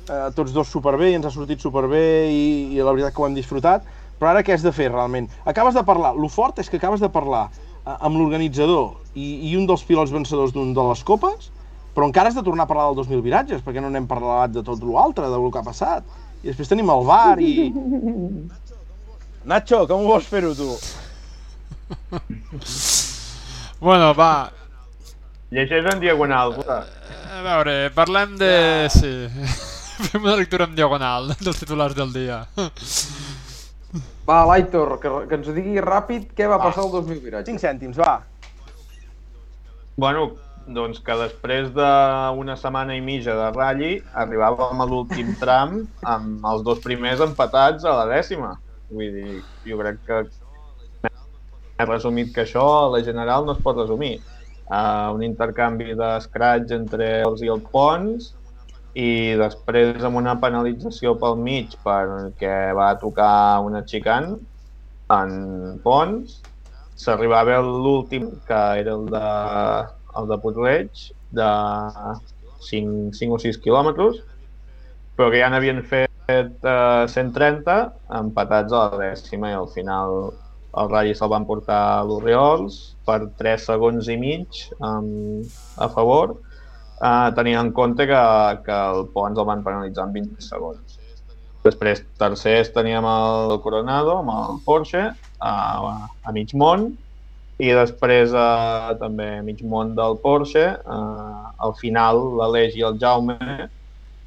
uh, 0.10 0.32
tots 0.34 0.58
dos 0.58 0.74
superbé 0.74 1.12
i 1.12 1.20
ens 1.22 1.30
ha 1.30 1.36
sortit 1.38 1.62
superbé 1.62 2.04
i, 2.34 2.44
i 2.74 2.82
la 2.82 2.98
veritat 2.98 3.14
que 3.14 3.22
ho 3.22 3.30
hem 3.30 3.38
disfrutat, 3.38 3.86
però 4.18 4.34
ara 4.34 4.42
què 4.42 4.58
has 4.58 4.66
de 4.66 4.74
fer 4.74 4.90
realment? 4.90 5.30
Acabes 5.46 5.78
de 5.78 5.86
parlar, 5.86 6.16
lo 6.18 6.34
fort 6.34 6.58
és 6.66 6.74
que 6.74 6.82
acabes 6.82 7.04
de 7.04 7.14
parlar 7.14 7.52
amb 7.86 8.18
l'organitzador 8.18 8.96
i, 9.14 9.52
i 9.52 9.58
un 9.60 9.70
dels 9.70 9.86
pilots 9.86 10.18
vencedors 10.18 10.58
d'un 10.58 10.74
de 10.74 10.90
les 10.90 11.06
copes, 11.06 11.54
però 11.94 12.08
encara 12.10 12.30
has 12.30 12.38
de 12.38 12.44
tornar 12.46 12.66
a 12.66 12.70
parlar 12.70 12.90
del 12.90 13.04
2.000 13.04 13.22
viratges, 13.26 13.62
perquè 13.66 13.82
no 13.82 13.90
n'hem 13.94 14.08
parlat 14.10 14.54
de 14.56 14.64
tot 14.66 14.82
l'altre, 14.84 15.30
de 15.30 15.38
lo 15.38 15.52
que 15.52 15.62
ha 15.62 15.66
passat. 15.66 16.04
I 16.44 16.50
després 16.52 16.72
tenim 16.72 16.90
el 16.90 17.06
bar 17.08 17.38
i... 17.40 17.70
Nacho, 19.50 19.84
com 19.88 20.04
ho 20.04 20.12
vols 20.16 20.28
fer-ho, 20.30 20.54
tu? 20.56 20.74
Bueno, 23.84 24.14
va, 24.16 24.48
Llegeix 25.54 25.86
en 25.94 26.00
diagonal. 26.00 26.56
puta. 26.56 26.80
a 27.30 27.42
veure, 27.46 27.74
parlem 27.94 28.38
de... 28.40 28.54
Sí, 28.90 29.12
fem 30.10 30.24
una 30.24 30.38
lectura 30.40 30.66
en 30.66 30.74
diagonal 30.74 31.30
dels 31.38 31.60
titulars 31.60 31.94
del 31.94 32.14
dia. 32.14 32.40
Va, 34.26 34.40
l'Aitor, 34.50 34.96
que, 35.04 35.12
que 35.30 35.38
ens 35.38 35.52
digui 35.54 35.84
ràpid 35.84 36.32
què 36.34 36.48
va 36.50 36.58
passar 36.64 36.88
el 36.88 36.94
2000 36.96 37.20
viratge. 37.22 37.52
5 37.52 37.62
cèntims, 37.68 38.00
va. 38.02 38.16
Bueno, 40.00 40.32
doncs 40.68 41.02
que 41.04 41.16
després 41.20 41.72
d'una 41.76 42.56
setmana 42.60 42.96
i 42.96 43.02
mitja 43.04 43.36
de 43.38 43.50
ratlli 43.56 43.94
arribàvem 44.24 44.84
a 44.84 44.88
l'últim 44.88 45.34
tram 45.42 45.82
amb 46.16 46.46
els 46.52 46.64
dos 46.68 46.80
primers 46.84 47.24
empatats 47.26 47.86
a 47.86 47.96
la 48.02 48.06
dècima. 48.12 48.54
Vull 48.94 49.12
dir, 49.16 49.42
jo 49.68 49.80
crec 49.80 50.00
que 50.08 50.22
més 51.04 51.90
resumit 51.90 52.32
que 52.36 52.46
això, 52.46 52.64
a 52.86 52.94
la 52.94 53.02
general 53.04 53.46
no 53.48 53.58
es 53.58 53.64
pot 53.66 53.78
resumir. 53.80 54.16
Uh, 54.64 55.12
un 55.14 55.24
intercanvi 55.26 55.92
de 56.00 56.14
scratch 56.24 56.72
entre 56.72 57.10
els 57.28 57.44
i 57.44 57.52
el 57.52 57.60
Pons 57.74 58.32
i 58.96 59.34
després 59.36 60.06
amb 60.06 60.22
una 60.22 60.38
penalització 60.40 61.18
pel 61.20 61.36
mig 61.42 61.74
perquè 61.84 62.72
va 62.78 62.94
tocar 63.02 63.60
una 63.66 63.82
xicant 63.90 64.38
en 65.12 65.34
Pons 65.84 66.40
s'arribava 66.96 67.60
l'últim, 67.66 68.30
que 68.48 68.62
era 68.80 68.94
el 68.94 69.08
de, 69.12 69.28
el 70.20 70.30
de 70.30 70.38
Puig 70.44 70.58
de 71.34 71.50
5, 72.70 73.12
5 73.18 73.36
o 73.36 73.42
6 73.42 73.60
quilòmetres, 73.64 74.22
però 75.18 75.30
que 75.32 75.42
ja 75.42 75.50
n'havien 75.52 75.82
fet 75.90 76.66
eh, 76.66 77.06
130 77.10 77.76
empatats 78.22 78.74
a 78.74 78.86
la 78.88 79.02
dècima 79.10 79.52
i 79.52 79.58
al 79.58 79.70
final 79.74 80.32
el 80.82 80.90
Rally 80.90 81.14
se'l 81.14 81.30
van 81.30 81.46
portar 81.46 81.82
a 82.00 82.06
l'Oriols 82.08 82.96
per 83.06 83.20
3 83.42 83.68
segons 83.70 84.10
i 84.10 84.18
mig 84.18 84.64
um, 84.80 85.44
a 85.78 85.90
favor, 85.94 86.38
eh, 86.98 87.30
tenint 87.38 87.60
en 87.60 87.72
compte 87.78 88.08
que, 88.10 88.24
que 88.66 88.80
el 88.96 89.08
Pons 89.14 89.38
el 89.38 89.50
van 89.50 89.62
penalitzar 89.66 90.08
en 90.10 90.16
20 90.18 90.48
segons. 90.48 91.00
Després, 91.64 92.02
tercers, 92.20 92.74
teníem 92.76 93.06
el 93.08 93.54
Coronado 93.64 94.18
amb 94.20 94.34
el 94.34 94.58
Porsche 94.66 95.06
a, 95.40 95.54
a 96.04 96.34
mig 96.36 96.52
món 96.60 96.90
i 97.62 97.70
després 97.76 98.34
eh, 98.34 98.94
també 99.02 99.30
mig 99.46 99.62
món 99.62 99.94
del 99.98 100.18
Porsche, 100.24 100.66
eh, 100.74 101.48
al 101.66 101.74
final 101.80 102.22
l'Aleix 102.40 102.78
i 102.80 102.86
el 102.88 102.98
Jaume 103.02 103.38
eh, 103.44 103.68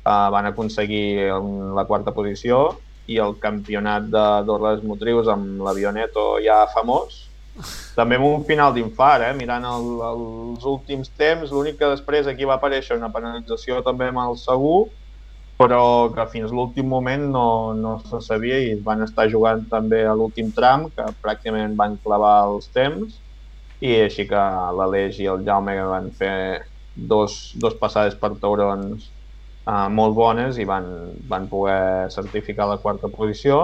van 0.06 0.50
aconseguir 0.52 1.30
la 1.76 1.86
quarta 1.88 2.14
posició 2.14 2.76
i 3.10 3.18
el 3.22 3.36
campionat 3.42 4.10
de 4.10 4.26
d'orles 4.46 4.82
motrius 4.86 5.30
amb 5.30 5.62
l'avioneto 5.62 6.36
ja 6.44 6.64
famós. 6.74 7.24
També 7.96 8.18
amb 8.18 8.26
un 8.28 8.42
final 8.44 8.74
d'infart, 8.74 9.24
eh? 9.30 9.34
mirant 9.36 9.64
el, 9.64 9.86
els 10.10 10.64
últims 10.68 11.08
temps, 11.16 11.50
l'únic 11.50 11.78
que 11.80 11.88
després 11.94 12.28
aquí 12.28 12.44
va 12.44 12.58
aparèixer 12.60 12.98
una 12.98 13.12
penalització 13.14 13.80
també 13.86 14.10
amb 14.10 14.20
el 14.26 14.36
segur, 14.40 14.88
però 15.60 16.12
que 16.14 16.26
fins 16.32 16.52
l'últim 16.52 16.88
moment 16.92 17.22
no, 17.32 17.46
no 17.74 17.96
se 18.04 18.20
sabia 18.24 18.58
i 18.60 18.74
van 18.88 19.02
estar 19.06 19.28
jugant 19.32 19.64
també 19.72 20.02
a 20.06 20.14
l'últim 20.14 20.50
tram, 20.56 20.90
que 20.96 21.06
pràcticament 21.24 21.76
van 21.80 21.96
clavar 22.04 22.34
els 22.50 22.68
temps, 22.76 23.22
i 23.80 23.92
així 24.04 24.26
que 24.28 24.42
l'Aleix 24.78 25.20
i 25.20 25.28
el 25.32 25.44
Jaume 25.46 25.76
van 25.90 26.10
fer 26.20 26.36
dos, 26.96 27.36
dos 27.62 27.76
passades 27.80 28.16
per 28.20 28.34
taurons 28.40 29.10
uh, 29.68 29.88
molt 29.92 30.14
bones 30.16 30.58
i 30.58 30.64
van, 30.68 30.86
van 31.32 31.48
poder 31.52 32.10
certificar 32.14 32.68
la 32.70 32.78
quarta 32.84 33.10
posició. 33.12 33.60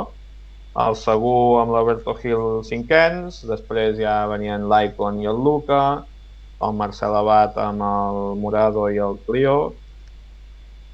El 0.85 0.97
segur 0.97 1.60
amb 1.60 1.73
l'Alberto 1.74 2.14
Gil 2.20 2.62
cinquens, 2.69 3.43
després 3.48 3.98
ja 4.01 4.23
venien 4.31 4.69
l'Icon 4.73 5.20
i 5.20 5.28
el 5.28 5.40
Luca, 5.48 5.82
el 6.66 6.77
Marcel 6.78 7.16
Abad 7.19 7.59
amb 7.60 7.85
el 7.89 8.20
Morado 8.40 8.89
i 8.93 9.01
el 9.06 9.19
Clio, 9.28 9.56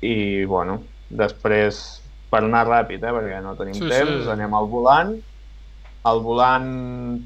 i 0.04 0.44
bueno, 0.44 0.82
després 1.08 1.80
per 2.30 2.42
anar 2.44 2.66
ràpid, 2.68 3.02
eh, 3.02 3.12
perquè 3.14 3.40
no 3.42 3.56
tenim 3.56 3.74
Sí, 3.74 3.88
temps, 3.88 4.24
sí. 4.24 4.30
anem 4.30 4.54
al 4.54 4.68
volant. 4.68 5.14
Al 6.08 6.20
volant 6.24 6.68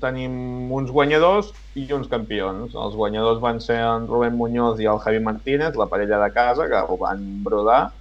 tenim 0.00 0.70
uns 0.72 0.90
guanyadors 0.90 1.52
i 1.78 1.86
uns 1.92 2.08
campions. 2.08 2.74
Els 2.74 2.94
guanyadors 2.96 3.40
van 3.42 3.60
ser 3.60 3.78
en 3.82 4.06
Rubén 4.08 4.36
Muñoz 4.36 4.80
i 4.80 4.86
el 4.90 4.98
Javi 4.98 5.20
Martínez, 5.20 5.76
la 5.76 5.88
parella 5.90 6.18
de 6.22 6.30
casa, 6.32 6.68
que 6.68 6.80
ho 6.80 6.96
van 6.98 7.42
brodar, 7.44 7.92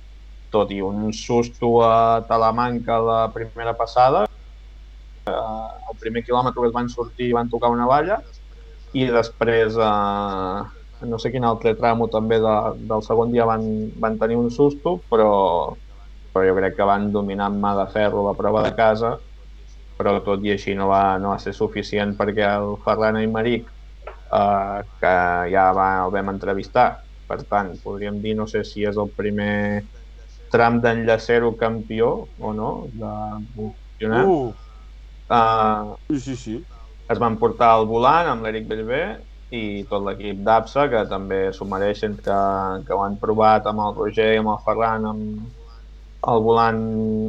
tot 0.51 0.71
i 0.71 0.81
un 0.81 1.11
susto 1.13 1.81
a 1.83 2.25
Talamanca 2.27 2.99
la 2.99 3.21
primera 3.33 3.75
passada. 3.77 4.25
Eh, 5.27 5.31
al 5.31 5.97
primer 5.99 6.23
quilòmetre 6.25 6.65
es 6.67 6.73
van 6.73 6.89
sortir 6.89 7.31
van 7.33 7.49
tocar 7.49 7.69
una 7.69 7.85
valla 7.85 8.21
i 8.97 9.05
després 9.05 9.75
eh, 9.77 10.61
no 11.07 11.19
sé 11.19 11.31
quin 11.33 11.45
altre 11.47 11.73
tramo 11.79 12.07
també 12.11 12.39
de, 12.43 12.55
del 12.89 13.03
segon 13.05 13.31
dia 13.33 13.47
van, 13.49 13.65
van 14.01 14.17
tenir 14.21 14.37
un 14.37 14.49
susto 14.53 14.99
però, 15.09 15.31
però 16.33 16.45
jo 16.47 16.55
crec 16.59 16.77
que 16.77 16.87
van 16.87 17.11
dominar 17.11 17.49
amb 17.49 17.61
mà 17.63 17.75
de 17.79 17.87
ferro 17.93 18.25
la 18.27 18.37
prova 18.37 18.63
de 18.67 18.73
casa 18.77 19.17
però 19.97 20.17
tot 20.25 20.41
i 20.45 20.53
així 20.55 20.73
no 20.77 20.87
va, 20.89 21.17
no 21.21 21.33
va 21.33 21.39
ser 21.41 21.53
suficient 21.53 22.15
perquè 22.17 22.47
el 22.57 22.75
Ferran 22.85 23.19
Aymeric 23.19 23.69
eh, 24.31 24.83
que 24.99 25.15
ja 25.53 25.69
va, 25.77 25.89
el 26.05 26.13
vam 26.15 26.31
entrevistar. 26.33 26.89
Per 27.29 27.39
tant, 27.47 27.75
podríem 27.83 28.19
dir, 28.23 28.35
no 28.35 28.47
sé 28.49 28.63
si 28.67 28.83
és 28.87 28.97
el 28.99 29.11
primer 29.15 29.83
tram 30.51 30.81
d'enllacero 30.83 31.53
campió 31.59 32.09
o 32.39 32.53
no 32.53 32.71
de 32.91 33.13
campionat 33.55 34.27
Uh, 34.27 34.49
uh, 35.31 35.93
sí, 36.09 36.19
sí, 36.19 36.35
sí. 36.35 36.55
es 37.07 37.19
van 37.21 37.37
portar 37.39 37.69
al 37.75 37.85
volant 37.87 38.27
amb 38.27 38.43
l'Eric 38.43 38.65
Bellver 38.67 39.21
i 39.51 39.83
tot 39.89 40.05
l'equip 40.05 40.43
d'APSA, 40.47 40.87
que 40.91 41.01
també 41.11 41.39
s'ho 41.55 41.67
mereixen, 41.67 42.15
que, 42.25 42.37
que 42.87 42.95
ho 42.95 43.01
han 43.03 43.17
provat 43.19 43.67
amb 43.67 43.83
el 43.85 43.97
Roger 43.97 44.29
i 44.35 44.39
amb 44.39 44.53
el 44.53 44.61
Ferran 44.65 45.07
amb 45.09 46.29
el 46.31 46.43
volant 46.45 46.81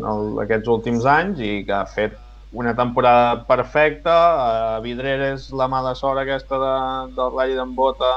el, 0.04 0.26
aquests 0.44 0.68
últims 0.68 1.08
anys 1.08 1.40
i 1.42 1.52
que 1.66 1.74
ha 1.74 1.86
fet 1.88 2.14
una 2.52 2.74
temporada 2.76 3.42
perfecta. 3.48 4.16
A 4.76 4.80
Vidreres 4.84 5.48
la 5.56 5.68
mala 5.72 5.96
sort 5.98 6.22
aquesta 6.22 6.60
de, 6.62 6.74
del 7.16 7.34
Rally 7.34 7.58
d'en 7.58 7.74
Bota 7.74 8.12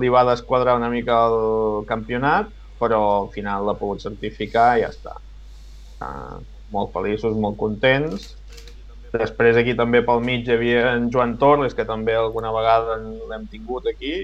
li 0.00 0.08
va 0.12 0.24
desquadrar 0.28 0.76
una 0.78 0.90
mica 0.92 1.18
el 1.28 1.84
campionat, 1.90 2.48
però 2.80 3.02
al 3.22 3.30
final 3.34 3.66
l'ha 3.66 3.76
pogut 3.78 4.04
certificar 4.04 4.76
i 4.78 4.84
ja 4.84 4.92
està. 4.92 5.16
Uh, 6.00 6.40
molt 6.72 6.92
feliços, 6.92 7.36
molt 7.40 7.56
contents 7.60 8.35
Després 9.12 9.56
aquí 9.56 9.74
també 9.78 10.02
pel 10.04 10.22
mig 10.24 10.48
hi 10.48 10.54
havia 10.56 10.94
en 10.96 11.10
Joan 11.12 11.36
Torres, 11.40 11.74
que 11.76 11.86
també 11.88 12.16
alguna 12.16 12.50
vegada 12.54 12.96
l'hem 13.02 13.46
tingut 13.52 13.86
aquí, 13.90 14.14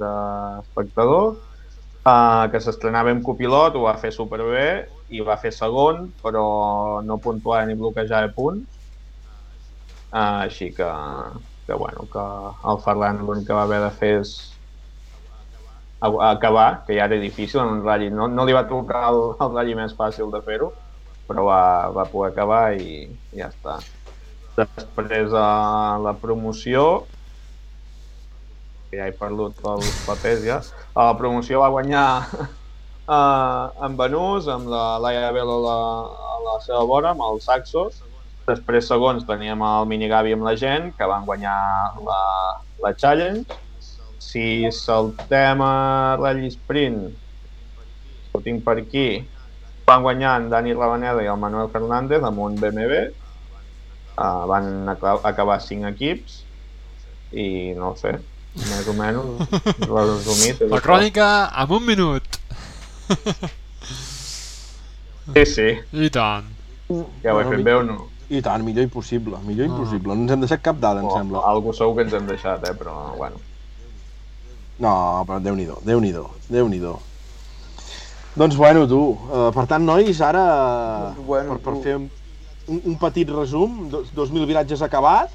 d'espectador, 0.00 1.30
de, 1.34 1.38
de 1.38 2.10
uh, 2.10 2.48
que 2.52 2.60
s'estrenava 2.64 3.12
amb 3.14 3.24
copilot, 3.26 3.76
ho 3.76 3.86
va 3.86 3.96
fer 4.02 4.12
superbé 4.14 4.66
i 5.14 5.22
va 5.24 5.38
fer 5.40 5.52
segon, 5.54 6.08
però 6.24 6.44
no 7.04 7.20
puntuava 7.24 7.64
ni 7.68 7.78
bloquejava 7.78 8.32
punts. 8.36 8.66
Uh, 10.08 10.44
així 10.48 10.70
que, 10.76 10.88
que, 11.66 11.74
bueno, 11.76 12.06
que 12.12 12.24
el 12.72 12.78
Ferran 12.84 13.20
l'únic 13.24 13.48
que 13.48 13.56
va 13.56 13.66
haver 13.68 13.82
de 13.84 13.90
fer 14.00 14.14
és 14.22 14.36
acabar, 16.00 16.84
que 16.86 16.94
ja 16.96 17.08
era 17.08 17.18
difícil 17.20 17.60
en 17.60 17.72
un 17.78 17.82
ratll. 17.84 18.12
No, 18.14 18.28
no 18.28 18.44
li 18.46 18.54
va 18.56 18.68
tocar 18.68 19.08
el, 19.10 19.20
el 19.36 19.50
ratll 19.54 19.74
més 19.80 19.96
fàcil 19.98 20.30
de 20.32 20.40
fer-ho, 20.46 20.70
però 21.28 21.44
va, 21.46 21.62
va 21.94 22.08
poder 22.10 22.32
acabar 22.32 22.62
i 22.80 23.06
ja 23.36 23.50
està. 23.52 23.78
Després 24.58 25.34
a 25.36 25.98
la 26.02 26.16
promoció, 26.18 27.04
ja 28.90 29.06
he 29.06 29.14
perdut 29.14 29.60
els 29.68 29.92
papers 30.08 30.42
ja, 30.46 30.62
a 30.96 31.10
la 31.10 31.16
promoció 31.20 31.60
va 31.60 31.70
guanyar 31.74 32.08
uh, 32.32 33.68
en 33.86 33.98
Benús, 34.00 34.48
amb 34.50 34.72
la 34.72 34.96
Laia 35.04 35.28
Velo 35.36 35.60
a 35.60 35.64
la, 35.68 35.78
a 36.08 36.44
la 36.48 36.60
seva 36.64 36.82
vora, 36.88 37.12
amb 37.12 37.26
els 37.28 37.46
Saxos, 37.46 38.00
Després, 38.48 38.86
segons, 38.88 39.26
teníem 39.28 39.60
el 39.60 39.86
Minigavi 39.90 40.32
amb 40.32 40.46
la 40.46 40.54
gent, 40.56 40.86
que 40.96 41.06
van 41.08 41.26
guanyar 41.28 41.56
la, 42.00 42.20
la 42.80 42.92
Challenge. 42.96 43.58
Si 44.24 44.44
saltem 44.72 45.60
a 45.64 46.16
Rally 46.16 46.48
Sprint, 46.54 47.02
ho 48.32 48.40
tinc 48.44 48.64
per 48.64 48.78
aquí, 48.80 49.08
van 49.88 50.02
guanyar 50.04 50.34
en 50.42 50.48
Dani 50.52 50.74
Rabaneda 50.76 51.22
i 51.24 51.30
el 51.32 51.38
Manuel 51.40 51.70
Fernández 51.72 52.22
amb 52.28 52.38
un 52.44 52.56
BMW. 52.60 53.08
Uh, 54.18 54.44
van 54.50 54.88
aca- 54.90 55.20
acabar 55.30 55.60
cinc 55.62 55.84
equips 55.92 56.40
i 57.32 57.70
no 57.78 57.92
ho 57.92 57.96
sé, 58.00 58.16
més 58.58 58.88
o 58.90 58.94
menys 58.98 59.52
resumit. 59.94 60.64
La 60.72 60.80
crònica 60.82 61.28
en 61.62 61.74
un 61.76 61.84
minut. 61.86 62.26
Sí, 65.34 65.44
sí, 65.46 65.68
I 65.92 66.10
tant. 66.10 66.48
ja 67.22 67.34
ho 67.34 67.40
he 67.40 67.44
fet 67.50 67.62
bé 67.64 67.74
o 67.78 67.82
no? 67.84 67.98
I 68.32 68.40
tant, 68.44 68.64
millor 68.64 68.82
impossible, 68.84 69.38
millor 69.46 69.66
Ah. 69.68 69.70
impossible. 69.70 70.14
No 70.16 70.22
ens 70.24 70.32
hem 70.34 70.40
deixat 70.44 70.62
cap 70.64 70.80
dada, 70.80 71.00
em 71.00 71.06
O, 71.06 71.14
sembla. 71.14 71.42
algú 71.48 71.72
segur 71.76 71.94
que 71.96 72.02
ens 72.08 72.12
hem 72.16 72.26
deixat, 72.26 72.64
eh? 72.68 72.74
però 72.76 73.14
bueno. 73.16 73.36
No, 74.78 75.24
però 75.28 75.38
Déu-n'hi-do, 75.42 75.78
Déu-n'hi-do, 75.84 76.26
Déu-n'hi-do. 76.48 76.96
Doncs 78.38 78.54
bueno, 78.56 78.86
tu, 78.86 79.00
uh, 79.26 79.48
per 79.54 79.64
tant, 79.66 79.82
nois, 79.82 80.20
ara, 80.22 80.44
Doncs 81.16 81.26
bueno, 81.26 81.56
per, 81.56 81.62
per 81.64 81.74
tu. 81.74 81.82
fer 81.82 81.96
un, 81.98 82.06
un, 82.78 82.94
petit 83.00 83.30
resum, 83.34 83.88
dos, 83.90 84.12
2.000 84.14 84.46
viratges 84.46 84.84
acabat, 84.86 85.32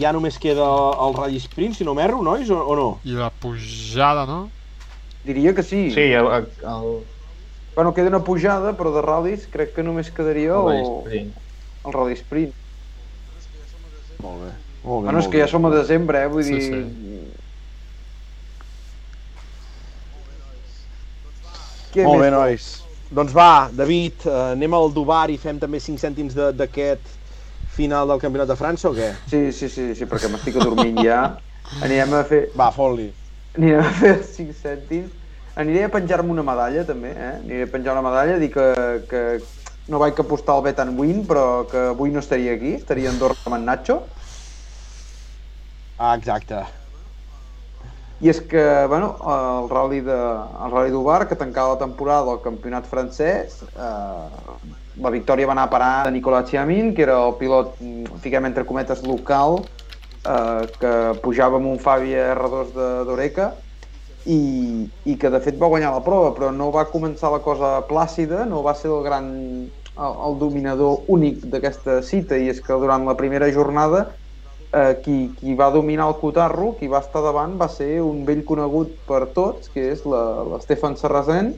ja 0.00 0.12
només 0.16 0.38
queda 0.40 0.64
el 1.04 1.16
Rally 1.18 1.40
Sprint, 1.42 1.76
si 1.76 1.84
no 1.84 1.92
m'erro, 1.98 2.22
nois, 2.24 2.48
o, 2.48 2.56
o 2.56 2.76
no? 2.78 2.88
I 3.04 3.18
la 3.18 3.28
pujada, 3.42 4.24
no? 4.30 4.46
Diria 5.26 5.52
que 5.54 5.62
sí. 5.66 5.90
Sí, 5.92 6.08
el, 6.16 6.30
el, 6.32 6.48
Bueno, 7.76 7.92
queda 7.94 8.08
una 8.08 8.22
pujada, 8.24 8.72
però 8.76 8.90
de 8.92 9.02
ral·lis 9.04 9.44
crec 9.52 9.76
que 9.76 9.84
només 9.84 10.08
quedaria 10.12 10.56
el, 10.56 10.80
el, 10.80 11.28
el 11.84 11.92
Rally 11.94 12.16
Sprint. 12.18 12.56
Molt 14.20 14.42
bé. 14.46 14.50
Molt 14.80 15.04
bé, 15.04 15.10
Bueno, 15.10 15.20
és 15.20 15.28
que 15.28 15.40
ja 15.40 15.46
som 15.48 15.68
a 15.68 15.70
desembre, 15.74 16.24
eh? 16.24 16.32
Vull 16.32 16.44
Sí, 16.44 16.56
dir... 16.56 17.29
Què 21.94 22.04
Molt 22.06 22.20
més 22.20 22.30
bé, 22.30 22.36
nois. 22.36 22.66
Doncs 23.10 23.32
va, 23.34 23.68
David, 23.74 24.26
eh, 24.26 24.34
anem 24.54 24.74
al 24.78 24.92
Dubar 24.94 25.24
i 25.34 25.38
fem 25.42 25.58
també 25.58 25.80
5 25.82 25.98
cèntims 25.98 26.34
de- 26.36 26.52
d'aquest 26.54 27.08
final 27.76 28.06
del 28.08 28.20
Campionat 28.22 28.48
de 28.52 28.56
França 28.58 28.90
o 28.90 28.94
què? 28.94 29.08
Sí, 29.30 29.40
sí, 29.52 29.68
sí, 29.68 29.88
sí, 29.98 30.06
perquè 30.06 30.30
m'estic 30.30 30.56
adormint 30.60 31.00
ja. 31.02 31.22
Anirem 31.84 32.14
a 32.14 32.22
fer, 32.24 32.44
Va, 32.58 32.70
fot-li. 32.74 33.08
anirem 33.58 33.80
a 33.82 33.90
fer 34.02 34.14
5 34.22 34.54
cèntims. 34.54 35.10
Aniré 35.60 35.82
a 35.84 35.90
penjar-me 35.92 36.30
una 36.30 36.44
medalla, 36.46 36.84
també, 36.86 37.10
eh? 37.10 37.32
Aniré 37.40 37.66
a 37.66 37.70
penjar 37.72 37.96
una 37.98 38.04
medalla, 38.06 38.38
dir 38.38 38.50
que, 38.54 38.66
que 39.10 39.22
no 39.90 39.98
vaig 39.98 40.18
apostar 40.22 40.54
al 40.54 40.62
bet 40.62 40.78
and 40.78 40.98
win, 40.98 41.24
però 41.26 41.66
que 41.70 41.88
avui 41.90 42.10
no 42.14 42.22
estaria 42.22 42.54
aquí, 42.54 42.76
estaria 42.78 43.10
a 43.10 43.12
Andorra 43.12 43.34
amb 43.50 43.58
en 43.58 43.66
Nacho. 43.66 43.98
Ah, 45.98 46.14
exacte. 46.16 46.62
I 48.20 48.28
és 48.28 48.40
que, 48.44 48.62
bueno, 48.86 49.14
el 49.24 49.70
Rally 49.70 50.02
de, 50.04 50.16
el 50.64 50.72
Rally 50.74 50.90
d'Ubar, 50.92 51.22
que 51.28 51.38
tancava 51.40 51.72
la 51.72 51.80
temporada 51.80 52.26
del 52.28 52.42
campionat 52.44 52.84
francès, 52.84 53.62
eh, 53.72 54.66
la 55.00 55.12
victòria 55.14 55.48
va 55.48 55.54
anar 55.56 55.64
a 55.68 55.72
parar 55.72 55.94
a 56.04 56.10
Nicolas 56.12 56.50
Chiamin, 56.50 56.92
que 56.94 57.06
era 57.06 57.16
el 57.24 57.38
pilot, 57.40 57.80
fiquem 58.20 58.50
entre 58.50 58.66
cometes, 58.68 59.00
local, 59.08 59.62
eh, 60.20 60.68
que 60.76 60.92
pujava 61.24 61.56
amb 61.56 61.72
un 61.72 61.80
Fabia 61.80 62.34
R2 62.34 62.76
de 62.76 62.90
d'Oreca, 63.08 63.50
i, 64.28 64.40
i 65.08 65.16
que 65.16 65.32
de 65.32 65.40
fet 65.40 65.56
va 65.56 65.72
guanyar 65.72 65.94
la 65.96 66.04
prova, 66.04 66.34
però 66.36 66.52
no 66.52 66.68
va 66.74 66.90
començar 66.92 67.32
la 67.32 67.40
cosa 67.40 67.78
plàcida, 67.88 68.44
no 68.44 68.60
va 68.62 68.76
ser 68.76 68.92
el 68.92 69.00
gran 69.06 69.30
el, 70.00 70.12
el 70.28 70.38
dominador 70.38 71.06
únic 71.08 71.46
d'aquesta 71.48 72.02
cita, 72.04 72.36
i 72.36 72.52
és 72.52 72.60
que 72.60 72.76
durant 72.76 73.08
la 73.08 73.16
primera 73.16 73.48
jornada 73.52 74.10
eh, 74.72 75.00
qui, 75.02 75.34
qui 75.38 75.54
va 75.54 75.70
dominar 75.70 76.08
el 76.08 76.16
cotarro, 76.20 76.74
qui 76.78 76.88
va 76.88 77.00
estar 77.02 77.22
davant, 77.24 77.56
va 77.60 77.68
ser 77.68 78.00
un 78.04 78.24
vell 78.28 78.44
conegut 78.46 78.94
per 79.08 79.26
tots, 79.34 79.70
que 79.74 79.90
és 79.92 80.04
l'Estefan 80.06 80.96
Sarrazen, 81.00 81.52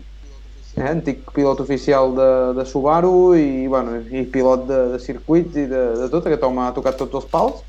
eh, 0.76 0.88
antic 0.88 1.28
pilot 1.36 1.60
oficial 1.64 2.14
de, 2.16 2.30
de 2.58 2.66
Subaru 2.68 3.34
i, 3.38 3.66
bueno, 3.68 3.98
i 4.10 4.24
pilot 4.24 4.66
de, 4.68 4.80
de 4.94 5.00
circuits 5.02 5.56
i 5.56 5.68
de, 5.70 5.84
de 6.00 6.10
tot, 6.12 6.26
aquest 6.26 6.44
home 6.48 6.64
ha 6.64 6.74
tocat 6.76 6.98
tots 7.00 7.20
els 7.20 7.30
pals, 7.32 7.64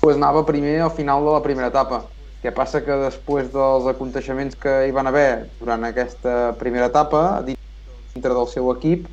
pues 0.00 0.16
anava 0.16 0.46
primer 0.46 0.78
al 0.82 0.94
final 0.94 1.24
de 1.26 1.34
la 1.34 1.42
primera 1.42 1.70
etapa. 1.72 2.04
Què 2.38 2.52
passa 2.54 2.84
que 2.86 2.94
després 3.00 3.48
dels 3.50 3.88
aconteixements 3.90 4.54
que 4.62 4.74
hi 4.86 4.92
van 4.94 5.08
haver 5.10 5.48
durant 5.58 5.82
aquesta 5.88 6.52
primera 6.58 6.86
etapa, 6.86 7.42
dintre 7.42 8.30
del 8.30 8.46
seu 8.46 8.70
equip, 8.70 9.08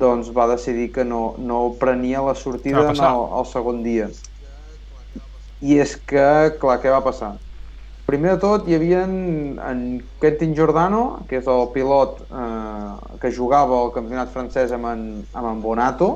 doncs 0.00 0.30
va 0.32 0.46
decidir 0.48 0.88
que 0.94 1.04
no, 1.04 1.34
no 1.36 1.74
prenia 1.76 2.22
la 2.24 2.32
sortida 2.34 2.86
va 2.86 2.94
en 2.94 3.04
el, 3.04 3.24
el 3.36 3.48
segon 3.50 3.82
dia. 3.84 4.08
I 5.60 5.78
és 5.84 5.94
que, 6.08 6.26
clar, 6.60 6.78
què 6.80 6.92
va 6.92 7.04
passar? 7.04 7.34
Primer 8.08 8.32
de 8.34 8.40
tot 8.42 8.66
hi 8.66 8.74
havia 8.74 9.04
en, 9.06 9.58
en 9.62 9.82
Quentin 10.22 10.54
Giordano, 10.56 11.26
que 11.28 11.38
és 11.38 11.46
el 11.46 11.68
pilot 11.74 12.24
eh, 12.26 13.18
que 13.22 13.30
jugava 13.36 13.76
al 13.78 13.92
campionat 13.94 14.32
francès 14.34 14.72
amb 14.74 14.88
en, 14.90 15.04
amb 15.36 15.50
en 15.52 15.60
Bonato, 15.62 16.10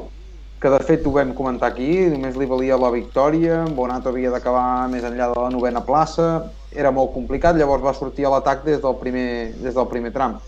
que 0.64 0.72
de 0.72 0.80
fet 0.88 1.04
ho 1.06 1.12
vam 1.14 1.34
comentar 1.36 1.68
aquí, 1.70 1.90
només 2.08 2.38
li 2.40 2.48
valia 2.48 2.80
la 2.80 2.90
victòria, 2.90 3.60
Bonato 3.76 4.10
havia 4.10 4.32
d'acabar 4.32 4.88
més 4.90 5.04
enllà 5.04 5.28
de 5.30 5.38
la 5.38 5.52
novena 5.52 5.84
plaça, 5.84 6.28
era 6.72 6.90
molt 6.90 7.12
complicat, 7.14 7.58
llavors 7.60 7.84
va 7.84 7.94
sortir 7.94 8.26
a 8.26 8.32
l'atac 8.32 8.64
des, 8.64 8.80
del 8.82 8.96
primer, 8.98 9.28
des 9.60 9.76
del 9.76 9.88
primer 9.92 10.10
tram 10.16 10.38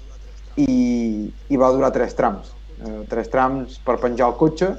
i, 0.56 1.28
i 1.28 1.60
va 1.60 1.70
durar 1.76 1.92
tres 1.94 2.16
trams, 2.16 2.54
eh, 2.80 3.02
tres 3.10 3.28
trams 3.30 3.78
per 3.84 4.00
penjar 4.02 4.32
el 4.32 4.38
cotxe 4.40 4.72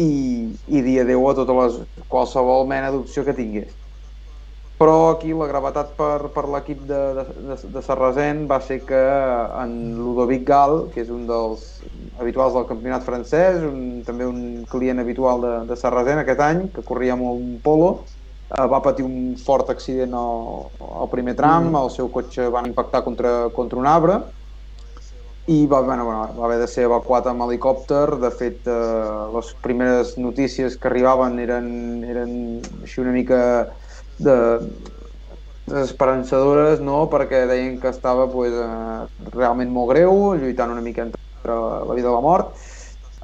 i, 0.00 0.10
i 0.68 0.82
dir 0.82 1.00
adeu 1.02 1.24
a 1.28 1.34
totes 1.38 1.58
les, 1.60 2.04
qualsevol 2.10 2.68
mena 2.70 2.92
d'opció 2.94 3.24
que 3.26 3.36
tingués. 3.36 3.72
Però 4.74 5.12
aquí 5.12 5.30
la 5.30 5.46
gravetat 5.46 5.92
per, 5.94 6.30
per 6.34 6.42
l'equip 6.50 6.80
de, 6.88 7.00
de, 7.14 7.24
de, 7.46 7.56
de 7.76 7.82
Sarrazen 7.86 8.42
va 8.50 8.58
ser 8.60 8.80
que 8.88 9.02
en 9.62 9.76
Ludovic 10.00 10.42
Gal, 10.48 10.88
que 10.90 11.04
és 11.04 11.12
un 11.14 11.28
dels 11.28 11.62
habituals 12.18 12.56
del 12.56 12.66
campionat 12.66 13.06
francès, 13.06 13.62
un, 13.62 14.02
també 14.06 14.26
un 14.26 14.64
client 14.70 14.98
habitual 14.98 15.46
de, 15.46 15.54
de 15.70 15.78
Sarrazen 15.78 16.24
aquest 16.24 16.42
any, 16.42 16.64
que 16.74 16.82
corria 16.86 17.14
amb 17.14 17.28
un 17.30 17.54
polo, 17.62 17.92
eh, 18.50 18.66
va 18.66 18.82
patir 18.82 19.06
un 19.06 19.36
fort 19.38 19.70
accident 19.70 20.18
al, 20.18 20.66
al 21.04 21.12
primer 21.12 21.36
tram, 21.38 21.70
mm. 21.70 21.84
el 21.84 21.94
seu 21.94 22.10
cotxe 22.10 22.50
va 22.50 22.66
impactar 22.66 23.04
contra, 23.06 23.36
contra 23.54 23.78
un 23.78 23.86
arbre, 23.86 24.18
i 25.46 25.66
va, 25.66 25.80
bueno, 25.80 26.04
bueno, 26.06 26.28
va 26.38 26.46
haver 26.46 26.58
de 26.62 26.68
ser 26.70 26.86
evacuat 26.88 27.26
amb 27.28 27.44
helicòpter. 27.44 28.16
De 28.22 28.30
fet, 28.32 28.64
eh, 28.66 29.28
les 29.34 29.52
primeres 29.64 30.16
notícies 30.16 30.78
que 30.80 30.88
arribaven 30.88 31.38
eren, 31.42 31.68
eren 32.08 32.34
així 32.82 33.02
una 33.02 33.12
mica 33.12 33.40
de, 34.18 34.36
desesperançadores, 35.66 36.80
no? 36.80 37.04
perquè 37.12 37.44
deien 37.48 37.78
que 37.80 37.90
estava 37.92 38.26
pues, 38.30 38.52
eh, 38.52 39.28
realment 39.32 39.72
molt 39.72 39.92
greu, 39.94 40.34
lluitant 40.40 40.72
una 40.72 40.84
mica 40.84 41.06
entre 41.08 41.58
la 41.88 41.96
vida 41.96 42.10
i 42.10 42.14
la 42.14 42.24
mort. 42.24 42.56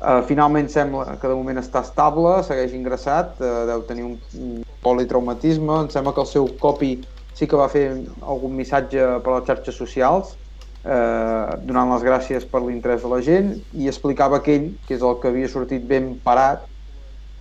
Uh, 0.01 0.23
finalment 0.25 0.65
sembla 0.73 1.19
que 1.21 1.29
de 1.29 1.35
moment 1.37 1.59
està 1.61 1.83
estable, 1.85 2.39
segueix 2.47 2.73
ingressat, 2.73 3.35
uh, 3.45 3.67
deu 3.69 3.83
tenir 3.85 4.07
un 4.07 4.63
politraumatisme, 4.81 5.75
em 5.83 5.91
sembla 5.93 6.15
que 6.17 6.23
el 6.23 6.31
seu 6.31 6.47
copi 6.63 6.95
sí 7.37 7.45
que 7.45 7.59
va 7.61 7.67
fer 7.69 7.83
algun 8.25 8.55
missatge 8.57 9.05
per 9.21 9.35
les 9.35 9.45
xarxes 9.51 9.77
socials, 9.77 10.39
eh, 10.85 11.59
donant 11.67 11.93
les 11.93 12.05
gràcies 12.07 12.47
per 12.49 12.63
l'interès 12.65 13.03
de 13.05 13.11
la 13.13 13.21
gent 13.25 13.53
i 13.73 13.89
explicava 13.91 14.41
que 14.45 14.57
ell, 14.57 14.69
que 14.87 14.97
és 14.97 15.05
el 15.05 15.19
que 15.21 15.29
havia 15.33 15.51
sortit 15.53 15.85
ben 15.87 16.15
parat, 16.25 16.65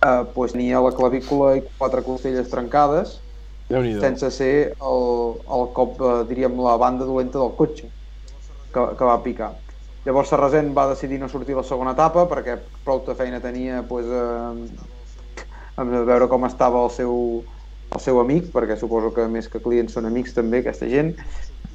eh, 0.04 0.22
pues, 0.34 0.52
tenia 0.52 0.80
la 0.80 0.92
clavícula 0.96 1.56
i 1.58 1.64
quatre 1.78 2.04
costelles 2.06 2.50
trencades, 2.52 3.18
sense 4.02 4.30
ser 4.34 4.54
el, 4.82 5.02
el 5.46 5.66
cop, 5.76 6.00
eh, 6.02 6.22
diríem, 6.28 6.56
la 6.60 6.76
banda 6.76 7.06
dolenta 7.06 7.38
del 7.38 7.52
cotxe 7.56 7.86
que, 8.74 8.86
que 8.98 9.04
va 9.04 9.22
picar. 9.22 9.52
Llavors 10.04 10.30
Sarrazen 10.32 10.72
va 10.76 10.88
decidir 10.88 11.18
no 11.20 11.28
sortir 11.28 11.54
la 11.54 11.62
segona 11.62 11.92
etapa 11.92 12.24
perquè 12.28 12.56
prou 12.86 13.02
de 13.04 13.14
feina 13.14 13.40
tenia 13.40 13.82
pues, 13.86 14.06
eh, 14.08 15.44
a 15.76 15.84
veure 15.84 16.28
com 16.28 16.46
estava 16.48 16.82
el 16.84 16.90
seu, 16.90 17.14
el 17.92 18.00
seu 18.00 18.20
amic, 18.20 18.48
perquè 18.54 18.76
suposo 18.80 19.12
que 19.14 19.26
més 19.28 19.48
que 19.48 19.60
clients 19.62 19.94
són 19.96 20.08
amics 20.08 20.34
també, 20.36 20.64
aquesta 20.64 20.88
gent, 20.88 21.14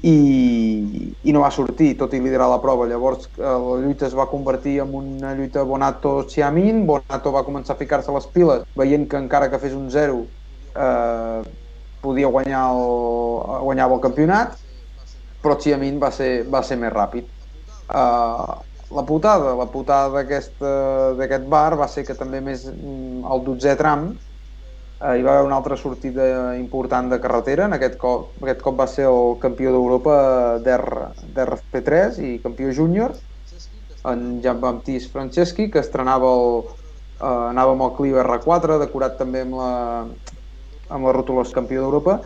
i, 0.06 1.12
i 1.26 1.34
no 1.34 1.42
va 1.42 1.50
sortir, 1.50 1.96
tot 1.98 2.14
i 2.14 2.20
liderar 2.22 2.46
la 2.50 2.60
prova. 2.62 2.86
Llavors 2.86 3.26
eh, 3.34 3.42
la 3.42 3.78
lluita 3.82 4.06
es 4.06 4.14
va 4.14 4.28
convertir 4.30 4.78
en 4.84 4.94
una 4.94 5.34
lluita 5.34 5.64
Bonato-Chiamin, 5.66 6.84
Bonato 6.86 7.32
va 7.34 7.44
començar 7.46 7.74
a 7.74 7.80
ficar-se 7.80 8.14
les 8.14 8.28
piles, 8.34 8.66
veient 8.78 9.08
que 9.10 9.18
encara 9.18 9.50
que 9.50 9.60
fes 9.62 9.74
un 9.74 9.88
0 9.90 10.20
eh, 10.76 11.40
podia 12.04 12.30
guanyar 12.30 12.62
el, 12.76 12.86
guanyava 13.66 13.98
el 13.98 14.04
campionat, 14.04 14.54
però 15.42 15.58
Chiamin 15.58 15.98
va 16.02 16.12
ser, 16.14 16.30
va 16.50 16.62
ser 16.62 16.78
més 16.78 16.94
ràpid. 16.94 17.26
Uh, 17.86 18.58
la 18.94 19.02
putada, 19.06 19.52
la 19.58 19.66
putada 19.70 20.22
d'aquest 20.22 21.44
bar 21.50 21.76
va 21.78 21.86
ser 21.90 22.02
que 22.06 22.14
també 22.18 22.40
més 22.42 22.64
mm, 22.70 23.22
al 23.26 23.42
12è 23.46 23.76
tram 23.78 24.08
uh, 25.00 25.12
hi 25.14 25.22
va 25.26 25.36
haver 25.36 25.46
una 25.46 25.58
altra 25.60 25.76
sortida 25.76 26.56
important 26.58 27.10
de 27.12 27.20
carretera, 27.20 27.66
en 27.66 27.76
aquest 27.76 27.98
cop, 28.00 28.34
aquest 28.42 28.64
cop 28.64 28.80
va 28.80 28.88
ser 28.90 29.06
el 29.10 29.36
campió 29.42 29.74
d'Europa 29.74 30.16
d'RP3 30.64 32.18
i 32.24 32.34
campió 32.44 32.72
júnior, 32.72 33.14
en 34.06 34.40
Jean-Baptiste 34.42 35.10
Franceschi, 35.12 35.70
que 35.70 35.82
estrenava 35.82 36.30
el, 36.32 36.66
Uh, 37.16 37.48
anàvem 37.48 37.80
al 37.80 37.94
Clio 37.96 38.18
R4, 38.20 38.74
decorat 38.82 39.14
també 39.16 39.40
amb 39.46 39.54
la, 39.56 39.70
amb 40.92 41.06
la 41.08 41.14
rotulació 41.16 41.56
campió 41.56 41.80
d'Europa, 41.80 42.18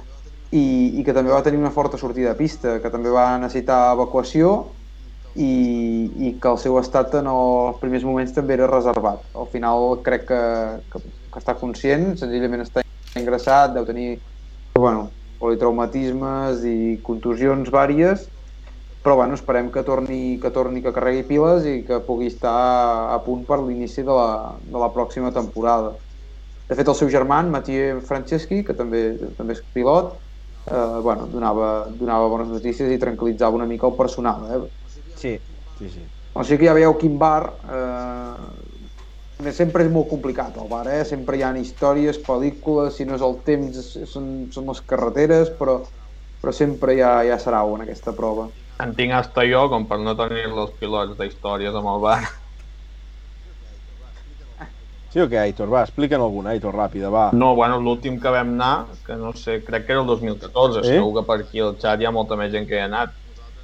i, 0.51 0.99
i 0.99 1.05
que 1.07 1.15
també 1.15 1.31
va 1.31 1.45
tenir 1.47 1.61
una 1.61 1.71
forta 1.71 1.99
sortida 1.99 2.33
de 2.33 2.39
pista, 2.41 2.81
que 2.83 2.91
també 2.91 3.13
va 3.15 3.39
necessitar 3.39 3.93
evacuació 3.95 4.51
i, 5.37 5.53
i 6.19 6.33
que 6.43 6.51
el 6.51 6.59
seu 6.59 6.81
estat 6.81 7.15
en 7.21 7.31
els 7.31 7.79
primers 7.79 8.03
moments 8.09 8.35
també 8.35 8.57
era 8.57 8.67
reservat. 8.67 9.23
Al 9.39 9.47
final 9.53 10.01
crec 10.03 10.27
que, 10.33 10.43
que, 10.91 11.05
que 11.31 11.41
està 11.43 11.55
conscient, 11.59 12.13
senzillament 12.19 12.65
està 12.65 12.83
ingressat, 13.19 13.75
deu 13.75 13.87
tenir 13.89 14.19
bueno, 14.77 15.09
politraumatismes 15.41 16.65
i 16.69 16.99
contusions 17.07 17.71
vàries, 17.73 18.27
però 19.03 19.17
bueno, 19.17 19.35
esperem 19.39 19.71
que 19.73 19.83
torni, 19.83 20.39
que 20.41 20.51
torni, 20.53 20.83
que 20.85 20.93
carregui 20.93 21.25
piles 21.31 21.67
i 21.67 21.77
que 21.87 22.03
pugui 22.05 22.29
estar 22.29 22.53
a 23.15 23.19
punt 23.25 23.47
per 23.49 23.61
l'inici 23.63 24.05
de, 24.05 24.13
la, 24.13 24.57
de 24.61 24.83
la 24.83 24.91
pròxima 24.93 25.33
temporada. 25.33 25.95
De 26.69 26.77
fet, 26.79 26.87
el 26.87 26.99
seu 26.99 27.09
germà, 27.11 27.41
Mathieu 27.51 28.03
Franceschi, 28.07 28.61
que 28.67 28.77
també, 28.77 29.03
també 29.39 29.57
és 29.57 29.63
pilot, 29.75 30.13
eh, 30.69 31.01
bueno, 31.03 31.27
donava, 31.33 31.71
donava 31.99 32.29
bones 32.31 32.53
notícies 32.53 32.93
i 32.93 33.01
tranquil·litzava 33.01 33.57
una 33.57 33.67
mica 33.67 33.89
el 33.89 33.97
personal. 33.99 34.45
Eh? 34.53 34.61
Sí, 35.17 35.33
sí, 35.79 35.89
sí. 35.89 36.05
O 36.35 36.45
sigui 36.45 36.61
que 36.61 36.69
ja 36.69 36.77
veieu 36.77 36.95
quin 37.01 37.17
bar 37.19 37.55
eh, 37.65 38.70
sempre 39.57 39.85
és 39.87 39.93
molt 39.93 40.09
complicat 40.11 40.57
el 40.61 40.69
bar, 40.71 40.85
eh? 40.91 41.05
sempre 41.09 41.39
hi 41.39 41.45
ha 41.47 41.53
històries, 41.57 42.19
pel·lícules, 42.27 42.97
si 42.97 43.07
no 43.09 43.17
és 43.17 43.25
el 43.25 43.39
temps 43.47 43.81
són, 44.11 44.27
són 44.53 44.69
les 44.73 44.83
carreteres, 44.93 45.53
però, 45.61 45.81
però 46.43 46.53
sempre 46.57 46.97
hi 46.97 47.03
ha 47.05 47.39
sarau 47.39 47.75
en 47.77 47.87
aquesta 47.87 48.13
prova. 48.17 48.49
En 48.81 48.95
tinc 48.97 49.13
hasta 49.13 49.45
jo 49.49 49.67
com 49.73 49.87
per 49.89 49.99
no 50.01 50.17
tenir 50.17 50.47
els 50.49 50.77
pilots 50.81 51.19
d'històries 51.19 51.75
amb 51.77 51.93
el 51.95 52.01
bar. 52.05 52.21
Sí 55.11 55.19
o 55.19 55.27
què, 55.27 55.41
Aitor? 55.41 55.67
Va, 55.73 55.83
explica'm 55.83 56.23
alguna, 56.23 56.53
Aitor, 56.55 56.77
ràpida, 56.79 57.09
va. 57.11 57.25
No, 57.35 57.51
bueno, 57.59 57.81
l'últim 57.83 58.21
que 58.23 58.31
vam 58.31 58.53
anar, 58.55 58.95
que 59.03 59.17
no 59.19 59.33
sé, 59.35 59.59
crec 59.67 59.89
que 59.89 59.97
era 59.97 60.05
el 60.05 60.07
2014, 60.07 60.85
eh? 60.85 60.93
segur 60.95 61.17
que 61.17 61.25
per 61.27 61.41
aquí 61.43 61.63
al 61.65 61.75
xat 61.83 61.99
hi 61.99 62.07
ha 62.07 62.13
molta 62.15 62.39
més 62.39 62.53
gent 62.55 62.69
que 62.69 62.79
hi 62.79 62.83
ha 62.85 62.87
anat. 62.87 63.17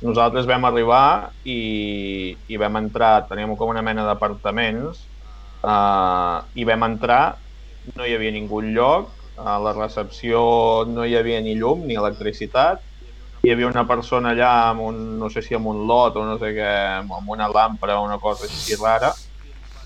Nosaltres 0.03 0.48
vam 0.51 0.66
arribar 0.66 1.31
i, 1.47 2.35
i 2.51 2.59
vam 2.61 2.81
entrar, 2.82 3.28
teníem 3.31 3.55
com 3.57 3.70
una 3.70 3.85
mena 3.86 4.05
d'apartaments, 4.09 5.07
uh, 5.62 6.43
i 6.55 6.66
vam 6.69 6.85
entrar, 6.89 7.37
no 7.95 8.05
hi 8.05 8.16
havia 8.16 8.35
ningú 8.35 8.61
lloc, 8.65 9.12
a 9.37 9.59
la 9.61 9.73
recepció 9.77 10.41
no 10.89 11.05
hi 11.05 11.15
havia 11.16 11.41
ni 11.45 11.55
llum 11.61 11.85
ni 11.87 11.97
electricitat, 11.97 12.83
hi 13.45 13.53
havia 13.53 13.69
una 13.69 13.85
persona 13.87 14.33
allà 14.33 14.51
amb 14.73 14.83
un, 14.89 15.01
no 15.20 15.28
sé 15.31 15.43
si 15.45 15.55
amb 15.55 15.69
un 15.70 15.85
lot 15.87 16.16
o 16.16 16.24
no 16.27 16.39
sé 16.41 16.51
què, 16.57 16.70
amb 17.05 17.31
una 17.31 17.49
làmpara 17.53 18.01
o 18.01 18.07
una 18.09 18.19
cosa 18.19 18.49
així 18.49 18.78
rara, 18.81 19.12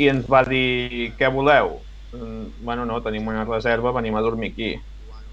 i 0.01 0.09
ens 0.09 0.29
va 0.31 0.45
dir, 0.47 1.13
què 1.19 1.29
voleu? 1.33 1.75
Mm, 2.15 2.65
bueno, 2.65 2.87
no, 2.89 3.03
tenim 3.05 3.29
una 3.29 3.45
reserva, 3.45 3.93
venim 3.93 4.17
a 4.17 4.23
dormir 4.25 4.53
aquí. 4.55 4.71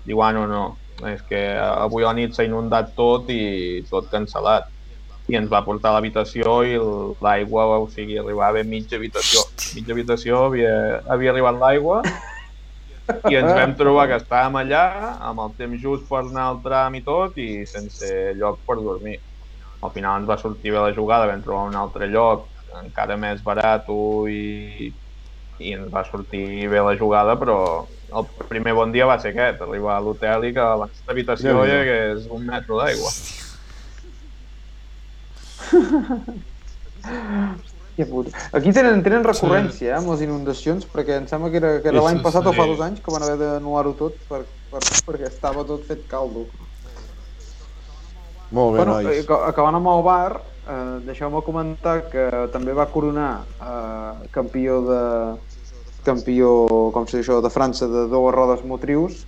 Diu, 0.07 0.21
ah, 0.23 0.33
no, 0.35 0.43
no, 0.49 0.63
és 1.07 1.21
que 1.29 1.39
avui 1.61 2.03
a 2.03 2.11
la 2.11 2.17
nit 2.17 2.35
s'ha 2.35 2.45
inundat 2.47 2.93
tot 2.97 3.29
i 3.33 3.85
tot 3.89 4.09
cancel·lat. 4.11 4.67
I 5.27 5.35
ens 5.35 5.49
va 5.51 5.63
portar 5.65 5.91
a 5.91 5.97
l'habitació 5.97 6.61
i 6.63 6.77
l'aigua, 7.23 7.65
o 7.81 7.87
sigui, 7.91 8.15
arribava 8.21 8.61
a 8.63 8.67
mitja 8.67 8.95
habitació. 8.95 9.43
Mitja 9.75 9.95
habitació 9.95 10.45
havia, 10.47 10.73
havia 11.11 11.33
arribat 11.33 11.59
l'aigua 11.59 12.01
i 13.31 13.37
ens 13.39 13.53
vam 13.55 13.73
trobar 13.79 14.07
que 14.09 14.19
estàvem 14.19 14.59
allà 14.61 14.83
amb 15.29 15.41
el 15.45 15.55
temps 15.59 15.81
just 15.83 16.07
per 16.09 16.25
anar 16.25 16.49
al 16.51 16.61
tram 16.63 16.95
i 16.99 17.03
tot 17.05 17.37
i 17.39 17.65
sense 17.69 18.11
lloc 18.39 18.59
per 18.67 18.77
dormir. 18.79 19.17
Al 19.83 19.91
final 19.95 20.21
ens 20.21 20.29
va 20.29 20.39
sortir 20.41 20.73
bé 20.73 20.79
la 20.81 20.93
jugada, 20.95 21.29
vam 21.29 21.43
trobar 21.45 21.67
un 21.69 21.77
altre 21.79 22.07
lloc 22.11 22.47
encara 22.81 23.17
més 23.17 23.41
barat 23.45 23.87
i, 24.29 24.91
i 25.59 25.73
ens 25.73 25.91
va 25.93 26.03
sortir 26.07 26.67
bé 26.69 26.83
la 26.83 26.95
jugada, 26.99 27.37
però 27.39 27.59
el 28.07 28.27
primer 28.47 28.73
bon 28.77 28.91
dia 28.91 29.07
va 29.09 29.19
ser 29.19 29.33
aquest, 29.33 29.63
arribar 29.65 29.97
a 29.97 30.03
l'hotel 30.03 30.47
i 30.49 30.53
que 30.55 30.63
a 30.63 30.77
l'habitació 30.79 31.57
Ja, 31.57 31.65
hi 31.65 31.73
ja. 31.73 31.81
hagués 31.81 32.31
un 32.31 32.47
metro 32.47 32.79
d'aigua. 32.81 33.11
Ja 37.97 38.05
puta. 38.05 38.29
Aquí 38.53 38.71
tenen, 38.75 39.01
tenen 39.05 39.23
recurrència 39.25 39.89
eh, 39.89 39.97
amb 39.97 40.11
les 40.11 40.21
inundacions, 40.25 40.85
perquè 40.91 41.17
em 41.17 41.25
sembla 41.29 41.49
que 41.49 41.57
era, 41.61 41.71
que 41.81 41.89
era 41.89 42.03
l'any 42.05 42.19
sí, 42.19 42.25
passat 42.25 42.45
o 42.45 42.53
fa 42.53 42.67
dos 42.69 42.81
anys 42.85 43.01
que 43.01 43.13
van 43.13 43.25
haver 43.25 43.37
d'anul·lar-ho 43.41 43.95
tot 43.97 44.19
per, 44.29 44.43
per, 44.69 44.81
perquè 45.07 45.29
estava 45.31 45.63
tot 45.65 45.87
fet 45.89 46.03
caldo. 46.11 46.45
Molt 48.53 48.75
bé, 48.75 48.83
bueno, 48.83 48.99
nois. 48.99 49.09
eh, 49.15 49.23
aca- 49.25 49.41
acabant 49.49 49.79
amb 49.79 49.89
el 49.95 50.03
bar, 50.05 50.37
eh, 50.69 50.99
deixeu-me 51.09 51.41
comentar 51.43 51.97
que 52.11 52.27
també 52.53 52.75
va 52.77 52.85
coronar 52.93 53.31
eh, 53.57 54.29
campió 54.31 54.77
de 54.85 55.01
campió, 56.07 56.51
com 56.93 57.03
se 57.09 57.17
diu 57.17 57.25
això, 57.25 57.41
de 57.43 57.49
França 57.51 57.89
de 57.91 58.05
dues 58.07 58.31
rodes 58.35 58.61
motrius 58.63 59.25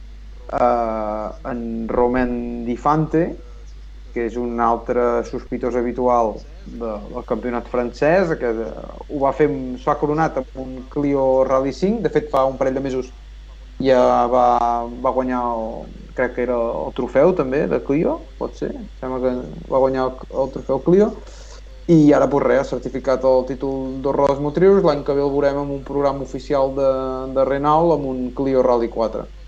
eh, 0.54 1.28
en 1.52 1.88
Romain 1.90 2.64
Di 2.70 2.78
Fante, 2.78 3.26
que 4.20 4.28
és 4.28 4.36
un 4.36 4.60
altre 4.60 5.24
sospitós 5.30 5.78
habitual 5.80 6.36
de, 6.66 6.92
del 7.14 7.26
campionat 7.30 7.70
francès, 7.72 8.36
que 8.42 8.52
eh, 8.52 8.68
ho 9.08 9.24
va 9.24 9.32
fer, 9.38 9.48
s'ha 9.80 9.96
coronat 10.02 10.42
amb 10.42 10.60
un 10.60 10.76
Clio 10.92 11.46
Rally 11.48 11.72
5, 11.72 12.04
de 12.04 12.12
fet 12.12 12.28
fa 12.34 12.44
un 12.50 12.60
parell 12.60 12.76
de 12.76 12.84
mesos 12.84 13.14
ja 13.80 14.02
va, 14.28 14.46
va 15.00 15.16
guanyar 15.16 15.40
el, 15.54 15.88
crec 16.18 16.36
que 16.36 16.44
era 16.50 16.60
el 16.60 16.92
trofeu 16.98 17.32
també 17.38 17.64
de 17.72 17.80
Clio, 17.88 18.20
pot 18.42 18.60
ser, 18.60 18.74
sembla 19.00 19.22
que 19.24 19.36
va 19.72 19.84
guanyar 19.86 20.10
el, 20.10 20.32
el 20.44 20.56
trofeu 20.58 20.84
Clio. 20.84 21.14
I 21.90 22.12
ara 22.14 22.28
pues 22.30 22.44
res, 22.46 22.60
ha 22.68 22.76
certificat 22.76 23.24
el 23.26 23.48
títol 23.48 23.96
dos 24.04 24.14
rodes 24.14 24.44
motrius, 24.44 24.84
l'any 24.86 25.02
que 25.08 25.16
ve 25.16 25.24
el 25.24 25.32
veurem 25.32 25.64
amb 25.64 25.74
un 25.80 25.82
programa 25.88 26.28
oficial 26.28 26.76
de, 26.76 26.90
de 27.34 27.48
Renault 27.48 27.96
amb 27.96 28.12
un 28.12 28.26
Clio 28.38 28.62
Rally 28.68 28.92
4 28.94 29.39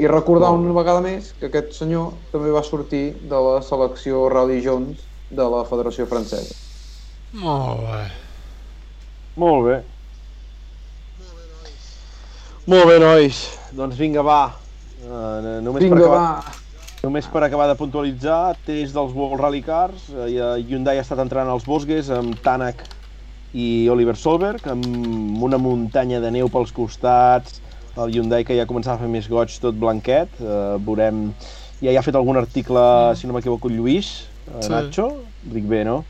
i 0.00 0.08
recordar 0.08 0.50
una 0.56 0.72
vegada 0.76 1.02
més 1.04 1.32
que 1.38 1.50
aquest 1.50 1.74
senyor 1.76 2.12
també 2.32 2.52
va 2.54 2.64
sortir 2.64 3.04
de 3.28 3.40
la 3.46 3.60
selecció 3.66 4.28
Rally 4.32 4.60
Jones 4.64 5.04
de 5.30 5.48
la 5.48 5.64
Federació 5.68 6.06
Francesa. 6.08 6.56
Molt 7.42 7.84
bé. 7.86 8.02
Molt 9.40 9.66
bé. 9.68 9.76
Molt 12.68 12.86
bé, 12.86 12.98
nois. 13.02 13.38
Doncs 13.74 13.96
vinga, 13.98 14.22
va. 14.22 14.42
Uh, 15.02 15.60
només, 15.64 15.82
Vinga, 15.82 15.96
per 15.96 16.02
va! 16.04 16.18
acabar, 16.18 16.58
només 17.02 17.28
per 17.32 17.42
acabar 17.42 17.66
de 17.72 17.78
puntualitzar, 17.80 18.54
test 18.66 18.94
dels 18.94 19.14
World 19.16 19.40
Rally 19.40 19.62
Cars. 19.66 20.04
Uh, 20.12 20.54
Hyundai 20.60 21.00
ha 21.00 21.06
estat 21.06 21.22
entrant 21.24 21.50
als 21.50 21.66
Bosques 21.66 22.12
amb 22.14 22.36
Tanak 22.44 22.84
i 23.52 23.88
Oliver 23.92 24.14
Solberg, 24.16 24.68
amb 24.70 25.42
una 25.42 25.58
muntanya 25.60 26.20
de 26.22 26.30
neu 26.32 26.52
pels 26.52 26.70
costats, 26.76 27.58
el 27.96 28.12
Hyundai 28.14 28.44
que 28.44 28.56
ja 28.56 28.64
començava 28.66 28.96
a 28.96 29.02
fer 29.02 29.08
més 29.08 29.28
goig 29.28 29.52
tot 29.60 29.74
blanquet, 29.74 30.28
uh, 30.40 30.78
veurem... 30.80 31.32
Ja 31.82 31.90
hi 31.90 31.96
ha 31.98 32.02
fet 32.06 32.14
algun 32.14 32.36
article, 32.38 32.80
si 33.18 33.26
no 33.26 33.34
m'equivoco, 33.34 33.68
el 33.68 33.76
Lluís, 33.80 34.12
uh, 34.46 34.60
Sí. 34.62 34.70
Nacho, 34.70 35.08
dic 35.42 35.64
bé, 35.66 35.82
no? 35.84 36.04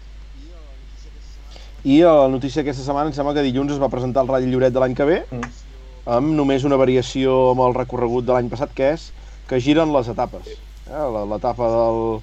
I 1.85 2.03
la 2.07 2.29
notícia 2.31 2.63
aquesta 2.63 2.85
setmana 2.85 3.11
em 3.11 3.15
sembla 3.17 3.33
que 3.35 3.43
dilluns 3.43 3.73
es 3.75 3.81
va 3.83 3.89
presentar 3.91 4.23
el 4.23 4.29
Rally 4.31 4.51
Lloret 4.53 4.73
de 4.75 4.79
l'any 4.83 4.95
que 4.95 5.05
ve, 5.09 5.17
Mm. 5.33 5.49
amb 6.07 6.35
només 6.37 6.63
una 6.65 6.77
variació 6.77 7.51
amb 7.53 7.61
el 7.67 7.75
recorregut 7.75 8.25
de 8.27 8.33
l'any 8.37 8.49
passat, 8.53 8.71
que 8.75 8.93
és 8.93 9.09
que 9.49 9.59
giren 9.61 9.93
les 9.93 10.09
etapes. 10.09 10.47
Eh? 10.87 10.93
La- 10.93 11.25
L'etapa 11.27 11.67
del 11.73 12.21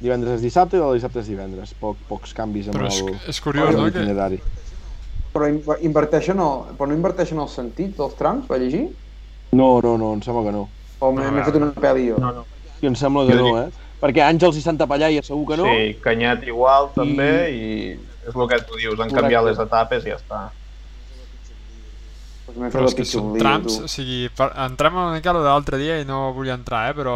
divendres 0.00 0.34
és 0.38 0.42
dissabte 0.42 0.76
i 0.76 0.80
del 0.80 0.94
dissabte 0.94 1.20
és 1.20 1.28
divendres. 1.28 1.74
Poc, 1.74 1.96
pocs 2.08 2.32
canvis 2.34 2.68
amb 2.68 2.76
Però 2.76 2.86
és, 2.88 3.00
el, 3.02 3.16
és 3.28 3.40
curiós, 3.40 3.68
amb 3.68 3.78
no? 3.78 3.90
Que. 3.92 4.40
Però 5.32 5.48
inv- 5.48 5.78
inverteixen 5.80 6.40
el, 6.44 6.64
però 6.76 6.88
no 6.90 6.96
inverteixen 6.96 7.40
el 7.40 7.48
sentit 7.48 7.94
dels 7.96 8.16
trams, 8.18 8.48
va 8.50 8.58
llegir? 8.60 8.84
No, 9.52 9.80
no, 9.84 9.96
no, 10.00 10.12
em 10.16 10.22
sembla 10.24 10.44
que 10.48 10.52
no. 10.52 10.66
O 11.00 11.10
m'he 11.12 11.28
No, 11.28 11.44
fet 11.44 11.56
una 11.58 11.72
pel·li 11.72 12.10
jo? 12.10 12.18
No, 12.20 12.32
no. 12.40 12.44
I 12.82 12.90
em 12.90 12.96
sembla 12.98 13.24
que 13.28 13.36
Jo 13.38 13.44
no, 13.46 13.52
eh? 13.62 13.82
Perquè 14.02 14.24
Àngels 14.26 14.58
i 14.58 14.64
Santa 14.64 14.88
Pallà 14.90 15.08
segur 15.22 15.44
que 15.52 15.58
no. 15.60 15.68
Sí, 15.68 15.92
Canyet 16.02 16.42
igual 16.50 16.90
també 16.96 17.30
i 17.54 17.68
és 17.92 18.34
el 18.34 18.48
que 18.50 18.58
tu 18.66 18.78
dius, 18.80 18.98
han 19.00 19.10
canviat 19.14 19.46
les 19.46 19.60
etapes 19.62 20.04
i 20.06 20.12
ja 20.12 20.18
està. 20.18 20.42
Pues 22.42 22.72
però 22.74 22.88
és 22.88 22.96
que 22.98 23.04
són 23.06 23.36
trams, 23.38 23.76
o 23.86 23.88
sigui, 23.90 24.26
per, 24.34 24.48
entrem 24.64 24.96
una 24.98 25.12
mica 25.14 25.30
a 25.30 25.34
lo 25.36 25.44
de 25.44 25.48
l'altre 25.48 25.78
dia 25.78 26.00
i 26.02 26.06
no 26.08 26.32
volia 26.34 26.56
entrar, 26.58 26.88
eh, 26.90 26.96
però 26.96 27.14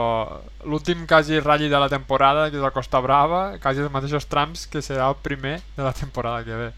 l'últim 0.70 1.02
quasi 1.10 1.40
ratll 1.42 1.66
de 1.68 1.80
la 1.82 1.90
temporada, 1.90 2.46
que 2.50 2.60
és 2.60 2.62
la 2.62 2.70
Costa 2.70 3.00
Brava, 3.02 3.42
quasi 3.62 3.82
els 3.82 3.90
mateixos 3.92 4.28
trams 4.30 4.68
que 4.70 4.84
serà 4.86 5.10
el 5.10 5.18
primer 5.22 5.58
de 5.74 5.82
la 5.82 5.92
temporada 5.92 6.44
que 6.46 6.60
ve. 6.62 6.70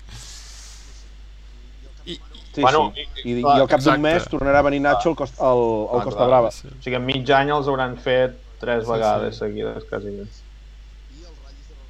Sí, 2.55 2.63
Bueno, 2.63 2.93
sí. 2.95 3.03
i- 3.29 3.33
I, 3.39 3.43
clar, 3.43 3.59
I 3.59 3.61
al 3.61 3.69
cap 3.69 3.81
d'un 3.85 4.01
mes 4.01 4.25
tornarà 4.29 4.59
a 4.59 4.63
venir 4.63 4.81
Nacho 4.81 5.11
al, 5.11 5.17
Costa, 5.17 5.43
al, 5.45 5.59
al 5.93 6.01
Ah, 6.01 6.05
Costa 6.05 6.19
clar. 6.19 6.29
Brava. 6.29 6.51
sí. 6.51 6.69
O 6.69 6.83
sigui, 6.83 6.97
en 6.97 7.05
mig 7.07 7.31
any 7.31 7.51
els 7.51 7.69
hauran 7.69 7.97
fet 7.99 8.39
tres 8.59 8.85
Sí, 8.85 8.91
vegades 8.91 9.35
sí. 9.35 9.39
seguides, 9.45 9.85
quasi. 9.85 10.17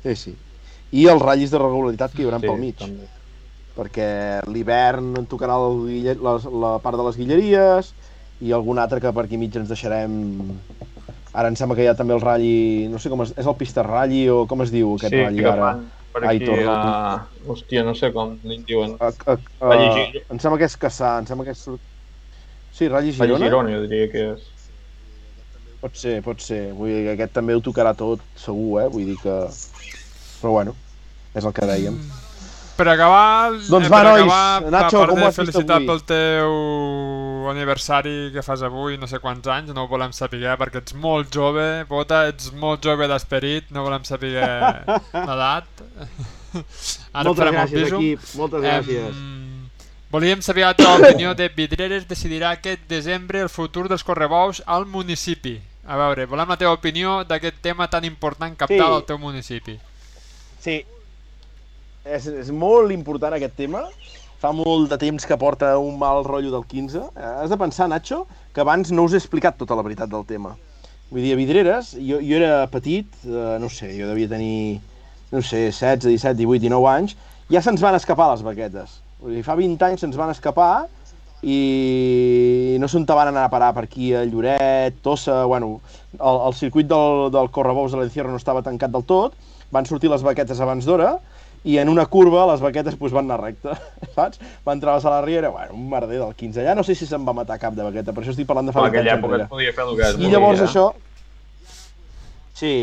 Sí, 0.03 0.15
sí. 0.17 0.37
I 0.93 1.07
els 1.11 1.21
ratllis 1.23 1.51
de 1.53 1.59
regularitat 1.61 2.13
que 2.15 2.23
hi 2.23 2.27
haurà 2.29 2.41
Sí, 2.41 2.47
pel 2.47 2.59
mig. 2.59 2.77
també. 2.79 3.09
perquè 3.79 4.41
l'hivern 4.51 5.13
en 5.21 5.27
tocarà 5.31 5.55
guille, 5.87 6.17
la, 6.19 6.33
la 6.51 6.71
part 6.83 6.97
de 6.99 7.05
les 7.07 7.17
guilleries 7.17 7.93
i 8.43 8.51
algun 8.51 8.77
altre 8.83 8.99
que 9.01 9.13
per 9.15 9.23
aquí 9.25 9.39
mig 9.39 9.55
ens 9.55 9.69
deixarem 9.71 10.17
ara 11.33 11.47
em 11.47 11.55
sembla 11.55 11.77
que 11.77 11.85
hi 11.85 11.87
ha 11.87 11.95
també 11.95 12.13
el 12.17 12.21
ratlli 12.21 12.89
no 12.91 12.99
sé 12.99 13.09
com 13.09 13.23
es, 13.23 13.31
és 13.39 13.47
el 13.47 13.55
pista 13.55 13.85
ratlli 13.87 14.25
o 14.35 14.49
com 14.51 14.63
es 14.63 14.73
diu 14.75 14.97
aquest 14.97 15.15
sí, 15.15 15.21
ratlli 15.23 15.45
que 15.45 15.53
ara 15.53 15.69
fan, 15.77 15.85
per 16.21 16.29
Aitor 16.33 16.55
aquí. 16.55 16.67
Roto. 16.67 16.91
Uh, 17.47 17.53
hòstia, 17.53 17.85
no 17.87 17.95
sé 17.99 18.11
com 18.15 18.37
li 18.45 18.59
diuen. 18.69 18.97
A, 19.01 19.11
a, 19.11 19.37
a, 19.37 19.67
Valli 19.73 19.89
Gir- 19.97 20.23
em 20.31 20.39
sembla 20.43 20.59
que 20.61 20.69
és 20.69 20.77
Caçà, 20.77 21.15
em 21.23 21.27
sembla 21.31 21.47
que 21.49 21.55
és... 21.57 21.65
Sí, 22.79 22.87
Ralli 22.89 23.13
Girona? 23.13 23.39
Girona? 23.39 23.45
Girona, 23.49 23.75
jo 23.77 23.83
diria 23.89 24.11
que 24.13 24.25
és. 24.35 24.47
Pot 25.81 25.95
ser, 25.99 26.17
pot 26.27 26.41
ser. 26.43 26.73
Vull 26.75 26.91
dir 26.91 27.03
que 27.07 27.13
aquest 27.17 27.33
també 27.39 27.55
ho 27.55 27.61
tocarà 27.63 27.93
tot, 27.99 28.23
segur, 28.39 28.81
eh? 28.83 28.89
Vull 28.91 29.07
dir 29.13 29.19
que... 29.23 29.37
Però 30.41 30.53
bueno, 30.55 30.75
és 31.35 31.45
el 31.47 31.55
que 31.55 31.67
dèiem. 31.71 31.99
Per 32.79 32.87
acabar, 32.87 33.51
Doncs 33.67 33.89
eh, 33.89 33.91
va, 33.91 33.99
per 33.99 34.05
nois. 34.07 34.23
acabar, 34.23 34.71
Nacho, 34.71 35.01
a 35.03 35.07
com 35.11 35.19
ho 35.19 35.23
de 35.23 35.27
has 35.27 35.39
vist 35.39 35.41
felicitar 35.41 35.81
avui? 35.81 35.89
pel 35.89 36.03
teu 36.07 36.53
aniversari 37.51 38.31
que 38.35 38.43
fas 38.43 38.63
avui, 38.63 38.97
no 38.99 39.07
sé 39.11 39.19
quants 39.23 39.47
anys, 39.49 39.73
no 39.75 39.85
ho 39.85 39.89
volem 39.91 40.13
saber 40.13 40.43
perquè 40.61 40.83
ets 40.83 40.95
molt 40.95 41.31
jove, 41.35 41.85
Bota, 41.89 42.27
ets 42.31 42.53
molt 42.53 42.85
jove 42.85 43.09
d'esperit, 43.11 43.71
no 43.71 43.83
volem 43.87 44.05
saber 44.05 44.33
l'edat. 45.29 45.69
Ara 47.13 47.25
moltes 47.29 47.53
gràcies, 47.53 47.85
piso. 47.85 47.97
equip. 48.01 48.21
Moltes 48.41 48.63
gràcies. 48.65 49.09
Em, 49.13 49.69
volíem 50.11 50.41
saber 50.43 50.65
la 50.67 50.75
teva 50.75 50.97
opinió 50.99 51.35
de 51.37 51.49
Vidreres 51.55 52.07
decidirà 52.09 52.55
aquest 52.57 52.87
desembre 52.89 53.43
el 53.45 53.51
futur 53.53 53.89
dels 53.89 54.05
correbous 54.05 54.63
al 54.67 54.87
municipi. 54.87 55.59
A 55.89 55.97
veure, 55.97 56.27
volem 56.29 56.49
la 56.53 56.57
teva 56.61 56.73
opinió 56.77 57.23
d'aquest 57.25 57.61
tema 57.65 57.89
tan 57.89 58.05
important 58.05 58.57
captal 58.57 58.77
Sí. 58.89 58.95
al 58.95 59.05
teu 59.09 59.19
municipi. 59.19 59.79
Sí, 60.61 60.83
és, 62.05 62.27
és 62.27 62.51
molt 62.51 62.93
important 62.93 63.33
aquest 63.37 63.55
tema. 63.57 63.85
Fa 64.39 64.53
molt 64.55 64.87
de 64.93 64.99
temps 65.01 65.25
que 65.27 65.37
porta 65.39 65.73
un 65.83 65.97
mal 65.99 66.23
rotllo 66.27 66.53
del 66.53 66.65
15. 66.67 67.01
Eh, 67.17 67.31
Has 67.43 67.51
de 67.51 67.59
pensar, 67.59 67.89
Nacho, 67.91 68.27
que 68.55 68.63
abans 68.63 68.93
no 68.95 69.05
us 69.09 69.17
he 69.17 69.19
explicat 69.19 69.57
tota 69.59 69.75
la 69.75 69.83
veritat 69.83 70.11
del 70.13 70.25
tema. 70.29 70.55
Vull 71.11 71.25
dir, 71.25 71.33
a 71.35 71.39
Vidreres, 71.41 71.95
jo, 71.97 72.21
jo 72.23 72.37
era 72.37 72.69
petit, 72.71 73.09
eh, 73.25 73.57
no 73.59 73.71
sé, 73.73 73.91
jo 73.99 74.07
devia 74.07 74.29
tenir, 74.31 74.79
no 75.33 75.43
sé, 75.43 75.65
16, 75.73 76.05
17, 76.07 76.37
18, 76.39 76.63
19 76.69 76.87
anys, 76.93 77.17
ja 77.51 77.63
se'ns 77.65 77.83
van 77.83 77.99
escapar 77.99 78.29
les 78.31 78.45
baquetes. 78.47 79.01
Vull 79.19 79.35
dir, 79.35 79.43
fa 79.43 79.57
20 79.59 79.89
anys 79.89 80.05
se'ns 80.05 80.19
van 80.21 80.31
escapar 80.31 80.87
i 81.43 82.77
no 82.79 82.87
sé 82.91 82.99
on 82.99 83.07
te 83.07 83.15
van 83.15 83.31
anar 83.31 83.45
a 83.47 83.51
parar 83.51 83.73
per 83.75 83.85
aquí 83.87 84.13
a 84.15 84.25
Lloret, 84.27 85.01
Tossa, 85.03 85.45
bueno, 85.51 85.81
el, 86.19 86.41
el 86.47 86.55
circuit 86.55 86.87
del, 86.91 87.29
del 87.35 87.51
Correbous 87.51 87.95
de 87.95 88.03
l'Encierro 88.03 88.31
no 88.31 88.39
estava 88.39 88.63
tancat 88.67 88.95
del 88.95 89.07
tot, 89.07 89.35
van 89.75 89.87
sortir 89.87 90.11
les 90.11 90.23
baquetes 90.23 90.61
abans 90.63 90.87
d'hora 90.87 91.17
i 91.65 91.79
en 91.79 91.89
una 91.89 92.07
curva 92.07 92.47
les 92.53 92.63
baquetes 92.63 92.97
pues, 92.97 93.13
van 93.13 93.27
anar 93.27 93.41
recte, 93.43 93.75
saps? 94.17 94.41
Van 94.65 94.81
travessar 94.81 95.13
la 95.13 95.23
riera, 95.23 95.51
bueno, 95.51 95.75
un 95.75 95.89
merder 95.91 96.21
del 96.21 96.35
15. 96.35 96.65
Ja 96.65 96.75
no 96.79 96.85
sé 96.87 96.95
si 96.95 97.07
se'n 97.07 97.27
va 97.27 97.35
matar 97.37 97.59
cap 97.59 97.75
de 97.75 97.87
baqueta, 97.87 98.15
per 98.15 98.25
això 98.25 98.35
estic 98.35 98.49
parlant 98.49 98.71
de 98.71 98.77
fa 98.77 98.85
En 98.85 98.91
20 98.91 98.99
aquella 98.99 99.17
època 99.19 99.35
enrere. 99.35 99.49
es 99.49 99.53
podia 99.53 99.75
fer 99.75 99.85
el 99.87 99.97
que 99.97 100.09
es 100.09 100.19
I 100.19 100.33
llavors 100.33 100.65
això... 100.65 100.89
Sí, 102.59 102.75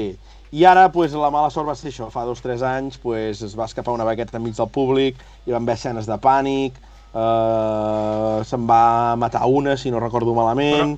i 0.56 0.64
ara 0.64 0.88
pues, 0.92 1.12
la 1.20 1.32
mala 1.34 1.50
sort 1.52 1.68
va 1.68 1.76
ser 1.76 1.90
això, 1.92 2.08
fa 2.14 2.24
dos 2.24 2.40
o 2.40 2.46
tres 2.46 2.62
anys 2.64 3.00
pues, 3.04 3.42
es 3.44 3.56
va 3.60 3.66
escapar 3.68 3.96
una 3.96 4.06
baqueta 4.08 4.38
enmig 4.40 4.56
del 4.56 4.70
públic, 4.72 5.18
hi 5.46 5.52
van 5.52 5.66
haver 5.66 5.76
escenes 5.76 6.08
de 6.08 6.16
pànic, 6.24 6.78
eh, 7.12 8.38
se'n 8.48 8.70
va 8.70 8.86
matar 9.20 9.44
una, 9.52 9.76
si 9.76 9.92
no 9.92 10.00
recordo 10.00 10.36
malament, 10.38 10.96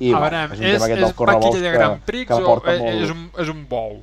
i 0.00 0.12
a 0.16 0.20
veure, 0.20 0.44
és 0.48 0.60
un 0.60 0.66
és, 0.66 0.84
és 0.96 1.16
vaquilla 1.16 1.58
de 1.60 1.64
que, 1.64 1.72
Grand 1.76 2.04
Prix 2.08 2.28
que 2.28 2.36
o 2.36 2.40
és, 2.40 2.46
molt... 2.80 3.02
és, 3.04 3.10
un, 3.12 3.26
és 3.44 3.52
un 3.52 3.64
bou? 3.68 3.98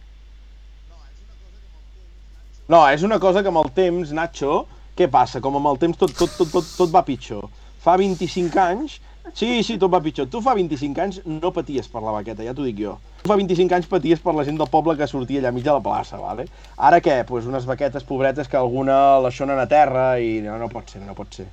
No, 2.68 2.82
és 2.92 3.04
una 3.08 3.16
cosa 3.16 3.40
que 3.40 3.48
amb 3.48 3.62
el 3.62 3.70
temps, 3.72 4.10
Nacho, 4.12 4.66
què 5.00 5.06
passa? 5.08 5.40
Com 5.40 5.56
amb 5.56 5.70
el 5.70 5.78
temps 5.80 6.00
tot, 6.02 6.12
tot, 6.12 6.34
tot, 6.36 6.50
tot, 6.52 6.66
tot 6.76 6.90
va 6.92 7.00
pitjor. 7.08 7.46
Fa 7.80 7.94
25 7.96 8.60
anys, 8.60 8.98
sí, 9.32 9.62
sí, 9.64 9.78
tot 9.80 9.94
va 9.94 10.02
pitjor. 10.04 10.28
Tu 10.28 10.42
fa 10.44 10.52
25 10.58 11.00
anys 11.06 11.22
no 11.24 11.54
paties 11.56 11.88
per 11.94 12.04
la 12.04 12.18
baqueta, 12.18 12.44
ja 12.44 12.52
t'ho 12.58 12.66
dic 12.68 12.82
jo. 12.84 12.98
Tu 13.22 13.32
fa 13.32 13.40
25 13.40 13.78
anys 13.78 13.88
paties 13.88 14.20
per 14.20 14.36
la 14.36 14.44
gent 14.44 14.60
del 14.60 14.68
poble 14.74 14.98
que 15.00 15.08
sortia 15.08 15.40
allà 15.40 15.54
mig 15.56 15.64
de 15.64 15.72
la 15.72 15.86
plaça, 15.86 16.20
vale? 16.20 16.50
Ara 16.76 17.00
què? 17.00 17.22
Pues 17.32 17.48
unes 17.48 17.70
baquetes 17.72 18.04
pobretes 18.04 18.52
que 18.52 18.60
alguna 18.60 19.00
les 19.24 19.40
xonen 19.40 19.64
a 19.64 19.70
terra 19.72 20.10
i 20.20 20.42
no, 20.44 20.60
no 20.60 20.68
pot 20.68 20.92
ser, 20.92 21.06
no 21.08 21.16
pot 21.16 21.40
ser. 21.40 21.48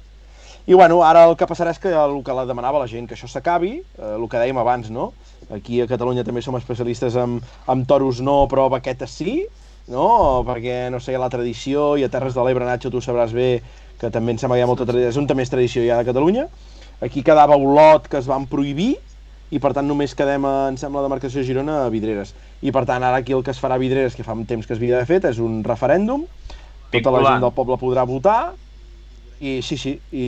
I 0.66 0.74
bueno, 0.74 1.04
ara 1.06 1.28
el 1.30 1.38
que 1.38 1.46
passarà 1.46 1.70
és 1.76 1.78
que 1.78 1.94
el 1.94 2.22
que 2.26 2.34
la 2.34 2.48
demanava 2.50 2.82
la 2.82 2.90
gent, 2.90 3.06
que 3.06 3.14
això 3.14 3.30
s'acabi, 3.30 3.76
eh, 3.84 4.14
el 4.16 4.26
que 4.26 4.42
dèiem 4.42 4.58
abans, 4.58 4.90
no? 4.90 5.12
Aquí 5.54 5.78
a 5.78 5.86
Catalunya 5.86 6.26
també 6.26 6.42
som 6.42 6.58
especialistes 6.58 7.14
en, 7.22 7.38
en 7.70 7.86
toros 7.86 8.18
no, 8.24 8.48
però 8.50 8.66
baquetes 8.72 9.14
sí, 9.14 9.44
no? 9.92 10.42
Perquè, 10.46 10.88
no 10.92 11.00
sé, 11.00 11.12
hi 11.12 11.18
ha 11.18 11.22
la 11.22 11.32
tradició, 11.32 11.94
i 12.00 12.04
a 12.04 12.10
Terres 12.12 12.36
de 12.36 12.44
l'Ebre, 12.44 12.66
Nacho, 12.68 12.92
tu 12.92 13.02
sabràs 13.04 13.34
bé 13.36 13.62
que 14.00 14.10
també 14.10 14.34
em 14.34 14.40
sembla 14.40 14.56
que 14.56 14.62
hi 14.62 14.66
ha 14.66 14.70
molta 14.70 14.86
tradició, 14.88 15.10
és 15.12 15.18
on 15.20 15.28
també 15.30 15.44
és 15.44 15.52
tradició 15.52 15.84
ja 15.86 15.98
de 16.00 16.08
Catalunya. 16.08 16.48
Aquí 17.04 17.22
quedava 17.26 17.56
Olot, 17.56 18.08
que 18.08 18.18
es 18.20 18.28
van 18.30 18.48
prohibir, 18.50 18.94
i 19.54 19.60
per 19.62 19.74
tant 19.76 19.86
només 19.86 20.16
quedem, 20.16 20.46
a, 20.48 20.54
em 20.72 20.78
sembla, 20.80 21.02
la 21.02 21.08
demarcació 21.08 21.42
de 21.42 21.48
Girona 21.48 21.84
a 21.84 21.92
Vidreres. 21.92 22.34
I 22.64 22.72
per 22.74 22.84
tant 22.88 23.04
ara 23.04 23.20
aquí 23.20 23.36
el 23.36 23.44
que 23.44 23.52
es 23.54 23.60
farà 23.60 23.76
a 23.78 23.82
Vidreres, 23.82 24.16
que 24.16 24.26
fa 24.26 24.34
un 24.34 24.46
temps 24.48 24.66
que 24.66 24.74
es 24.74 24.80
havia 24.80 24.96
d'haver 24.96 25.10
fet, 25.10 25.28
és 25.30 25.40
un 25.42 25.62
referèndum, 25.66 26.24
tota 26.90 27.12
la 27.14 27.22
gent 27.28 27.44
del 27.44 27.54
poble 27.54 27.78
podrà 27.78 28.06
votar, 28.08 28.54
i 29.44 29.60
sí, 29.62 29.76
sí, 29.76 29.98
i, 30.12 30.26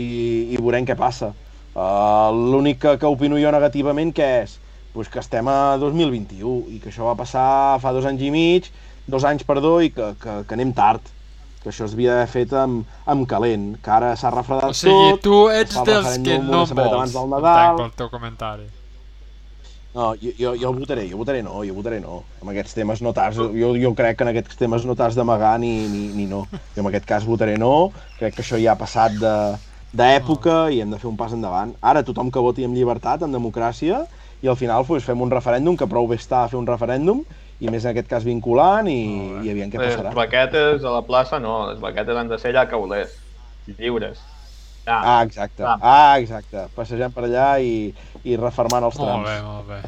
i 0.52 0.60
veurem 0.60 0.86
què 0.86 0.96
passa. 0.98 1.32
Uh, 1.76 2.32
L'únic 2.52 2.80
que, 2.82 2.94
que 3.00 3.08
opino 3.08 3.38
jo 3.40 3.50
negativament 3.52 4.12
que 4.16 4.28
és 4.44 4.56
pues 4.96 5.10
que 5.12 5.20
estem 5.20 5.44
a 5.52 5.76
2021 5.76 6.72
i 6.72 6.78
que 6.80 6.88
això 6.88 7.04
va 7.04 7.18
passar 7.18 7.76
fa 7.82 7.92
dos 7.92 8.06
anys 8.08 8.22
i 8.24 8.30
mig, 8.32 8.70
dos 9.06 9.26
anys, 9.28 9.44
perdó, 9.46 9.78
i 9.82 9.92
que, 9.94 10.14
que, 10.22 10.40
que 10.46 10.58
anem 10.58 10.72
tard 10.76 11.12
que 11.66 11.72
això 11.72 11.88
es 11.88 11.94
havia 11.96 12.12
d'haver 12.14 12.30
fet 12.30 12.52
amb, 12.54 12.86
amb 13.10 13.26
calent, 13.26 13.72
que 13.82 13.90
ara 13.90 14.12
s'ha 14.14 14.30
refredat 14.30 14.70
O 14.70 14.76
sigui, 14.76 15.16
tot, 15.16 15.22
tu 15.24 15.38
ets 15.50 15.78
dels 15.88 16.18
que 16.22 16.38
no 16.38 16.60
vols, 16.60 16.74
abans 16.78 17.14
del 17.16 17.24
entenc 17.26 17.32
Nadal. 17.34 17.80
pel 17.80 17.94
teu 17.98 18.10
comentari. 18.12 18.68
No, 19.96 20.12
jo, 20.20 20.30
jo, 20.38 20.52
jo 20.60 20.70
votaré, 20.76 21.06
jo 21.10 21.18
votaré 21.18 21.40
no, 21.42 21.64
jo 21.64 21.74
votaré 21.74 21.98
no. 22.04 22.20
Amb 22.42 22.52
aquests 22.52 22.76
temes 22.76 23.00
no 23.02 23.14
t'has... 23.16 23.34
Jo, 23.34 23.70
jo 23.80 23.94
crec 23.98 24.18
que 24.18 24.26
en 24.26 24.30
aquests 24.30 24.60
temes 24.60 24.84
no 24.86 24.94
t'has 24.94 25.16
d'amagar 25.16 25.56
ni, 25.58 25.72
ni, 25.88 26.02
ni 26.14 26.26
no. 26.30 26.44
Jo 26.76 26.84
en 26.84 26.90
aquest 26.92 27.08
cas 27.08 27.26
votaré 27.26 27.56
no, 27.58 27.90
crec 28.20 28.36
que 28.36 28.44
això 28.44 28.60
ja 28.60 28.76
ha 28.76 28.78
passat 28.78 29.16
de 29.18 29.32
d'època 29.96 30.66
i 30.74 30.82
hem 30.82 30.92
de 30.92 31.00
fer 31.00 31.08
un 31.08 31.16
pas 31.16 31.32
endavant. 31.32 31.72
Ara 31.80 32.04
tothom 32.04 32.28
que 32.30 32.42
voti 32.44 32.66
amb 32.66 32.76
llibertat, 32.76 33.24
amb 33.24 33.32
democràcia, 33.32 34.02
i 34.44 34.50
al 34.52 34.58
final 34.60 34.84
pues, 34.84 35.06
fem 35.06 35.22
un 35.24 35.32
referèndum, 35.32 35.78
que 35.80 35.88
prou 35.88 36.06
bé 36.10 36.20
està 36.20 36.42
a 36.44 36.50
fer 36.52 36.58
un 36.60 36.68
referèndum, 36.68 37.24
i 37.60 37.70
més 37.72 37.84
en 37.86 37.92
aquest 37.94 38.08
cas 38.10 38.24
vinculant, 38.26 38.88
i, 38.90 39.02
i 39.46 39.50
aviam 39.52 39.70
què 39.72 39.80
passarà. 39.80 40.10
Les 40.10 40.18
baquetes 40.18 40.84
a 40.84 40.94
la 40.98 41.02
plaça 41.06 41.40
no, 41.42 41.58
les 41.70 41.78
baquetes 41.82 42.18
han 42.20 42.28
de 42.28 42.38
ser 42.42 42.52
allà 42.52 42.66
caulers, 42.70 43.14
lliures. 43.78 44.20
Ja. 44.86 45.00
Ah, 45.00 45.20
exacte. 45.24 45.64
Ah. 45.66 45.78
Ah, 45.80 46.18
exacte. 46.20 46.68
Passejant 46.76 47.14
per 47.14 47.24
allà 47.26 47.48
i, 47.58 47.88
i 48.22 48.36
refermant 48.38 48.84
els 48.86 48.98
Molt 49.00 49.08
trams. 49.08 49.26
bé, 49.26 49.38
molt 49.42 49.70
bé. 49.72 49.80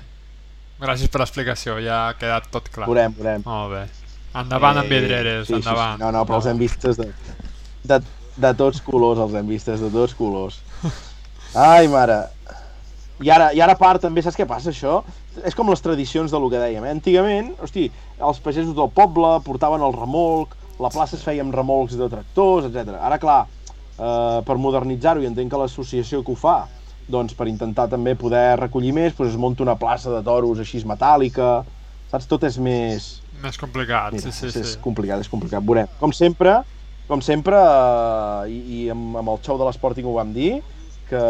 Gràcies 0.82 1.10
per 1.10 1.22
l'explicació, 1.22 1.76
ja 1.82 2.08
ha 2.08 2.16
quedat 2.18 2.48
tot 2.54 2.70
clar. 2.74 2.88
Veurem, 2.90 3.14
veurem. 3.18 3.44
Molt 3.46 3.74
bé. 3.74 3.84
Endavant 4.38 4.80
amb 4.82 4.90
vidreres, 4.92 5.46
sí, 5.48 5.56
endavant. 5.58 5.96
Sí, 5.96 6.00
sí. 6.00 6.04
No, 6.04 6.10
no, 6.14 6.24
però 6.26 6.40
els 6.40 6.48
hem 6.50 6.58
vistes 6.60 6.98
de, 6.98 7.08
de, 7.90 8.00
de 8.38 8.52
tots 8.58 8.82
colors, 8.86 9.22
els 9.22 9.34
hem 9.38 9.48
vistes 9.50 9.82
de 9.82 9.90
tots 9.94 10.14
colors. 10.18 10.60
Ai, 11.68 11.88
mare. 11.90 12.20
I 13.24 13.30
ara, 13.34 13.50
I 13.54 13.60
ara 13.64 13.74
a 13.74 13.78
part 13.78 14.02
també, 14.04 14.22
saps 14.22 14.38
què 14.38 14.46
passa 14.46 14.70
això? 14.70 15.00
És 15.46 15.56
com 15.58 15.70
les 15.70 15.82
tradicions 15.82 16.30
del 16.30 16.46
que 16.52 16.60
dèiem, 16.60 16.84
eh? 16.86 16.94
Antigament, 16.94 17.52
hosti, 17.64 17.88
els 18.22 18.40
pagesos 18.44 18.76
del 18.76 18.90
poble 18.94 19.32
portaven 19.46 19.82
el 19.82 19.94
remolc, 19.96 20.54
la 20.78 20.90
plaça 20.94 21.16
es 21.18 21.24
feia 21.26 21.42
amb 21.42 21.54
remolcs 21.54 21.96
de 21.98 22.06
tractors, 22.12 22.68
etc. 22.68 22.94
Ara, 23.02 23.18
clar, 23.18 23.40
eh, 23.98 24.38
per 24.46 24.58
modernitzar-ho, 24.62 25.24
i 25.24 25.30
entenc 25.30 25.50
que 25.50 25.62
l'associació 25.62 26.22
que 26.22 26.34
ho 26.34 26.38
fa, 26.38 26.60
doncs 27.10 27.34
per 27.34 27.48
intentar 27.50 27.88
també 27.90 28.14
poder 28.14 28.58
recollir 28.60 28.92
més, 28.94 29.16
doncs 29.16 29.32
es 29.32 29.40
munta 29.40 29.64
una 29.64 29.78
plaça 29.80 30.12
de 30.12 30.22
toros 30.22 30.60
així 30.62 30.84
metàl·lica, 30.86 31.64
saps? 32.12 32.28
Tot 32.30 32.46
és 32.46 32.60
més, 32.62 33.16
Més 33.42 33.58
complicat, 33.58 34.14
Mira, 34.14 34.24
sí, 34.24 34.32
sí, 34.34 34.48
és, 34.48 34.56
és 34.58 34.72
sí. 34.74 34.80
complicat, 34.82 35.20
és 35.22 35.30
complicat. 35.30 35.62
Veurem. 35.62 35.86
Com 36.00 36.10
sempre, 36.16 36.56
com 37.06 37.22
sempre, 37.22 37.58
eh, 37.58 38.50
i, 38.50 38.58
i 38.74 38.80
amb, 38.90 39.14
amb 39.20 39.30
el 39.34 39.38
xou 39.46 39.60
de 39.60 39.68
l'Sporting 39.68 40.08
ho 40.08 40.16
vam 40.16 40.32
dir, 40.34 40.56
que 41.08 41.22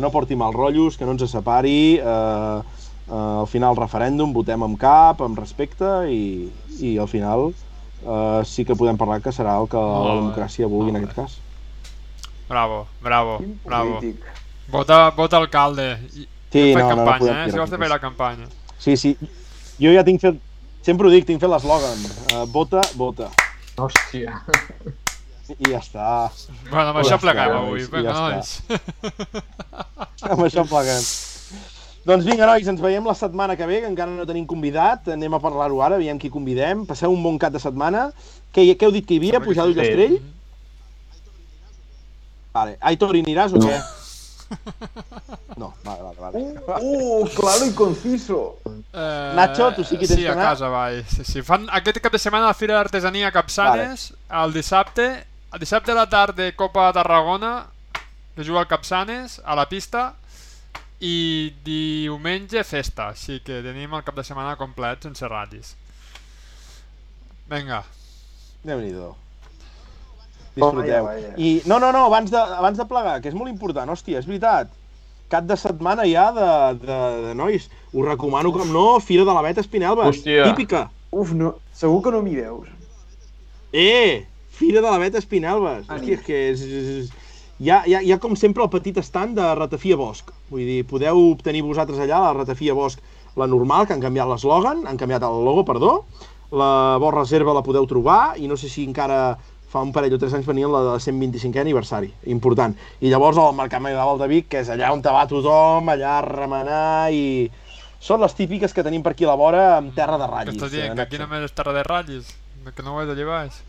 no 0.00 0.10
porti 0.14 0.36
mal 0.38 0.54
rotllos, 0.54 0.98
que 0.98 1.08
no 1.08 1.16
ens 1.16 1.24
separi, 1.30 1.98
eh, 1.98 2.58
eh, 3.08 3.12
al 3.12 3.48
final 3.50 3.76
referèndum, 3.78 4.32
votem 4.32 4.62
amb 4.62 4.78
cap, 4.80 5.22
amb 5.24 5.38
respecte, 5.38 5.88
i, 6.12 6.50
i 6.80 6.96
al 6.98 7.08
final 7.08 7.50
eh, 7.52 8.42
sí 8.44 8.66
que 8.68 8.76
podem 8.76 9.00
parlar 9.00 9.22
que 9.24 9.32
serà 9.34 9.56
el 9.60 9.70
que 9.72 9.80
la 9.80 10.18
democràcia 10.20 10.68
vulgui 10.70 10.94
en 10.94 11.00
aquest 11.02 11.16
cas. 11.16 11.40
Bravo, 12.48 12.84
bravo, 13.00 13.40
bravo. 13.64 13.98
Vota, 14.72 15.08
vota 15.16 15.40
alcalde. 15.40 15.96
I, 16.12 16.28
Sí, 16.52 16.74
no, 16.74 16.80
no, 16.80 16.88
no 16.88 16.96
campanya, 16.96 17.18
podem 17.18 17.36
eh? 17.36 17.50
Si 17.50 17.58
vols 17.58 17.78
més. 17.80 17.88
la 17.88 17.98
campanya. 17.98 18.46
Sí, 18.78 18.96
sí. 19.00 19.14
Jo 19.80 19.92
ja 19.94 20.04
tinc 20.04 20.20
fet, 20.20 20.40
sempre 20.84 21.08
ho 21.08 21.12
dic, 21.14 21.24
tinc 21.24 21.40
fet 21.40 21.48
l'eslògan. 21.48 22.04
Uh, 22.28 22.42
vota, 22.52 22.84
vota. 23.00 23.30
Hòstia. 23.80 24.36
I 25.58 25.72
ja 25.72 25.80
està. 25.82 26.08
Bueno, 26.70 26.88
amb 26.92 26.98
Ja 26.98 27.02
això 27.02 27.16
està, 27.16 27.22
pleguem 27.26 27.52
nois, 27.52 27.60
avui. 27.60 27.86
Vinga, 27.92 28.12
ja 28.12 28.16
nois. 28.22 28.48
amb 30.30 30.44
això 30.46 30.66
pleguem. 30.68 31.06
Doncs 32.02 32.26
vinga, 32.26 32.48
nois, 32.50 32.66
ens 32.66 32.82
veiem 32.82 33.06
la 33.06 33.14
setmana 33.14 33.56
que 33.56 33.66
ve, 33.70 33.80
que 33.84 33.90
encara 33.92 34.10
no 34.10 34.26
tenim 34.26 34.46
convidat. 34.50 35.12
Anem 35.14 35.38
a 35.38 35.42
parlar-ho 35.42 35.82
ara, 35.86 36.00
veiem 36.02 36.18
qui 36.18 36.32
convidem. 36.34 36.86
Passeu 36.88 37.14
un 37.14 37.22
bon 37.22 37.38
cap 37.38 37.54
de 37.54 37.62
setmana. 37.62 38.08
Què, 38.52 38.66
què 38.74 38.88
heu 38.88 38.94
dit 38.94 39.06
que 39.06 39.16
hi 39.16 39.22
havia? 39.22 39.42
Pujar 39.44 39.68
sí. 39.68 39.74
d'Ullastrell? 39.74 40.18
Vale. 42.52 42.76
Aitor, 42.90 43.16
hi 43.16 43.22
aniràs 43.24 43.54
o 43.56 43.62
què? 43.62 43.76
No, 45.56 45.74
vale, 45.84 46.02
vale, 46.02 46.16
vale. 46.18 46.82
Uh, 46.82 47.28
claro 47.36 47.66
y 47.66 47.72
conciso. 47.72 48.58
Eh, 48.92 49.32
Nacho, 49.34 49.72
tu 49.72 49.84
sí 49.84 49.96
que 49.96 50.06
tens 50.06 50.18
sí, 50.18 50.24
que 50.24 50.28
a 50.28 50.34
casa, 50.34 50.68
vai. 50.68 51.04
Sí, 51.04 51.24
sí. 51.24 51.42
Fan 51.42 51.68
aquest 51.72 52.00
cap 52.04 52.12
de 52.12 52.20
setmana 52.20 52.50
la 52.50 52.56
Fira 52.56 52.74
d'Artesania 52.74 53.28
a 53.28 53.32
Capçanes, 53.32 54.12
el 54.42 54.52
dissabte, 54.52 55.26
el 55.52 55.60
dissabte 55.60 55.92
a 55.92 55.98
la 55.98 56.08
tarda 56.08 56.50
Copa 56.56 56.88
de 56.88 56.98
Tarragona, 57.00 57.66
que 58.34 58.44
juga 58.44 58.60
al 58.60 58.68
Capçanes, 58.68 59.40
a 59.44 59.56
la 59.58 59.68
pista, 59.68 60.14
i 61.02 61.52
diumenge 61.64 62.62
festa, 62.64 63.10
així 63.10 63.40
que 63.44 63.60
tenim 63.64 63.92
el 63.92 64.04
cap 64.06 64.16
de 64.16 64.24
setmana 64.24 64.54
complet 64.56 65.02
sense 65.02 65.28
ratis. 65.28 65.74
Vinga, 67.50 67.82
Déu-n'hi-do. 68.62 69.10
Disfruteu. 70.54 71.08
I, 71.36 71.62
no, 71.66 71.78
no, 71.80 71.90
no, 71.92 72.04
abans 72.06 72.30
de, 72.30 72.38
abans 72.38 72.78
de 72.78 72.86
plegar, 72.86 73.18
que 73.22 73.32
és 73.32 73.36
molt 73.36 73.50
important, 73.50 73.90
hòstia, 73.90 74.20
és 74.20 74.28
veritat. 74.28 74.70
Cap 75.32 75.46
de 75.48 75.56
setmana 75.56 76.04
ja 76.06 76.28
de, 76.36 76.48
de, 76.82 76.98
de 77.26 77.32
nois. 77.38 77.66
Us 77.90 78.06
recomano, 78.06 78.52
com 78.54 78.68
no, 78.70 78.84
Fira 79.02 79.24
de 79.26 79.34
la 79.34 79.42
Beta 79.44 79.64
Espinelves. 79.64 80.12
Hòstia. 80.12 80.44
Típica. 80.52 80.84
Uf, 81.10 81.32
no, 81.36 81.56
segur 81.76 82.02
que 82.04 82.12
no 82.14 82.20
m'hi 82.24 82.36
veus. 82.38 82.68
Eh! 83.72 84.28
Fira 84.62 84.78
de 84.78 84.86
la 84.86 84.98
Beta 85.02 85.18
Espinelves. 85.18 85.88
Hòstia, 85.90 86.20
és 86.20 86.22
que 86.22 86.40
és, 86.52 86.60
és, 86.62 86.90
és... 87.02 87.30
Hi 87.62 87.70
ha, 87.70 87.80
hi, 87.82 87.94
ha, 87.96 88.00
hi 88.06 88.12
ha 88.14 88.18
com 88.22 88.36
sempre 88.38 88.62
el 88.62 88.70
petit 88.70 88.98
estand 89.00 89.34
de 89.34 89.46
Ratafia 89.58 89.96
Bosch. 89.98 90.30
Vull 90.52 90.62
dir, 90.68 90.82
podeu 90.86 91.18
obtenir 91.32 91.64
vosaltres 91.66 91.98
allà 91.98 92.20
la 92.22 92.36
Ratafia 92.36 92.76
Bosch, 92.78 93.02
la 93.38 93.48
normal, 93.50 93.88
que 93.88 93.96
han 93.96 94.04
canviat 94.04 94.30
l'eslògan, 94.30 94.84
han 94.86 95.00
canviat 95.00 95.26
el 95.26 95.40
logo, 95.42 95.64
perdó. 95.66 95.96
La 96.54 96.98
Bosch 97.02 97.18
Reserva 97.18 97.56
la 97.56 97.64
podeu 97.66 97.88
trobar 97.90 98.36
i 98.38 98.46
no 98.46 98.58
sé 98.60 98.70
si 98.70 98.86
encara 98.86 99.18
fa 99.72 99.82
un 99.82 99.90
parell 99.90 100.14
o 100.14 100.20
tres 100.20 100.36
anys 100.36 100.46
venien 100.46 100.70
la 100.70 100.84
de 100.84 100.94
125è 101.00 101.64
aniversari, 101.64 102.12
important. 102.30 102.76
I 103.00 103.10
llavors 103.10 103.40
el 103.42 103.58
Mercat 103.58 103.82
Medieval 103.82 104.20
de 104.20 104.30
Vic, 104.30 104.50
que 104.52 104.62
és 104.62 104.70
allà 104.70 104.92
on 104.94 105.02
te 105.02 105.10
va 105.10 105.24
tothom, 105.26 105.90
allà 105.90 106.20
a 106.20 106.24
remenar 106.28 107.10
i... 107.10 107.50
Són 108.02 108.22
les 108.22 108.34
típiques 108.34 108.74
que 108.74 108.82
tenim 108.86 109.02
per 109.02 109.14
aquí 109.14 109.26
a 109.26 109.30
la 109.30 109.38
vora 109.38 109.66
amb 109.78 109.94
terra 109.96 110.18
de 110.18 110.26
que 110.26 110.32
ratllis. 110.32 110.56
estàs 110.58 110.72
dient 110.74 110.90
eh, 110.92 110.96
que 110.98 111.06
aquí 111.06 111.22
només 111.22 111.46
és 111.46 111.54
terra 111.54 111.74
de 111.74 111.84
ratllis, 111.86 112.32
que 112.74 112.86
no 112.86 112.96
ho 112.96 113.04
és 113.04 113.10
allà 113.14 113.28
baix. 113.28 113.60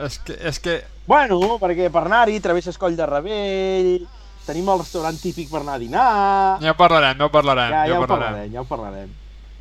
És 0.00 0.18
que, 0.24 0.32
és 0.40 0.58
que 0.62 0.78
Bueno, 1.06 1.58
perquè 1.60 1.90
per 1.92 2.04
anar-hi 2.06 2.38
travesses 2.40 2.78
Coll 2.78 2.96
de 2.96 3.06
Rebell, 3.06 4.06
tenim 4.46 4.68
el 4.70 4.78
restaurant 4.80 5.18
típic 5.18 5.50
per 5.50 5.60
anar 5.60 5.74
a 5.74 5.78
dinar... 5.82 6.58
ja 6.62 6.70
ho 6.72 6.76
parlarem, 6.78 7.18
ja 7.18 7.24
ho 7.26 7.30
parlarem, 7.32 7.70
ja, 7.74 7.78
ja, 7.82 7.86
ja 7.90 7.98
ho 7.98 8.06
parlarem. 8.06 8.32
parlarem, 8.32 8.52
ja 8.54 8.60
ho 8.60 8.64
parlarem. 8.70 9.08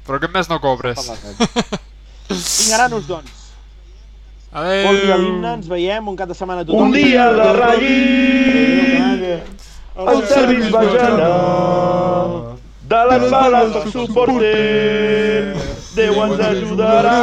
Però 0.06 0.16
aquest 0.18 0.34
mes 0.34 0.50
no 0.50 0.60
cobres. 0.62 1.00
Vinga, 2.32 2.78
nanos, 2.78 3.08
doncs. 3.10 3.32
Adéu! 4.52 4.86
Bon 4.86 4.96
dia 5.00 5.18
l'himne, 5.18 5.54
ens 5.58 5.68
veiem 5.72 6.08
un 6.12 6.16
cap 6.20 6.28
de 6.30 6.36
setmana 6.36 6.62
a 6.62 6.66
tothom. 6.68 6.82
Un 6.90 6.94
dia 6.96 7.26
de 7.34 7.54
ratllis, 7.58 9.42
el 10.06 10.24
servis 10.28 10.70
va 10.74 10.82
genar, 10.92 11.32
de 12.92 13.02
les 13.12 13.24
bales 13.32 13.72
per 13.78 13.86
suporter, 13.92 15.56
Déu 15.96 16.14
ens 16.24 16.40
ajudarà. 16.52 17.20